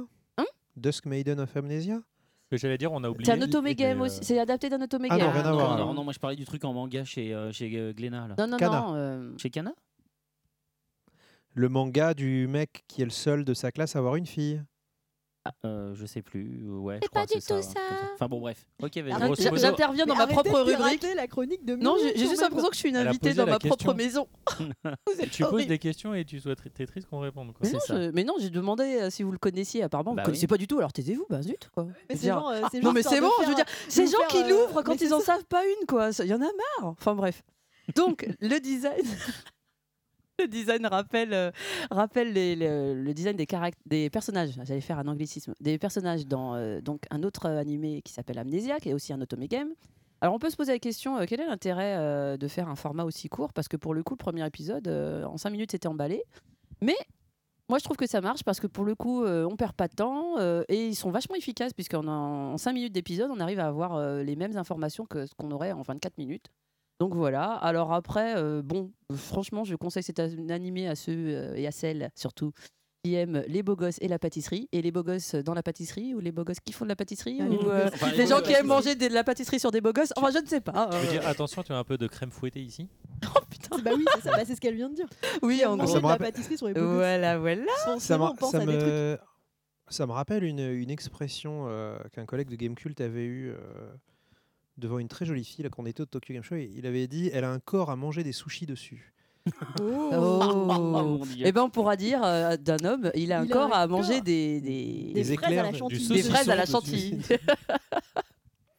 [0.75, 2.01] Dusk Maiden of Amnesia
[2.53, 3.25] que j'allais dire, on a oublié.
[3.25, 4.19] C'est un otome mais, game euh, aussi.
[4.23, 6.35] C'est adapté d'un otome Ah non, rien à non, voir, non, non, moi je parlais
[6.35, 8.27] du truc en manga chez, euh, chez euh, Glénat.
[8.27, 8.35] Là.
[8.37, 8.79] Non, non, Kana.
[8.81, 8.95] non.
[8.95, 9.73] euh, Chez Kana?
[11.55, 14.61] Le manga du mec qui est le seul de sa classe à avoir une fille.
[15.65, 16.63] Euh, je sais plus.
[16.65, 17.59] euh, Ouais, C'est pas du tout ça.
[18.13, 18.65] Enfin bon, bref.
[18.81, 18.91] Ok,
[19.55, 21.05] J'interviens dans Mais ma propre rubrique.
[21.15, 23.75] la chronique de Non, j'ai juste l'impression que je suis une invitée dans ma propre
[23.75, 23.93] question.
[23.93, 24.27] maison.
[24.85, 27.53] Vous Tu poses des questions et tu souhaites t'es triste qu'on réponde.
[27.53, 27.61] Quoi.
[27.63, 29.83] Mais non, je- mais non, j'ai demandé euh, si vous le connaissiez.
[29.83, 30.47] Apparemment, vous Bah ne connaissez oui.
[30.47, 30.77] pas du tout.
[30.77, 31.69] Alors taisez-vous, bah zut.
[31.73, 31.87] Quoi.
[32.09, 33.29] Mais c'est genre, non, mais c'est bon.
[33.43, 36.11] je veux dire, ces vous gens qui l'ouvrent quand ils en savent pas une, quoi.
[36.19, 36.45] Il y en a
[36.79, 36.83] marre.
[36.91, 37.43] Enfin bref.
[37.97, 39.03] Donc le design.
[40.39, 41.51] Le design rappelle, euh,
[42.15, 44.59] les- le, design des, personnages.
[44.63, 45.53] J'allais faire un anglicisme.
[45.59, 49.13] Des personnages dans euh, donc un autre euh, animé qui s'appelle Amnesia, qui est aussi
[49.13, 49.73] un Otome Game.
[50.21, 52.75] Alors on peut se poser la question euh, quel est l'intérêt euh, de faire un
[52.75, 53.53] format aussi court?
[53.53, 56.23] Parce que pour le coup, le premier épisode, euh, en 5 minutes, c'était emballé.
[56.81, 56.95] Mais
[57.69, 59.87] moi, je trouve que ça marche parce que pour le coup, euh, on perd pas
[59.87, 63.59] de temps euh, et ils sont vachement efficaces puisqu'en en 5 minutes d'épisode, on arrive
[63.59, 66.47] à avoir euh, les mêmes informations que ce qu'on aurait en 24 minutes.
[67.03, 67.51] Donc voilà.
[67.55, 71.67] Alors après, euh, bon, euh, franchement, je conseille cet an- animé à ceux euh, et
[71.67, 72.51] à celles surtout
[73.03, 74.69] qui aiment les beaux gosses et la pâtisserie.
[74.71, 76.95] Et les beaux gosses dans la pâtisserie ou les beaux gosses qui font de la
[76.95, 77.89] pâtisserie Ah, ou euh.
[77.93, 79.91] Enfin, les les beaux gens qui aiment la manger de la pâtisserie sur des beaux
[79.91, 80.13] gosses?
[80.15, 80.87] Enfin, je ne sais pas.
[80.93, 82.87] Je veux euh, dire, attention, tu as un peu de crème fouettée ici?
[83.83, 85.07] Bah oui, c'est ça, bah, c'est ce qu'elle vient de dire.
[85.41, 85.97] Oui, en gros.
[85.99, 86.93] de la pâtisserie sur les beaux gosses.
[86.95, 87.63] Voilà, voilà.
[87.99, 88.83] ça, me- on pense ça à des trucs.
[88.91, 89.17] me,
[89.89, 93.57] ça me rappelle une, une expression euh, qu'un collègue de Gamecult avait eue euh,
[94.77, 96.55] devant une très jolie fille là, quand on était au Tokyo Game Show.
[96.55, 99.13] et il avait dit Elle a un corps à manger des sushis dessus.
[99.81, 100.65] Oh.
[100.79, 101.43] mon Dieu.
[101.45, 103.87] Eh ben on pourra dire euh, d'un homme, il a un a corps un à
[103.87, 104.21] manger corps.
[104.23, 106.07] des des, Des Des fraises à éclairs, la du chantilly.
[106.07, 107.21] des fraises à la saucisson chantilly.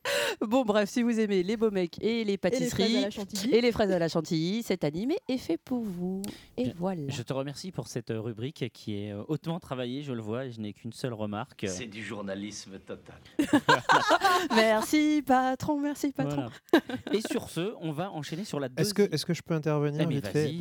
[0.40, 3.05] bon bref, si vous aimez les beaux mecs et les pâtisseries
[3.52, 6.22] et les fraises à la chantilly, cet animé est fait pour vous.
[6.56, 6.72] Et Bien.
[6.76, 7.02] voilà.
[7.09, 10.47] Je te remercie pour cette euh, rubrique qui est euh, hautement travaillée, je le vois,
[10.47, 11.64] et je n'ai qu'une seule remarque.
[11.68, 13.16] C'est du journalisme total.
[14.55, 16.48] Merci patron, merci patron.
[16.72, 16.86] Voilà.
[17.12, 19.14] Et sur ce, on va enchaîner sur la Est-ce que, deuxième.
[19.14, 20.52] est-ce que je peux intervenir Eh vite fait?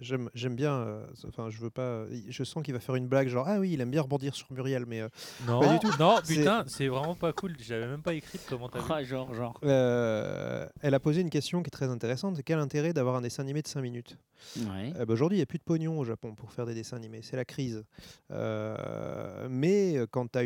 [0.00, 0.72] j'aime, j'aime bien.
[0.74, 2.04] euh, Enfin, je veux pas.
[2.28, 4.46] Je sens qu'il va faire une blague genre ah oui, il aime bien rebondir sur
[4.52, 5.08] Muriel, mais euh,
[5.46, 5.90] Non, Pas du tout.
[5.98, 7.54] non, putain, c'est vraiment pas cool.
[7.60, 8.86] J'avais même pas écrit comment t'as vu.
[8.90, 9.58] Ah, genre, genre.
[9.64, 12.36] euh, elle a posé une question qui est très intéressante.
[12.36, 14.16] C'est quel intérêt d'avoir un dessin animé de 5 minutes
[14.56, 14.92] Ouais.
[14.96, 16.96] Euh, bah, Aujourd'hui, il n'y a plus de pognon au Japon pour faire des dessins
[16.96, 17.20] animés.
[17.22, 17.84] C'est la crise.
[18.30, 20.36] Euh, mais quand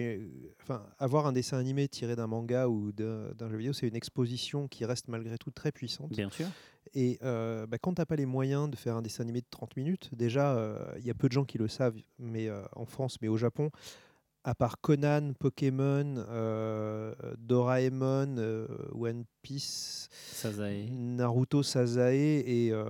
[0.62, 4.68] enfin, avoir un dessin animé tiré d'un manga ou d'un jeu vidéo, c'est une exposition
[4.68, 6.10] qui reste malgré tout très puissante.
[6.10, 6.46] Bien sûr.
[6.94, 9.46] Et euh, bah, quand tu n'as pas les moyens de faire un dessin animé de
[9.50, 12.62] 30 minutes, déjà, euh, il y a peu de gens qui le savent mais, euh,
[12.76, 13.70] en France, mais au Japon,
[14.44, 20.90] à part Conan, Pokémon, euh, Doraemon, euh, One Piece, Sazae.
[20.90, 22.84] Naruto, Sazae et euh,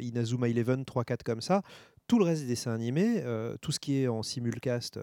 [0.00, 1.62] Inazuma Eleven, 3-4 comme ça,
[2.08, 3.22] tout le reste des dessins animés,
[3.60, 4.98] tout ce qui est en simulcast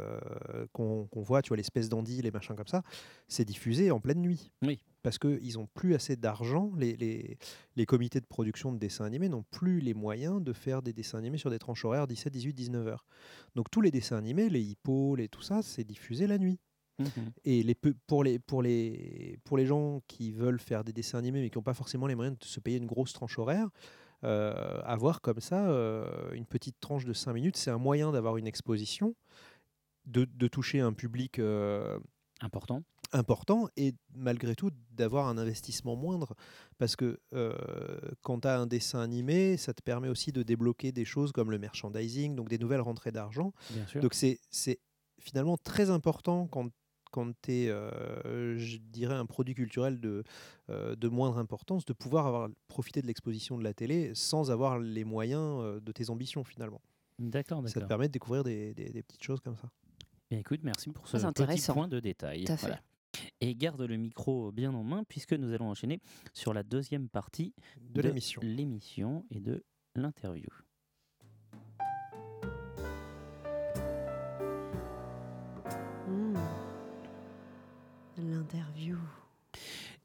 [0.73, 2.83] qu'on qu'on voit, tu vois, l'espèce d'Andy, les machins comme ça,
[3.29, 4.51] c'est diffusé en pleine nuit.
[4.61, 4.81] Oui.
[5.07, 7.37] Parce qu'ils n'ont plus assez d'argent, les, les,
[7.77, 11.17] les comités de production de dessins animés n'ont plus les moyens de faire des dessins
[11.17, 13.05] animés sur des tranches horaires 17, 18, 19 heures.
[13.55, 16.59] Donc tous les dessins animés, les hippos, les, tout ça, c'est diffusé la nuit.
[16.99, 17.07] Mhm.
[17.45, 21.39] Et les, pour, les, pour, les, pour les gens qui veulent faire des dessins animés
[21.39, 23.69] mais qui n'ont pas forcément les moyens de se payer une grosse tranche horaire,
[24.25, 28.35] euh, avoir comme ça euh, une petite tranche de 5 minutes, c'est un moyen d'avoir
[28.35, 29.15] une exposition,
[30.05, 31.97] de, de toucher un public euh,
[32.41, 32.83] Important.
[33.11, 36.35] Important et malgré tout d'avoir un investissement moindre.
[36.77, 37.55] Parce que euh,
[38.21, 41.51] quand tu as un dessin animé, ça te permet aussi de débloquer des choses comme
[41.51, 43.51] le merchandising, donc des nouvelles rentrées d'argent.
[44.01, 44.79] Donc c'est c'est
[45.19, 46.69] finalement très important quand,
[47.11, 50.23] quand tu es, euh, je dirais, un produit culturel de,
[50.69, 54.77] euh, de moindre importance, de pouvoir avoir, profiter de l'exposition de la télé sans avoir
[54.77, 56.81] les moyens euh, de tes ambitions finalement.
[57.19, 57.87] D'accord, Ça te d'accord.
[57.87, 59.69] permet de découvrir des, des- des petites choses comme ça.
[60.29, 62.43] Bien, écoute, merci pour ce petit point de détail.
[62.43, 62.79] Tout à fait.
[63.41, 65.99] Et garde le micro bien en main puisque nous allons enchaîner
[66.33, 68.41] sur la deuxième partie De l'émission.
[68.43, 69.63] l'émission et de
[69.95, 70.49] l'interview.
[76.07, 76.37] Mmh.
[78.17, 78.97] L'interview.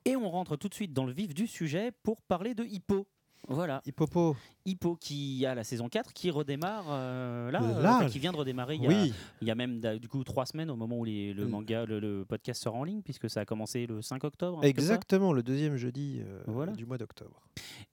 [0.05, 3.07] Et on rentre tout de suite dans le vif du sujet pour parler de Hippo.
[3.49, 3.83] Voilà.
[3.87, 4.37] Hippopo.
[4.65, 7.67] Hippo qui a la saison 4 qui redémarre euh, là, Là.
[7.67, 9.13] euh, enfin, qui vient de redémarrer il y a, Oui.
[9.41, 11.51] il y a même du coup trois semaines au moment où les- le Mm.
[11.51, 14.65] manga, le, le podcast sort en ligne puisque ça a commencé le 5 octobre.
[14.65, 16.73] Exactement, le deuxième jeudi euh, Voilà.
[16.73, 17.43] du mois d'octobre.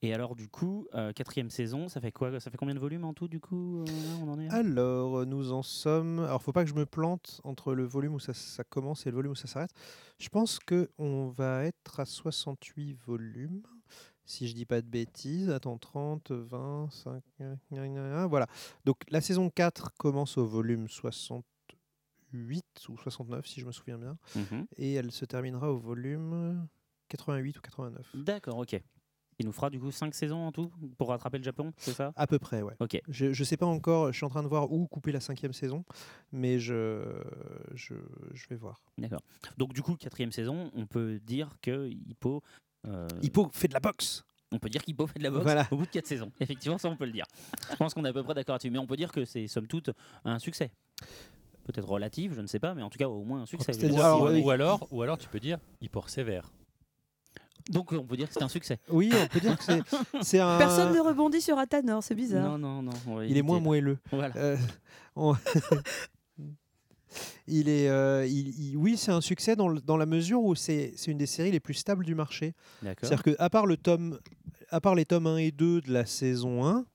[0.03, 3.03] Et alors du coup, euh, quatrième saison, ça fait quoi Ça fait combien de volumes
[3.05, 3.93] en tout du coup là,
[4.23, 4.49] On en est?
[4.53, 6.19] Alors, nous en sommes.
[6.19, 9.09] Alors, faut pas que je me plante entre le volume où ça, ça commence et
[9.09, 9.71] le volume où ça s'arrête.
[10.19, 13.63] Je pense que on va être à 68 volumes,
[14.29, 15.49] si je dis pas de bêtises.
[15.49, 18.47] Attends, 30, 20, 5, gna, gna, gna, voilà.
[18.85, 24.17] Donc, la saison 4 commence au volume 68 ou 69, si je me souviens bien,
[24.35, 24.65] Mhm.
[24.77, 26.67] et elle se terminera au volume
[27.09, 28.07] 88 ou 89.
[28.15, 28.79] D'accord, ok.
[29.41, 32.11] Il nous fera du coup 5 saisons en tout pour rattraper le Japon, c'est ça?
[32.17, 32.75] À peu près, ouais.
[32.81, 32.99] Ok.
[33.07, 35.53] Je, je sais pas encore, je suis en train de voir où couper la cinquième
[35.53, 35.85] saison,
[36.33, 37.23] mais je,
[37.73, 37.95] je,
[38.33, 38.81] je vais voir.
[38.97, 39.21] D'accord.
[39.57, 42.43] Donc du coup, quatrième saison, on peut dire que Hippo.
[42.87, 44.23] Euh, Hippo fait de la boxe.
[44.51, 45.67] On peut dire qu'Hippo fait de la boxe Voilà.
[45.71, 46.31] au bout de 4 saisons.
[46.39, 47.25] Effectivement, ça on peut le dire.
[47.71, 48.71] Je pense qu'on est à peu près d'accord là-dessus.
[48.71, 49.91] Mais on peut dire que c'est somme toute
[50.25, 50.71] un succès.
[51.65, 53.71] Peut-être relatif, je ne sais pas, mais en tout cas au moins un succès.
[53.91, 53.99] Ou,
[54.49, 56.51] alors, ou alors, tu peux dire, il persévère.
[57.69, 58.79] Donc on peut dire que c'est un succès.
[58.89, 59.83] Oui, on peut dire que c'est-
[60.23, 60.57] c'est un.
[60.57, 62.57] Personne ne rebondit sur Athanor, c'est bizarre.
[62.57, 63.21] Non, non, non.
[63.21, 63.99] Il est moins moelleux.
[64.11, 64.35] Voilà.
[64.37, 64.57] Euh,
[65.15, 65.35] on-
[67.47, 70.55] il est, euh, il- il- oui, c'est un succès dans, le- dans la mesure où
[70.55, 72.53] c'est une des séries les plus stables du marché.
[73.01, 74.19] C'est-à-dire que à part le tome,
[74.69, 76.85] à part les tomes 1 et 2 de la saison 1,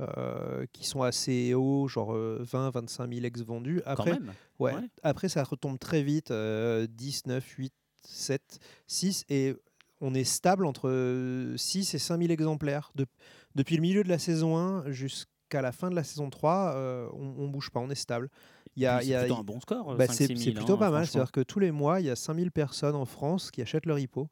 [0.00, 3.82] euh, qui sont assez hauts, genre 20-25 000 ex vendus.
[3.84, 4.12] Après,
[4.58, 4.82] ouais, Ouais.
[5.02, 9.54] après, ça retombe très vite, euh, 10, 9, 8, 7, 6, et
[10.00, 12.92] on est stable entre euh, 6 et 5 000 exemplaires.
[12.94, 13.04] De-
[13.54, 17.06] depuis le milieu de la saison 1 jusqu'à la fin de la saison 3, euh,
[17.12, 18.30] on, on bouge pas, on est stable.
[18.76, 20.74] Il y a, c'est plutôt un bon score, bah, 5 c'est 6 000, c'est plutôt
[20.74, 21.00] hein, pas mal.
[21.06, 23.98] C'est-à-dire que tous les mois, il y a 5000 personnes en France qui achètent leur
[23.98, 24.28] hippo.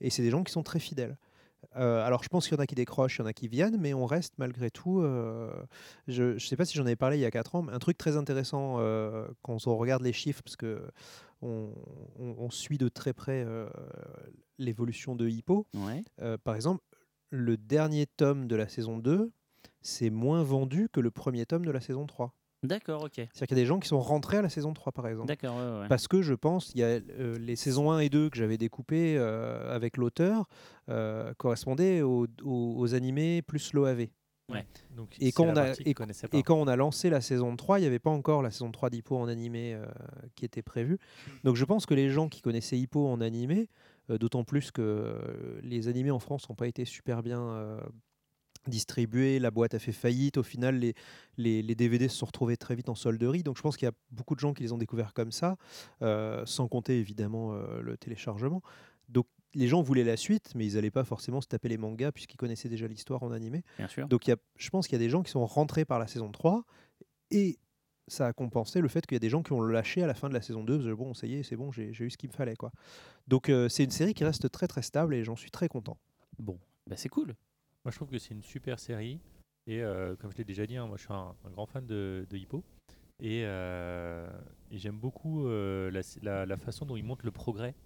[0.00, 1.16] Et c'est des gens qui sont très fidèles.
[1.76, 3.48] Euh, alors, je pense qu'il y en a qui décrochent, il y en a qui
[3.48, 5.00] viennent, mais on reste malgré tout.
[5.00, 5.50] euh,
[6.08, 7.78] je ne sais pas si j'en avais parlé il y a 4 ans, mais un
[7.78, 10.82] truc très intéressant euh, quand on regarde les chiffres, parce que
[11.42, 11.70] on,
[12.18, 13.68] on- on suit de très près euh,
[14.58, 15.66] l'évolution de Hippo.
[15.74, 16.04] Ouais.
[16.44, 16.82] Par exemple,
[17.30, 19.30] le dernier tome de la saison 2,
[19.82, 22.32] c'est moins vendu que le premier tome de la saison 3.
[22.62, 23.12] D'accord, ok.
[23.14, 25.28] C'est-à-dire qu'il y a des gens qui sont rentrés à la saison 3, par exemple.
[25.28, 25.88] D'accord, ouais, ouais.
[25.88, 26.86] Parce que je pense, il y a
[27.18, 30.48] euh, les saisons 1 et 2 que j'avais découpées euh, avec l'auteur
[30.88, 34.08] euh, correspondaient aux, aux- aux animés plus l'OAV.
[34.48, 34.64] Ouais.
[34.96, 35.94] Donc, Et quand, on a, et,
[36.38, 38.70] et quand on a lancé la saison 3, il n'y avait pas encore la saison
[38.70, 39.84] 3 d'Hippo en animé euh,
[40.36, 40.98] qui était prévue.
[41.42, 43.68] Donc je pense que les gens qui connaissaient Hippo en animé,
[44.08, 47.40] euh, d'autant plus que euh, les animés en France n'ont pas été super bien
[48.68, 50.94] distribués, la boîte a fait faillite, au final les,
[51.36, 53.88] les, les DVD se sont retrouvés très vite en solderie, donc je pense qu'il y
[53.88, 55.56] a beaucoup de gens qui les ont découverts comme ça,
[56.02, 58.62] euh, sans compter évidemment euh, le téléchargement.
[59.08, 62.12] Donc les gens voulaient la suite, mais ils n'allaient pas forcément se taper les mangas
[62.12, 63.62] puisqu'ils connaissaient déjà l'histoire en animé.
[63.78, 64.06] Bien sûr.
[64.08, 65.98] Donc il y a, je pense qu'il y a des gens qui sont rentrés par
[65.98, 66.64] la saison 3
[67.30, 67.58] et
[68.08, 70.14] ça a compensé le fait qu'il y a des gens qui ont lâché à la
[70.14, 70.76] fin de la saison 2.
[70.76, 72.56] parce que, Bon, ça y est, c'est bon, j'ai j'ai eu ce qu'il me fallait.
[72.56, 72.70] Quoi.
[73.26, 75.98] Donc euh, c'est une série qui reste très très stable et j'en suis très content.
[76.38, 77.34] Bon, bah c'est cool.
[77.86, 79.20] Moi, je trouve que c'est une super série.
[79.68, 81.86] Et euh, comme je l'ai déjà dit, hein, moi, je suis un, un grand fan
[81.86, 82.64] de, de Hippo.
[83.22, 84.28] Et, euh,
[84.72, 87.76] et j'aime beaucoup euh, la, la- la façon dont il montre le progrès.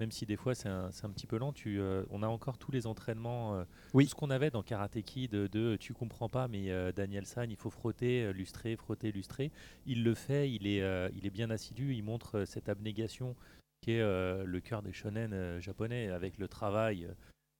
[0.00, 1.80] Même si des fois c'est un, un petit peu lent, tu,
[2.10, 3.64] on a encore tous les entraînements,
[3.94, 4.04] Oui.
[4.04, 7.50] tout ce qu'on avait dans Karate Kid de, de tu comprends pas, mais Daniel San,
[7.50, 9.50] il faut frotter, lustrer, frotter, lustrer.
[9.86, 10.80] Il le fait, il est,
[11.14, 13.34] il est bien assidu, il montre cette abnégation
[13.80, 16.08] qui est le cœur des shonen japonais.
[16.10, 17.08] Avec le travail,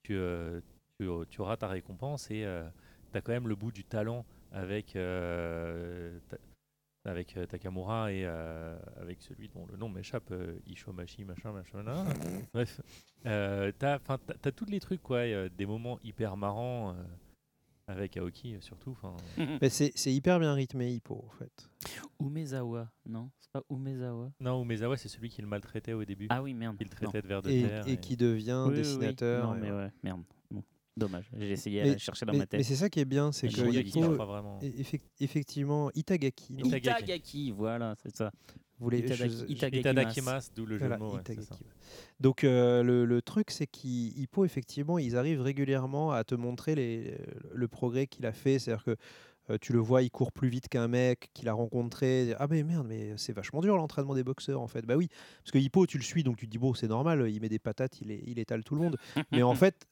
[0.02, 0.18] tu,
[1.02, 2.46] tu, tu auras ta récompense et
[3.12, 8.22] tu as quand même le bout du talent avec, euh, ta- avec euh, Takamura et
[8.24, 11.82] euh, avec celui dont le nom m'échappe, euh, Ishomashi, machin, machin.
[12.54, 12.80] Bref,
[13.26, 17.02] euh, tu as, tous les trucs, quoi, euh, des moments hyper marrants euh,
[17.88, 18.96] avec Aoki euh, surtout.
[19.60, 21.68] Mais c'est c'est hyper bien rythmé Hippo en fait.
[22.20, 23.30] Umezawa, non?
[23.40, 24.30] C'est pas Umezawa?
[24.40, 26.26] Non, Umezawa, c'est celui qui le maltraitait au début.
[26.30, 26.76] Ah oui, merde.
[26.80, 27.22] Il le traitait Non.
[27.22, 27.88] de vers de Et, terre.
[27.88, 28.82] et qui devient Oui, oui, oui.
[28.82, 29.46] dessinateur.
[29.54, 30.22] Non, mais ouais, merde.
[30.96, 31.30] Dommage.
[31.38, 32.58] J'ai essayé à Mais- la chercher dans mais- ma tête.
[32.60, 33.72] Mais c'est ça qui est bien, c'est que e-
[34.82, 36.52] effec- effectivement, Itagaki.
[36.54, 36.88] non Itagaki.
[37.02, 38.30] Itagaki, voilà, c'est ça.
[38.78, 39.80] Vous voulez- Itadaki- je- je- Itagakimas.
[39.92, 41.14] Itadakimasu, d'où le jeu Voilà, de mots.
[41.16, 41.56] ouais, ça.
[42.20, 47.16] Donc euh, le, le truc, c'est qu'Hippo, effectivement, ils arrivent régulièrement à te montrer les,
[47.54, 48.58] le progrès qu'il a fait.
[48.58, 48.96] C'est-à-dire que
[49.50, 52.34] euh, tu le vois, il court plus vite qu'un mec qu'il a rencontré.
[52.38, 54.84] Ah mais merde, mais c'est vachement dur l'entraînement des boxeurs en fait.
[54.84, 55.08] Bah oui,
[55.42, 57.48] parce que Hippo, tu le suis, donc tu te dis bon, c'est normal, il met
[57.48, 58.96] des patates, il, est- il étale tout le monde.
[59.32, 59.86] mais en fait,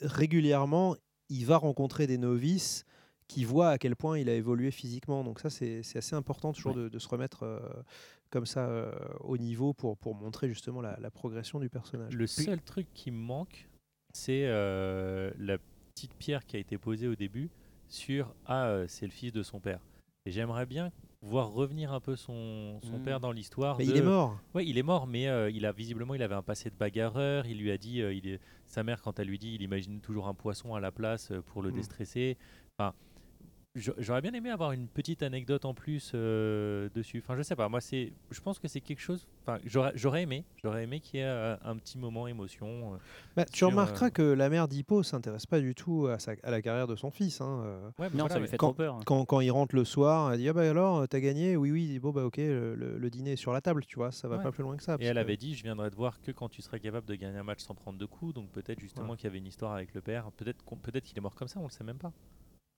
[0.00, 0.96] régulièrement,
[1.28, 2.84] il va rencontrer des novices
[3.28, 5.24] qui voient à quel point il a évolué physiquement.
[5.24, 7.60] Donc ça, c'est assez important toujours de, de se remettre euh,
[8.30, 12.14] comme ça euh, au niveau pour, pour montrer justement la, la progression du personnage.
[12.14, 13.68] Le seul truc qui me manque,
[14.12, 15.56] c'est euh, la
[15.94, 17.50] petite pierre qui a été posée au début
[17.88, 19.80] sur Ah, c'est le fils de son père.
[20.26, 20.92] Et j'aimerais bien
[21.22, 23.02] voir revenir un peu son, son Mm.
[23.04, 23.78] père dans l'histoire.
[23.78, 24.38] Mais de- il est mort.
[24.54, 27.46] Oui, il est mort, mais euh, il a visiblement il avait un passé de bagarreur.
[27.46, 30.00] Il lui a dit, euh, il est, sa mère quand elle lui dit, il imagine
[30.00, 31.74] toujours un poisson à la place euh, pour le Mm.
[31.74, 32.36] déstresser.
[32.78, 32.92] Enfin,
[33.74, 37.22] j'aurais bien aimé avoir une petite anecdote en plus euh, dessus.
[37.24, 37.68] Enfin, je sais pas.
[37.68, 39.26] Moi, c'est, je pense que c'est quelque chose.
[39.42, 42.94] Enfin, j'aurais, j'aurais aimé, j'aurais aimé qu'il y ait euh, un petit moment émotion.
[42.94, 42.96] euh,
[43.36, 46.50] Bah, tu remarqueras euh, que la mère d'Hippo s'intéresse pas du tout à, sa- à
[46.50, 47.40] la carrière de son fils.
[47.40, 47.92] hein.
[47.98, 48.94] Ouais, mais Non, voilà, ça lui fait quand, trop peur.
[48.96, 49.00] hein.
[49.06, 51.56] Quand, quand il rentre le soir, elle dit ah bah alors t'as gagné?
[51.56, 54.36] Oui oui bon bah ok le, dîner est sur la table tu vois ça va
[54.36, 54.42] Ouais.
[54.42, 56.30] pas plus loin que ça Et elle que- avait dit, je viendrai te voir que
[56.32, 58.34] quand tu serais capable de gagner un match sans prendre de coups.
[58.34, 59.16] Donc peut-être justement Ouais.
[59.16, 60.30] qu'il y avait une histoire avec le père.
[60.32, 61.58] Peut-être, qu'on- peut-être qu'il est mort comme ça.
[61.60, 62.12] On le sait même pas.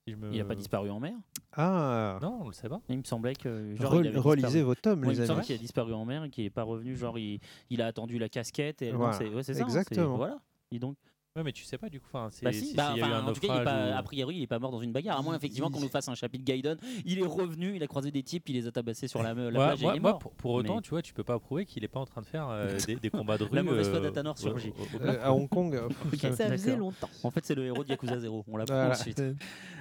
[0.07, 1.15] Si je me- Il a pas disparu en mer
[1.57, 2.81] ah Non, on le sait pas.
[2.89, 3.75] Il me semblait que.
[3.77, 4.65] Genre, Rel- il avait relisez disparu.
[4.65, 6.45] vos tomes Ouais, il les me semble amis qu'il a disparu en mer et qu'il
[6.45, 6.97] est pas revenu.
[6.97, 7.39] Genre, il,
[7.71, 8.83] il a attendu la casquette.
[8.83, 9.13] Et non, Voilà.
[9.15, 9.63] c'est ouais, c'est ça.
[9.63, 10.17] hein, Exactement.
[10.17, 10.39] voilà.
[10.71, 10.97] Dis donc.
[11.37, 12.07] Ouais, mais tu sais pas du coup.
[12.13, 13.65] Enfin, c'est, Bah si- bah, y a eu enfin, un en tout cas, il est
[13.65, 15.19] pas, ou- a priori, il est pas mort dans une bagarre.
[15.19, 16.79] À moins effectivement qu'on nous fasse un chapitre Gaiden.
[17.05, 19.47] Il est revenu, il a croisé des types, il les a tabassés sur la, la
[19.47, 20.19] Ouais, plage et moi, il est moi, mort.
[20.21, 22.21] pour, pour autant, Mais- tu vois, tu peux pas prouver qu'il est pas en train
[22.21, 23.57] de faire euh, des, des combats de rue.
[23.57, 24.73] La mauvaise foi euh, d'Atanor surgit.
[25.01, 26.79] Euh, à Hong Kong euh, Ok, Ça faisait d'accord.
[26.79, 27.11] longtemps.
[27.25, 28.45] En fait, c'est le héros de Yakuza 0.
[28.47, 28.93] On l'apprend voilà.
[28.93, 29.21] ensuite.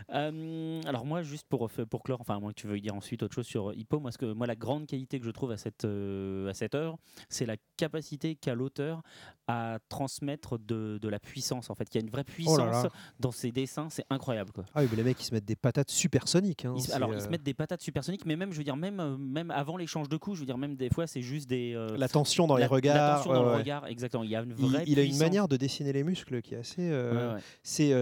[0.10, 3.22] Euh, alors moi, juste pour, pour clore, enfin, à moins que tu veuilles dire ensuite
[3.22, 5.58] autre chose sur Hippo, moi, ce que, moi la grande qualité que je trouve à
[5.58, 6.98] cette, euh, à cette œuvre,
[7.30, 9.04] c'est la capacité qu'a l'auteur
[9.48, 11.88] à transmettre de, de la puissance, en fait.
[11.94, 12.90] Il y a une vraie puissance Oh là là.
[13.20, 14.52] dans ses dessins, c'est incroyable.
[14.52, 14.64] Quoi.
[14.74, 17.18] ah oui mais les mecs ils se mettent des patates supersoniques hein, Ils alors, ils
[17.18, 19.78] euh, se mettent des patates supersoniques, mais même, je veux dire, même, euh, même avant
[19.78, 21.74] l'échange de coups, je veux dire, même des fois, c'est juste des...
[21.76, 24.24] euh, la tension dans la- les regards La tension dans ouais, le regard, exactement.
[24.24, 25.20] Il y a une il, vraie il a une puissance.
[25.22, 27.94] manière de dessiner les muscles qui est assez euh, Ouais, c'est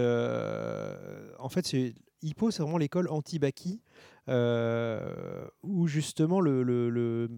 [1.38, 3.80] en fait c'est Hippo c'est vraiment l'école anti-Baki
[5.62, 7.28] où justement le, le, le,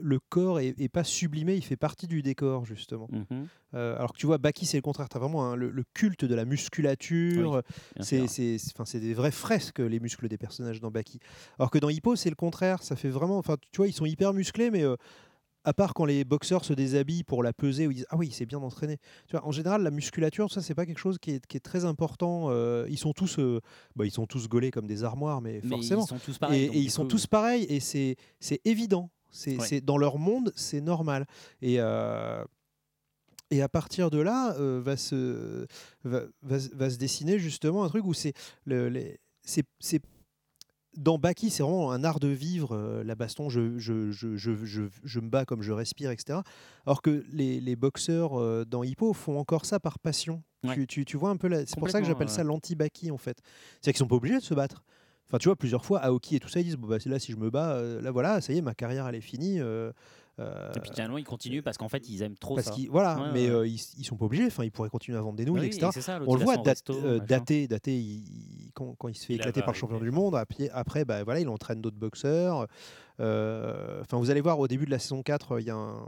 [0.00, 3.46] le corps est, est pas sublimé il fait partie du décor justement Mhm.
[3.74, 6.24] Euh, alors que tu vois Baki c'est le contraire t'as vraiment un- le, le culte
[6.24, 7.62] de la musculature
[7.98, 11.18] Oui, c'est des vraies fresques les muscles des personnages dans Baki
[11.58, 14.06] alors que dans Hippo c'est le contraire ça fait vraiment enfin tu vois ils sont
[14.06, 14.96] hyper musclés mais euh,
[15.66, 18.28] à part quand les boxeurs se déshabillent pour la peser, où ils disent Ah oui,
[18.30, 18.98] c'est bien entraîné.
[19.28, 21.60] Tu vois, en général, la musculature, ça, c'est pas quelque chose qui est, qui est
[21.60, 22.48] très important.
[22.50, 23.62] Euh, ils sont tous, euh,
[23.96, 26.04] bah, ils sont tous gaulés comme des armoires, mais, Mais forcément.
[26.04, 26.64] ils sont tous pareils.
[26.64, 29.08] et ils sont tous pareils, et c'est c'est évident.
[29.34, 31.26] C'est c'est- dans leur monde, c'est normal.
[31.60, 32.44] Et euh,
[33.50, 35.66] et à partir de là, euh, va, se,
[36.04, 38.32] va, va se- va se dessiner justement un truc où c'est
[38.64, 40.02] le, les, c'est, c'est-
[40.96, 42.74] dans Baki, c'est vraiment un art de vivre.
[42.74, 46.38] euh, la baston, je, je, je, je, je, je me bats comme je respire, etc.
[46.86, 50.42] Alors que les, les boxeurs euh, dans Hippo font encore ça par passion.
[50.64, 50.74] Ouais.
[50.74, 52.32] Tu, tu, tu vois un peu, la- c'est pour ça que j'appelle ouais.
[52.32, 53.38] ça l'anti-Baki en fait.
[53.82, 54.82] C'est-à-dire qu'ils sont pas obligés de se battre.
[55.28, 57.32] Enfin, tu vois, plusieurs fois, Aoki et tout ça, ils disent bon, bah, là, si
[57.32, 59.58] je me bats, euh, là, voilà, ça y est, ma carrière, elle est finie.
[59.60, 59.90] euh,
[60.40, 62.74] euh, Et puis finalement, ils continuent parce qu'en fait, ils aiment trop parce ça.
[62.90, 63.70] voilà, Ouais, mais ouais.
[63.70, 64.46] ils, ils sont pas obligés.
[64.46, 65.90] Enfin, ils pourraient continuer à vendre des nouilles, Oui, etc.
[66.00, 69.36] ça, On le voit, Dat- resto, daté, daté, il- quand, quand il se fait Il
[69.40, 70.34] éclater par le champion du monde,
[70.72, 72.66] après, bah, voilà, il entraîne d'autres boxeurs.
[73.18, 76.06] Enfin, vous allez voir au début de la saison 4, il y a un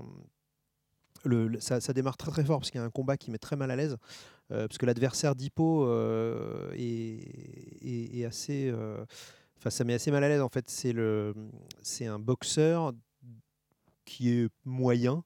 [1.25, 3.31] le, le- ça, ça démarre très très fort parce qu'il y a un combat qui
[3.33, 3.97] met très mal à l'aise
[4.49, 7.21] parce que l'adversaire d'Hippo euh, est,
[7.85, 9.05] est- est assez euh,
[9.59, 10.69] enfin ça met assez mal à l'aise en fait.
[10.71, 11.35] C'est le
[11.83, 12.93] c'est un boxeur
[14.05, 15.25] qui est moyen.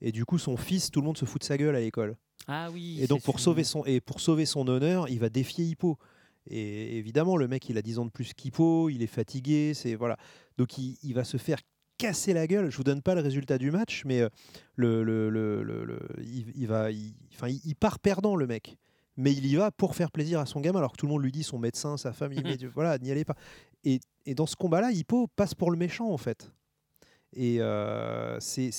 [0.00, 2.16] Et du coup son fils tout le monde se fout de sa gueule à l'école.
[2.46, 2.98] Ah oui.
[3.00, 5.98] et donc pour sauver son et pour sauver son honneur il va défier Hippo.
[6.46, 9.94] Et évidemment le mec il a 10 ans de plus qu'Hippo il est fatigué c'est
[9.94, 10.16] voilà.
[10.58, 11.58] Donc il, il va se faire
[11.98, 12.70] casser la gueule.
[12.70, 14.28] Je vous donne pas le résultat du match, mais euh,
[14.76, 18.76] le, le, le- il, il va, il, enfin, il, il part perdant le mec.
[19.16, 21.22] Mais il y va pour faire plaisir à son gamin, alors que tout le monde
[21.22, 23.36] lui dit son médecin, sa femme, il dit, voilà, n'y allez pas.
[23.84, 26.50] Et, et dans ce combat-là, Hippo passe pour le méchant en fait.
[27.36, 28.70] Et euh, c'est,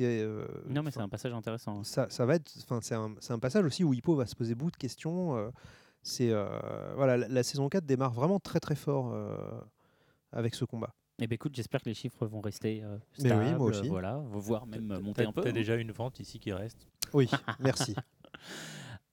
[0.00, 1.82] euh, Non, mais c'est un passage intéressant.
[1.84, 2.50] ça, ça va être,
[2.82, 5.36] c'est un, un passage aussi où Hippo va se poser beaucoup de questions.
[5.36, 5.50] euh,
[6.02, 6.46] c'est euh,
[6.96, 9.16] voilà, la, la saison 4 démarre vraiment très très fort
[10.32, 10.92] avec ce combat.
[11.20, 13.88] Eh ben écoute, j'espère que les chiffres vont rester euh, Mais oui, stables, moi aussi.
[13.88, 15.42] Voilà, voire même monter T'as un peu.
[15.42, 15.52] t'as hein.
[15.52, 16.88] déjà une vente ici qui reste.
[17.12, 17.28] Oui,
[17.60, 17.94] merci.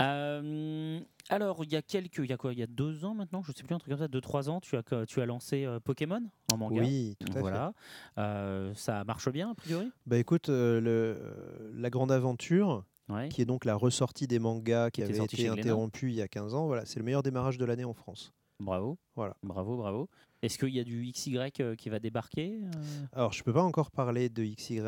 [0.02, 0.99] Euh,
[1.30, 3.44] alors, il y a quelques, il y a quoi, il y a deux ans maintenant,
[3.44, 5.64] je sais plus un truc comme ça, deux trois ans, tu as tu as lancé
[5.65, 6.82] euh, Pokémon en manga.
[6.82, 7.40] Oui, tout à fait.
[7.40, 7.73] voilà.
[8.18, 9.91] Euh, ça marche bien a priori?
[10.07, 13.28] Bah écoute, le, la grande aventure, Ouais.
[13.28, 16.30] qui est donc la ressortie des mangas qui, Qui avait été interrompue il y a
[16.30, 18.32] 15 ans, voilà, c'est le meilleur démarrage de l'année en France.
[18.61, 18.98] Bravo.
[19.15, 19.36] Voilà.
[19.44, 20.10] Bravo, bravo.
[20.41, 23.61] Est-ce qu'il y a du XY euh, qui va débarquer euh Alors je peux pas
[23.61, 24.80] encore parler de XY,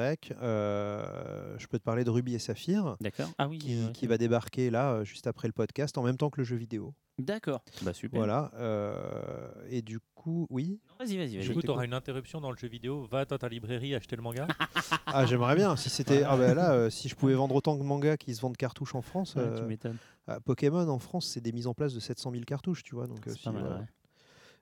[0.42, 3.30] euh, je peux te parler de Ruby et Saphir, D'accord.
[3.38, 3.60] Ah oui.
[3.60, 6.56] qui, qui va débarquer là juste après le podcast, en même temps que le jeu
[6.56, 6.94] vidéo.
[7.20, 7.64] D'accord.
[7.84, 8.18] Bah super.
[8.20, 8.52] Voilà.
[8.56, 10.80] euh, et du coup, oui.
[11.00, 11.48] Vas-y, vas-y, Je vas-y.
[11.50, 13.06] Du coup, tu auras une interruption dans le jeu vidéo.
[13.12, 14.48] Va dans ta librairie acheter le manga.
[15.06, 15.76] Ah j'aimerais bien.
[15.76, 18.42] Si c'était, ah bah là, euh, si je pouvais vendre autant de mangas qui se
[18.42, 19.36] vendent cartouches en France.
[19.36, 19.98] Ouais, tu m'étonnes.
[20.28, 23.06] ah, Pokémon en France, c'est des mises en place de 700 000 cartouches, tu vois.
[23.06, 23.78] Donc, euh, C'est si, pas mal, voilà.
[23.82, 23.86] ouais.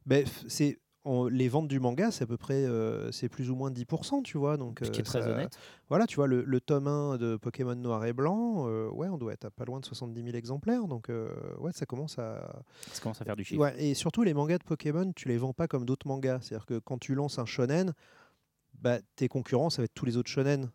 [0.05, 3.55] Ben, c'est on- les ventes du manga, c'est à peu près, euh, c'est plus ou
[3.55, 4.57] moins 10%, tu vois.
[4.57, 5.57] Donc, Ce qui euh, est très ça- honnête.
[5.89, 9.17] Voilà, tu vois, le, le tome 1 de Pokémon Noir et Blanc, euh, ouais, on
[9.17, 10.87] doit être à pas loin de 70 000 exemplaires.
[10.87, 12.63] Donc, euh, ouais, ça commence à.
[12.91, 13.59] Ça commence à faire du chiffre.
[13.61, 16.41] Ouais, et surtout, les mangas de Pokémon, tu les vends pas comme d'autres mangas.
[16.41, 17.93] C'est-à-dire que quand tu lances un shonen,
[18.79, 20.69] bah, tes concurrents, ça va être tous les autres shonen.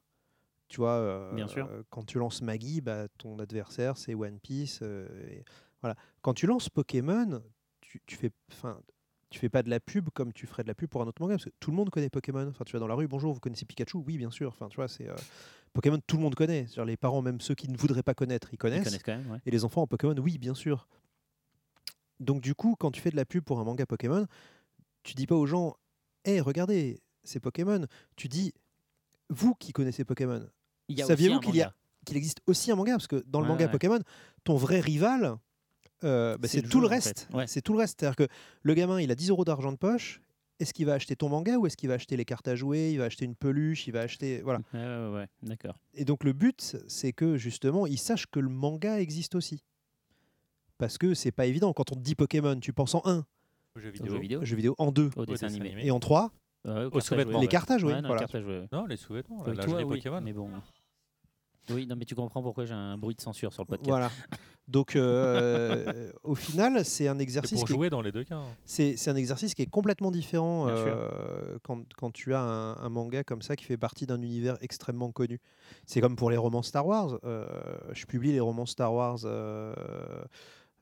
[0.66, 1.68] Tu vois, Bien sûr.
[1.90, 4.82] quand tu lances Maggie, bah, ton adversaire, c'est One Piece.
[4.82, 5.44] et
[5.82, 5.94] voilà.
[6.22, 7.40] Quand tu lances Pokémon,
[7.80, 8.32] tu, tu fais.
[8.50, 8.80] Enfin,
[9.30, 11.20] tu fais pas de la pub comme tu ferais de la pub pour un autre
[11.20, 12.46] manga parce que tout le monde connaît Pokémon.
[12.48, 13.98] Enfin, tu vas dans la rue, bonjour, vous connaissez Pikachu?
[13.98, 14.48] Oui, bien sûr.
[14.48, 15.14] Enfin, tu vois, c'est euh,
[15.72, 16.66] Pokémon, tout le monde connaît.
[16.66, 18.84] C'est-à-dire les parents, même ceux qui ne voudraient pas connaître, ils connaissent.
[18.84, 19.38] connaissent quand même, ouais.
[19.44, 20.88] Et les enfants en Pokémon, oui, bien sûr.
[22.20, 24.26] Donc du coup, quand tu fais de la pub pour un manga Pokémon,
[25.02, 25.76] tu dis pas aux gens,
[26.24, 27.84] hé, regardez, c'est Pokémon.
[28.16, 28.52] Tu dis,
[29.28, 30.46] vous qui connaissez Pokémon,
[30.96, 31.74] saviez-vous qu'il y a
[32.04, 33.70] qu'il existe aussi un manga Parce que dans le Ouais, manga ouais.
[33.70, 33.98] Pokémon,
[34.44, 35.36] ton vrai rival,
[36.04, 37.28] euh, bah, C'est tout le reste.
[37.46, 38.00] C'est tout le reste.
[38.00, 38.28] C'est-à-dire que
[38.62, 40.20] le gamin, il a 10 euros d'argent de poche.
[40.58, 42.90] Est-ce qu'il va acheter ton manga ou est-ce qu'il va acheter les cartes à jouer
[42.92, 44.60] Il va acheter une peluche, il va acheter voilà.
[44.72, 45.76] Ouais, ouais, ouais, d'accord.
[45.92, 49.62] Et donc le but, c'est que justement, ils sachent que le manga existe aussi.
[50.78, 51.72] Parce que c'est pas évident.
[51.74, 53.24] Quand on te dit Pokémon, tu penses en 1.
[53.76, 54.12] Aux jeux Aux vidéo.
[54.14, 54.44] jeux vidéo.
[54.44, 55.10] Jeux vidéo en 2.
[55.16, 55.74] Au dessin animé.
[55.82, 56.32] Et en 3.
[56.64, 57.40] Ouais, aux Aux cartes à sous-vêtements.
[57.40, 58.22] Les cartes à jouer, Ouais, non, voilà.
[58.22, 58.66] les cartes à jouer.
[58.72, 60.20] Non, les sous-vêtements, Euh, la toi, lingerie oui, Pokémon.
[60.22, 60.50] Mais bon.
[61.70, 63.88] Oui, non, mais tu comprends pourquoi j'ai un bruit de censure sur le podcast.
[63.88, 64.10] Voilà.
[64.68, 67.58] Donc euh, au final, c'est un C'est exercice.
[67.58, 68.36] pour qui est- jouer dans les deux cas.
[68.36, 68.44] hein.
[68.64, 73.22] C'est un exercice qui est complètement différent euh, quand, quand tu as un, un manga
[73.24, 75.40] comme ça qui fait partie d'un univers extrêmement connu.
[75.86, 77.18] C'est comme pour les romans Star Wars.
[77.24, 77.46] euh,
[77.92, 79.18] je publie les romans Star Wars.
[79.24, 79.74] euh,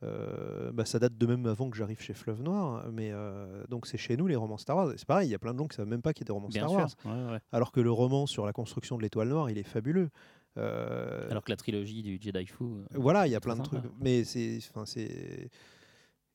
[0.02, 3.86] euh, bah, ça date de même avant que j'arrive chez Fleuve Noir, mais euh, donc
[3.86, 4.92] c'est chez nous les romans Star Wars.
[4.96, 6.28] C'est pareil, il y a plein de gens qui savent même pas qu'il y a
[6.28, 6.98] des romans Bien Star sûr.
[7.06, 7.16] Wars.
[7.26, 7.38] ouais, ouais.
[7.52, 10.10] Alors que le roman sur la construction de l'étoile noire, il est fabuleux.
[10.56, 12.62] Euh, Alors que la trilogie du Jedi Fu.
[12.64, 13.82] euh, voilà, il y a plein de trucs.
[14.00, 15.50] Mais c'est, enfin, c'est.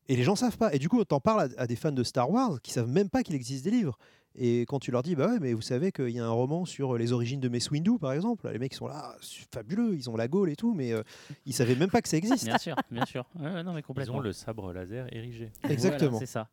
[0.07, 0.73] Et les gens savent pas.
[0.73, 3.09] Et du coup, t'en parles à, à des fans de Star Wars qui savent même
[3.09, 3.97] pas qu'il existe des livres.
[4.35, 6.63] Et quand tu leur dis, bah ouais, mais vous savez qu'il y a un roman
[6.65, 10.09] sur les origines de Mace Windu, par exemple, les mecs sont là, c'est fabuleux, ils
[10.09, 11.01] ont la Gaule et tout, mais euh,
[11.45, 12.45] ils savaient même pas que ça existe.
[12.45, 13.25] Bien sûr, bien sûr.
[13.37, 14.17] Non, mais Ils complètement.
[14.17, 15.51] ont le sabre laser érigé.
[15.67, 16.11] Exactement.
[16.19, 16.47] Voilà, c'est ça.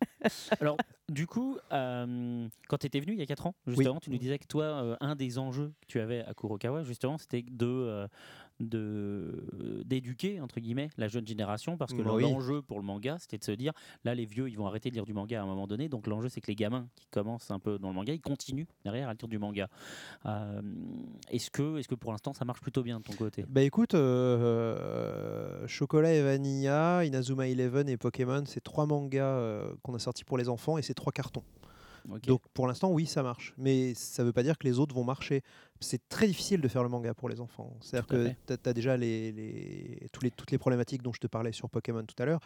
[0.60, 0.76] Alors,
[1.08, 4.18] du coup, euh, quand tu étais venu il y a 4 ans, justement, tu nous
[4.18, 7.66] disais que toi, euh, un des enjeux que tu avais à Kurokawa, justement, c'était de
[7.66, 8.08] euh,
[8.60, 12.22] de d'éduquer entre guillemets la jeune génération parce que Bah oui.
[12.22, 13.72] l'enjeu pour le manga c'était de se dire
[14.04, 16.06] là les vieux ils vont arrêter de lire du manga à un moment donné donc
[16.06, 19.08] l'enjeu c'est que les gamins qui commencent un peu dans le manga ils continuent derrière
[19.08, 19.68] à lire du manga
[20.24, 20.60] Euh,
[21.30, 23.44] est-ce que est-ce que pour l'instant ça marche plutôt bien de ton côté?
[23.48, 29.94] Bah écoute, euh, Chocolat et Vanilla, Inazuma Eleven et Pokémon, c'est trois mangas euh, qu'on
[29.94, 31.42] a sortis pour les enfants et c'est trois cartons.
[32.28, 33.52] Donc pour l'instant, oui, ça marche.
[33.58, 35.42] Mais ça ne veut pas dire que les autres vont marcher.
[35.80, 37.76] C'est très difficile de faire le manga pour les enfants.
[37.80, 38.06] C'est-à-dire
[38.46, 41.52] que tu as, déjà les, les- tous les, toutes les problématiques dont je te parlais
[41.52, 42.40] sur Pokémon tout à l'heure,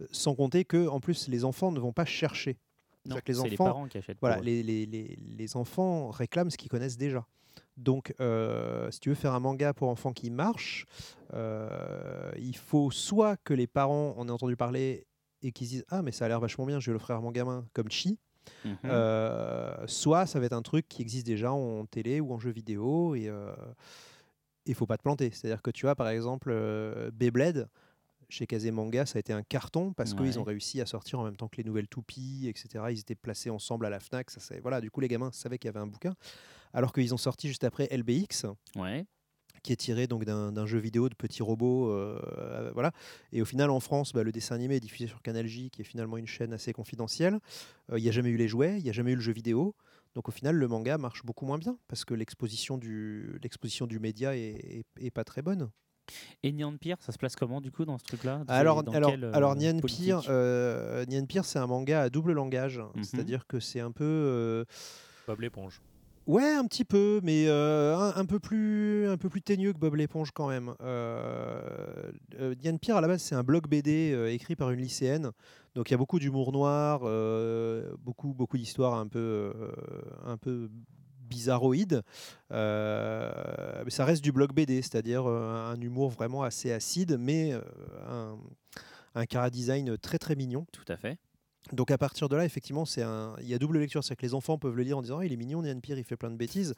[0.00, 2.58] euh, sans compter que en plus les enfants ne vont pas chercher.
[3.06, 6.10] Non, que les c'est les enfants, parents qui achètent Voilà, les, les- les- les enfants
[6.10, 7.24] réclament ce qu'ils connaissent déjà.
[7.76, 10.86] Donc, euh, si tu veux faire un manga pour enfants qui marche,
[11.34, 15.06] euh, il faut soit que les parents en aient entendu parler
[15.42, 17.20] et qu'ils se disent Ah, mais ça a l'air vachement bien, je vais l'offrir à
[17.20, 18.18] mon gamin, comme Chi.
[18.64, 18.76] Mhm.
[18.84, 22.50] Euh, soit ça va être un truc qui existe déjà en télé ou en jeu
[22.50, 23.30] vidéo et
[24.66, 25.30] il faut pas te planter.
[25.32, 27.68] C'est-à-dire que tu as par exemple euh, Beyblade
[28.28, 30.38] chez Kazemanga, ça a été un carton parce qu'ils Ouais.
[30.38, 32.86] ont réussi à sortir en même temps que les nouvelles toupies, etc.
[32.90, 34.30] Ils étaient placés ensemble à la Fnac.
[34.32, 36.14] Ça, voilà, du coup, les gamins savaient qu'il y avait un bouquin.
[36.72, 39.06] Alors qu'ils ont sorti juste après LBX, ouais
[39.66, 42.92] qui est tiré donc d'un jeu vidéo de petits robots, euh, euh, voilà.
[43.32, 45.80] Et au final, en France, bah, le dessin animé est diffusé sur Canal J, qui
[45.82, 47.38] est finalement une chaîne assez confidentielle.
[47.90, 49.32] Euh, Il n'y a jamais eu les jouets, il n'y a jamais eu le jeu
[49.32, 49.74] vidéo.
[50.14, 53.98] Donc au final, le manga marche beaucoup moins bien parce que l'exposition du l'exposition du
[53.98, 54.40] média est,
[54.78, 55.68] est- est pas très bonne.
[56.44, 58.92] et Nyan Pierre ça se place comment du coup dans ce truc là Alors, Dans
[58.92, 59.80] alors, alors Nyan
[60.28, 61.04] euh,
[61.42, 63.02] c'est un manga à double langage, Mhm.
[63.02, 64.64] c'est-à-dire que c'est un peu euh,
[65.26, 65.80] Bob l'éponge.
[66.26, 70.32] Ouais, un petit peu, mais euh, un, peu plus, un peu plus que Bob l'éponge
[70.32, 70.74] quand même.
[70.80, 74.80] Euh, euh, Diane Pierre, à la base, c'est un blog BD euh, écrit par une
[74.80, 75.30] lycéenne.
[75.76, 77.02] Donc il y a beaucoup d'humour noir,
[78.00, 79.52] beaucoup, beaucoup d'histoires un peu,
[80.24, 80.68] un peu
[81.20, 82.02] bizarroïdes.
[82.50, 87.52] Euh, mais ça reste du blog BD, c'est-à-dire un humour vraiment assez acide, mais
[88.08, 88.36] un,
[89.14, 90.66] un cara design très très mignon.
[90.72, 91.18] tout à fait
[91.72, 93.34] Donc à partir de là, effectivement, c'est un...
[93.40, 95.24] il y a double lecture, c'est-à-dire que les enfants peuvent le lire en disant Ah,
[95.26, 96.74] il est mignon, Nian Pierre, il fait plein de bêtises,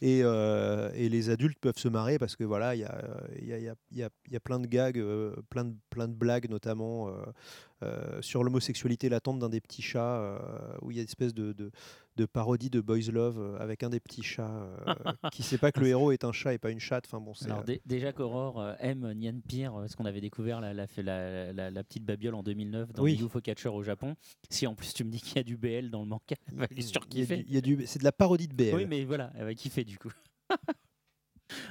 [0.00, 2.94] et, euh, et les adultes peuvent se marrer parce que voilà, il y a,
[3.42, 3.68] y, a, y,
[4.02, 7.08] a, y a- plein de gags, euh, plein, de, plein de blagues notamment.
[7.08, 10.36] euh, sur l'homosexualité latente d'un des petits chats,
[10.82, 11.70] où il y a une espèce de,
[12.18, 14.50] de parodie de Boys Love euh, avec un des petits chats
[14.88, 14.94] euh,
[15.32, 17.04] qui sait pas que le héros est un chat et pas une chatte.
[17.06, 20.60] Enfin bon, c'est Alors dé- déjà qu'Aurore euh, aime Nian euh, ce qu'on avait découvert
[20.60, 23.18] la, la, la, la- la petite babiole en 2009 dans Oui.
[23.22, 24.16] UFO Catcher au Japon.
[24.50, 26.36] Si en plus tu me dis qu'il y a du BL dans le manga,
[26.72, 27.36] il y a surkiffer.
[27.38, 28.74] du- il y a du- c'est de la parodie de BL.
[28.74, 30.10] Oui, mais voilà, elle va kiffer du coup.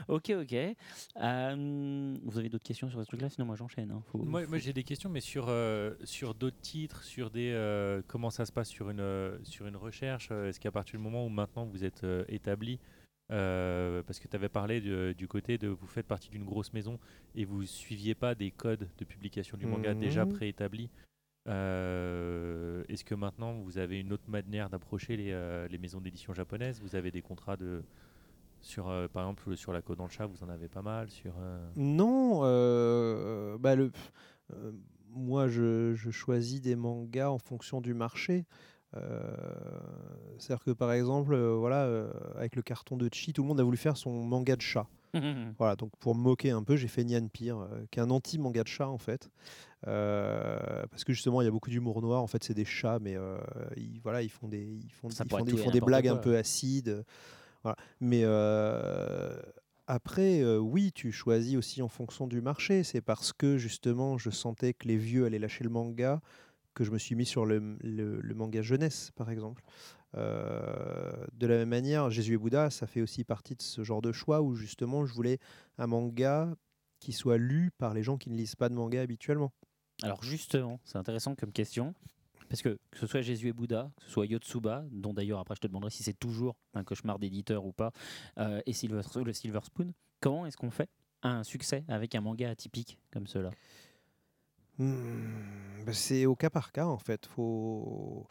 [0.07, 0.53] ok, ok.
[1.21, 3.29] Euh, vous avez d'autres questions sur ce truc-là?
[3.29, 3.91] Sinon, moi j'enchaîne.
[3.91, 4.01] hein.
[4.11, 7.51] Faut- Moi, faut- moi, j'ai des questions, mais sur, euh, sur d'autres titres, sur des
[7.53, 10.29] euh, comment ça se passe sur une, euh, sur une recherche?
[10.31, 12.79] euh, Est-ce qu'à partir du moment où maintenant vous êtes euh, établi,
[13.31, 16.71] euh, parce que tu avais parlé du, du côté de vous faites partie d'une grosse
[16.73, 16.97] maison
[17.35, 20.33] et vous suiviez pas des codes de publication du manga déjà Mhm.
[20.33, 20.89] préétablis.
[21.49, 26.33] euh, Est-ce que maintenant vous avez une autre manière d'approcher les, euh, les maisons d'édition
[26.33, 26.79] japonaises?
[26.81, 27.83] Vous avez des contrats de
[28.61, 31.09] sur euh, par exemple sur la Code dans le chat, vous en avez pas mal
[31.09, 31.33] sur.
[31.39, 33.91] euh, Non, euh, bah le,
[34.53, 34.71] euh,
[35.09, 38.45] moi je, je choisis des mangas en fonction du marché.
[38.95, 39.35] Euh,
[40.37, 43.59] C'est-à-dire que par exemple, euh, voilà, euh, avec le carton de Chi, tout le monde
[43.59, 44.87] a voulu faire son manga de chat.
[45.57, 48.09] Voilà, donc pour me moquer un peu, j'ai fait Nian Pire, euh, qui est un
[48.09, 49.29] anti-manga de chat en fait.
[49.87, 52.21] Euh, parce que justement, il y a beaucoup d'humour noir.
[52.21, 53.37] En fait, c'est des chats, mais euh,
[53.75, 56.15] ils, voilà, ils font des, ils font, ils font des, ils font des blagues un
[56.21, 57.03] peu acides.
[57.99, 59.39] Mais euh,
[59.87, 62.83] après, euh, oui, tu choisis aussi en fonction du marché.
[62.83, 66.21] C'est parce que justement, je sentais que les vieux allaient lâcher le manga
[66.73, 69.63] que je me suis mis sur le manga jeunesse, par exemple.
[70.15, 74.01] Euh, de la même manière, Jésus et Bouddha, ça fait aussi partie de ce genre
[74.01, 75.39] de choix où justement je voulais
[75.77, 76.53] un manga
[76.99, 79.51] qui soit lu par les gens qui ne lisent pas de manga habituellement.
[80.03, 81.93] Alors justement, c'est intéressant comme question.
[82.49, 85.55] Parce que que ce soit Jésus et Bouddha, que ce soit Yotsuba, dont d'ailleurs après
[85.55, 87.91] je te demanderai si c'est toujours un cauchemar d'éditeur ou pas,
[88.37, 90.89] euh, et le Silver Spoon, comment est-ce qu'on fait
[91.23, 93.51] un succès avec un manga atypique comme cela?
[94.77, 97.25] Hmm, bah, c'est au cas par cas en fait.
[97.25, 98.27] Faut...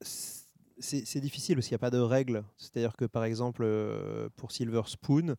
[0.00, 2.44] C'est difficile parce qu'il n'y a pas de règles.
[2.58, 5.36] C'est-à-dire que par exemple, euh, pour Silver Spoon,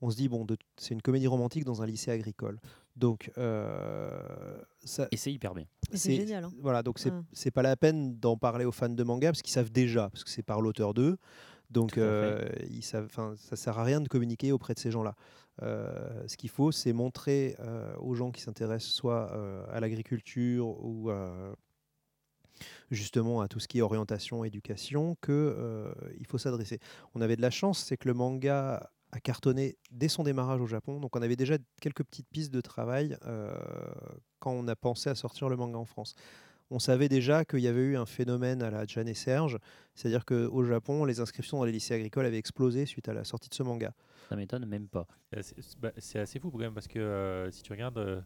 [0.00, 0.46] on se dit, bon,
[0.76, 2.60] c'est une comédie romantique dans un lycée agricole.
[3.00, 5.64] Donc, euh, ça, Et c'est hyper bien.
[5.90, 6.52] Et c'est génial, hein.
[6.60, 7.50] Voilà, donc c'est Ouais.
[7.50, 10.28] pas la peine d'en parler aux fans de manga parce qu'ils savent déjà, parce que
[10.30, 11.16] c'est par l'auteur d'eux.
[11.70, 13.08] Donc, euh, ils savent,
[13.38, 15.14] ça sert à rien de communiquer auprès de ces gens-là.
[15.62, 20.66] Euh, ce qu'il faut, c'est montrer euh, aux gens qui s'intéressent soit euh, à l'agriculture
[20.84, 21.54] ou euh,
[22.90, 26.80] justement à tout ce qui est orientation, éducation, que euh, il faut s'adresser.
[27.14, 30.66] On avait de la chance, c'est que le manga a cartonné dès son démarrage au
[30.66, 33.52] Japon, donc on avait déjà quelques petites pistes de travail euh,
[34.38, 36.14] quand on a pensé à sortir le manga en France.
[36.72, 39.58] On savait déjà qu'il y avait eu un phénomène à la Jeanne et Serge,
[39.96, 43.48] c'est-à-dire qu'au Japon, les inscriptions dans les lycées agricoles avaient explosé suite à la sortie
[43.48, 43.92] de ce manga.
[44.28, 45.06] Ça m'étonne même pas.
[45.32, 47.98] C'est assez, c'est- bah, c'est assez fou quand même parce que euh, si tu regardes,
[47.98, 48.20] euh,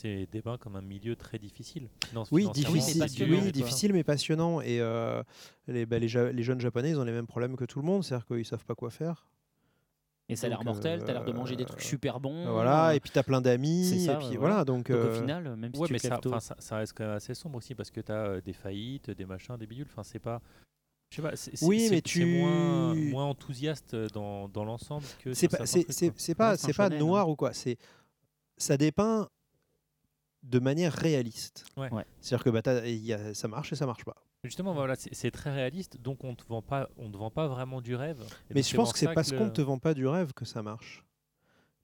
[0.00, 1.90] c'est dépeint comme un milieu très difficile.
[2.32, 4.62] Oui, difficile, oui, difficile mais passionnant.
[4.62, 5.22] Et euh,
[5.68, 7.84] les, bah, les, Ja- les jeunes japonais, ils ont les mêmes problèmes que tout le
[7.84, 9.26] monde, c'est-à-dire qu'ils savent pas quoi faire.
[10.32, 12.50] Et ça a l'air mortel, t'as l'air de manger des euh, trucs super bons.
[12.50, 14.94] Voilà, euh, et puis tu as plein d'amis, c'est ça, et puis voilà, donc, au
[14.94, 17.34] euh, final, même si Ouais, tu mais ça, tôt- ça, ça reste quand même assez
[17.34, 19.86] sombre aussi parce que tu as des faillites, des machins, des bidules.
[19.90, 20.40] Enfin, c'est pas.
[21.10, 21.32] Je sais pas,
[21.66, 26.72] Oui, mais tu- moins, moins enthousiaste dans, dans l'ensemble que c'est pas, c'est, pas, c'est
[26.74, 26.98] pas hein.
[26.98, 27.52] noir ou quoi.
[27.52, 27.76] C'est,
[28.56, 29.28] ça dépeint
[30.42, 31.66] de manière réaliste.
[31.76, 31.92] Ouais.
[31.92, 32.04] Ouais.
[32.20, 34.16] C'est-à-dire que bah, t'as- y a, ça marche et ça marche pas.
[34.44, 37.80] Justement, voilà, c'est très réaliste, donc on te vend pas, on te vend pas vraiment
[37.80, 38.20] du rêve.
[38.50, 40.44] Et Mais je pense que c'est parce qu'on ne te vend pas du rêve que
[40.44, 41.04] ça marche.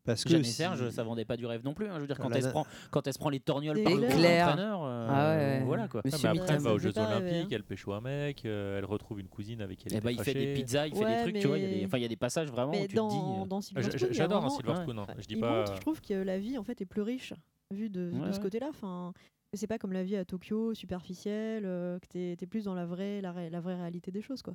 [0.05, 1.87] Parce que Jeanne et Serge, ça vendait pas du rêve non plus.
[1.87, 1.93] hein.
[1.97, 4.07] Je veux dire, quand, elle se prend, quand elle se prend les torgnoles par le
[4.09, 4.47] clair.
[4.47, 6.01] cou d'entraîneur, euh, Ah ouais, voilà quoi.
[6.05, 9.29] Mais après, elle va aux Jeux Olympiques, elle pêche au mec, euh, elle retrouve une
[9.29, 11.39] cousine avec qui elle Et est bah, il fait des pizzas, il fait des trucs,
[11.39, 11.59] tu vois.
[11.59, 12.89] Il y a des, mais- enfin, il y a des passages vraiment Mais où tu
[12.89, 13.43] te dans, dis.
[13.43, 14.75] euh, dans Silver Ah, J'adore un Silver.
[14.83, 15.07] Spoon.
[15.19, 15.65] Je dis il pas.
[15.77, 17.35] je trouve que la vie en fait est plus riche
[17.71, 18.67] vu de, ce côté-là.
[18.71, 19.13] Enfin,
[19.55, 22.87] c'est pas comme la vie à Tokyo, superficielle, euh, que t'es es plus dans la
[22.87, 24.55] vraie, la, ré- la vraie réalité des choses, quoi.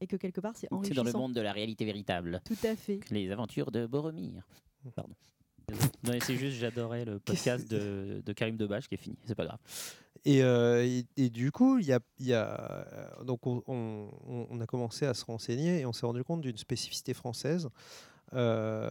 [0.00, 1.02] Et que quelque part c'est C'est enrichissant.
[1.02, 2.40] dans le monde de la réalité véritable.
[2.44, 3.00] Tout à fait.
[3.10, 4.46] Les aventures de Boromir.
[4.94, 5.14] Pardon.
[6.02, 9.16] Non, mais c'est juste, j'adorais le podcast de, de Karim Debache qui est fini.
[9.24, 9.58] C'est pas grave.
[10.26, 12.86] Et, euh, et, et du coup, il y a, il y a-
[13.24, 14.10] donc on, on-
[14.50, 17.70] on a commencé à se renseigner et on s'est rendu compte d'une spécificité française.
[18.34, 18.90] Euh,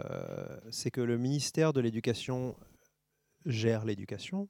[0.71, 2.55] c'est que le ministère de l'Éducation
[3.45, 4.47] gère l'éducation,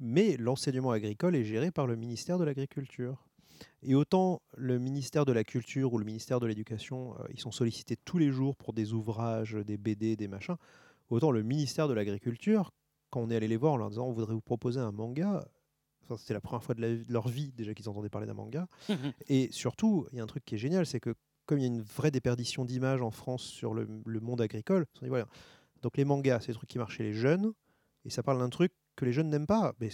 [0.00, 3.26] mais l'enseignement agricole est géré par le ministère de l'Agriculture.
[3.82, 7.52] Et autant le ministère de la Culture ou le ministère de l'Éducation, euh, ils sont
[7.52, 10.56] sollicités tous les jours pour des ouvrages, des BD, des machins,
[11.08, 12.72] autant le ministère de l'Agriculture,
[13.10, 15.46] quand on est allé les voir en leur disant on voudrait vous proposer un manga,
[16.02, 18.34] Enfin, c'était la première fois de, la- de leur vie déjà qu'ils entendaient parler d'un
[18.34, 18.68] manga.
[19.28, 21.14] Et surtout, il y a un truc qui est génial, c'est que
[21.46, 24.84] comme il y a une vraie déperdition d'images en France sur le, le monde agricole,
[24.86, 25.26] ils se sont dit, voilà,
[25.82, 27.52] donc les mangas, c'est des trucs qui marchent chez les jeunes,
[28.04, 29.72] et ça parle d'un truc que les jeunes n'aiment pas.
[29.80, 29.88] Mais,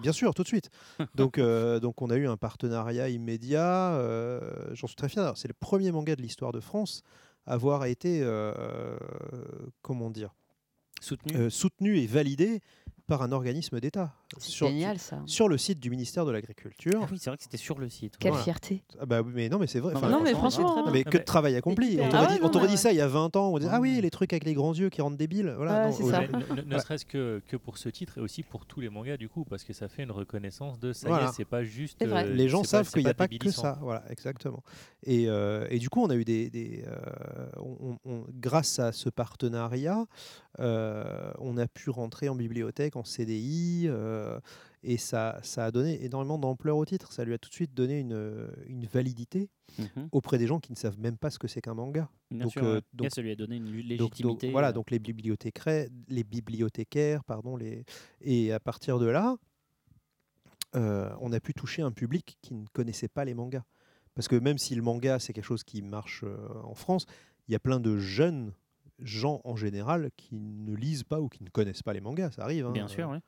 [0.00, 0.70] bien sûr, tout de suite.
[1.14, 3.94] donc, euh, donc on a eu un partenariat immédiat.
[3.94, 4.40] euh,
[4.72, 5.32] J'en suis très fier.
[5.36, 7.02] C'est le premier manga de l'histoire de France
[7.46, 8.96] à avoir été, euh,
[9.82, 10.34] comment dire,
[11.02, 11.36] Soutenu.
[11.36, 12.60] euh, soutenu et validé
[13.08, 14.14] par un organisme d'État.
[14.38, 15.20] C'est génial, ça.
[15.26, 17.00] Sur le site du ministère de l'Agriculture.
[17.02, 18.16] Ah oui, c'est vrai que c'était sur le site.
[18.18, 18.44] Quelle Voilà.
[18.44, 18.82] fierté.
[18.98, 19.92] Ah bah oui, mais non, mais c'est vrai.
[19.92, 20.90] Non, enfin, Non, mais franchement, hein.
[20.90, 21.98] mais Ah que de travail accompli.
[22.00, 22.78] On Ah t'aurait ouais, dit, non, on t'aurait mais dit ouais.
[22.80, 23.50] ça il y a 20 ans.
[23.52, 25.52] On disait, ah oui, les trucs avec les grands yeux qui rendent débiles.
[25.56, 26.22] Voilà, non, c'est ça.
[26.64, 29.44] Ne, serait-ce que, que pour ce titre et aussi pour tous les mangas du coup,
[29.44, 31.28] parce que ça fait une reconnaissance de ça y Voilà.
[31.28, 32.00] est, c'est pas juste.
[32.00, 33.78] Euh, les gens savent qu'il n'y a pas que ça.
[33.82, 34.62] Voilà, exactement.
[35.02, 36.84] Et, euh, et du coup, on a eu des.
[38.34, 40.06] grâce à ce partenariat,
[40.92, 44.38] euh, on a pu rentrer en bibliothèque, en CDI, euh,
[44.82, 47.12] et ça, ça a donné énormément d'ampleur au titre.
[47.12, 49.48] Ça lui a tout de suite donné une, une validité
[49.78, 50.08] Mhm.
[50.12, 52.10] auprès des gens qui ne savent même pas ce que c'est qu'un manga.
[52.30, 54.50] Bien Donc, sûr, euh, donc- ça lui a donné une Donc- donc, légitimité.
[54.50, 57.84] voilà, donc les bibliothécaires, les bibliothécaires, pardon, les
[58.20, 59.36] et à partir de là,
[60.74, 63.64] on a pu toucher un public qui ne connaissait pas les mangas.
[64.14, 66.24] Parce que même si le manga c'est quelque chose qui marche
[66.64, 67.06] en France,
[67.48, 68.52] il y a plein de jeunes
[68.98, 72.32] gens en général qui ne lisent pas ou qui ne connaissent pas les mangas.
[72.32, 72.66] Ça arrive.
[72.66, 72.72] hein.
[72.72, 73.18] Bien sûr, oui.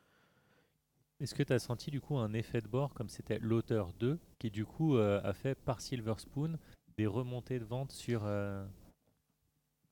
[1.20, 4.18] Est-ce que tu as senti du coup un effet de bord comme c'était l'auteur 2
[4.38, 6.58] qui du coup euh, a fait par Silver Spoon
[6.98, 8.22] des remontées de vente sur.
[8.24, 8.64] euh,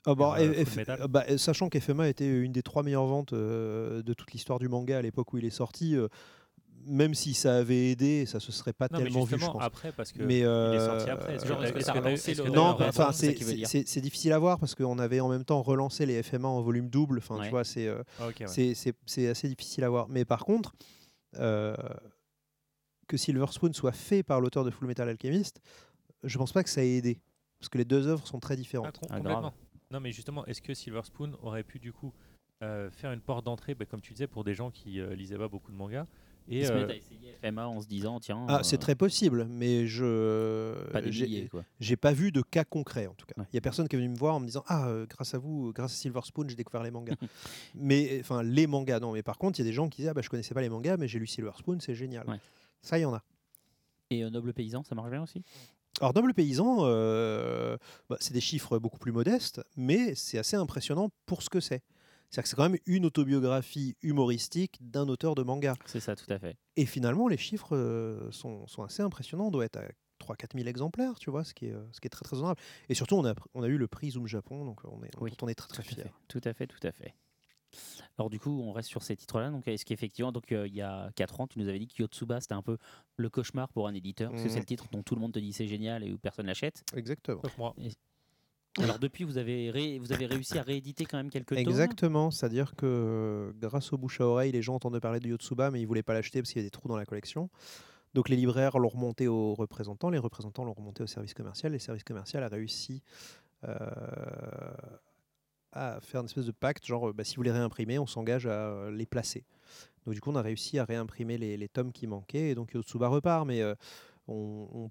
[0.05, 1.03] Ah bah, Euh, F- Full Metal.
[1.03, 4.59] euh, bah, euh, sachant qu'FMA était une des trois meilleures ventes euh, de toute l'histoire
[4.59, 6.09] du manga à l'époque où il est sorti, euh,
[6.87, 9.63] même si ça avait aidé, ça se serait pas Non, mais tellement vu, je pense.
[9.63, 11.37] après, parce que mais il est euh, sorti après.
[12.51, 16.49] Non, enfin, c'est difficile à voir parce qu'on avait en même temps relancé les FMA
[16.49, 17.19] en volume double.
[17.19, 17.45] Enfin, Ouais.
[17.45, 18.47] tu vois, c'est euh, Ah, ok, ouais.
[18.49, 20.09] c'est- c'est c'est assez difficile à voir.
[20.09, 20.75] Mais par contre,
[21.39, 21.75] euh,
[23.09, 25.61] que Silver Spoon soit fait par l'auteur de Full Metal Alchemist,
[26.25, 27.21] je pense pas que ça ait aidé
[27.59, 28.99] parce que les deux œuvres sont très Ah, différentes.
[28.99, 29.55] com- Ah, complètement.
[29.91, 32.13] Non, mais justement, est-ce que Silver Spoon aurait pu du coup
[32.63, 35.37] euh, faire une porte d'entrée, bah, comme tu disais, pour des gens qui euh, lisaient
[35.37, 36.07] pas beaucoup de mangas
[36.49, 38.47] et se euh, à essayer FMA en se disant, tiens.
[38.49, 41.65] Ah, euh, c'est très possible, mais je Pas des j'ai- milliers, quoi.
[41.81, 43.35] J'ai pas vu de cas concret en tout cas.
[43.37, 43.47] Il Ouais.
[43.55, 45.39] y a personne qui est venu me voir en me disant ah euh, grâce à
[45.39, 47.17] vous, euh, grâce à Silver Spoon, j'ai découvert les mangas.
[47.75, 50.09] mais enfin les mangas non, mais par contre il y a des gens qui disent
[50.09, 52.29] ah bah je connaissais pas les mangas, mais j'ai lu Silver Spoon, c'est génial.
[52.29, 52.39] Ouais.
[52.83, 53.23] Ça il y en a.
[54.11, 55.43] Et euh, Noble Paysan, ça marche bien aussi?
[56.01, 57.77] Alors Noble Paysan, euh,
[58.09, 61.83] bah, c'est des chiffres beaucoup plus modestes, mais c'est assez impressionnant pour ce que c'est.
[62.33, 65.75] C'est-à-dire que c'est quand même une autobiographie humoristique d'un auteur de manga.
[65.85, 66.57] C'est ça, tout à fait.
[66.77, 69.49] Et finalement, les chiffres euh, sont, sont assez impressionnants.
[69.49, 69.85] On doit être à
[70.25, 72.59] 3-4 000 exemplaires, tu vois, ce qui est, euh, ce qui est très très honorable.
[72.89, 75.31] Et surtout, on a, on a eu le prix Zoom Japon, donc on est, Oui,
[75.33, 76.03] dont on est très très Tout à fiers.
[76.05, 77.15] fait, tout à fait, tout à fait.
[78.19, 79.51] Alors du coup, on reste sur ces titres-là.
[79.51, 82.03] Donc, est-ce qu'effectivement, donc euh, il y a 4 ans, tu nous avais dit que
[82.03, 82.77] Yotsuba c'était un peu
[83.17, 84.61] le cauchemar pour un éditeur, parce que c'est Mhm.
[84.61, 86.83] le titre dont tout le monde te dit c'est génial et où personne l'achète.
[86.95, 87.41] Exactement.
[88.79, 91.59] Alors depuis, vous avez, vous avez réussi à rééditer quand même quelques tomes.
[91.59, 95.81] Exactement, c'est-à-dire que grâce au bouche à oreille, les gens entendaient parler de Yotsuba, mais
[95.81, 97.51] ils voulaient pas l'acheter parce qu'il y avait des trous dans la collection.
[98.15, 101.77] Donc les libraires l'ont remonté aux représentants, les représentants l'ont remonté au service commercial, et
[101.77, 103.03] le service commercial a réussi
[103.65, 103.77] euh,
[105.73, 108.51] à faire une espèce de pacte, genre bah, si vous les réimprimez, on s'engage à
[108.71, 109.45] euh, les placer.
[110.05, 112.73] Donc du coup, on a réussi à réimprimer les, les tomes qui manquaient, et donc
[112.75, 113.75] Yotsuba repart, mais euh,
[114.29, 114.91] on, on-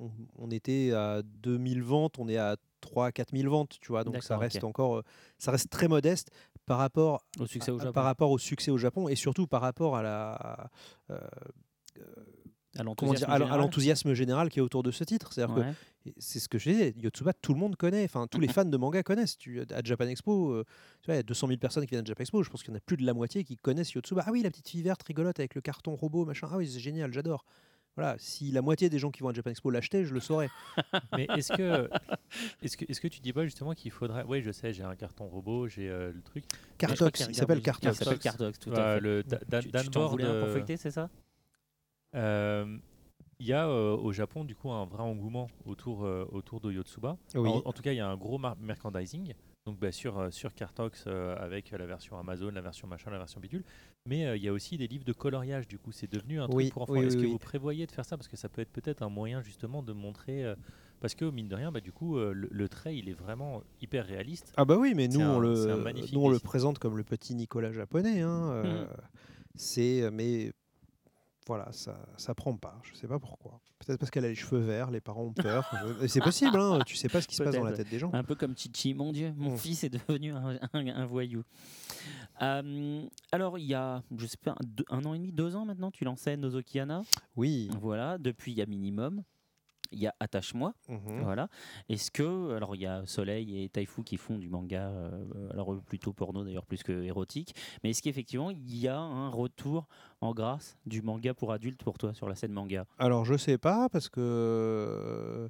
[0.00, 4.22] on- on était à 2000 ventes, on est à 3 4000 ventes, tu vois, donc
[4.22, 5.02] ça reste encore, euh,
[5.38, 6.30] ça reste très modeste
[6.66, 7.92] par rapport Au succès au Japon.
[7.92, 10.70] par rapport au succès au Japon et surtout par rapport à la
[11.10, 11.18] euh,
[12.78, 14.50] À l'enthousiasme général.
[14.50, 15.30] qui est autour de ce titre.
[15.54, 15.72] Ouais.
[16.04, 18.64] que c'est ce que je disais, Yotsuba, tout le monde connaît, enfin tous les fans
[18.64, 19.38] de manga connaissent.
[19.38, 20.64] Tu, à Japan Expo, euh,
[21.02, 22.62] tu vois, il y a 200 000 personnes qui viennent à Japan Expo, je pense
[22.62, 24.22] qu'il y en a plus de la moitié qui connaissent Yotsuba.
[24.26, 26.48] Ah oui, la petite fille verte rigolote avec le carton robot, machin.
[26.52, 27.44] Ah oui, c'est génial, j'adore.
[27.96, 30.50] Voilà, si la moitié des gens qui vont à Japan Expo l'achetaient, je le saurais.
[31.16, 31.88] Mais est-ce que,
[32.62, 34.22] est-ce que, est-ce que tu dis pas justement qu'il faudrait.
[34.28, 36.44] Oui, je sais, j'ai un carton robot, j'ai euh, le truc.
[36.76, 37.96] Cartox, il s'appelle Cartox.
[37.96, 39.00] Il s'appelle Cartox, tout à fait.
[39.00, 39.70] le Da- Da- Tu-
[40.76, 41.08] c'est ça?
[42.14, 42.76] Euh,
[43.38, 46.72] Il y a euh, au Japon du coup un vrai engouement autour, euh, autour de
[46.72, 47.16] Yotsuba.
[47.34, 47.48] Oui.
[47.50, 49.34] En, en tout cas, il y a un gros merchandising.
[49.66, 53.18] Donc bah, sur, euh, sur Cartox euh, avec la version Amazon, la version machin, la
[53.18, 53.64] version bidule.
[54.08, 55.66] Mais euh, il y a aussi des livres de coloriage.
[55.66, 56.92] Du coup, c'est devenu un Oui, truc pour enfants.
[56.94, 58.16] oui, Est-ce oui, que vous prévoyez de faire ça?
[58.16, 60.54] Parce que ça peut être peut-être un moyen justement de montrer.
[61.00, 63.62] parce que mine de rien, bah, du coup, euh, le, le trait il est vraiment
[63.80, 64.52] hyper réaliste.
[64.56, 65.66] Ah bah oui, mais nous on le,
[66.12, 68.20] nous on le présente comme le petit Nicolas japonais.
[68.20, 68.88] hein, euh, Mhm.
[69.56, 70.52] C'est mais
[71.46, 72.78] voilà, ça ça prend pas.
[72.82, 73.60] Je sais pas pourquoi.
[73.78, 75.70] Peut-être parce qu'elle a les cheveux verts, les parents ont peur.
[76.00, 76.58] Je- c'est possible.
[76.58, 78.10] Hein, tu sais pas ce qui se passe dans la tête des gens.
[78.12, 79.58] Un peu comme Chichi, mon Dieu, mon Mm.
[79.58, 81.44] fils est devenu un, un- un voyou.
[82.42, 83.02] Euh,
[83.32, 85.64] alors, il y a, je sais pas, un, deux- un an et demi, deux ans
[85.64, 87.02] maintenant, tu lançais Nozokiana.
[87.36, 87.70] Oui.
[87.80, 89.22] Voilà, depuis il y a minimum.
[89.92, 91.22] Il y a Attache-moi, Mhm.
[91.22, 91.48] voilà.
[91.88, 95.74] Est-ce que, alors il y a Soleil et Taifu qui font du manga, euh, alors
[95.82, 99.86] plutôt porno d'ailleurs plus que érotique, mais est-ce qu'effectivement il y a un retour
[100.20, 102.86] en grâce du manga pour adultes pour toi sur la scène manga?
[102.98, 105.48] Alors je sais pas parce que euh,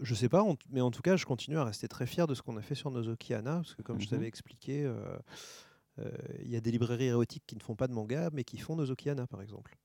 [0.00, 2.42] je sais pas, mais en tout cas je continue à rester très fier de ce
[2.42, 4.10] qu'on a fait sur Nozokiana parce que comme je Mhm.
[4.10, 4.94] t'avais expliqué, euh,
[5.98, 6.10] euh,
[6.44, 8.76] il y a des librairies érotiques qui ne font pas de manga mais qui font
[8.76, 9.76] Nozokiana par exemple.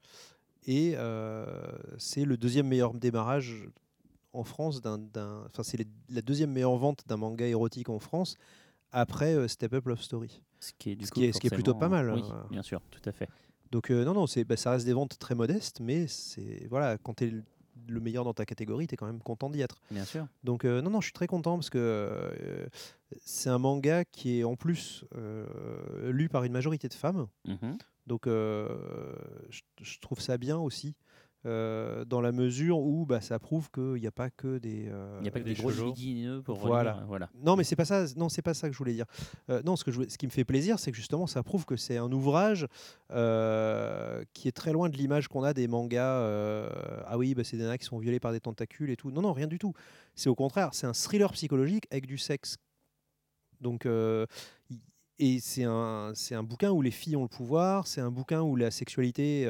[0.68, 1.46] Et euh,
[1.98, 3.68] c'est le deuxième meilleur démarrage
[4.34, 5.00] en France d'un,
[5.48, 8.36] enfin c'est la deuxième meilleure vente d'un manga érotique en France
[8.92, 10.42] après euh, Step Up Love Story.
[10.60, 12.24] Ce qui est, du Ce coup, qui est- ce qui est plutôt pas mal, Oui,
[12.32, 12.46] hein.
[12.52, 13.28] bien sûr, tout à fait.
[13.72, 16.98] Donc euh, non, non, c'est, bah, ça reste des ventes très modestes, mais c'est voilà,
[16.98, 17.34] quand tu es
[17.88, 19.78] le, le meilleur dans ta catégorie, tu es quand même content d'y être.
[19.92, 20.28] Bien sûr.
[20.44, 22.68] Donc euh, non, non, je suis très content parce que euh,
[23.22, 27.28] c'est un manga qui est en plus euh, lu par une majorité de femmes.
[27.48, 27.78] Mhm.
[28.08, 30.96] Donc je, je trouve ça bien aussi.
[31.46, 34.88] Euh, dans la mesure où bah, ça prouve qu'il n'y a pas que des.
[34.90, 36.98] euh, Il n'y a pas que des, gros libidineux pour voilà.
[36.98, 37.30] euh, voilà.
[37.44, 38.06] Non, mais c'est pas ça.
[38.16, 39.06] Non, c'est pas ça que je voulais dire.
[39.50, 41.42] Euh, non, ce que je voulais- ce qui me fait plaisir, c'est que justement, ça
[41.42, 42.68] prouve que c'est un ouvrage
[43.10, 46.22] qui est très loin de l'image qu'on a des mangas.
[47.08, 49.12] ah oui, bah, c'est des nanas qui sont violées par des tentacules et tout.
[49.12, 49.74] Non, non, rien du tout.
[50.16, 52.58] C'est au contraire, c'est un thriller psychologique avec du sexe.
[53.60, 54.80] Donc, y-
[55.20, 57.86] et c'est un, c'est un bouquin où les filles ont le pouvoir.
[57.88, 59.48] C'est un bouquin où la sexualité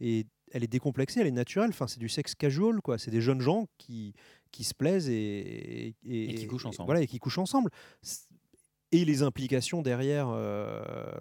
[0.00, 1.70] est, elle est décomplexée, elle est naturelle.
[1.70, 2.98] Enfin, c'est du sexe casual, quoi.
[2.98, 4.14] C'est des jeunes gens qui
[4.52, 6.86] qui se plaisent et, Et qui couchent ensemble.
[6.86, 7.70] Voilà, et qui couchent ensemble.
[8.92, 11.12] Et les implications derrière euh,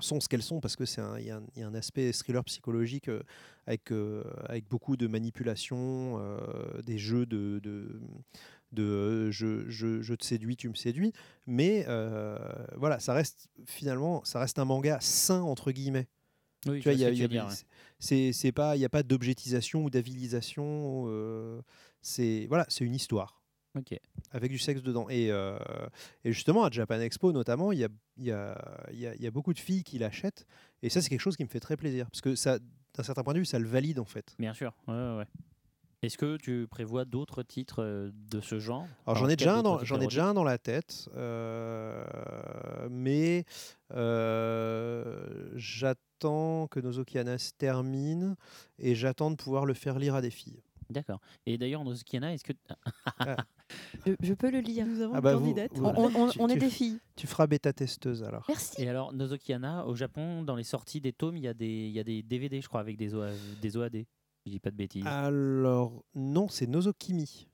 [0.00, 1.74] sont ce qu'elles sont parce que c'est il y, a un- il y a un
[1.74, 3.22] aspect thriller psychologique euh,
[3.66, 8.00] avec euh, avec beaucoup de manipulation, euh, des jeux de, de
[8.72, 11.12] de je, je, je te séduis, tu me séduis,
[11.46, 11.84] mais
[12.76, 16.06] voilà, ça reste finalement, ça reste un manga sain entre guillemets.
[16.66, 17.44] Oui, tu vois, il y y ouais.
[17.98, 21.04] c'est c'est pas, il n'y a pas d'objectisation ou d'avilisation.
[21.08, 21.60] euh,
[22.02, 23.40] c'est voilà, c'est une histoire.
[23.78, 23.94] Ok.
[24.32, 25.06] Avec du sexe dedans.
[25.08, 25.56] Et, euh,
[26.24, 29.14] et justement, à Japan Expo notamment, il y a, il y, a, il y, a,
[29.14, 30.44] y a beaucoup de filles qui l'achètent.
[30.82, 32.10] Et ça, c'est quelque chose qui me fait très plaisir.
[32.10, 34.34] Parce que ça, d'un certain point de vue, ça le valide en fait.
[34.40, 34.74] Bien sûr.
[34.88, 35.26] Ouais, ouais.
[36.02, 38.88] Est-ce que tu prévois d'autres titres euh, de ce genre?
[39.06, 42.04] Alors j'en En ai, déjà un dans, j'en ai déjà un dans la tête, euh,
[42.90, 43.44] mais
[43.92, 48.36] euh, j'attends que Nozokiana se termine
[48.78, 50.62] et j'attends de pouvoir le faire lire à des filles.
[50.90, 51.20] D'accord.
[51.46, 52.52] Et d'ailleurs, Nozokiana, est-ce que.
[54.04, 54.84] Je, je peux le lire.
[54.84, 55.70] Nous avons Ah bah une vous- candidate.
[55.76, 56.98] vous- On, on- tu- on est tu des filles.
[57.14, 58.44] Tu feras bêta testeuse alors.
[58.48, 58.82] Merci.
[58.82, 61.92] Et alors, Nozokiana, au Japon, dans les sorties des tomes, il y a des, il
[61.92, 63.30] y a des DVD, je crois, avec des, OA
[63.62, 64.04] des OAD.
[64.46, 65.04] Je dis pas de bêtises.
[65.06, 65.26] Ah.
[65.26, 67.46] Alors non, c'est Nozokimi.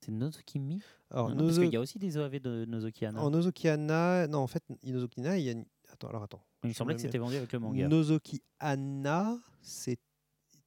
[0.00, 3.22] C'est Nozokimi Alors, Non, non, Parce Nozo- qu'il y a aussi des OAV de Nozokiana.
[3.22, 5.54] En Nozokiana, non en fait, Nozokiana, il y a
[5.92, 6.42] Attends, alors attends.
[6.64, 7.88] Il me semblait que c'était vendu avec le manga.
[7.88, 9.98] Nozoki Anna, c'était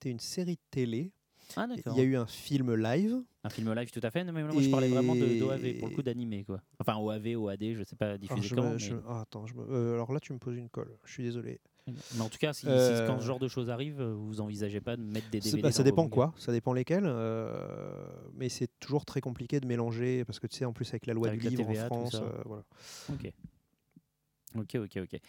[0.05, 1.11] une série de télé.
[1.55, 1.67] Ah.
[1.75, 3.21] Il y a eu un film live.
[3.43, 4.23] Un film live, tout à fait.
[4.23, 6.61] Non, mais moi, je parlais vraiment d'OAV, pour le coup d'animé, quoi.
[6.79, 8.79] Enfin, OAV, OAD, je sais pas Alors, diffuser je mais...
[8.79, 10.97] je- ah, attends, je me- euh, alors là, tu me poses une colle.
[11.03, 11.59] Je suis désolé.
[11.85, 14.79] mais en tout cas, si, si- Euh, quand ce genre de choses arrive, vous envisagez
[14.81, 17.03] pas de mettre des DVD bah, ça vos dépend quoi, ça dépend lesquels.
[17.05, 21.05] euh, mais c'est toujours très compliqué de mélanger parce que tu sais, en plus avec
[21.05, 22.63] la loi Avec du livre TVA, en France, euh, voilà.
[23.11, 23.31] Ok.
[24.55, 25.19] Ok, ok, ok.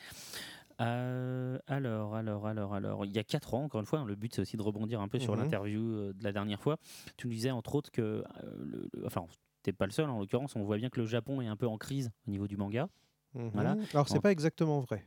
[0.80, 4.16] Euh, alors, alors, alors, alors, il y a 4 ans, encore une fois, hein, le
[4.16, 5.42] but c'est aussi de rebondir un peu sur Mhm.
[5.42, 6.78] l'interview euh, de la dernière fois.
[7.16, 8.24] Tu nous disais entre autres que, euh,
[8.58, 9.24] le- le- enfin,
[9.62, 11.66] t'es pas le seul en l'occurrence, on voit bien que le Japon est un peu
[11.68, 12.88] en crise au niveau du manga.
[13.34, 13.50] Mhm.
[13.54, 13.76] Voilà.
[13.92, 15.04] Alors c'est En- pas exactement vrai.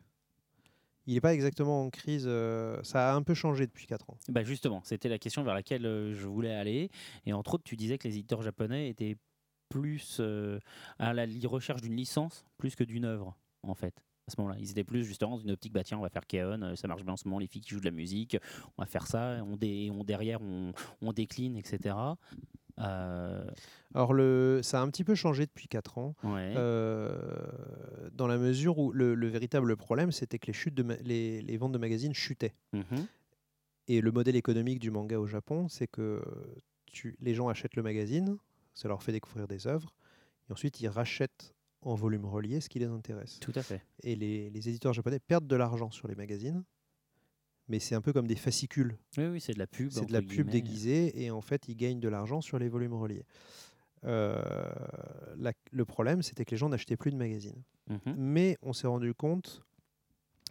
[1.06, 2.26] Il n'est pas exactement en crise.
[2.28, 4.18] euh, ça a un peu changé depuis 4 ans.
[4.30, 6.90] Bah justement, c'était la question vers laquelle euh, je voulais aller.
[7.26, 9.16] Et entre autres, tu disais que les éditeurs japonais étaient
[9.70, 10.60] plus euh,
[11.00, 13.38] à la recherche d'une licence plus que d'une œuvre,
[13.70, 14.04] en fait.
[14.28, 16.28] À ce moment-là, ils étaient plus justement dans une optique, bah tiens, on va faire
[16.28, 18.38] Keon, euh, ça marche bien en ce moment, les filles qui jouent de la musique,
[18.78, 21.96] on va faire ça, on, dé- on derrière, on, on décline, etc.
[22.80, 23.44] Euh,
[23.96, 26.14] Alors le, ça a un petit peu changé depuis 4 ans.
[26.24, 26.54] Ouais.
[26.58, 27.18] euh,
[28.12, 31.58] dans la mesure où le, le véritable problème, c'était que les, chutes de les, les
[31.58, 32.54] ventes de magazines chutaient.
[32.74, 33.08] mhm.
[33.90, 36.22] Et le modèle économique du manga au Japon, c'est que
[36.86, 38.38] tu, les gens achètent le magazine,
[38.74, 39.96] ça leur fait découvrir des œuvres,
[40.50, 41.56] et ensuite ils rachètent
[41.88, 43.40] en volume relié ce qui les intéresse.
[43.40, 43.82] Tout à fait.
[44.04, 46.64] Et les, les éditeurs japonais perdent de l'argent sur les magazines,
[47.68, 48.98] mais c'est un peu comme des fascicules.
[49.18, 49.90] Oui, oui, c'est de la pub.
[49.92, 52.94] C'est de la pub déguisée, et en fait ils gagnent de l'argent sur les volumes
[52.94, 53.26] reliés.
[54.04, 54.42] Euh,
[55.38, 57.64] la- le problème, c'était que les gens n'achetaient plus de magazines.
[57.90, 58.16] Mhm.
[58.18, 59.64] Mais on s'est rendu compte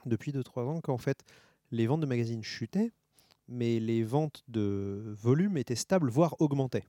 [0.04, 1.22] depuis 2-3 ans qu'en fait,
[1.70, 2.92] les ventes de magazines chutaient,
[3.48, 6.86] mais les ventes de volume étaient stables, voire augmentaient.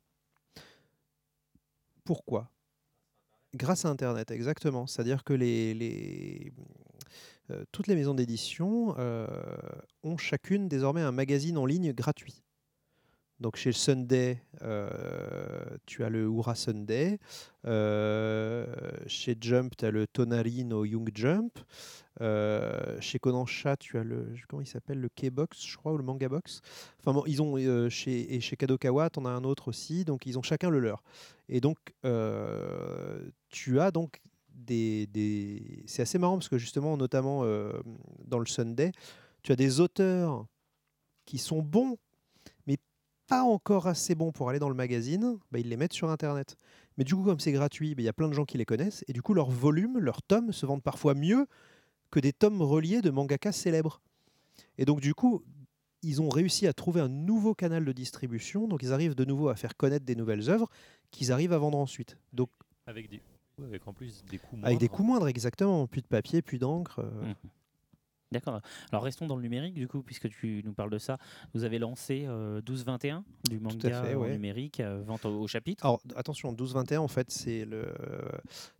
[2.03, 2.49] Pourquoi?
[3.55, 4.87] Grâce à Internet, exactement.
[4.87, 5.33] C'est-à-dire que
[7.49, 9.27] euh, toutes les maisons d'édition euh,
[10.03, 12.43] ont chacune désormais un magazine en ligne gratuit.
[13.39, 14.89] Donc chez Sunday, euh,
[15.85, 17.19] tu as le Ura Sunday.
[17.65, 18.65] Euh,
[19.05, 21.59] chez Jump, tu as le Tonari no Young Jump.
[22.19, 26.03] Euh, chez Kodansha, tu as le comment il s'appelle le K-Box, je crois, ou le
[26.03, 26.61] Manga Box.
[26.99, 30.03] Enfin ils ont euh, chez et chez Kadokawa, on a un autre aussi.
[30.03, 31.03] Donc ils ont chacun le leur.
[31.47, 31.77] Et donc
[33.49, 35.83] tu as donc des, des...
[35.85, 37.43] c'est assez marrant parce que justement, notamment
[38.25, 38.91] dans le Sunday,
[39.43, 40.47] tu as des auteurs
[41.25, 41.97] qui sont bons,
[43.27, 46.55] pas encore assez bons pour aller dans le magazine, bah, ils les mettent sur Internet.
[46.97, 48.65] Mais du coup, comme c'est gratuit, bah, il y a plein de gens qui les
[48.65, 51.47] connaissent, et du coup, leurs volumes, leurs tomes se vendent parfois mieux
[52.09, 54.01] que des tomes reliés de mangaka célèbres.
[54.77, 55.43] Et donc, du coup,
[56.03, 59.49] ils ont réussi à trouver un nouveau canal de distribution, donc ils arrivent de nouveau
[59.49, 60.69] à faire connaître des nouvelles œuvres
[61.11, 62.17] qu'ils arrivent à vendre ensuite.
[62.33, 62.49] Donc,
[62.85, 63.21] Avec, des...
[63.61, 64.95] avec en plus des coûts avec des moindres.
[64.95, 65.85] coûts moindres, exactement.
[65.87, 66.99] Plus de papier, plus d'encre.
[66.99, 67.35] euh, Mhm.
[68.31, 68.61] D'accord.
[68.91, 71.17] Alors restons dans le numérique du coup, puisque tu nous parles de ça.
[71.53, 74.33] Vous avez lancé euh, 12-21 du manga fait, en ouais.
[74.33, 75.85] numérique, euh, vente au, au chapitre.
[75.85, 77.85] Alors attention, 1221 en fait c'est le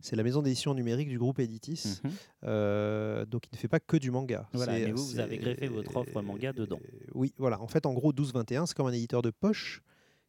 [0.00, 2.00] c'est la maison d'édition numérique du groupe Editis.
[2.04, 2.10] Mhm.
[2.44, 4.48] Euh, donc il ne fait pas que du manga.
[4.52, 6.80] Voilà, mais vous, vous avez greffé votre offre manga dedans.
[7.14, 7.60] Oui, voilà.
[7.60, 9.82] En fait, en gros, 1221 c'est comme un éditeur de poche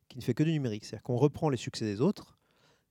[0.07, 0.85] qui ne fait que du numérique.
[0.85, 2.37] C'est-à-dire qu'on reprend les succès des autres,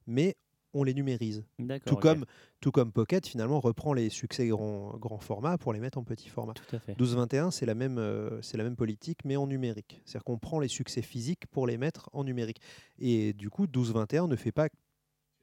[0.07, 0.37] mais
[0.75, 1.45] on les numérise.
[1.87, 2.25] Tout comme
[2.61, 6.29] tout comme Pocket finalement reprend les succès grand grand format pour les mettre en petit
[6.29, 6.55] format.
[6.55, 6.93] Tout à fait.
[6.93, 10.03] 1221 c'est la même euh, c'est la même politique mais en numérique.
[10.05, 12.61] C'est-à-dire qu'on prend les succès physiques pour les mettre en numérique.
[12.99, 14.69] Et du coup 1221 ne fait pas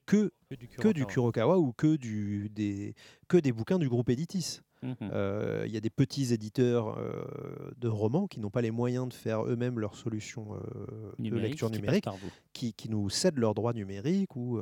[0.05, 1.57] que Que du que du Kurokawa.
[1.57, 2.95] Ou que, du, des,
[3.27, 4.61] que des bouquins du groupe Editis.
[4.83, 4.95] Mhm.
[5.01, 9.07] Euh, Il y a des petits éditeurs euh, de romans qui n'ont pas les moyens
[9.07, 12.05] de faire eux-mêmes leur solution euh, de lecture numérique,
[12.53, 14.35] qui, qui nous cèdent leurs droits numériques.
[14.35, 14.59] Ou,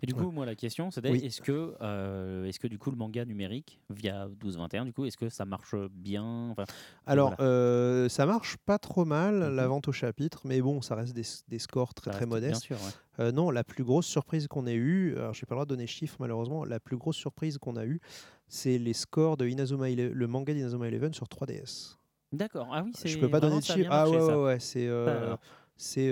[0.00, 0.32] Mais du coup, Ouais.
[0.32, 1.20] moi, la question, c'était Oui.
[1.24, 5.16] est-ce que, euh, est-ce que du coup, le manga numérique via 12-21, du coup, est-ce
[5.16, 6.48] que ça marche bien?
[6.50, 6.64] Enfin,
[7.06, 7.42] Alors, voilà.
[7.50, 9.68] euh, ça marche pas trop mal, la Mhm.
[9.68, 12.62] vente au chapitre, mais bon, ça reste des, des scores très ça très Bien modestes.
[12.62, 13.24] sûr, ouais.
[13.24, 15.70] Euh, non, la plus grosse surprise qu'on ait eue, alors j'ai pas le droit de
[15.70, 18.00] donner chiffres malheureusement, la plus grosse surprise qu'on a eue,
[18.48, 21.98] c'est les scores de Inazuma Ele- le manga d'Inazuma Eleven sur 3DS.
[22.32, 22.68] D'accord.
[22.72, 23.08] Ah oui, c'est.
[23.08, 23.88] Je peux pas vraiment, donner de chiffres.
[23.90, 24.88] Ah ouais, ouais, ouais, c'est.
[24.88, 25.38] alors.
[25.76, 26.10] c'est.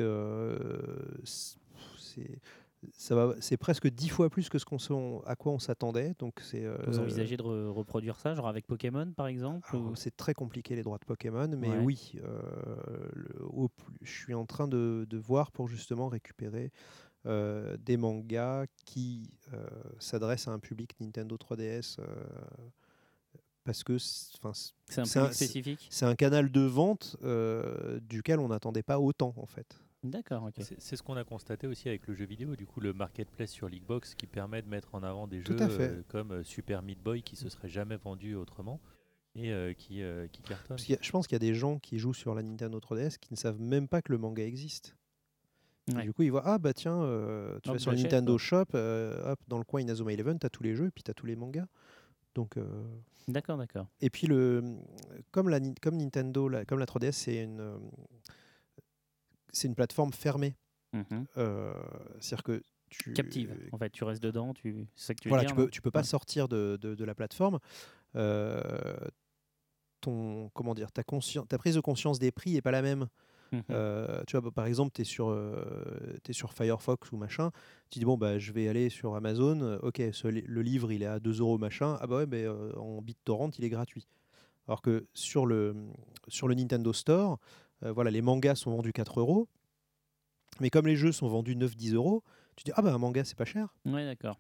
[3.41, 6.15] C'est- presque dix fois plus que ce qu'on à quoi on s'attendait.
[6.19, 6.65] Donc c'est.
[6.87, 10.35] Vous euh, envisagez de re- reproduire ça, genre avec Pokémon, par exemple ou- c'est très
[10.35, 11.79] compliqué les droits de Pokémon, mais Ouais.
[11.79, 12.41] oui, euh,
[13.13, 16.73] le- au plus- je suis en train de, de voir pour justement récupérer
[17.27, 19.67] euh, des mangas qui euh,
[19.99, 22.05] s'adressent à un public Nintendo 3DS euh,
[23.65, 24.39] parce que c'est-
[26.07, 27.17] un canal de vente
[28.09, 29.79] duquel on n'attendait pas autant en fait.
[30.03, 30.65] D'accord, ok.
[30.79, 33.69] C'est ce qu'on a constaté aussi avec le jeu vidéo, du coup le marketplace sur
[33.69, 37.03] Leaguebox qui permet de mettre en avant des Tout jeux euh, comme euh, Super Meat
[37.03, 38.81] Boy qui se serait jamais vendu autrement
[39.35, 40.79] et euh, qui, euh, qui cartonne.
[40.79, 43.33] A- je pense qu'il y a des gens qui jouent sur la Nintendo 3DS qui
[43.33, 44.97] ne savent même pas que le manga existe.
[45.95, 46.03] Ouais.
[46.05, 48.39] Du coup, ils voient Ah, bah tiens, euh, tu Hop, vas sur le Nintendo.
[48.39, 51.03] Shop, euh, hop, dans le coin Inazuma Eleven, tu as tous les jeux et puis
[51.03, 51.67] tu as tous les mangas.
[52.35, 52.65] Donc, euh,
[53.29, 53.87] D'accord, d'accord.
[54.01, 54.63] Et puis, le,
[55.31, 57.77] comme, la, Ni- comme Nintendo, la- comme la 3DS, c'est une, euh,
[59.53, 60.55] c'est une plateforme fermée.
[60.93, 61.27] Mhm.
[61.37, 61.73] Euh,
[62.21, 63.13] C'est-à-dire que tu.
[63.13, 63.57] Captive.
[63.73, 64.89] En fait, tu restes dedans, tu...
[64.97, 66.05] c'est ça que tu veux Voilà, dire tu peux, non tu peux pas Ouais.
[66.05, 67.59] sortir de, de- de la plateforme.
[68.17, 68.61] Euh,
[70.01, 73.07] ton, comment dire, ta, conscien- ta prise de conscience des prix est pas la même.
[73.53, 73.63] Mhm.
[73.71, 77.51] Euh, tu vois, bah, par exemple, tu es, sur, euh, t'es sur Firefox ou machin,
[77.91, 81.03] tu dis, bon, bah, je vais aller sur Amazon, euh, ok, ce le livre, il
[81.03, 84.07] est à 2 euros machin, ah bah ouais, mais euh, en BitTorrent, il est gratuit.
[84.69, 85.75] Alors que sur le,
[86.29, 87.39] sur le Nintendo Store,
[87.85, 89.49] euh, voilà, les mangas sont vendus 4 euros,
[90.61, 92.23] mais comme les jeux sont vendus 9-10 euros,
[92.57, 93.75] tu dis, ah bah un manga, c'est pas cher.
[93.87, 94.39] Ouais, d'accord.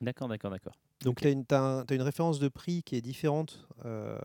[0.00, 0.76] D'accord, d'accord, d'accord.
[1.02, 4.18] Donc tu as, une référence de prix qui est différente euh,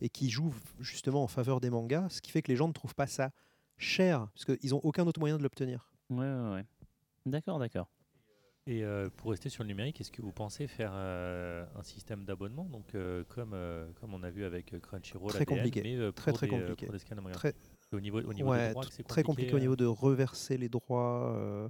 [0.00, 2.72] et qui joue justement en faveur des mangas, ce qui fait que les gens ne
[2.72, 3.30] trouvent pas ça
[3.78, 5.90] cher, parce qu'ils n'ont aucun autre moyen de l'obtenir.
[6.10, 6.64] Ouais, ouais, ouais.
[7.26, 7.88] D'accord, d'accord.
[8.68, 12.24] Et euh, pour rester sur le numérique, est-ce que vous pensez faire euh, un système
[12.24, 12.64] d'abonnement?
[12.64, 15.82] Donc euh, comme euh, comme on a vu avec Crunchyroll, Très ADN, compliqué.
[15.84, 16.86] mais euh, Très, pour très des, compliqué.
[16.86, 17.34] pour des scans de mangas.
[17.36, 17.54] Très-
[17.92, 19.86] Au niveau au niveau Ouais, des droits, tr- que c'est très compliqué au niveau de
[19.86, 21.32] reverser les droits.
[21.36, 21.68] euh,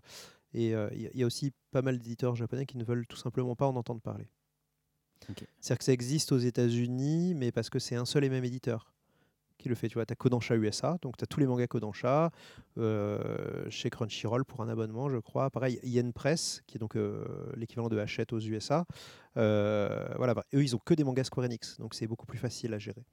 [0.54, 3.06] et il y, a- il y a aussi pas mal d'éditeurs japonais qui ne veulent
[3.06, 4.28] tout simplement pas en entendre parler.
[5.60, 8.94] C'est-à-dire que ça existe aux États-Unis, mais parce que c'est un seul et même éditeur
[9.58, 9.88] qui le fait.
[9.88, 12.30] Tu vois, tu as Kodansha USA, donc tu as tous les mangas Kodansha,
[12.78, 15.50] euh, chez Crunchyroll pour un abonnement, je crois.
[15.50, 17.24] Pareil, Yen Press, qui est donc euh,
[17.56, 18.86] l'équivalent de Hachette aux USA.
[19.36, 22.38] Euh, voilà, bah, eux, ils ont que des mangas Square Enix, donc c'est beaucoup plus
[22.38, 23.04] facile à gérer.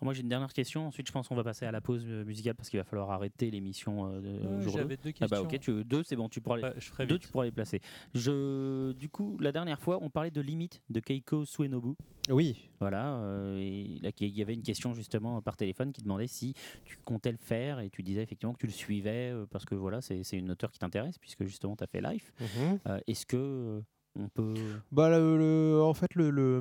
[0.00, 0.86] Moi, j'ai une dernière question.
[0.86, 3.10] Ensuite, je pense qu'on va passer à la pause euh, musicale parce qu'il va falloir
[3.10, 5.02] arrêter l'émission euh, de Ouais, jour j'avais 2.
[5.10, 5.82] deux Ah bah ok, questions.
[5.84, 7.22] deux, c'est bon, tu pourras les, Ouais, je ferai deux, vite.
[7.24, 7.80] tu pourras les placer.
[8.14, 11.94] Je, du coup, la dernière fois, on parlait de limite de Keiko Suenobu.
[12.30, 12.68] Oui.
[12.80, 16.54] Voilà, euh, et là, il y avait une question justement par téléphone qui demandait si
[16.84, 19.74] tu comptais le faire et tu disais effectivement que tu le suivais euh, parce que
[19.74, 22.32] voilà, c'est une auteure qui t'intéresse puisque justement tu as fait Life.
[22.40, 22.78] Mhm.
[22.86, 23.80] Euh, Est-ce que euh,
[24.18, 24.54] on peut.
[24.92, 26.60] Bah, le- le- en fait, le, le,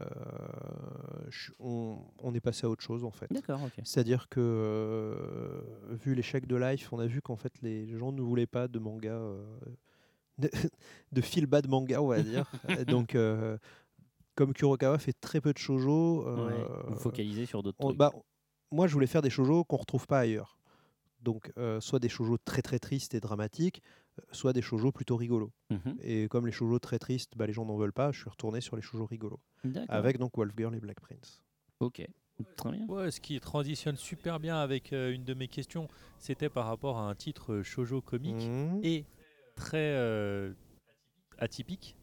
[0.00, 3.26] euh, on, on est passé à autre chose en fait.
[3.32, 3.60] D'accord.
[3.84, 5.60] C'est-à-dire que euh,
[6.04, 8.78] vu l'échec de Life, on a vu qu'en fait les gens ne voulaient pas de
[8.78, 9.44] manga, euh,
[10.38, 10.50] de,
[11.12, 12.50] de feel bad manga, on va dire.
[12.86, 13.16] Donc,
[14.34, 17.96] comme Kurokawa fait très peu de shojo, euh, Ouais, vous focalisez sur d'autres trucs.
[17.96, 18.12] bah,
[18.72, 20.58] moi je voulais faire des shojo qu'on retrouve pas ailleurs.
[21.22, 23.82] Donc, soit des shojo très très tristes et dramatiques,
[24.32, 25.52] soit des shojo plutôt rigolos.
[25.70, 25.96] Mhm.
[26.02, 28.60] Et comme les shojo très tristes, bah, les gens n'en veulent pas, je suis retourné
[28.60, 29.40] sur les shojo rigolos.
[29.88, 31.42] Avec donc Wolf Girl et Black Prince.
[31.80, 32.06] Ok,
[32.56, 32.86] très bien.
[32.86, 35.88] Ouais, ce qui transitionne super bien avec euh, une de mes questions,
[36.18, 38.80] c'était par rapport à un titre euh, shoujo comique Mhm.
[38.82, 39.04] et
[39.56, 40.52] très euh,
[41.38, 41.96] atypique.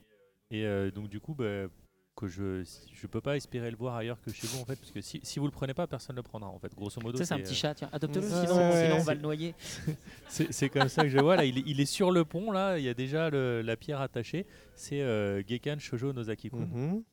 [0.51, 1.67] Et euh, donc du coup, bah,
[2.15, 4.91] que je je peux pas espérer le voir ailleurs que chez vous en fait, parce
[4.91, 6.73] que si, si vous le prenez pas, personne le prendra en fait.
[6.75, 9.03] Grosso modo, Ça, c'est un petit euh, chat, tiens, adopte-le, Ouais, sinon, ouais, sinon on
[9.03, 9.55] va le noyer.
[10.27, 11.45] C'est c'est comme ça que je vois là.
[11.45, 12.77] Il est, il est sur le pont là.
[12.77, 14.45] Il y a déjà le- la pierre attachée.
[14.75, 16.57] C'est euh, Gekan Shoujo Nozaki-kun.
[16.71, 17.03] Mhm.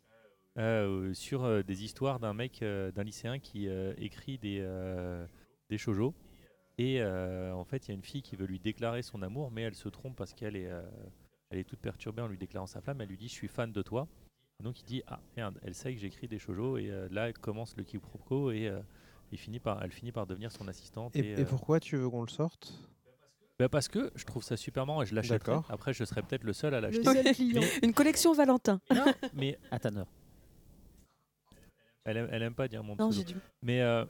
[0.58, 5.24] euh, sur euh, des histoires d'un mec, euh, d'un lycéen qui euh, écrit des, euh,
[5.70, 6.14] des shoujo.
[6.78, 9.50] Et euh, en fait, il y a une fille qui veut lui déclarer son amour,
[9.50, 10.82] mais elle se trompe parce qu'elle est, euh,
[11.50, 13.00] elle est toute perturbée en lui déclarant sa flamme.
[13.00, 14.08] Elle lui dit Je suis fan de toi.
[14.60, 16.76] Et donc il dit Ah merde, elle sait que j'écris des shoujo.
[16.76, 18.78] Et euh, là, commence le quiproquo et euh,
[19.32, 21.16] il finit par, elle finit par devenir son assistante.
[21.16, 22.72] Et, Et, et euh, pourquoi tu veux qu'on le sorte?
[23.58, 25.38] Bah, Parce que je trouve ça super marrant et je l'achèterai.
[25.38, 25.66] D'accord.
[25.70, 27.02] Après, je serai peut-être le seul à l'acheter.
[27.54, 28.80] Mais- Une collection Valentin.
[28.94, 30.06] non, mais À ta heure.
[32.04, 33.28] Elle aime, elle aime pas dire mon Non, pseudo.
[33.28, 34.04] j'ai du- Mais euh,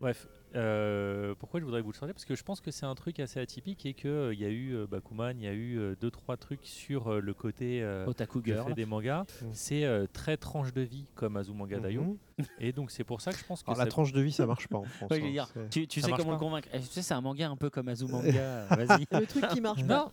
[0.00, 0.26] bref,
[0.56, 3.18] euh, pourquoi je voudrais vous le sortiez Parce que je pense que c'est un truc
[3.20, 5.96] assez atypique et qu'il il y a eu euh, Bakuman, il y a eu euh,
[6.00, 8.74] deux trois trucs sur euh, le côté euh, Otaku Girl.
[8.74, 9.24] des mangas.
[9.42, 9.46] Mm.
[9.52, 12.02] C'est euh, très tranche de vie comme Azumanga Daioh.
[12.38, 12.44] Mhm.
[12.60, 14.46] Et donc c'est pour ça que je pense que Alors, la tranche de vie, ça
[14.46, 15.10] marche pas en France.
[15.10, 16.68] Ouais, hein, dire, tu, sais comment le convaincre.
[16.72, 18.64] Eh, Tu sais, c'est un manga un peu comme Azumanga.
[18.70, 19.06] Vas-y.
[19.10, 20.12] Le truc qui marche pas.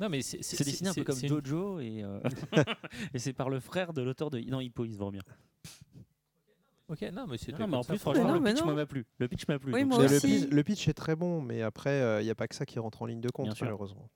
[0.00, 2.18] Non, mais c'est dessiné un peu comme une- Jojo et, euh,
[3.12, 4.38] et c'est par le frère de l'auteur de.
[4.40, 5.22] Non, Hippo, il se vend bien.
[6.88, 7.58] Ok, non mais c'était.
[7.58, 9.06] Non, mais en plus, franchement, non, le pitch m'a plu.
[9.18, 9.72] Le pitch m'a plu.
[9.72, 12.46] Oui, moi le, pitch, le pitch est très bon, mais après, il n'y a pas
[12.46, 13.64] que ça qui rentre en ligne de compte, Bien sûr.
[13.64, 14.08] malheureusement.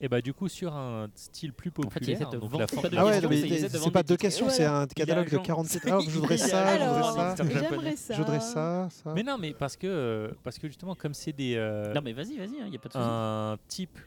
[0.00, 2.66] Et bah du coup sur un style plus En fait, populaire, de donc vendre- la
[2.66, 4.86] c'est for- pas de Ah ouais, questions, non, mais c'est- pas deux questions, c'est un
[4.88, 5.42] catalogue de agent.
[5.42, 5.82] 47.
[5.86, 7.34] Ah, je voudrais ça, je voudrais ça.
[7.36, 7.94] J'aimerais.
[8.10, 9.12] Je voudrais ça, ça.
[9.14, 12.12] Mais non, mais parce que euh, parce que justement comme c'est des euh, Non, mais
[12.12, 13.04] vas-y, vas-y, il n'y a pas de souci.
[13.08, 13.98] un type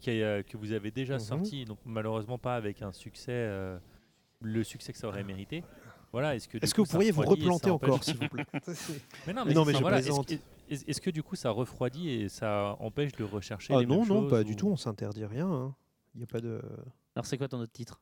[0.00, 1.20] qui est, euh, que vous avez déjà Mhm.
[1.20, 3.78] sorti, donc malheureusement pas avec un succès, euh,
[4.42, 5.62] le succès que ça aurait mérité.
[6.16, 8.46] Voilà, est-ce que Est-ce que vous pourriez vous replanter encore, s'il vous plaît
[9.26, 10.30] Mais non, Mais non, mais ça, je voilà, plaisante.
[10.32, 13.80] Est-ce que, est-ce- est-ce que du coup ça refroidit et ça empêche de rechercher Ah
[13.80, 15.46] les non, mêmes non, choses pas ou- du tout, on s'interdit rien.
[15.46, 15.74] hein.
[16.14, 16.62] Il n'y a pas de.
[17.14, 18.00] Alors, c'est quoi ton autre titre?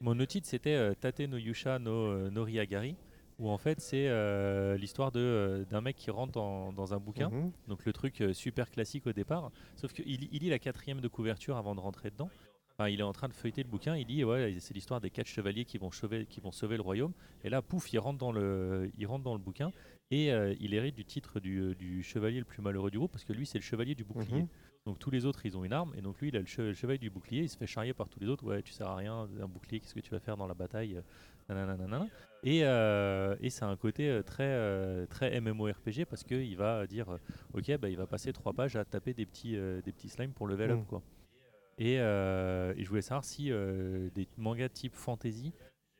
[0.00, 2.96] Mon autre titre c'était euh, Tate no Yusha no, euh, no Ryagari,
[3.38, 6.98] où en fait c'est euh, l'histoire de, euh, d'un mec qui rentre dans, dans un
[6.98, 7.28] bouquin.
[7.28, 7.52] Mhm.
[7.68, 9.50] Donc le truc euh, super classique au départ.
[9.76, 12.30] Sauf qu'il il lit la quatrième de couverture avant de rentrer dedans.
[12.76, 13.96] Enfin, il est en train de feuilleter le bouquin.
[13.96, 16.82] Il dit ouais, c'est l'histoire des quatre chevaliers qui vont sauver, qui vont sauver le
[16.82, 17.12] royaume.
[17.44, 19.70] Et là, pouf, il rentre dans le, il rentre dans le bouquin
[20.10, 23.12] et euh, il hérite du titre du, euh, du chevalier le plus malheureux du groupe
[23.12, 24.42] parce que lui, c'est le chevalier du bouclier.
[24.42, 24.48] Mhm.
[24.86, 26.58] Donc tous les autres, ils ont une arme et donc lui, il a le, che-
[26.62, 27.42] le chevalier du bouclier.
[27.42, 28.44] Il se fait charrier par tous les autres.
[28.44, 29.78] Ouais, tu sers à rien, un bouclier.
[29.80, 31.00] Qu'est-ce que tu vas faire dans la bataille
[31.48, 32.06] Nanana, nanana.
[32.42, 37.06] Et, euh, et c'est un côté très, très MMORPG parce qu'il va dire
[37.54, 40.46] ok, bah, il va passer trois pages à taper des petits, des petits slimes pour
[40.48, 40.80] level up.
[40.80, 40.84] Mm.
[40.86, 41.02] Quoi.
[41.78, 45.52] Et, euh, et je voulais savoir si euh, des mangas type fantasy,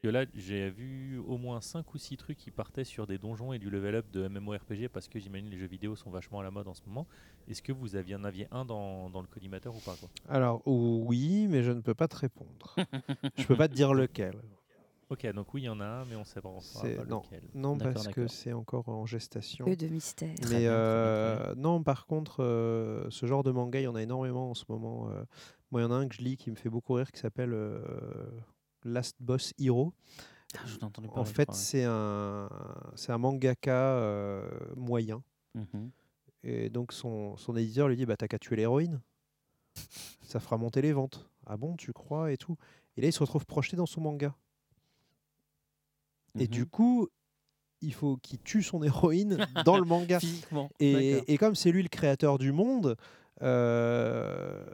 [0.03, 3.53] que là j'ai vu au moins 5 ou 6 trucs qui partaient sur des donjons
[3.53, 6.43] et du level up de MMORPG parce que j'imagine les jeux vidéo sont vachement à
[6.43, 7.07] la mode en ce moment.
[7.49, 10.11] Est-ce que vous aviez, en aviez un dans, dans le collimateur ou pas quoi?
[10.29, 12.77] Alors, oui, mais je ne peux pas te répondre.
[13.37, 14.35] je peux pas te dire lequel.
[15.11, 17.43] Ok, donc oui, il y en a un, mais on sait pas, pas non, lequel.
[17.55, 19.65] non parce que c'est encore en gestation.
[19.67, 20.35] Que de mystère.
[20.51, 24.51] Mais euh, non, par contre, euh, ce genre de manga, il y en a énormément
[24.51, 25.11] en ce moment.
[25.11, 25.25] euh.
[25.75, 27.19] Moi, il y en a un que je lis qui me fait beaucoup rire qui
[27.21, 27.83] s'appelle euh,
[28.85, 29.93] Last Boss Hero.
[30.57, 32.49] Ah, je En parler, fait, c'est un,
[32.95, 35.21] c'est un mangaka euh, moyen.
[35.57, 35.91] Mhm.
[36.45, 39.01] Et donc, son, son éditeur lui dit bah, T'as qu'à tuer l'héroïne.
[40.23, 41.29] Ça fera monter les ventes.
[41.45, 42.57] Ah bon, tu crois Et tout.
[42.97, 44.33] Et là, il se retrouve projeté dans son manga.
[46.39, 46.51] Et Mhm.
[46.51, 47.09] du coup,
[47.81, 50.21] il faut qu'il tue son héroïne dans le manga.
[50.21, 50.71] Physiquement.
[50.79, 52.97] Et, et comme c'est lui le créateur du monde,
[53.43, 54.65] euh,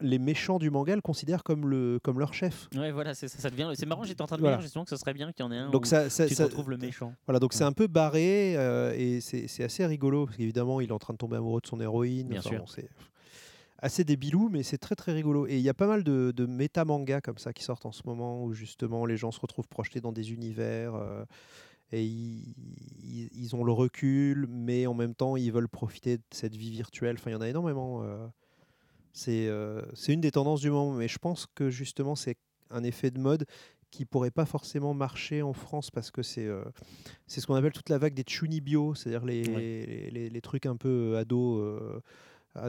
[0.00, 2.68] les méchants du manga le considèrent comme, le, comme leur chef.
[2.76, 3.70] Ouais, voilà, c'est ça, ça devient.
[3.74, 4.56] C'est marrant, j'étais en train de Voilà.
[4.56, 5.70] me dire justement que ce serait bien qu'il y en ait un.
[5.70, 7.14] Donc où ça, ça, tu te ça- retrouves le méchant.
[7.26, 10.88] Voilà, donc c'est un peu barré euh, et c'est c'est assez rigolo parce qu'évidemment il
[10.88, 12.28] est en train de tomber amoureux de son héroïne.
[12.28, 12.58] Bien Enfin, sûr.
[12.60, 12.88] bon, c'est
[13.78, 15.46] assez débilou, mais c'est très très rigolo.
[15.46, 18.02] Et il y a pas mal de, de méta-mangas comme ça qui sortent en ce
[18.06, 21.24] moment où justement les gens se retrouvent projetés dans des univers euh,
[21.90, 22.54] et ils,
[23.02, 26.70] ils- ils ont le recul, mais en même temps ils veulent profiter de cette vie
[26.70, 27.16] virtuelle.
[27.18, 28.02] Enfin, il y en a énormément.
[28.04, 28.26] euh,
[29.12, 32.36] c'est euh, c'est une des tendances du moment, mais je pense que justement c'est
[32.70, 33.44] un effet de mode
[33.90, 36.64] qui pourrait pas forcément marcher en France parce que c'est euh,
[37.26, 40.64] c'est ce qu'on appelle toute la vague des chunibyo, c'est-à-dire les, les, les- les trucs
[40.66, 41.60] un peu ados.
[41.60, 42.02] euh, ad-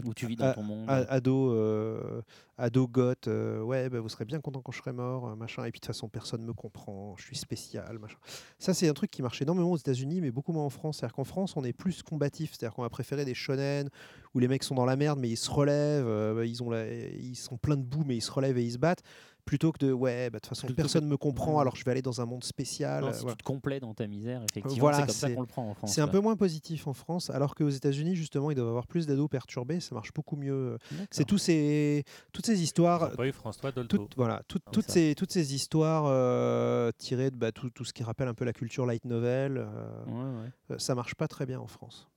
[0.10, 0.90] Où tu vis dans ton monde.
[1.10, 2.22] Ado, euh,
[2.58, 5.66] ado goth, euh, ouais, bah, vous serez bien content quand je serai mort, euh, machin.
[5.66, 8.18] Et puis de toute façon, personne me comprend, je suis spécial, machin.
[8.60, 10.98] Ça, c'est un truc qui marche énormément aux États-Unis, mais beaucoup moins en France.
[10.98, 13.90] C'est-à-dire qu'en France, on est plus combatif, c'est-à-dire qu'on va préférer des shonen
[14.34, 16.70] où les mecs sont dans la merde, mais ils se relèvent, euh, bah, ils, ont
[16.70, 19.04] la- ils sont pleins de boue, mais ils se relèvent et ils se battent.
[19.46, 21.62] Plutôt que de, ouais, bah, de toute façon, Plutôt que- personne me comprend, Ouais.
[21.62, 23.02] alors je vais aller dans un monde spécial.
[23.04, 23.36] Non, euh, si voilà.
[23.36, 25.74] tu te complais dans ta misère, effectivement, Voilà, c'est comme ça qu'on le prend en
[25.74, 25.94] France.
[25.94, 29.06] C'est un peu moins positif en France, alors qu'aux États-Unis, justement, ils doivent avoir plus
[29.06, 30.78] d'ados perturbés, ça marche beaucoup mieux.
[31.12, 33.12] C'est tous ces, toutes ces histoires.
[33.12, 33.98] Pas eu François Dolto.
[33.98, 34.94] toutes- voilà, toutes- Ah, toutes, ça.
[34.94, 38.46] ces, toutes ces histoires euh, tirées de bah, tout, tout ce qui rappelle un peu
[38.46, 40.52] la culture light novel, euh, Ouais, ouais.
[40.72, 42.08] euh, ça marche pas très bien en France.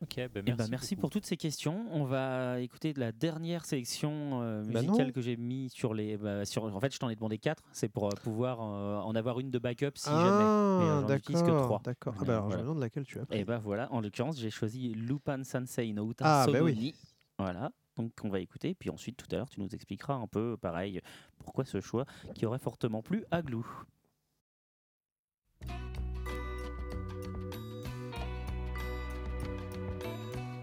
[0.00, 0.56] Ok, bah, Eh merci.
[0.56, 1.86] ben, merci pour toutes ces questions.
[1.90, 6.16] On va écouter de la dernière sélection euh, Bah musicale que j'ai mis sur les.
[6.16, 7.64] bah, sur, en fait, je t'en ai demandé quatre.
[7.72, 10.20] C'est pour euh, pouvoir euh, en avoir une de backup si jamais.
[10.20, 11.80] Mais ah, euh, j'en utilise que d'accord, trois.
[11.84, 12.14] d'accord.
[12.20, 12.62] Ah bah alors, je voilà.
[12.62, 13.38] me demande laquelle tu as pris.
[13.38, 16.94] Et ben voilà, en l'occurrence, j'ai choisi Lupin Sensei no Uta Ah, bah oui.
[17.38, 17.70] Voilà.
[17.96, 21.00] Donc on va écouter, puis ensuite tout à l'heure tu nous expliqueras un peu pareil
[21.38, 22.04] pourquoi ce choix
[22.36, 23.66] qui aurait fortement plu à Glou.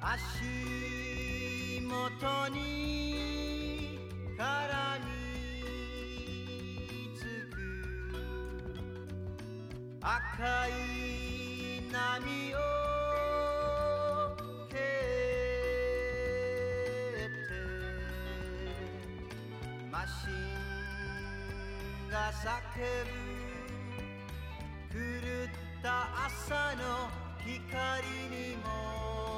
[0.06, 0.19] 足
[1.82, 1.90] 元
[2.50, 2.59] に
[4.38, 4.45] 絡
[5.01, 5.09] み
[7.17, 7.19] つ
[7.50, 7.58] く
[10.01, 10.14] 赤
[10.67, 10.69] い
[11.92, 12.56] 波を
[14.69, 14.77] 蹴って
[19.92, 20.30] マシン
[22.11, 22.45] が叫
[24.92, 25.00] ぶ狂
[25.50, 25.88] った
[26.27, 26.84] 朝の
[27.43, 29.34] 光にも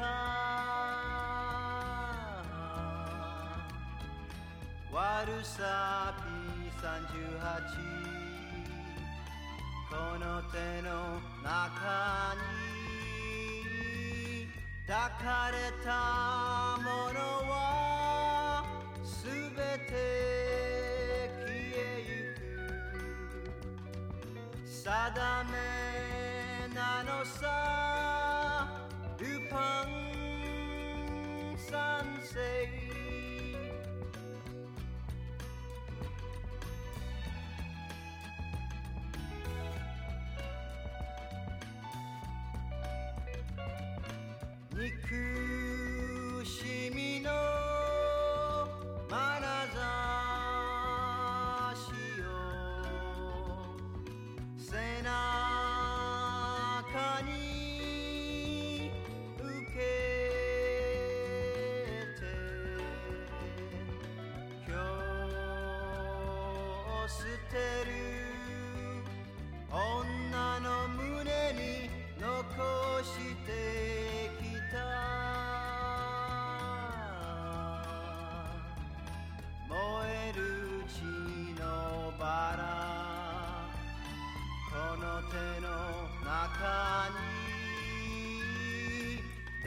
[0.00, 0.06] た
[4.90, 6.16] 悪さ
[6.80, 6.80] P38
[9.90, 12.40] この手の中に
[14.86, 17.20] 抱かれたもの
[17.50, 18.64] は
[19.04, 19.30] すべ
[19.86, 19.92] て
[21.44, 22.36] 消えゆく
[24.66, 25.54] 定め
[26.74, 27.99] なのさ。
[29.49, 30.05] ルパン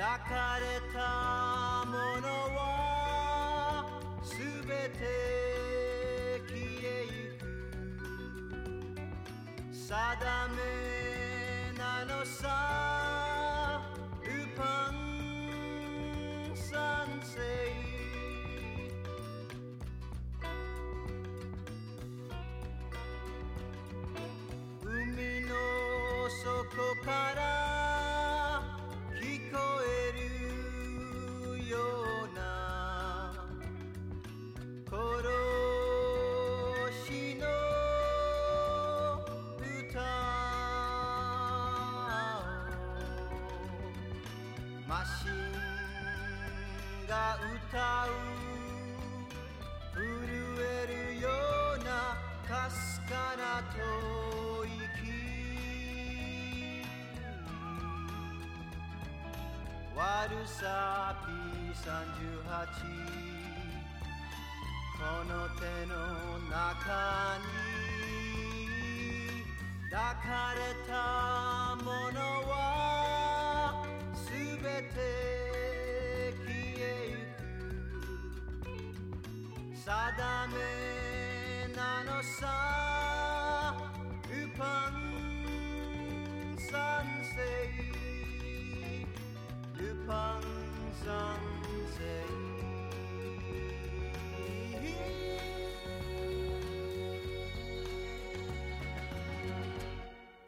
[0.04, 1.00] 抱かれた
[1.86, 3.88] ものは
[4.22, 4.36] す
[4.68, 5.00] べて
[6.46, 7.42] 消えゆく
[9.72, 9.88] 定
[10.58, 10.83] め
[47.14, 48.18] が歌う
[49.94, 50.02] 震
[50.58, 51.30] えるよ
[51.76, 52.18] うな
[52.50, 53.78] かすかな吐
[54.66, 55.14] 息
[59.96, 61.86] 忘悪さ P38
[64.98, 65.94] この手の
[66.50, 67.46] 中に
[69.92, 70.92] 抱かれた
[71.84, 72.18] もの
[72.50, 72.54] は
[74.16, 74.32] す
[74.64, 75.33] べて
[79.86, 82.56] Sada me nanosa
[84.32, 84.96] Upan
[86.56, 87.76] sansei
[89.76, 90.44] Upan
[91.04, 91.63] sansei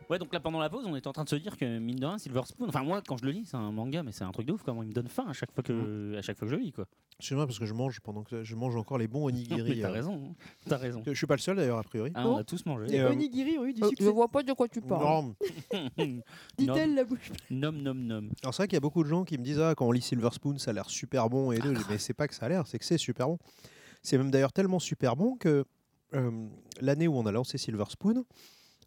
[0.10, 1.96] Ouais, donc là pendant la pause, on était en train de se dire que mine
[1.96, 2.68] de rien, Silver Spoon.
[2.70, 4.62] Enfin, moi, quand je le lis, c'est un manga, mais c'est un truc de ouf.
[4.64, 6.64] Comment il me donne faim à chaque fois que, à chaque fois que je le
[6.64, 6.86] lis, quoi.
[7.20, 9.82] C'est vrai parce que je mange pendant que je mange encore les bons onigiri.
[9.82, 9.92] T'as euh.
[9.92, 10.22] raison.
[10.32, 10.36] hein.
[10.68, 11.02] T'as raison.
[11.08, 12.12] Je suis pas le seul d'ailleurs a priori.
[12.14, 12.94] Ah, on a tous mangé.
[12.94, 14.04] Et, euh, Onigiri ont eu du Euh, succès.
[14.04, 15.04] je vois pas de quoi tu parles.
[15.04, 15.36] non.
[16.58, 17.32] Dit-elle la bouche.
[17.50, 18.30] Nom, nom, nom.
[18.44, 19.92] Alors c'est vrai qu'il y a beaucoup de gens qui me disent ah quand on
[19.92, 21.74] lit Silver Spoon ça a l'air super bon et tout.
[21.74, 23.38] Dis, mais c'est pas que ça a l'air, c'est que c'est super bon.
[24.04, 25.66] C'est même d'ailleurs tellement super bon que
[26.14, 26.48] euh,
[26.82, 28.24] l'année où on a lancé Silver Spoon,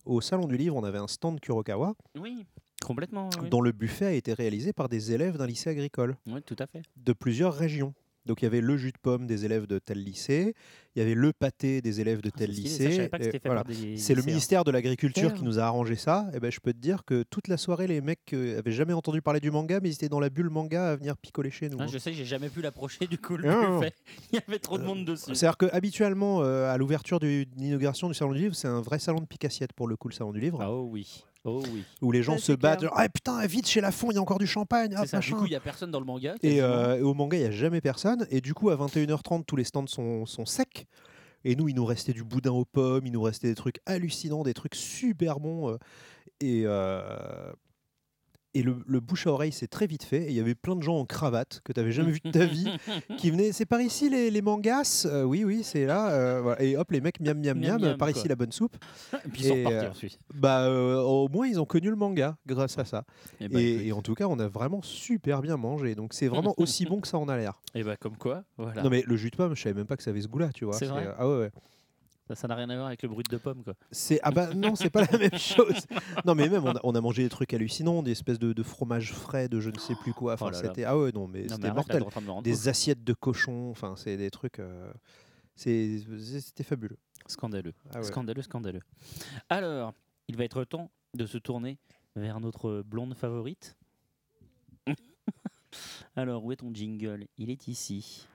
[0.09, 2.45] au salon du livre, on avait un stand Kurokawa Oui,
[2.85, 3.29] complètement.
[3.41, 3.49] oui.
[3.51, 6.67] dont le buffet a été réalisé par des élèves d'un lycée agricole Oui, tout à
[6.67, 6.83] fait.
[6.97, 7.95] de plusieurs régions.
[8.29, 10.55] Donc il y avait le jus de pomme des élèves de tel lycée,
[10.95, 13.09] il y avait le pâté des élèves de tel Ah, ça, lycée.
[13.11, 13.65] que voilà.
[13.97, 16.29] C'est le ministère de l'Agriculture qui nous a arrangé ça.
[16.35, 18.93] Et ben, je peux te dire que toute la soirée, les mecs euh, avaient jamais
[18.93, 21.69] entendu parler du manga, mais ils étaient dans la bulle manga à venir picoler chez
[21.69, 21.79] nous.
[21.81, 21.89] Ah, hein.
[21.91, 23.37] je sais, j'ai jamais pu l'approcher du coup.
[23.37, 23.79] Le Non, non.
[23.81, 23.95] buffet.
[24.33, 25.35] Il y avait trop de monde dessus.
[25.35, 29.27] C'est-à-dire qu'habituellement, à l'ouverture de l'inauguration du Salon du Livre, c'est un vrai salon de
[29.27, 31.25] pique-assiette pour le coup, le Salon du Livre, Ah, oh oui.
[31.45, 31.85] Oh oui.
[32.03, 32.83] où les gens se battent.
[32.83, 34.93] genre, Ah putain, vite chez la fond, il y a encore du champagne.
[34.97, 35.21] Ah, ça.
[35.21, 36.35] Du coup, il y a personne dans le manga.
[36.43, 38.27] Et, euh, et au manga, il n'y a jamais personne.
[38.31, 40.87] Et du coup, à 21h30, tous les stands sont, sont secs.
[41.45, 44.43] Et nous, il nous restait du boudin aux pommes, il nous restait des trucs hallucinants,
[44.43, 45.71] des trucs super bons.
[45.71, 45.77] euh,
[46.41, 47.53] et euh,
[48.59, 50.25] et le, le bouche à oreille, c'est très vite fait.
[50.25, 52.31] Et il y avait plein de gens en cravate que tu n'avais jamais vu de
[52.31, 52.69] ta vie
[53.19, 53.53] qui venaient.
[53.53, 55.07] C'est par ici les, les mangas?
[55.11, 56.11] Euh, Oui, oui, c'est là.
[56.11, 56.63] euh, voilà.
[56.63, 58.11] Et hop, les mecs, miam, miam, Miam, par quoi.
[58.11, 58.77] ici la bonne soupe.
[59.25, 60.19] Et puis ils sont repartis euh, ensuite.
[60.35, 63.05] Bah, euh, au moins, ils ont connu le manga grâce à ça.
[63.41, 65.95] Et bah, Et, en tout cas, on a vraiment super bien mangé.
[65.95, 67.61] Donc, c'est vraiment aussi bon que ça en a l'air.
[67.75, 68.83] Et bah, comme quoi, voilà.
[68.83, 70.51] Non mais le jus de pomme, je savais même pas que ça avait ce goût-là,
[70.55, 70.75] tu vois.
[70.75, 71.51] C'est vrai Ah ouais, ouais.
[72.35, 73.75] Ça- n'a rien à voir avec le brut de pomme, quoi.
[73.91, 75.87] C'est ah bah non, c'est pas la même chose.
[76.25, 78.63] Non mais même on a, on a mangé des trucs hallucinants, des espèces de, de
[78.63, 80.35] fromage frais, de je ne sais plus quoi.
[80.35, 80.69] Enfin Oh là là.
[80.69, 82.03] c'était ah ouais non mais Non, c'était mortel.
[82.03, 84.59] de Des assiettes de cochon, enfin c'est des trucs.
[84.59, 84.93] euh,
[85.57, 86.01] c'est
[86.41, 86.99] c'était fabuleux.
[87.27, 87.75] Scandaleux.
[87.93, 88.05] Ah ouais.
[88.05, 88.81] Scandaleux, scandaleux.
[89.51, 89.93] Alors,
[90.29, 91.79] il va être temps de se tourner
[92.17, 93.77] vers notre blonde favorite.
[96.17, 97.27] Alors, où est ton jingle?
[97.37, 98.27] Il est ici.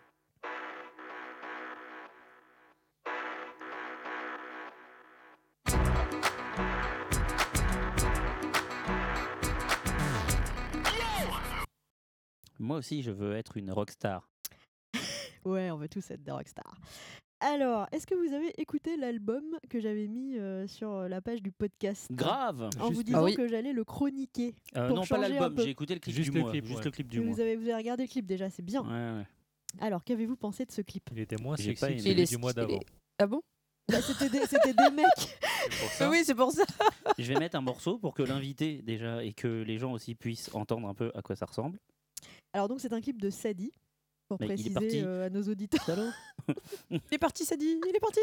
[12.63, 14.29] Moi aussi, je veux être une rockstar.
[15.43, 16.75] Ouais, on veut tous être des rockstars.
[17.41, 21.41] Alors, est-ce que vous avez écouté l'album que j'avais mis euh, sur euh, la page
[21.41, 22.07] du podcast?
[22.09, 23.35] Grave En vous disant Ah oui.
[23.35, 24.55] que j'allais le chroniquer.
[24.77, 26.51] Euh, pour non, pas changer l'album, j'ai écouté le clip Juste du le mois.
[26.51, 26.85] clip, juste ouais.
[26.85, 27.39] le clip du vous, mois.
[27.41, 28.81] avez, vous avez regardé le clip déjà, c'est bien.
[28.83, 29.27] Ouais, ouais.
[29.81, 31.03] Alors, qu'avez-vous pensé de ce clip?
[31.11, 32.01] Il était moins sexy pas que aimé.
[32.01, 32.79] celui du mois d'avant.
[33.19, 33.41] Ah bon?
[33.91, 35.05] Bah, C'était des, c'était des mecs.
[35.69, 36.09] C'est pour ça.
[36.09, 36.63] Oui, c'est pour ça.
[37.17, 40.49] Je vais mettre un morceau pour que l'invité déjà et que les gens aussi puissent
[40.53, 41.79] entendre un peu à quoi ça ressemble.
[42.53, 43.73] Alors, donc, c'est un clip de Sadie,
[44.27, 45.01] pour Mais il est préciser parti.
[45.03, 45.81] euh, à nos auditeurs.
[46.89, 47.79] Il est parti, Sadie.
[47.87, 48.19] Il est parti.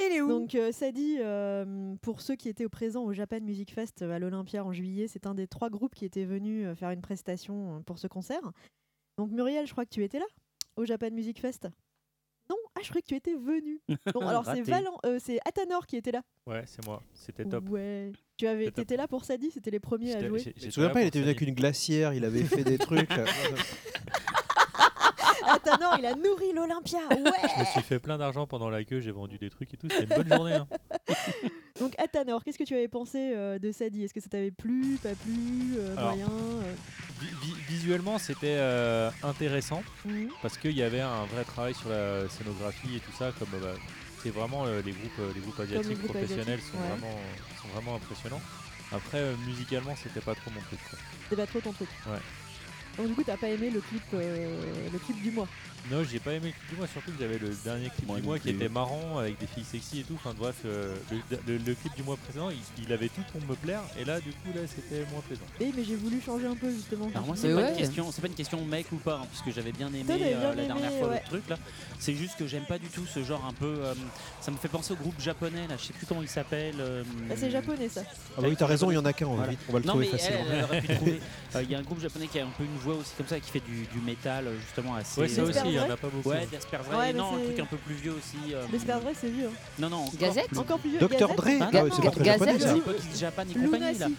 [0.00, 0.28] Il est où?
[0.28, 4.10] Donc euh, Sadie, euh, pour ceux qui étaient au présent au Japan Music Fest euh,
[4.10, 7.00] à l'Olympia en juillet, c'est un des trois groupes qui était venu euh, faire une
[7.00, 8.52] prestation euh, pour ce concert.
[9.16, 10.26] Donc Muriel, je crois que tu étais là
[10.76, 11.68] au Japan Music Fest?
[12.76, 13.80] Ah je croyais que tu étais venu.
[14.12, 14.60] Bon alors c'est.
[14.62, 16.22] Valan, euh, c'est Atanor qui était là.
[16.46, 17.02] Ouais, c'est moi.
[17.14, 17.68] C'était top.
[17.70, 18.12] Ouais.
[18.36, 20.40] Tu avais, C'était t'étais là pour Sadie, c'était les premiers à jouer.
[20.56, 23.10] Je me souviens pas, il était venu avec une glacière, il avait fait des trucs.
[25.48, 26.98] Atanor, il a nourri l'Olympia.
[27.10, 27.64] Je me Ouais.
[27.72, 29.88] suis fait plein d'argent pendant la queue, j'ai vendu des trucs et tout.
[29.88, 30.54] C'était une bonne journée.
[30.54, 30.66] hein.
[31.78, 34.04] Donc Atanor, qu'est-ce que tu avais pensé euh, de Sadie?
[34.04, 36.74] Est-ce que ça t'avait plu, pas plu, euh, Alors, moyen euh,
[37.20, 40.28] Vi- vi- visuellement, c'était euh, intéressant mhm.
[40.42, 43.32] parce qu'il y avait un vrai travail sur la scénographie et tout ça.
[43.38, 43.74] Comme bah,
[44.22, 46.88] c'est vraiment les groupes, les groupes asiatiques groupes professionnels asiatiques, sont ouais.
[46.88, 47.18] vraiment,
[47.62, 48.42] sont vraiment impressionnants.
[48.92, 50.80] Après, musicalement, c'était pas trop mon truc.
[51.28, 51.88] C'est pas trop ton truc.
[52.06, 52.18] Ouais.
[52.96, 55.48] Donc du coup, t'as pas aimé le clip, le clip du mois?
[55.90, 58.16] Non, j'ai pas aimé le clip du mois, surtout que j'avais le dernier clip Moi
[58.18, 58.56] du mois qui plus.
[58.56, 60.14] était marrant avec des filles sexy et tout.
[60.14, 63.40] Enfin bref, euh, le, le- le clip du mois précédent, il, il avait tout pour
[63.48, 65.42] me plaire et là, du coup, là, c'était moins plaisant.
[65.60, 67.08] Oui, mais j'ai voulu changer un peu justement.
[67.14, 67.70] Alors moi c'est pas ouais.
[67.70, 70.54] une question, c'est pas une question mec ou pas, hein, puisque j'avais bien aimé euh,
[70.54, 71.22] la dernière aimé, fois ouais.
[71.24, 71.58] le truc là.
[72.00, 73.76] C'est juste que j'aime pas du tout ce genre un peu.
[73.84, 73.94] euh,
[74.40, 76.74] ça me fait penser au groupe japonais là, je sais plus comment il s'appelle.
[76.80, 78.02] euh, Bah, c'est japonais ça.
[78.36, 79.50] Ah bah oui, t'as raison, il y en a qu'un, on va Voilà.
[79.52, 81.16] vite, on va le Non trouver mais facilement.
[81.54, 83.28] Euh, Il y a un groupe japonais qui a un peu une vois aussi comme
[83.28, 85.20] ça qui fait du, du métal euh, justement assez.
[85.22, 86.28] Ouais, ça aussi, y en a pas beaucoup.
[86.30, 88.54] Ouais, Desperate Ouais, mais non, un truc un peu plus vieux aussi.
[88.54, 89.46] euh, Ray, c'est vieux.
[89.46, 89.56] hein.
[89.78, 89.96] Non, non.
[90.04, 90.98] encore Gazette plus- Encore plus vieux.
[90.98, 91.08] Dr.
[91.18, 91.36] Gazette.
[91.36, 92.74] Dre Bah Ah ouais, non, c'est pas très Gazette, japonais ça.
[92.74, 93.92] C'est Pocket Japan et compagnie là.
[93.92, 94.14] Lunacy.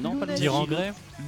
[0.00, 0.40] Non, pas Lunacy.
[0.42, 0.66] Dire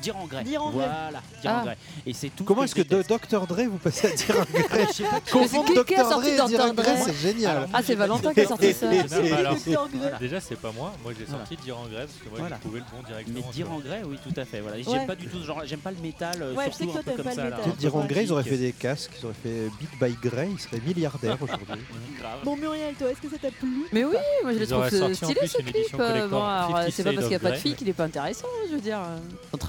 [0.03, 0.43] Dire en grès.
[0.45, 0.87] Dire en grès.
[0.87, 1.63] Voilà, dire en Ah.
[1.65, 1.77] grès.
[2.07, 2.45] Et c'est tout.
[2.45, 3.47] Comment est-ce que de Dr.
[3.47, 6.03] Dre vous passez à dire un grès Je sais pas qui- Confondre qui- qui a
[6.03, 6.11] Dr.
[6.11, 6.83] sorti Dre et dire un Dr.
[6.83, 7.57] Dre c'est génial.
[7.57, 8.87] Alors, Ah, c'est Valentin qui a sorti ça.
[8.91, 9.89] Non, mais alors, Dr.
[9.89, 10.19] Dre.
[10.19, 10.93] Déjà, c'est pas moi.
[11.03, 11.45] Moi, j'ai Voilà.
[11.47, 12.57] sorti dire en grès parce que moi, Voilà.
[12.57, 13.41] j'ai trouvé le bon directement.
[13.47, 14.61] Mais dire en grès, oui, tout à fait.
[14.61, 14.77] Voilà.
[14.79, 14.83] Ouais.
[14.87, 15.63] J'aime pas du tout ce genre.
[15.65, 17.25] J'aime pas le métal, euh, Ouais, je sais surtout que un toi, peu t'aimes comme
[17.25, 17.45] pas ça.
[17.45, 17.57] le là.
[17.59, 17.73] métal.
[17.73, 20.49] un Dire en grès, ils auraient fait des casques, ils auraient fait Beat by Grey,
[20.53, 21.67] ils seraient milliardaires aujourd'hui.
[22.19, 22.39] Grave.
[22.45, 24.79] Bon, Muriel, toi, est-ce que ça t'a plu Mais oui, moi je Ils le trouve
[24.79, 25.77] auraient sorti en stylé plus ce une clip.
[25.77, 27.75] édition euh, collector Bon, alors, 50 c'est pas parce qu'il n'y a pas de filles
[27.75, 28.99] qu'il est pas intéressant, je veux dire.
[28.99, 29.19] euh,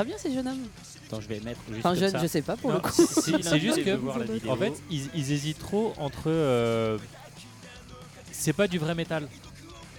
[0.06, 0.68] très bien ces jeunes hommes.
[1.08, 2.20] Attends, je vais mettre juste Enfin, jeune, ça.
[2.20, 2.92] je sais pas pour Non, le coup.
[2.92, 6.24] c'est- juste que, en fait, ils, ils hésitent trop entre.
[6.28, 6.98] euh,
[8.32, 9.28] c'est pas du vrai métal.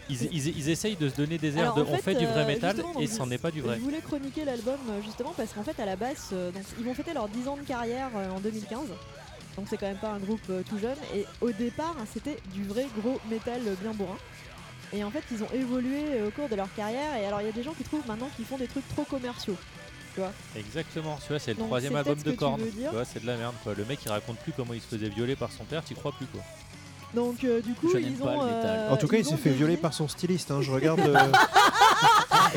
[0.09, 2.15] Ils, ils, ils essayent de se donner des airs Alors, de en on fait, fait
[2.15, 3.77] du vrai euh, métal et c'en est pas du vrai.
[3.77, 6.85] Je voulais chroniquer l'album euh, justement parce qu'en fait à la base, euh, donc, ils
[6.85, 8.83] vont fêter leurs 10 ans de carrière euh, en 2015.
[9.57, 10.95] Donc c'est quand même pas un groupe euh, tout jeune.
[11.13, 14.17] Et au départ, hein, c'était du vrai gros métal bien bourrin.
[14.93, 17.17] Et en fait, ils ont évolué au cours de leur carrière.
[17.17, 19.03] Et alors, il y a des gens qui trouvent maintenant qu'ils font des trucs trop
[19.03, 19.57] commerciaux.
[20.17, 22.59] Tu vois Exactement, tu vois, c'est le Donc, troisième album de tu Korn.
[22.61, 23.75] Tu vois, c'est de la merde quoi.
[23.77, 26.11] Le mec il raconte plus comment il se faisait violer par son père, t'y crois
[26.13, 26.41] plus quoi.
[27.15, 28.41] Donc euh, du coup, Je n'aime ils pas ont.
[28.41, 28.79] le métal.
[28.81, 30.51] euh, En tout cas, il s'est fait violer par son styliste.
[30.51, 31.15] hein, Je regarde, le-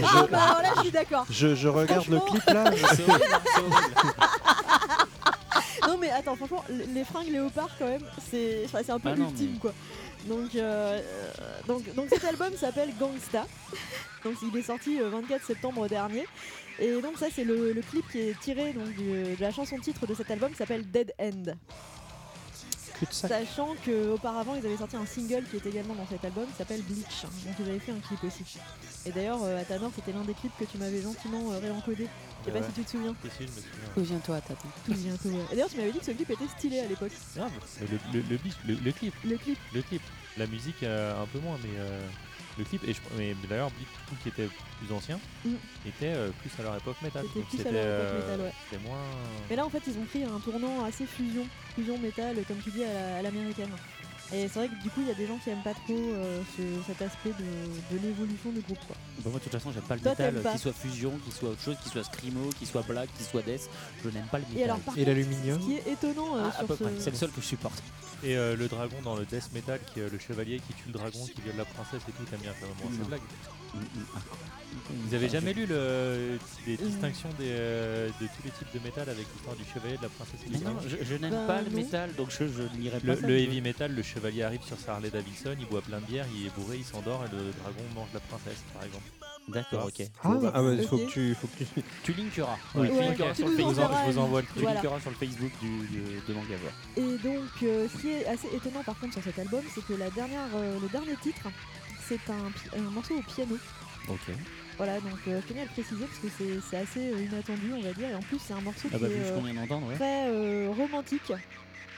[0.02, 1.26] Ah, bah, alors là, je suis d'accord.
[1.30, 2.64] je, je regarde le clip là.
[5.88, 6.64] Non mais attends, franchement,
[6.94, 9.74] les fringues léopard quand même, c'est enfin, c'est un peu Ah ultime mais- quoi.
[10.28, 11.32] Donc, euh, euh,
[11.68, 13.46] donc, donc cet album s'appelle Gangsta.
[14.24, 16.28] Donc il est sorti le 24 septembre dernier.
[16.80, 19.78] Et donc ça c'est le, le clip qui est tiré donc, du- de la chanson
[19.80, 21.54] titre de cet album qui s'appelle Dead End.
[23.12, 26.82] Sachant qu'auparavant ils avaient sorti un single qui est également dans cet album qui s'appelle
[26.82, 27.24] Bleach.
[27.46, 28.44] Donc ils avaient fait un clip aussi.
[29.06, 32.08] Et d'ailleurs euh, Atanor c'était l'un des clips que tu m'avais gentiment euh, réencodé.
[32.42, 32.66] Je sais pas Ouais.
[32.68, 33.16] si tu te souviens.
[33.24, 33.72] Si, je me souviens.
[33.96, 34.64] Souviens-toi, Tata.
[34.86, 35.38] Souviens-toi, ouais.
[35.52, 37.12] Et d'ailleurs tu m'avais dit que ce clip était stylé à l'époque.
[37.40, 37.48] Ah,
[37.82, 39.58] mais le, le, le, bis- le- le clip, Le clip.
[39.74, 40.02] le clip.
[40.38, 42.02] La musique euh, un peu moins, mais euh,
[42.60, 42.84] le clip.
[42.88, 43.88] Et je, mais d'ailleurs, Bleach,
[44.22, 44.48] qui était
[44.80, 45.54] plus ancien, Mm.
[45.88, 47.26] était euh, plus à leur époque métal.
[47.28, 48.54] C'était plus à c'était leur époque euh, métal, ouais.
[48.70, 49.00] c'était moins.
[49.50, 52.70] Mais là, en fait, ils ont pris un tournant assez fusion, fusion métal, comme tu
[52.72, 53.70] dis, à la- à l'américaine.
[54.32, 55.94] Et c'est vrai que du coup, il y a des gens qui aiment pas trop
[55.98, 58.78] euh, ce- cet aspect de, de l'évolution du groupe.
[58.86, 58.96] Quoi.
[59.24, 60.52] Bon, moi, de toute façon, j'aime pas le Toi, métal, t'aimes pas.
[60.52, 63.42] qu'il soit fusion, qu'il soit autre chose, qu'il soit screamo, qu'il soit black, qu'il soit
[63.42, 63.68] death.
[64.04, 64.58] Je n'aime pas le métal.
[64.60, 66.76] Et alors, par Et contre, l'aluminium ce qui est étonnant euh, Ah, à sur peu
[66.78, 66.84] ce...
[66.84, 66.94] près.
[67.00, 67.82] C'est le seul que je supporte.
[68.24, 70.94] Et euh, le dragon dans le death metal, qui est le chevalier qui tue le
[70.94, 73.04] dragon, qui viole la princesse et tout, t'aimes bien quand même Non.
[73.04, 73.22] ces blagues.
[73.74, 74.20] Mm, mm, ah.
[74.92, 79.10] Vous avez jamais lu le, les distinctions des, euh, de tous les types de métal
[79.10, 81.32] avec l'histoire du chevalier, de la princesse et Mais du non, dragon je, je n'aime
[81.32, 81.76] Bah, pas le non.
[81.78, 83.28] métal, donc je, je n'irai pas Le, ça.
[83.28, 86.26] le heavy metal, le chevalier arrive sur sa Harley Davidson, il boit plein de bière,
[86.36, 89.04] il est bourré, il s'endort et le dragon mange la princesse par exemple.
[89.48, 90.06] D'accord, ok.
[90.24, 90.88] Ah, ah ouais, Ok.
[90.88, 91.84] faut que tu, faut que tu.
[92.04, 92.58] Tu linkeras.
[92.76, 92.88] Oui.
[92.88, 93.80] Tu Ouais, linkeras tu sur le nous Je vous, Facebook.
[93.80, 94.64] en- enverras je vous une- envoie le Tu truc.
[94.64, 94.82] Voilà.
[94.82, 97.02] linkeras sur le Facebook du, de, de.
[97.02, 99.94] Et donc, euh, ce qui est assez étonnant par contre sur cet album, c'est que
[99.94, 101.48] la dernière, euh, le dernier titre,
[102.08, 103.58] c'est un, pi- un morceau au piano.
[104.08, 104.20] Ok.
[104.80, 107.74] Voilà, donc euh, je tenais à le préciser parce que c'est c'est assez euh, inattendu,
[107.74, 108.10] on va dire.
[108.10, 109.96] Et en plus, c'est un morceau Ah qui bah, est vu ce euh, ouais.
[109.96, 111.34] très euh, romantique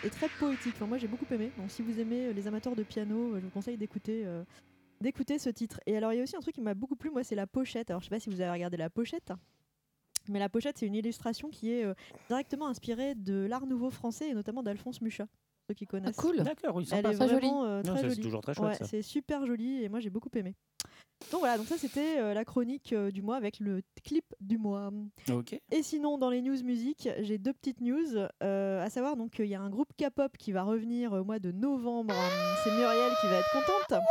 [0.03, 0.74] et très poétique.
[0.76, 1.51] Enfin, moi, j'ai beaucoup aimé.
[1.60, 4.43] Donc, si vous aimez euh, les amateurs de piano, euh, je vous conseille d'écouter euh,
[5.00, 5.80] d'écouter ce titre.
[5.85, 7.45] Et alors, il y a aussi un truc qui m'a beaucoup plu, moi, c'est la
[7.45, 7.92] pochette.
[7.92, 9.32] Alors, je sais pas si vous avez regardé la pochette.
[10.27, 11.93] Mais la pochette, c'est une illustration qui est euh,
[12.30, 15.27] directement inspirée de l'art nouveau français et notamment d'Alphonse Mucha.
[15.68, 16.16] Ceux qui connaissent.
[16.16, 16.38] cool.
[16.38, 18.22] D'accord, oui, Elle est vraiment euh, Non, très ça, c'est jolie.
[18.22, 18.85] toujours très chouette, Ouais, ça.
[18.85, 20.56] c'est super joli et moi j'ai beaucoup aimé.
[21.30, 24.58] Donc voilà, donc ça c'était euh, la chronique euh, du mois avec le clip du
[24.58, 24.91] mois.
[25.30, 25.59] Ok.
[25.72, 29.45] Et sinon dans les news musique, j'ai deux petites news, euh, à savoir donc qu'il
[29.45, 32.14] y a un groupe K-pop qui va revenir au mois de novembre.
[32.64, 34.01] C'est Muriel qui va être contente.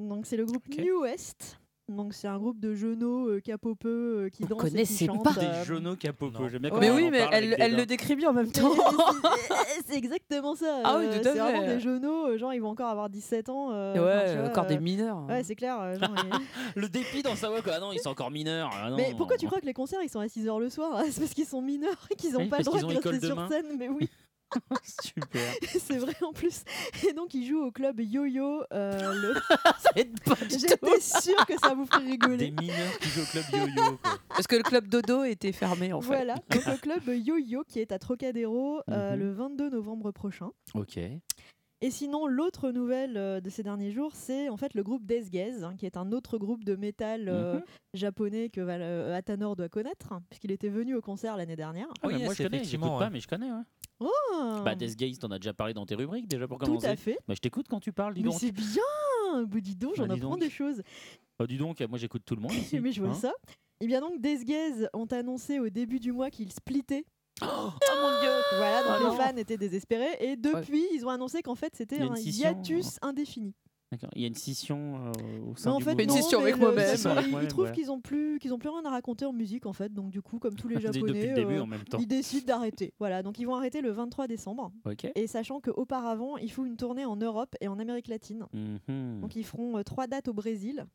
[0.00, 0.78] Donc c'est le groupe Ok.
[0.78, 1.58] New West.
[1.90, 5.06] Donc c'est un groupe de genoux euh, capopeux euh, qui Vous dansent et qui connaissez
[5.06, 5.24] chantent.
[5.24, 5.30] pas.
[5.38, 5.64] euh, Des.
[6.50, 6.70] J'aime bien Ouais.
[6.70, 8.72] comment Mais oui, mais elle, le décrit bien en même temps.
[9.86, 10.80] c'est- exactement ça.
[10.84, 13.48] Ah oui, euh, tout à C'est vraiment des euh, genre ils vont encore avoir 17
[13.48, 13.70] ans.
[13.72, 13.94] euh,
[14.42, 15.26] ouais, encore des mineurs.
[15.28, 15.78] Ouais, c'est clair.
[16.76, 17.72] Le dépit dans sa voix, quoi.
[17.76, 18.70] Ah non, ils sont encore mineurs.
[18.72, 18.96] Ah non.
[18.96, 21.02] Mais pourquoi tu crois que les concerts ils sont à 6h le soir?
[21.10, 23.48] C'est parce qu'ils sont mineurs et qu'ils n'ont Oui, pas le droit de rester sur
[23.48, 23.66] scène.
[23.78, 24.08] Mais oui,
[25.02, 25.54] Super.
[25.78, 26.64] c'est vrai en plus.
[27.08, 28.62] Et donc ils jouent au club Yo-Yo.
[28.72, 29.34] euh, le...
[30.48, 32.50] J'étais sûre que ça vous ferait Des rigoler.
[32.50, 33.98] mineurs qui jouent au club yo-yo.
[34.28, 36.06] Parce que le club Dodo était fermé en fait.
[36.08, 39.18] Voilà, donc le club Yo-Yo qui est à Trocadéro euh, Mhm.
[39.20, 40.50] le 22 novembre prochain.
[40.74, 40.98] Ok.
[41.82, 45.30] Et sinon, l'autre nouvelle euh, de ces derniers jours, c'est en fait le groupe Death
[45.30, 47.62] Gaze, hein, qui est un autre groupe de métal euh, Mhm.
[47.94, 51.88] japonais que euh, Atanor doit connaître, hein, puisqu'il était venu au concert l'année dernière.
[52.02, 52.56] Ah, oui, moi, je connais.
[52.58, 53.04] effectivement, ouais.
[53.04, 53.50] pas, mais je connais.
[53.50, 54.08] Ouais.
[54.34, 56.86] Ah, Bah, Death Gaze, t'en as déjà parlé dans tes rubriques déjà pour tout commencer.
[56.86, 57.18] à fait.
[57.26, 58.38] Bah, je t'écoute quand tu parles, dis Mais donc.
[58.38, 58.82] c'est bien
[59.46, 60.40] Bah, Dis donc, j'en Bah, apprends donc.
[60.40, 60.82] des choses.
[61.38, 62.78] Bah, dis donc, moi j'écoute tout le monde ici.
[62.80, 63.14] Mais je vois hein.
[63.14, 63.32] ça.
[63.80, 67.06] Et bien donc, Death Gaze ont annoncé au début du mois qu'ils splittaient.
[67.42, 67.70] Oh
[68.02, 71.54] mon dieu Voilà, donc Ah les fans étaient désespérés et depuis, ils ont annoncé qu'en
[71.54, 73.54] fait, Il y c'était a une un scission, hiatus indéfini.
[73.92, 74.10] D'accord.
[74.14, 75.96] Il y a une scission euh, au sein en du fait, mouvement.
[75.96, 77.72] non, mais le- Une ils- scission avec Ils, moi-même, trouvent voilà.
[77.72, 79.92] qu'ils ont plus, qu'ils ont plus rien à raconter en musique en fait.
[79.92, 81.98] Donc du coup, comme tous les Depuis japonais, le début, euh, en même temps.
[81.98, 82.94] ils décident d'arrêter.
[83.00, 84.70] Voilà, donc ils vont arrêter le 23 décembre.
[84.86, 85.10] Ok.
[85.16, 88.46] Et sachant qu'auparavant, il faut une tournée en Europe et en Amérique latine.
[88.52, 89.22] Mhm.
[89.22, 90.86] Donc ils feront euh, trois dates au Brésil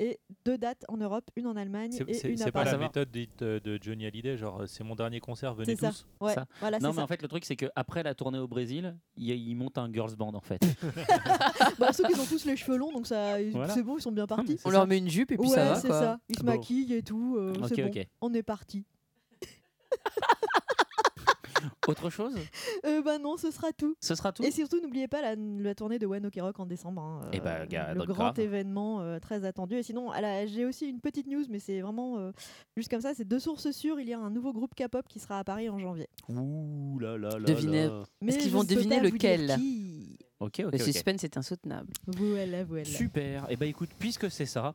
[0.00, 2.64] et deux dates en Europe, une en Allemagne C'est- et C'est une c'est à pas
[2.64, 2.82] la Paris.
[2.84, 5.90] méthode dite euh, de Johnny Hallyday, genre euh, c'est mon dernier concert, venez C'est ça.
[5.90, 6.06] tous.
[6.20, 6.46] Ouais, Ça.
[6.60, 7.02] voilà, non, c'est mais ça.
[7.04, 9.78] en fait, le truc, c'est qu'après la tournée au Brésil, il, y a- il monte
[9.78, 10.60] un girls band en fait.
[11.78, 13.72] bah, ceux qui ont tous les cheveux longs, donc ça, ils- Voilà.
[13.72, 14.58] c'est bon, ils sont bien partis.
[14.64, 15.74] On leur met une jupe et puis ouais, ça va.
[15.76, 16.18] c'est ça.
[16.28, 16.52] Ils se Ah bon.
[16.52, 17.36] maquillent et tout.
[17.38, 18.02] euh, c'est bon.
[18.20, 18.84] On est parti.
[21.88, 22.34] Autre chose
[22.84, 23.94] Euh, bah non, ce sera tout.
[24.00, 26.66] Ce sera tout Et surtout, n'oubliez pas la, la tournée de One Ok Rock en
[26.66, 27.02] décembre.
[27.02, 28.40] hein, Eh bah, euh, le grand grave.
[28.40, 29.76] événement euh, très attendu.
[29.76, 30.10] Et sinon,
[30.46, 32.32] j'ai aussi une petite news, mais c'est vraiment euh,
[32.76, 33.14] juste comme ça.
[33.14, 34.00] C'est deux sources sûres.
[34.00, 36.08] Il y a un nouveau groupe K-pop qui sera à Paris en janvier.
[36.28, 37.88] Ouh là là là Devinez.
[38.26, 39.56] Est-ce qu'ils vont deviner lequel.
[40.40, 40.72] Ok, ok.
[40.72, 41.90] Le suspense est insoutenable.
[42.06, 42.84] Voilà, voilà.
[42.84, 43.46] Super.
[43.50, 44.74] Et bah écoute, puisque c'est ça,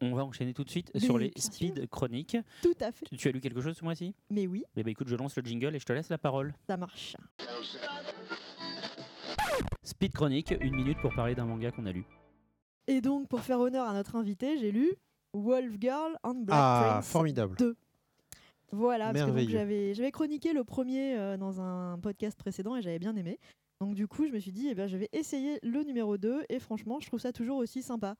[0.00, 2.36] on va enchaîner tout de suite Mais sur les bien speed chroniques.
[2.62, 3.06] Tout à fait.
[3.06, 4.14] Tu, tu as lu quelque chose ce mois-ci?
[4.30, 6.54] Mais oui, Eh bah écoute, je lance le jingle et je te laisse la parole.
[6.66, 7.16] ça marche.
[9.82, 12.04] Speed chronique, une minute pour parler d'un manga qu'on a lu.
[12.86, 14.92] Et donc, pour faire honneur à notre invité, j'ai lu
[15.34, 17.56] Wolf Girl and Black Ah, Prince formidable.
[17.58, 17.76] 2.
[18.72, 19.48] Voilà, parce que
[19.94, 23.38] j'avais chroniqué le premier euh, dans un podcast précédent et j'avais bien aimé.
[23.80, 26.44] Donc du coup, je me suis dit, eh ben, je vais essayer le numéro 2
[26.48, 28.16] et franchement, je trouve ça toujours aussi sympa.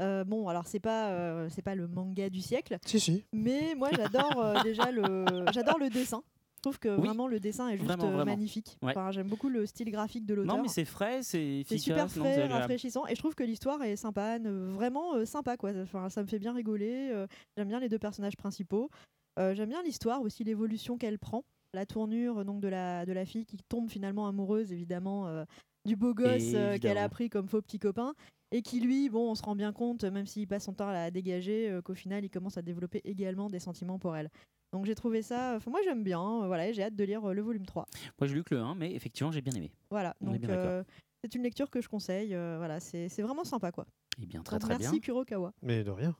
[0.00, 3.24] Euh, bon, alors c'est pas euh, c'est pas le manga du siècle, Si, si.
[3.32, 6.22] mais moi j'adore euh, déjà le j'adore le dessin.
[6.58, 8.24] Je trouve que Oui, vraiment le dessin est juste vraiment, euh, vraiment.
[8.32, 8.76] magnifique.
[8.82, 8.90] Ouais.
[8.90, 10.56] Enfin, j'aime beaucoup le style graphique de l'auteur.
[10.56, 11.82] Non, mais c'est frais, c'est C'est efficace.
[11.82, 12.52] super non, frais, agréable.
[12.54, 15.70] rafraîchissant, et je trouve que l'histoire est sympa, ne- vraiment euh, sympa quoi.
[15.82, 17.10] Enfin, ça me fait bien rigoler.
[17.12, 17.26] euh,
[17.56, 18.90] j'aime bien les deux personnages principaux.
[19.38, 23.24] Euh, j'aime bien l'histoire aussi, l'évolution qu'elle prend, la tournure donc de la de la
[23.26, 25.44] fille qui tombe finalement amoureuse évidemment euh,
[25.84, 28.14] du beau gosse euh, qu'elle a pris comme faux petit copain.
[28.52, 30.92] Et qui lui, bon, on se rend bien compte, même s'il passe son temps à
[30.92, 34.30] la dégager, euh, qu'au final, il commence à développer également des sentiments pour elle.
[34.72, 37.32] Donc j'ai trouvé ça, enfin moi j'aime bien, euh, voilà, j'ai hâte de lire euh,
[37.32, 37.86] le volume 3.
[38.20, 39.72] Moi, j'ai lu que le 1, mais effectivement, j'ai bien aimé.
[39.90, 40.82] Voilà, On donc euh,
[41.22, 43.86] c'est une lecture que je conseille, euh, voilà, c'est vraiment sympa quoi.
[44.22, 45.00] Eh bien, très Donc, très merci bien.
[45.00, 45.52] Kurokawa.
[45.62, 46.16] Mais de rien.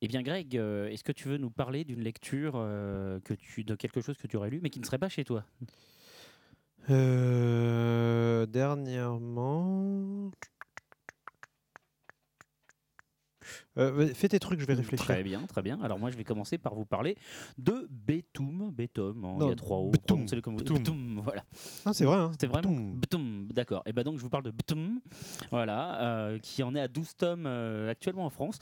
[0.00, 3.64] Eh bien, Greg, euh, est-ce que tu veux nous parler d'une lecture euh, que tu,
[3.64, 5.44] de quelque chose que tu aurais lu, mais qui ne serait pas chez toi?
[6.90, 10.30] Euh, dernièrement.
[13.76, 15.04] Euh, fais tes trucs, je vais réfléchir.
[15.04, 15.80] Très bien, très bien.
[15.82, 17.16] Alors moi, je vais commencer par vous parler
[17.58, 18.70] de Betum.
[18.70, 19.90] Betum, hein, il y a trois O.
[19.90, 20.16] Betum.
[20.18, 20.78] prononcez-le comme vous Betum.
[20.78, 21.44] Betum, voilà.
[21.84, 22.16] Ah, c'est vrai.
[22.16, 22.30] Hein.
[22.32, 23.00] C'était vraiment Betum.
[23.00, 23.82] Betum, d'accord.
[23.86, 25.00] Et ben donc je vous parle de Betum,
[25.50, 28.58] voilà, euh, qui en est à 12 tomes euh, actuellement en France.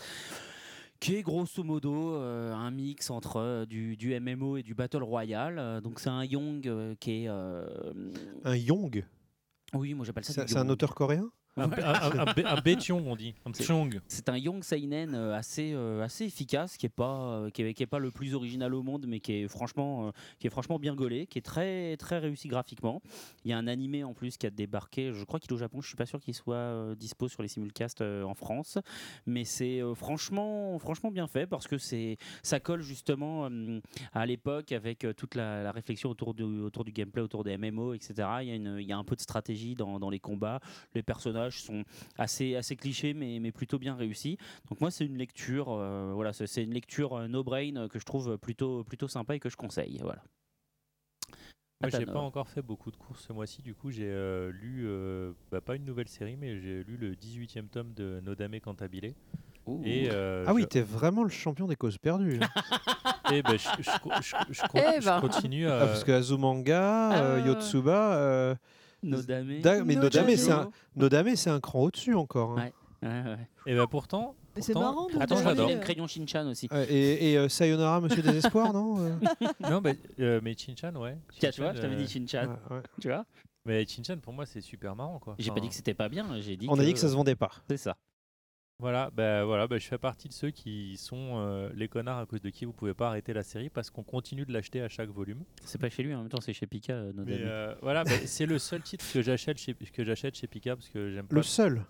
[1.01, 5.03] Qui est grosso modo euh, un mix entre euh, du, du MMO et du Battle
[5.03, 5.59] Royale.
[5.59, 7.29] Euh, donc c'est un Young euh, qui est.
[7.29, 9.05] Un Young
[9.75, 10.33] Oui, moi j'appelle ça.
[10.33, 11.29] C'est c'est un auteur coréen?
[11.57, 12.23] Un, un,
[13.07, 13.35] on dit.
[13.45, 13.53] Un
[14.09, 17.75] C'est- un Young Seinen euh, assez, euh, assez efficace, qui est pas, euh, qui est,
[17.75, 20.79] qui est pas le plus original au monde, mais qui est franchement, qui est franchement
[20.79, 23.03] bien gaulé, qui est très, très réussi graphiquement.
[23.45, 25.13] Il y a un animé en plus qui a débarqué.
[25.13, 25.83] Je crois qu'il est au Japon.
[25.83, 28.79] Je suis pas sûr qu'il soit dispo sur les simulcasts en France,
[29.27, 33.49] mais c'est franchement, franchement bien fait parce que c'est, ça colle justement
[34.15, 37.93] à l'époque avec toute la, la réflexion autour du, autour du gameplay, autour des MMO,
[37.93, 38.15] etc.
[38.43, 40.61] Il y a, une, il y a un peu de stratégie dans, dans les combats.
[40.95, 41.85] Les personnages sont
[42.19, 44.39] assez, assez clichés, mais, mais plutôt bien réussis.
[44.71, 47.99] Donc moi, c'est une lecture, euh, voilà, c'est une lecture euh, no brain euh, que
[47.99, 49.99] je trouve plutôt, plutôt sympa et que je conseille.
[50.03, 50.23] Voilà.
[51.81, 53.61] Moi, j'ai pas encore fait beaucoup de courses ce mois-ci.
[53.61, 57.15] Du coup, j'ai euh, lu, euh, bah, pas une nouvelle série, mais j'ai lu le
[57.17, 59.15] 18e tome de Nodame Cantabile.
[59.85, 62.39] Et, euh, Ah oui, je- t'es vraiment le champion des causes perdues.
[62.41, 62.49] hein.
[63.33, 65.87] et ben, je, je- je- je- je con- je continue Ah, à.
[65.87, 67.47] parce que Azumanga, euh, Ah.
[67.49, 68.55] Yotsuba, euh,
[69.03, 69.61] Nodame.
[69.61, 72.53] Da- mais Nodame, c'est un, Nodame, c'est un cran au-dessus encore.
[72.59, 72.65] hein.
[73.03, 73.09] Ouais.
[73.09, 73.49] Ouais, ouais.
[73.67, 74.35] Et ben pourtant.
[74.55, 75.71] Mais c'est pourtant- marrant pourtant, Attends, j'adore.
[75.71, 76.69] une crayon Shinchan aussi.
[76.71, 79.11] Ouais, Et, et, euh, Sayonara, Monsieur Désespoir, non euh
[79.71, 81.17] Non, mais, euh, mais Chinchan, ouais.
[81.39, 82.49] Tiens, tu vois, Shin-chan, je t'avais euh, dit Shinchan.
[82.71, 82.83] Ouais, ouais.
[83.01, 83.25] Tu vois
[83.65, 85.35] Mais Chinchan, pour moi, c'est super marrant, quoi.
[85.39, 87.15] J'ai pas dit que c'était pas bien, j'ai dit On a dit que ça se
[87.15, 87.51] vendait pas.
[87.69, 87.97] C'est ça.
[88.83, 92.27] Voilà, bah, voilà bah, je fais partie de ceux qui sont euh, les connards à
[92.27, 94.89] cause de qui vous pouvez pas arrêter la série parce qu'on continue de l'acheter à
[94.89, 95.45] chaque volume.
[95.65, 97.47] C'est pas chez lui, en même temps, c'est chez Pika, euh, Mais Nodame.
[97.47, 100.89] euh, voilà, bah, c'est le seul titre que j'achète chez, que j'achète chez Pika parce
[100.89, 101.37] que j'aime pas.
[101.37, 101.85] Le seul?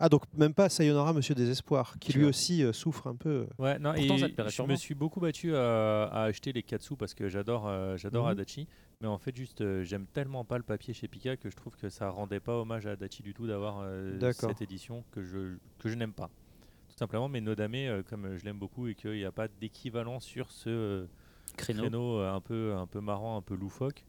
[0.00, 3.46] Ah, donc même pas Sayonara, Monsieur Désespoir, qui lui aussi euh, souffre un peu.
[3.58, 4.72] Ouais, non, Pourtant, et ça te plairait je sûrement.
[4.72, 8.30] me suis beaucoup battu à, à acheter les Katsu parce que j'adore euh, j'adore Mhm.
[8.32, 8.68] Adachi.
[9.00, 11.76] Mais en fait, juste, euh, j'aime tellement pas le papier chez Pika que je trouve
[11.76, 14.50] que ça rendait pas hommage à Adachi du tout d'avoir euh, D'accord.
[14.50, 16.30] cette édition que je, que je n'aime pas.
[16.88, 19.46] Tout simplement, mais Nodame, euh, comme euh, je l'aime beaucoup et qu'il n'y a pas
[19.48, 21.06] d'équivalent sur ce, euh,
[21.56, 22.18] Créneau.
[22.18, 24.04] euh, un peu un peu marrant, un peu loufoque.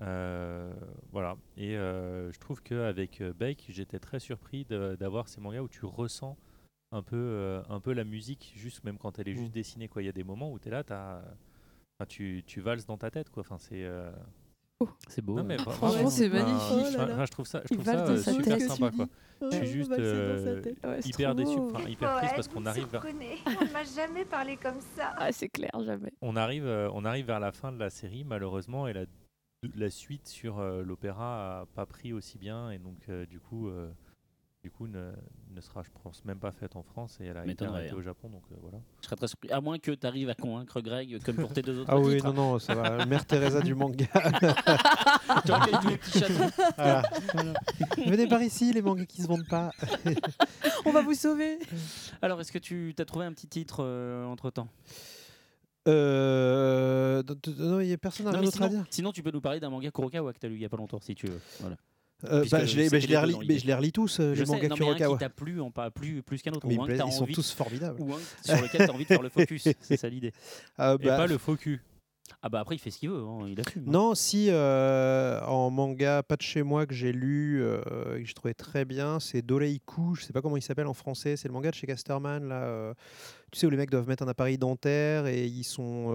[0.00, 0.72] Euh,
[1.12, 1.36] voilà.
[1.56, 5.84] Et euh, je trouve qu'avec Bake, j'étais très surpris de- d'avoir ces mangas où tu
[5.84, 6.36] ressens
[6.92, 9.88] un peu, euh, un peu la musique, juste même quand elle est juste dessinée.
[9.88, 10.02] Quoi.
[10.02, 11.18] Il y a des moments où tu es là, t'as-
[11.98, 13.30] enfin, tu, tu valses dans ta tête.
[13.30, 13.42] Quoi.
[13.42, 14.10] Enfin, c'est, euh,
[15.08, 15.34] C'est beau.
[15.36, 16.86] Non, mais Franchement, vraiment, c'est magnifique.
[16.92, 17.14] je- Oh là là.
[17.14, 18.68] enfin, je trouve ça, je trouve ça euh, super tête.
[18.70, 18.90] sympa.
[18.90, 19.04] Quoi.
[19.04, 19.10] dis.
[19.40, 20.62] Je Ouais, suis juste euh.
[20.84, 24.56] Ouais, hyper déçu, enfin, hyper triste parce qu'on arrive vers, On ne m'a jamais parlé
[24.56, 25.14] comme ça.
[25.18, 26.12] Ah, c'est clair, jamais.
[26.22, 29.04] on arrive, euh, on arrive vers la fin de la série malheureusement et la,
[29.76, 33.68] la suite sur euh, l'opéra a pas pris aussi bien et donc euh, du coup,
[33.68, 33.90] euh,
[34.62, 35.12] du coup ne,
[35.54, 37.96] ne sera je pense même pas faite en France et elle a été arrêtée hein.
[37.98, 38.78] au Japon donc euh, voilà.
[39.02, 39.50] Je serais très surpris.
[39.50, 42.14] À moins que tu arrives à convaincre Greg, comme pour tes deux autres Ah oui,
[42.16, 42.32] titres.
[42.32, 43.04] non, non, ça va.
[43.04, 44.06] Mère Teresa du manga.
[45.44, 46.50] Tu vois, avec tous les petits chatons.
[46.76, 47.02] Voilà.
[47.98, 49.70] Venez par ici, les mangas qui se vendent pas.
[50.84, 51.58] On va vous sauver.
[52.20, 53.84] Alors, est-ce que tu as trouvé un petit titre
[54.26, 54.68] entre temps
[55.88, 57.22] Euh,
[57.58, 58.86] non, il y a personne n'a Non, d'autre à sinon, dire.
[58.90, 60.68] sinon, tu peux nous parler d'un manga Kurokawa que tu as lu il y a
[60.68, 61.40] pas longtemps, si tu veux.
[61.60, 61.76] Voilà.
[62.30, 64.40] Euh, bah, je les, bah, je les relis, mais je les relis tous, euh, Je
[64.40, 65.28] les sais, mangas non, mais un qui Kurokawa.
[65.30, 66.66] plu, on pas plus, plus qu'un autre.
[66.66, 67.98] Mais ou un ils que sont tous formidables.
[67.98, 69.68] Ou un sur lequel tu as envie de faire le focus.
[69.80, 70.32] C'est ça l'idée.
[70.76, 71.80] Ah, Et bah, pas le cul.
[72.42, 73.82] Ah bah après, il fait ce qu'il veut, hein, il assume.
[73.86, 73.90] hein.
[73.90, 77.80] Non, si euh, en manga, pas de chez moi que j'ai lu euh,
[78.18, 81.36] que j'ai trouvé très bien, c'est Doreiku, je sais pas comment il s'appelle en français,
[81.36, 82.62] c'est le manga de chez Casterman là.
[82.62, 82.94] euh,
[83.50, 86.12] tu sais où les mecs doivent mettre un appareil dentaire et ils sont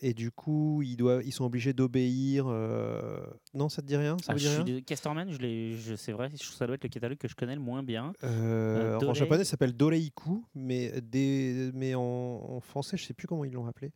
[0.00, 2.46] et du coup ils doivent ils sont obligés d'obéir.
[2.48, 3.18] euh,
[3.54, 4.16] Non, ça te dit rien?
[4.18, 6.84] Ça Ah, vous je suis Casterman, je l'ai- je- c'est vrai, je- ça doit être
[6.84, 8.12] le catalogue que je connais le moins bien.
[8.24, 12.96] Euh, Euh, alors, en Dorei- japonais, ça s'appelle Doreiku, mais, des, mais en, en français,
[12.96, 13.90] je sais plus comment ils l'ont appelé.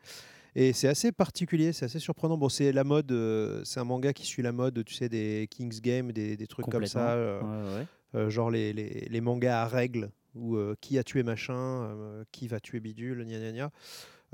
[0.55, 2.37] Et c'est assez particulier, c'est assez surprenant.
[2.37, 5.47] Bon, c'est la mode, euh, c'est un manga qui suit la mode, tu sais, des
[5.51, 7.87] King's Game, des, des trucs comme ça, euh, Ouais, ouais.
[8.17, 12.25] euh, genre les, les, les mangas à règles, où euh, qui a tué machin, euh,
[12.33, 13.71] qui va tuer bidule, gna gna gna.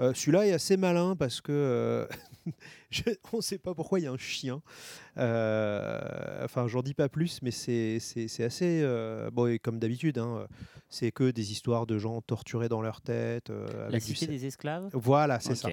[0.00, 2.06] Euh, Celui-là est assez malin parce que euh,
[2.90, 3.02] je-
[3.32, 4.62] on ne sait pas pourquoi il y a un chien.
[5.16, 7.98] Euh, Enfin, j'en dis pas plus, mais c'est
[8.44, 8.80] assez.
[8.82, 10.46] euh, bon, et comme d'habitude, hein,
[10.88, 13.50] c'est que des histoires de gens torturés dans leur tête.
[13.90, 15.68] La du cité sa- des esclaves Voilà, c'est ça.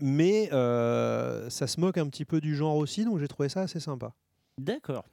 [0.00, 3.80] Mais ça se moque un petit peu du genre aussi, donc j'ai trouvé ça assez
[3.80, 4.12] sympa.
[4.58, 5.04] D'accord.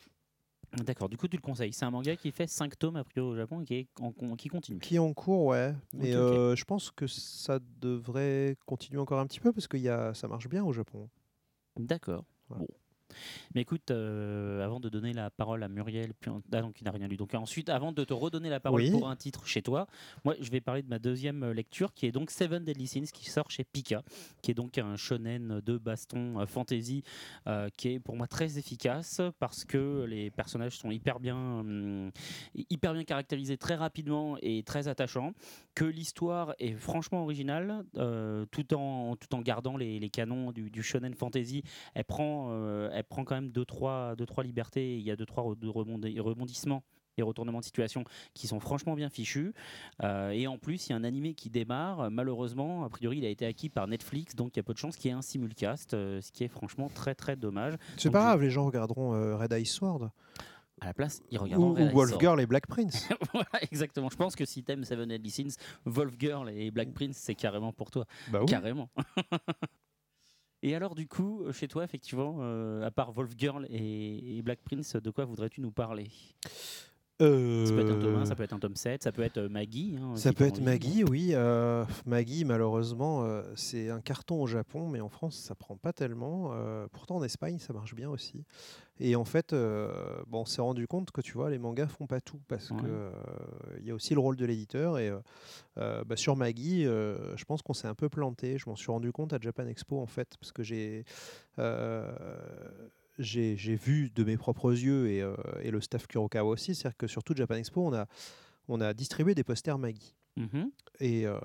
[0.73, 1.73] D'accord, du coup tu le conseilles.
[1.73, 4.35] C'est un manga qui fait 5 tomes a priori au Japon et qui, est en-
[4.35, 4.79] qui continue.
[4.79, 5.73] Qui est en cours, ouais.
[5.93, 9.89] Mais euh, je pense que ça devrait continuer encore un petit peu parce que y
[9.89, 11.09] a, ça marche bien au Japon.
[11.77, 12.23] D'accord.
[12.49, 12.67] Bon.
[13.55, 16.83] Mais écoute, euh, avant de donner la parole à Muriel, puis en- ah non, qui
[16.83, 17.17] n'a rien lu.
[17.17, 18.91] Donc ensuite, avant de te redonner la parole Oui.
[18.91, 19.87] pour un titre chez toi,
[20.25, 23.05] moi je vais parler de ma deuxième euh, lecture qui est donc Seven Deadly Sins
[23.13, 24.03] qui sort chez Pika,
[24.41, 27.03] qui est donc un shonen de baston euh, fantasy
[27.47, 32.11] euh, qui est pour moi très efficace parce que les personnages sont hyper bien, hum,
[32.69, 35.33] hyper bien caractérisés très rapidement et très attachants,
[35.75, 40.69] que l'histoire est franchement originale euh, tout en tout en gardant les, les canons du,
[40.69, 41.63] du shonen fantasy.
[41.93, 44.97] Elle prend euh, elle prend quand même deux trois deux trois libertés.
[44.97, 46.83] Il y a deux trois rebondi- rebondissements
[47.17, 49.53] et retournements de situation qui sont franchement bien fichus.
[50.01, 52.09] Euh, et en plus, il y a un animé qui démarre.
[52.09, 54.77] Malheureusement, a priori, il a été acquis par Netflix, donc il y a peu de
[54.77, 57.73] chances qu'il y ait un simulcast, euh, ce qui est franchement très très dommage.
[57.97, 60.09] C'est pas je- grave, les gens regarderont euh, Red Ice Sword.
[60.79, 62.21] À la place, ils Ou, regarderont Red ou Ice Wolf Sword.
[62.21, 63.07] Girl et Black Prince.
[63.33, 64.09] voilà, exactement.
[64.09, 65.55] Je pense que si t'aimes Seven Deadly Sins,
[65.85, 68.05] Wolf Girl et Black Prince, c'est carrément pour toi.
[68.31, 68.45] Bah oui.
[68.47, 68.89] Carrément.
[70.63, 74.95] et alors, du coup, chez toi, effectivement, euh, à part Wolf Girl et Black Prince,
[74.95, 76.09] de quoi voudrais-tu nous parler?
[77.65, 79.37] Ça peut être un tome 1, ça peut être un tome 7, ça peut être
[79.37, 79.97] euh, Maggie.
[80.01, 80.59] hein, Ça peut être.
[80.61, 81.31] Maggie, oui.
[81.33, 85.93] euh, Maggie, malheureusement, euh, c'est un carton au Japon, mais en France, ça prend pas
[85.93, 86.51] tellement.
[86.53, 88.43] euh, pourtant, en Espagne, ça marche bien aussi.
[88.99, 89.91] Et en fait, euh,
[90.27, 92.77] bon, on s'est rendu compte que tu vois, les mangas font pas tout parce Ouais.
[92.81, 93.11] que euh,
[93.79, 94.99] il y a aussi le rôle de l'éditeur.
[94.99, 95.19] Et euh,
[95.79, 98.57] euh, bah, sur Maggie, euh, je pense qu'on s'est un peu planté.
[98.59, 101.03] Je m'en suis rendu compte à Japan Expo en fait, parce que j'ai
[101.57, 102.11] euh,
[103.21, 107.07] j'ai vu de mes propres yeux et, euh, et le staff Kurokawa aussi, c'est-à-dire que
[107.07, 108.07] sur toute Japan Expo, on a
[108.67, 110.15] on a distribué des posters Maggie.
[110.37, 110.71] Mhm.
[110.99, 111.37] Et euh,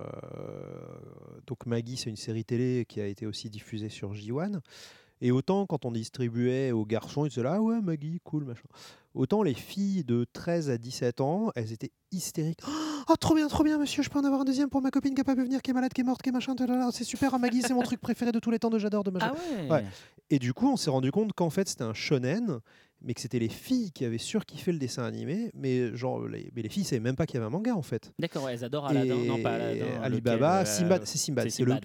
[1.47, 4.61] donc Maggie, c'est une série télé qui a été aussi diffusée sur J1.
[5.21, 8.69] Et autant quand on distribuait aux garçons, ils disaient là, ah ouais, Maggie, cool, machin.
[9.15, 12.61] Autant les filles de 13 à 17 ans, elles étaient hystériques.
[12.69, 15.15] Oh, trop bien, trop bien, monsieur, je peux en avoir un deuxième pour ma copine
[15.15, 16.55] qui n'a pas pu venir, qui est malade, qui est morte, qui est machin.
[16.91, 19.33] C'est super, Maggie, c'est mon truc préféré de tous les temps, de j'adore, de machin.
[19.71, 19.85] Ah ouais.
[20.31, 22.59] Et du coup, on s'est rendu compte qu'en fait, c'était un shonen,
[23.01, 26.63] mais que c'était les filles qui avaient surkiffé le dessin animé, mais genre, les, mais
[26.63, 28.13] les filles savaient même pas qu'il y avait un manga en fait.
[28.19, 29.15] D'accord, ouais, elles adorent Aladdin.
[29.17, 29.75] Non, pas Aladdin.
[29.75, 31.81] Et lequel, Alibaba, euh, Simbad, c'est Simbad, c'est le, voilà,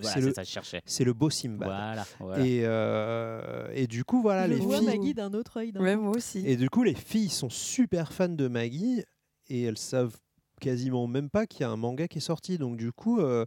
[0.85, 1.67] ça, beau Simbad.
[1.67, 2.45] Voilà, voilà.
[2.45, 4.87] Et, euh, et du coup, voilà, je les vois filles.
[4.87, 5.71] Maggie d'un autre œil.
[5.71, 6.41] d'un Ouais, moi aussi.
[6.47, 9.03] Et du coup, les filles sont super fans de Maggie
[9.49, 10.17] et elles savent
[10.61, 12.57] quasiment même pas qu'il y a un manga qui est sorti.
[12.57, 13.45] Donc du coup, euh,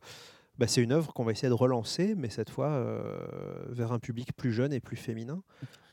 [0.59, 3.99] bah, c'est une œuvre qu'on va essayer de relancer, mais cette fois euh, vers un
[3.99, 5.43] public plus jeune et plus féminin.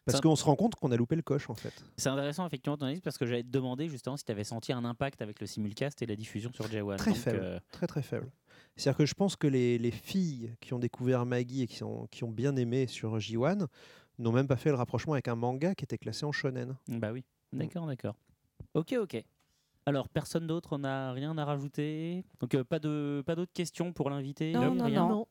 [0.06, 1.74] Parce qu'on se rend compte qu'on a loupé le coche en fait.
[1.96, 4.74] C'est intéressant effectivement ton analyse parce que j'allais te demander justement si tu avais senti
[4.74, 6.96] un impact avec le simulcast et la diffusion sur J1.
[6.98, 7.40] Très Donc, faible.
[7.44, 8.32] euh, Très très faible.
[8.76, 12.08] C'est-à-dire que je pense que les, les filles qui ont découvert Maggie et qui ont,
[12.10, 13.68] qui ont bien aimé sur J1
[14.18, 16.76] n'ont même pas fait le rapprochement avec un manga qui était classé en shonen.
[16.88, 17.58] Bah oui, Mm.
[17.60, 18.16] d'accord, d'accord.
[18.74, 19.24] Ok, ok.
[19.86, 24.10] Alors, personne d'autre n'a rien à rajouter Donc, euh, pas de pas d'autres questions pour
[24.10, 25.28] l'invité Non, non, rien non.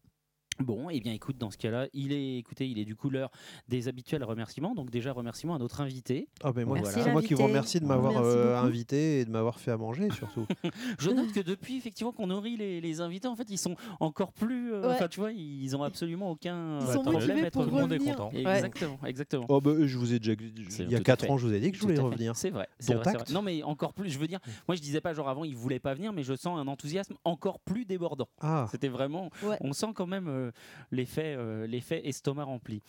[0.60, 3.30] Bon, et bien écoute, dans ce cas-là, il est, écoutez, il est du coup l'heure
[3.68, 4.74] des habituels remerciements.
[4.74, 6.28] Donc déjà, remerciements à notre invité.
[6.42, 7.02] Ah ben moi, Voilà.
[7.04, 10.10] c'est moi qui vous remercie de m'avoir euh, invité et de m'avoir fait à manger
[10.10, 10.46] surtout.
[10.98, 14.32] Je note que depuis effectivement qu'on nourrit les, les invités, en fait, ils sont encore
[14.32, 14.72] plus.
[14.74, 14.94] euh, Ouais.
[14.96, 16.78] Enfin, tu vois, ils ont absolument aucun.
[16.80, 18.16] Ils sont problème motivés à être pour tout le monde est revenir.
[18.16, 18.30] content.
[18.34, 18.40] Ouais.
[18.56, 19.46] Exactement, exactement.
[19.48, 21.30] oh bah, je vous ai déjà il y a tout à 4 fait.
[21.30, 22.36] ans, je vous ai dit que je voulais revenir.
[22.36, 22.68] C'est vrai.
[22.80, 23.14] vrai, vrai.
[23.32, 24.10] Non, mais encore plus.
[24.10, 26.34] Je veux dire, moi, je disais pas genre avant, il voulait pas venir, mais je
[26.34, 28.28] sens un enthousiasme encore plus débordant.
[28.40, 28.66] Ah.
[28.70, 29.30] C'était vraiment.
[29.60, 30.49] On sent quand même euh,
[30.90, 32.82] l'effet, euh, l'effet estomac rempli.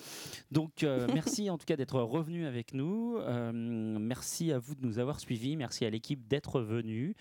[0.51, 3.17] Donc, euh, merci en tout cas d'être revenu avec nous.
[3.17, 5.55] Euh, merci à vous de nous avoir suivis.
[5.55, 7.15] Merci à l'équipe d'être venu.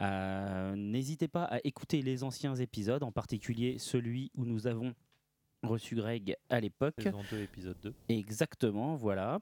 [0.00, 4.94] Euh, N'hésitez pas à écouter les anciens épisodes, en particulier celui où nous avons
[5.64, 6.94] reçu Greg à l'époque.
[6.98, 7.94] Saison 2, épisode 2.
[8.08, 9.40] Exactement, voilà.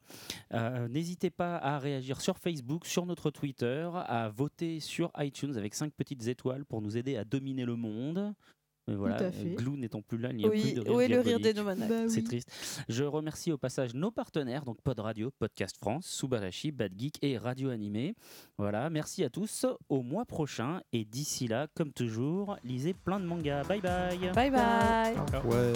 [0.53, 5.75] Euh, N'hésitez pas à réagir sur Facebook, sur notre Twitter, à voter sur iTunes avec
[5.75, 8.35] 5 petites étoiles pour nous aider à dominer le monde.
[8.91, 9.55] Euh, voilà, fait.
[9.55, 11.39] Glou n'étant plus là, il n'y a Oui, plus de rire où est le rire
[11.39, 12.25] des nomades Bah C'est oui.
[12.25, 12.51] triste.
[12.89, 17.39] Je remercie au passage nos partenaires, donc Pod Radio, Podcast France, Subarashi, Bad Geek et
[17.39, 18.15] Radio Animé.
[18.59, 19.67] Voilà, merci à tous.
[19.89, 23.63] Au mois prochain et d'ici là, comme toujours, lisez plein de mangas.
[23.65, 24.33] Bye bye.
[24.35, 25.17] Bye bye.
[25.45, 25.73] Ouais.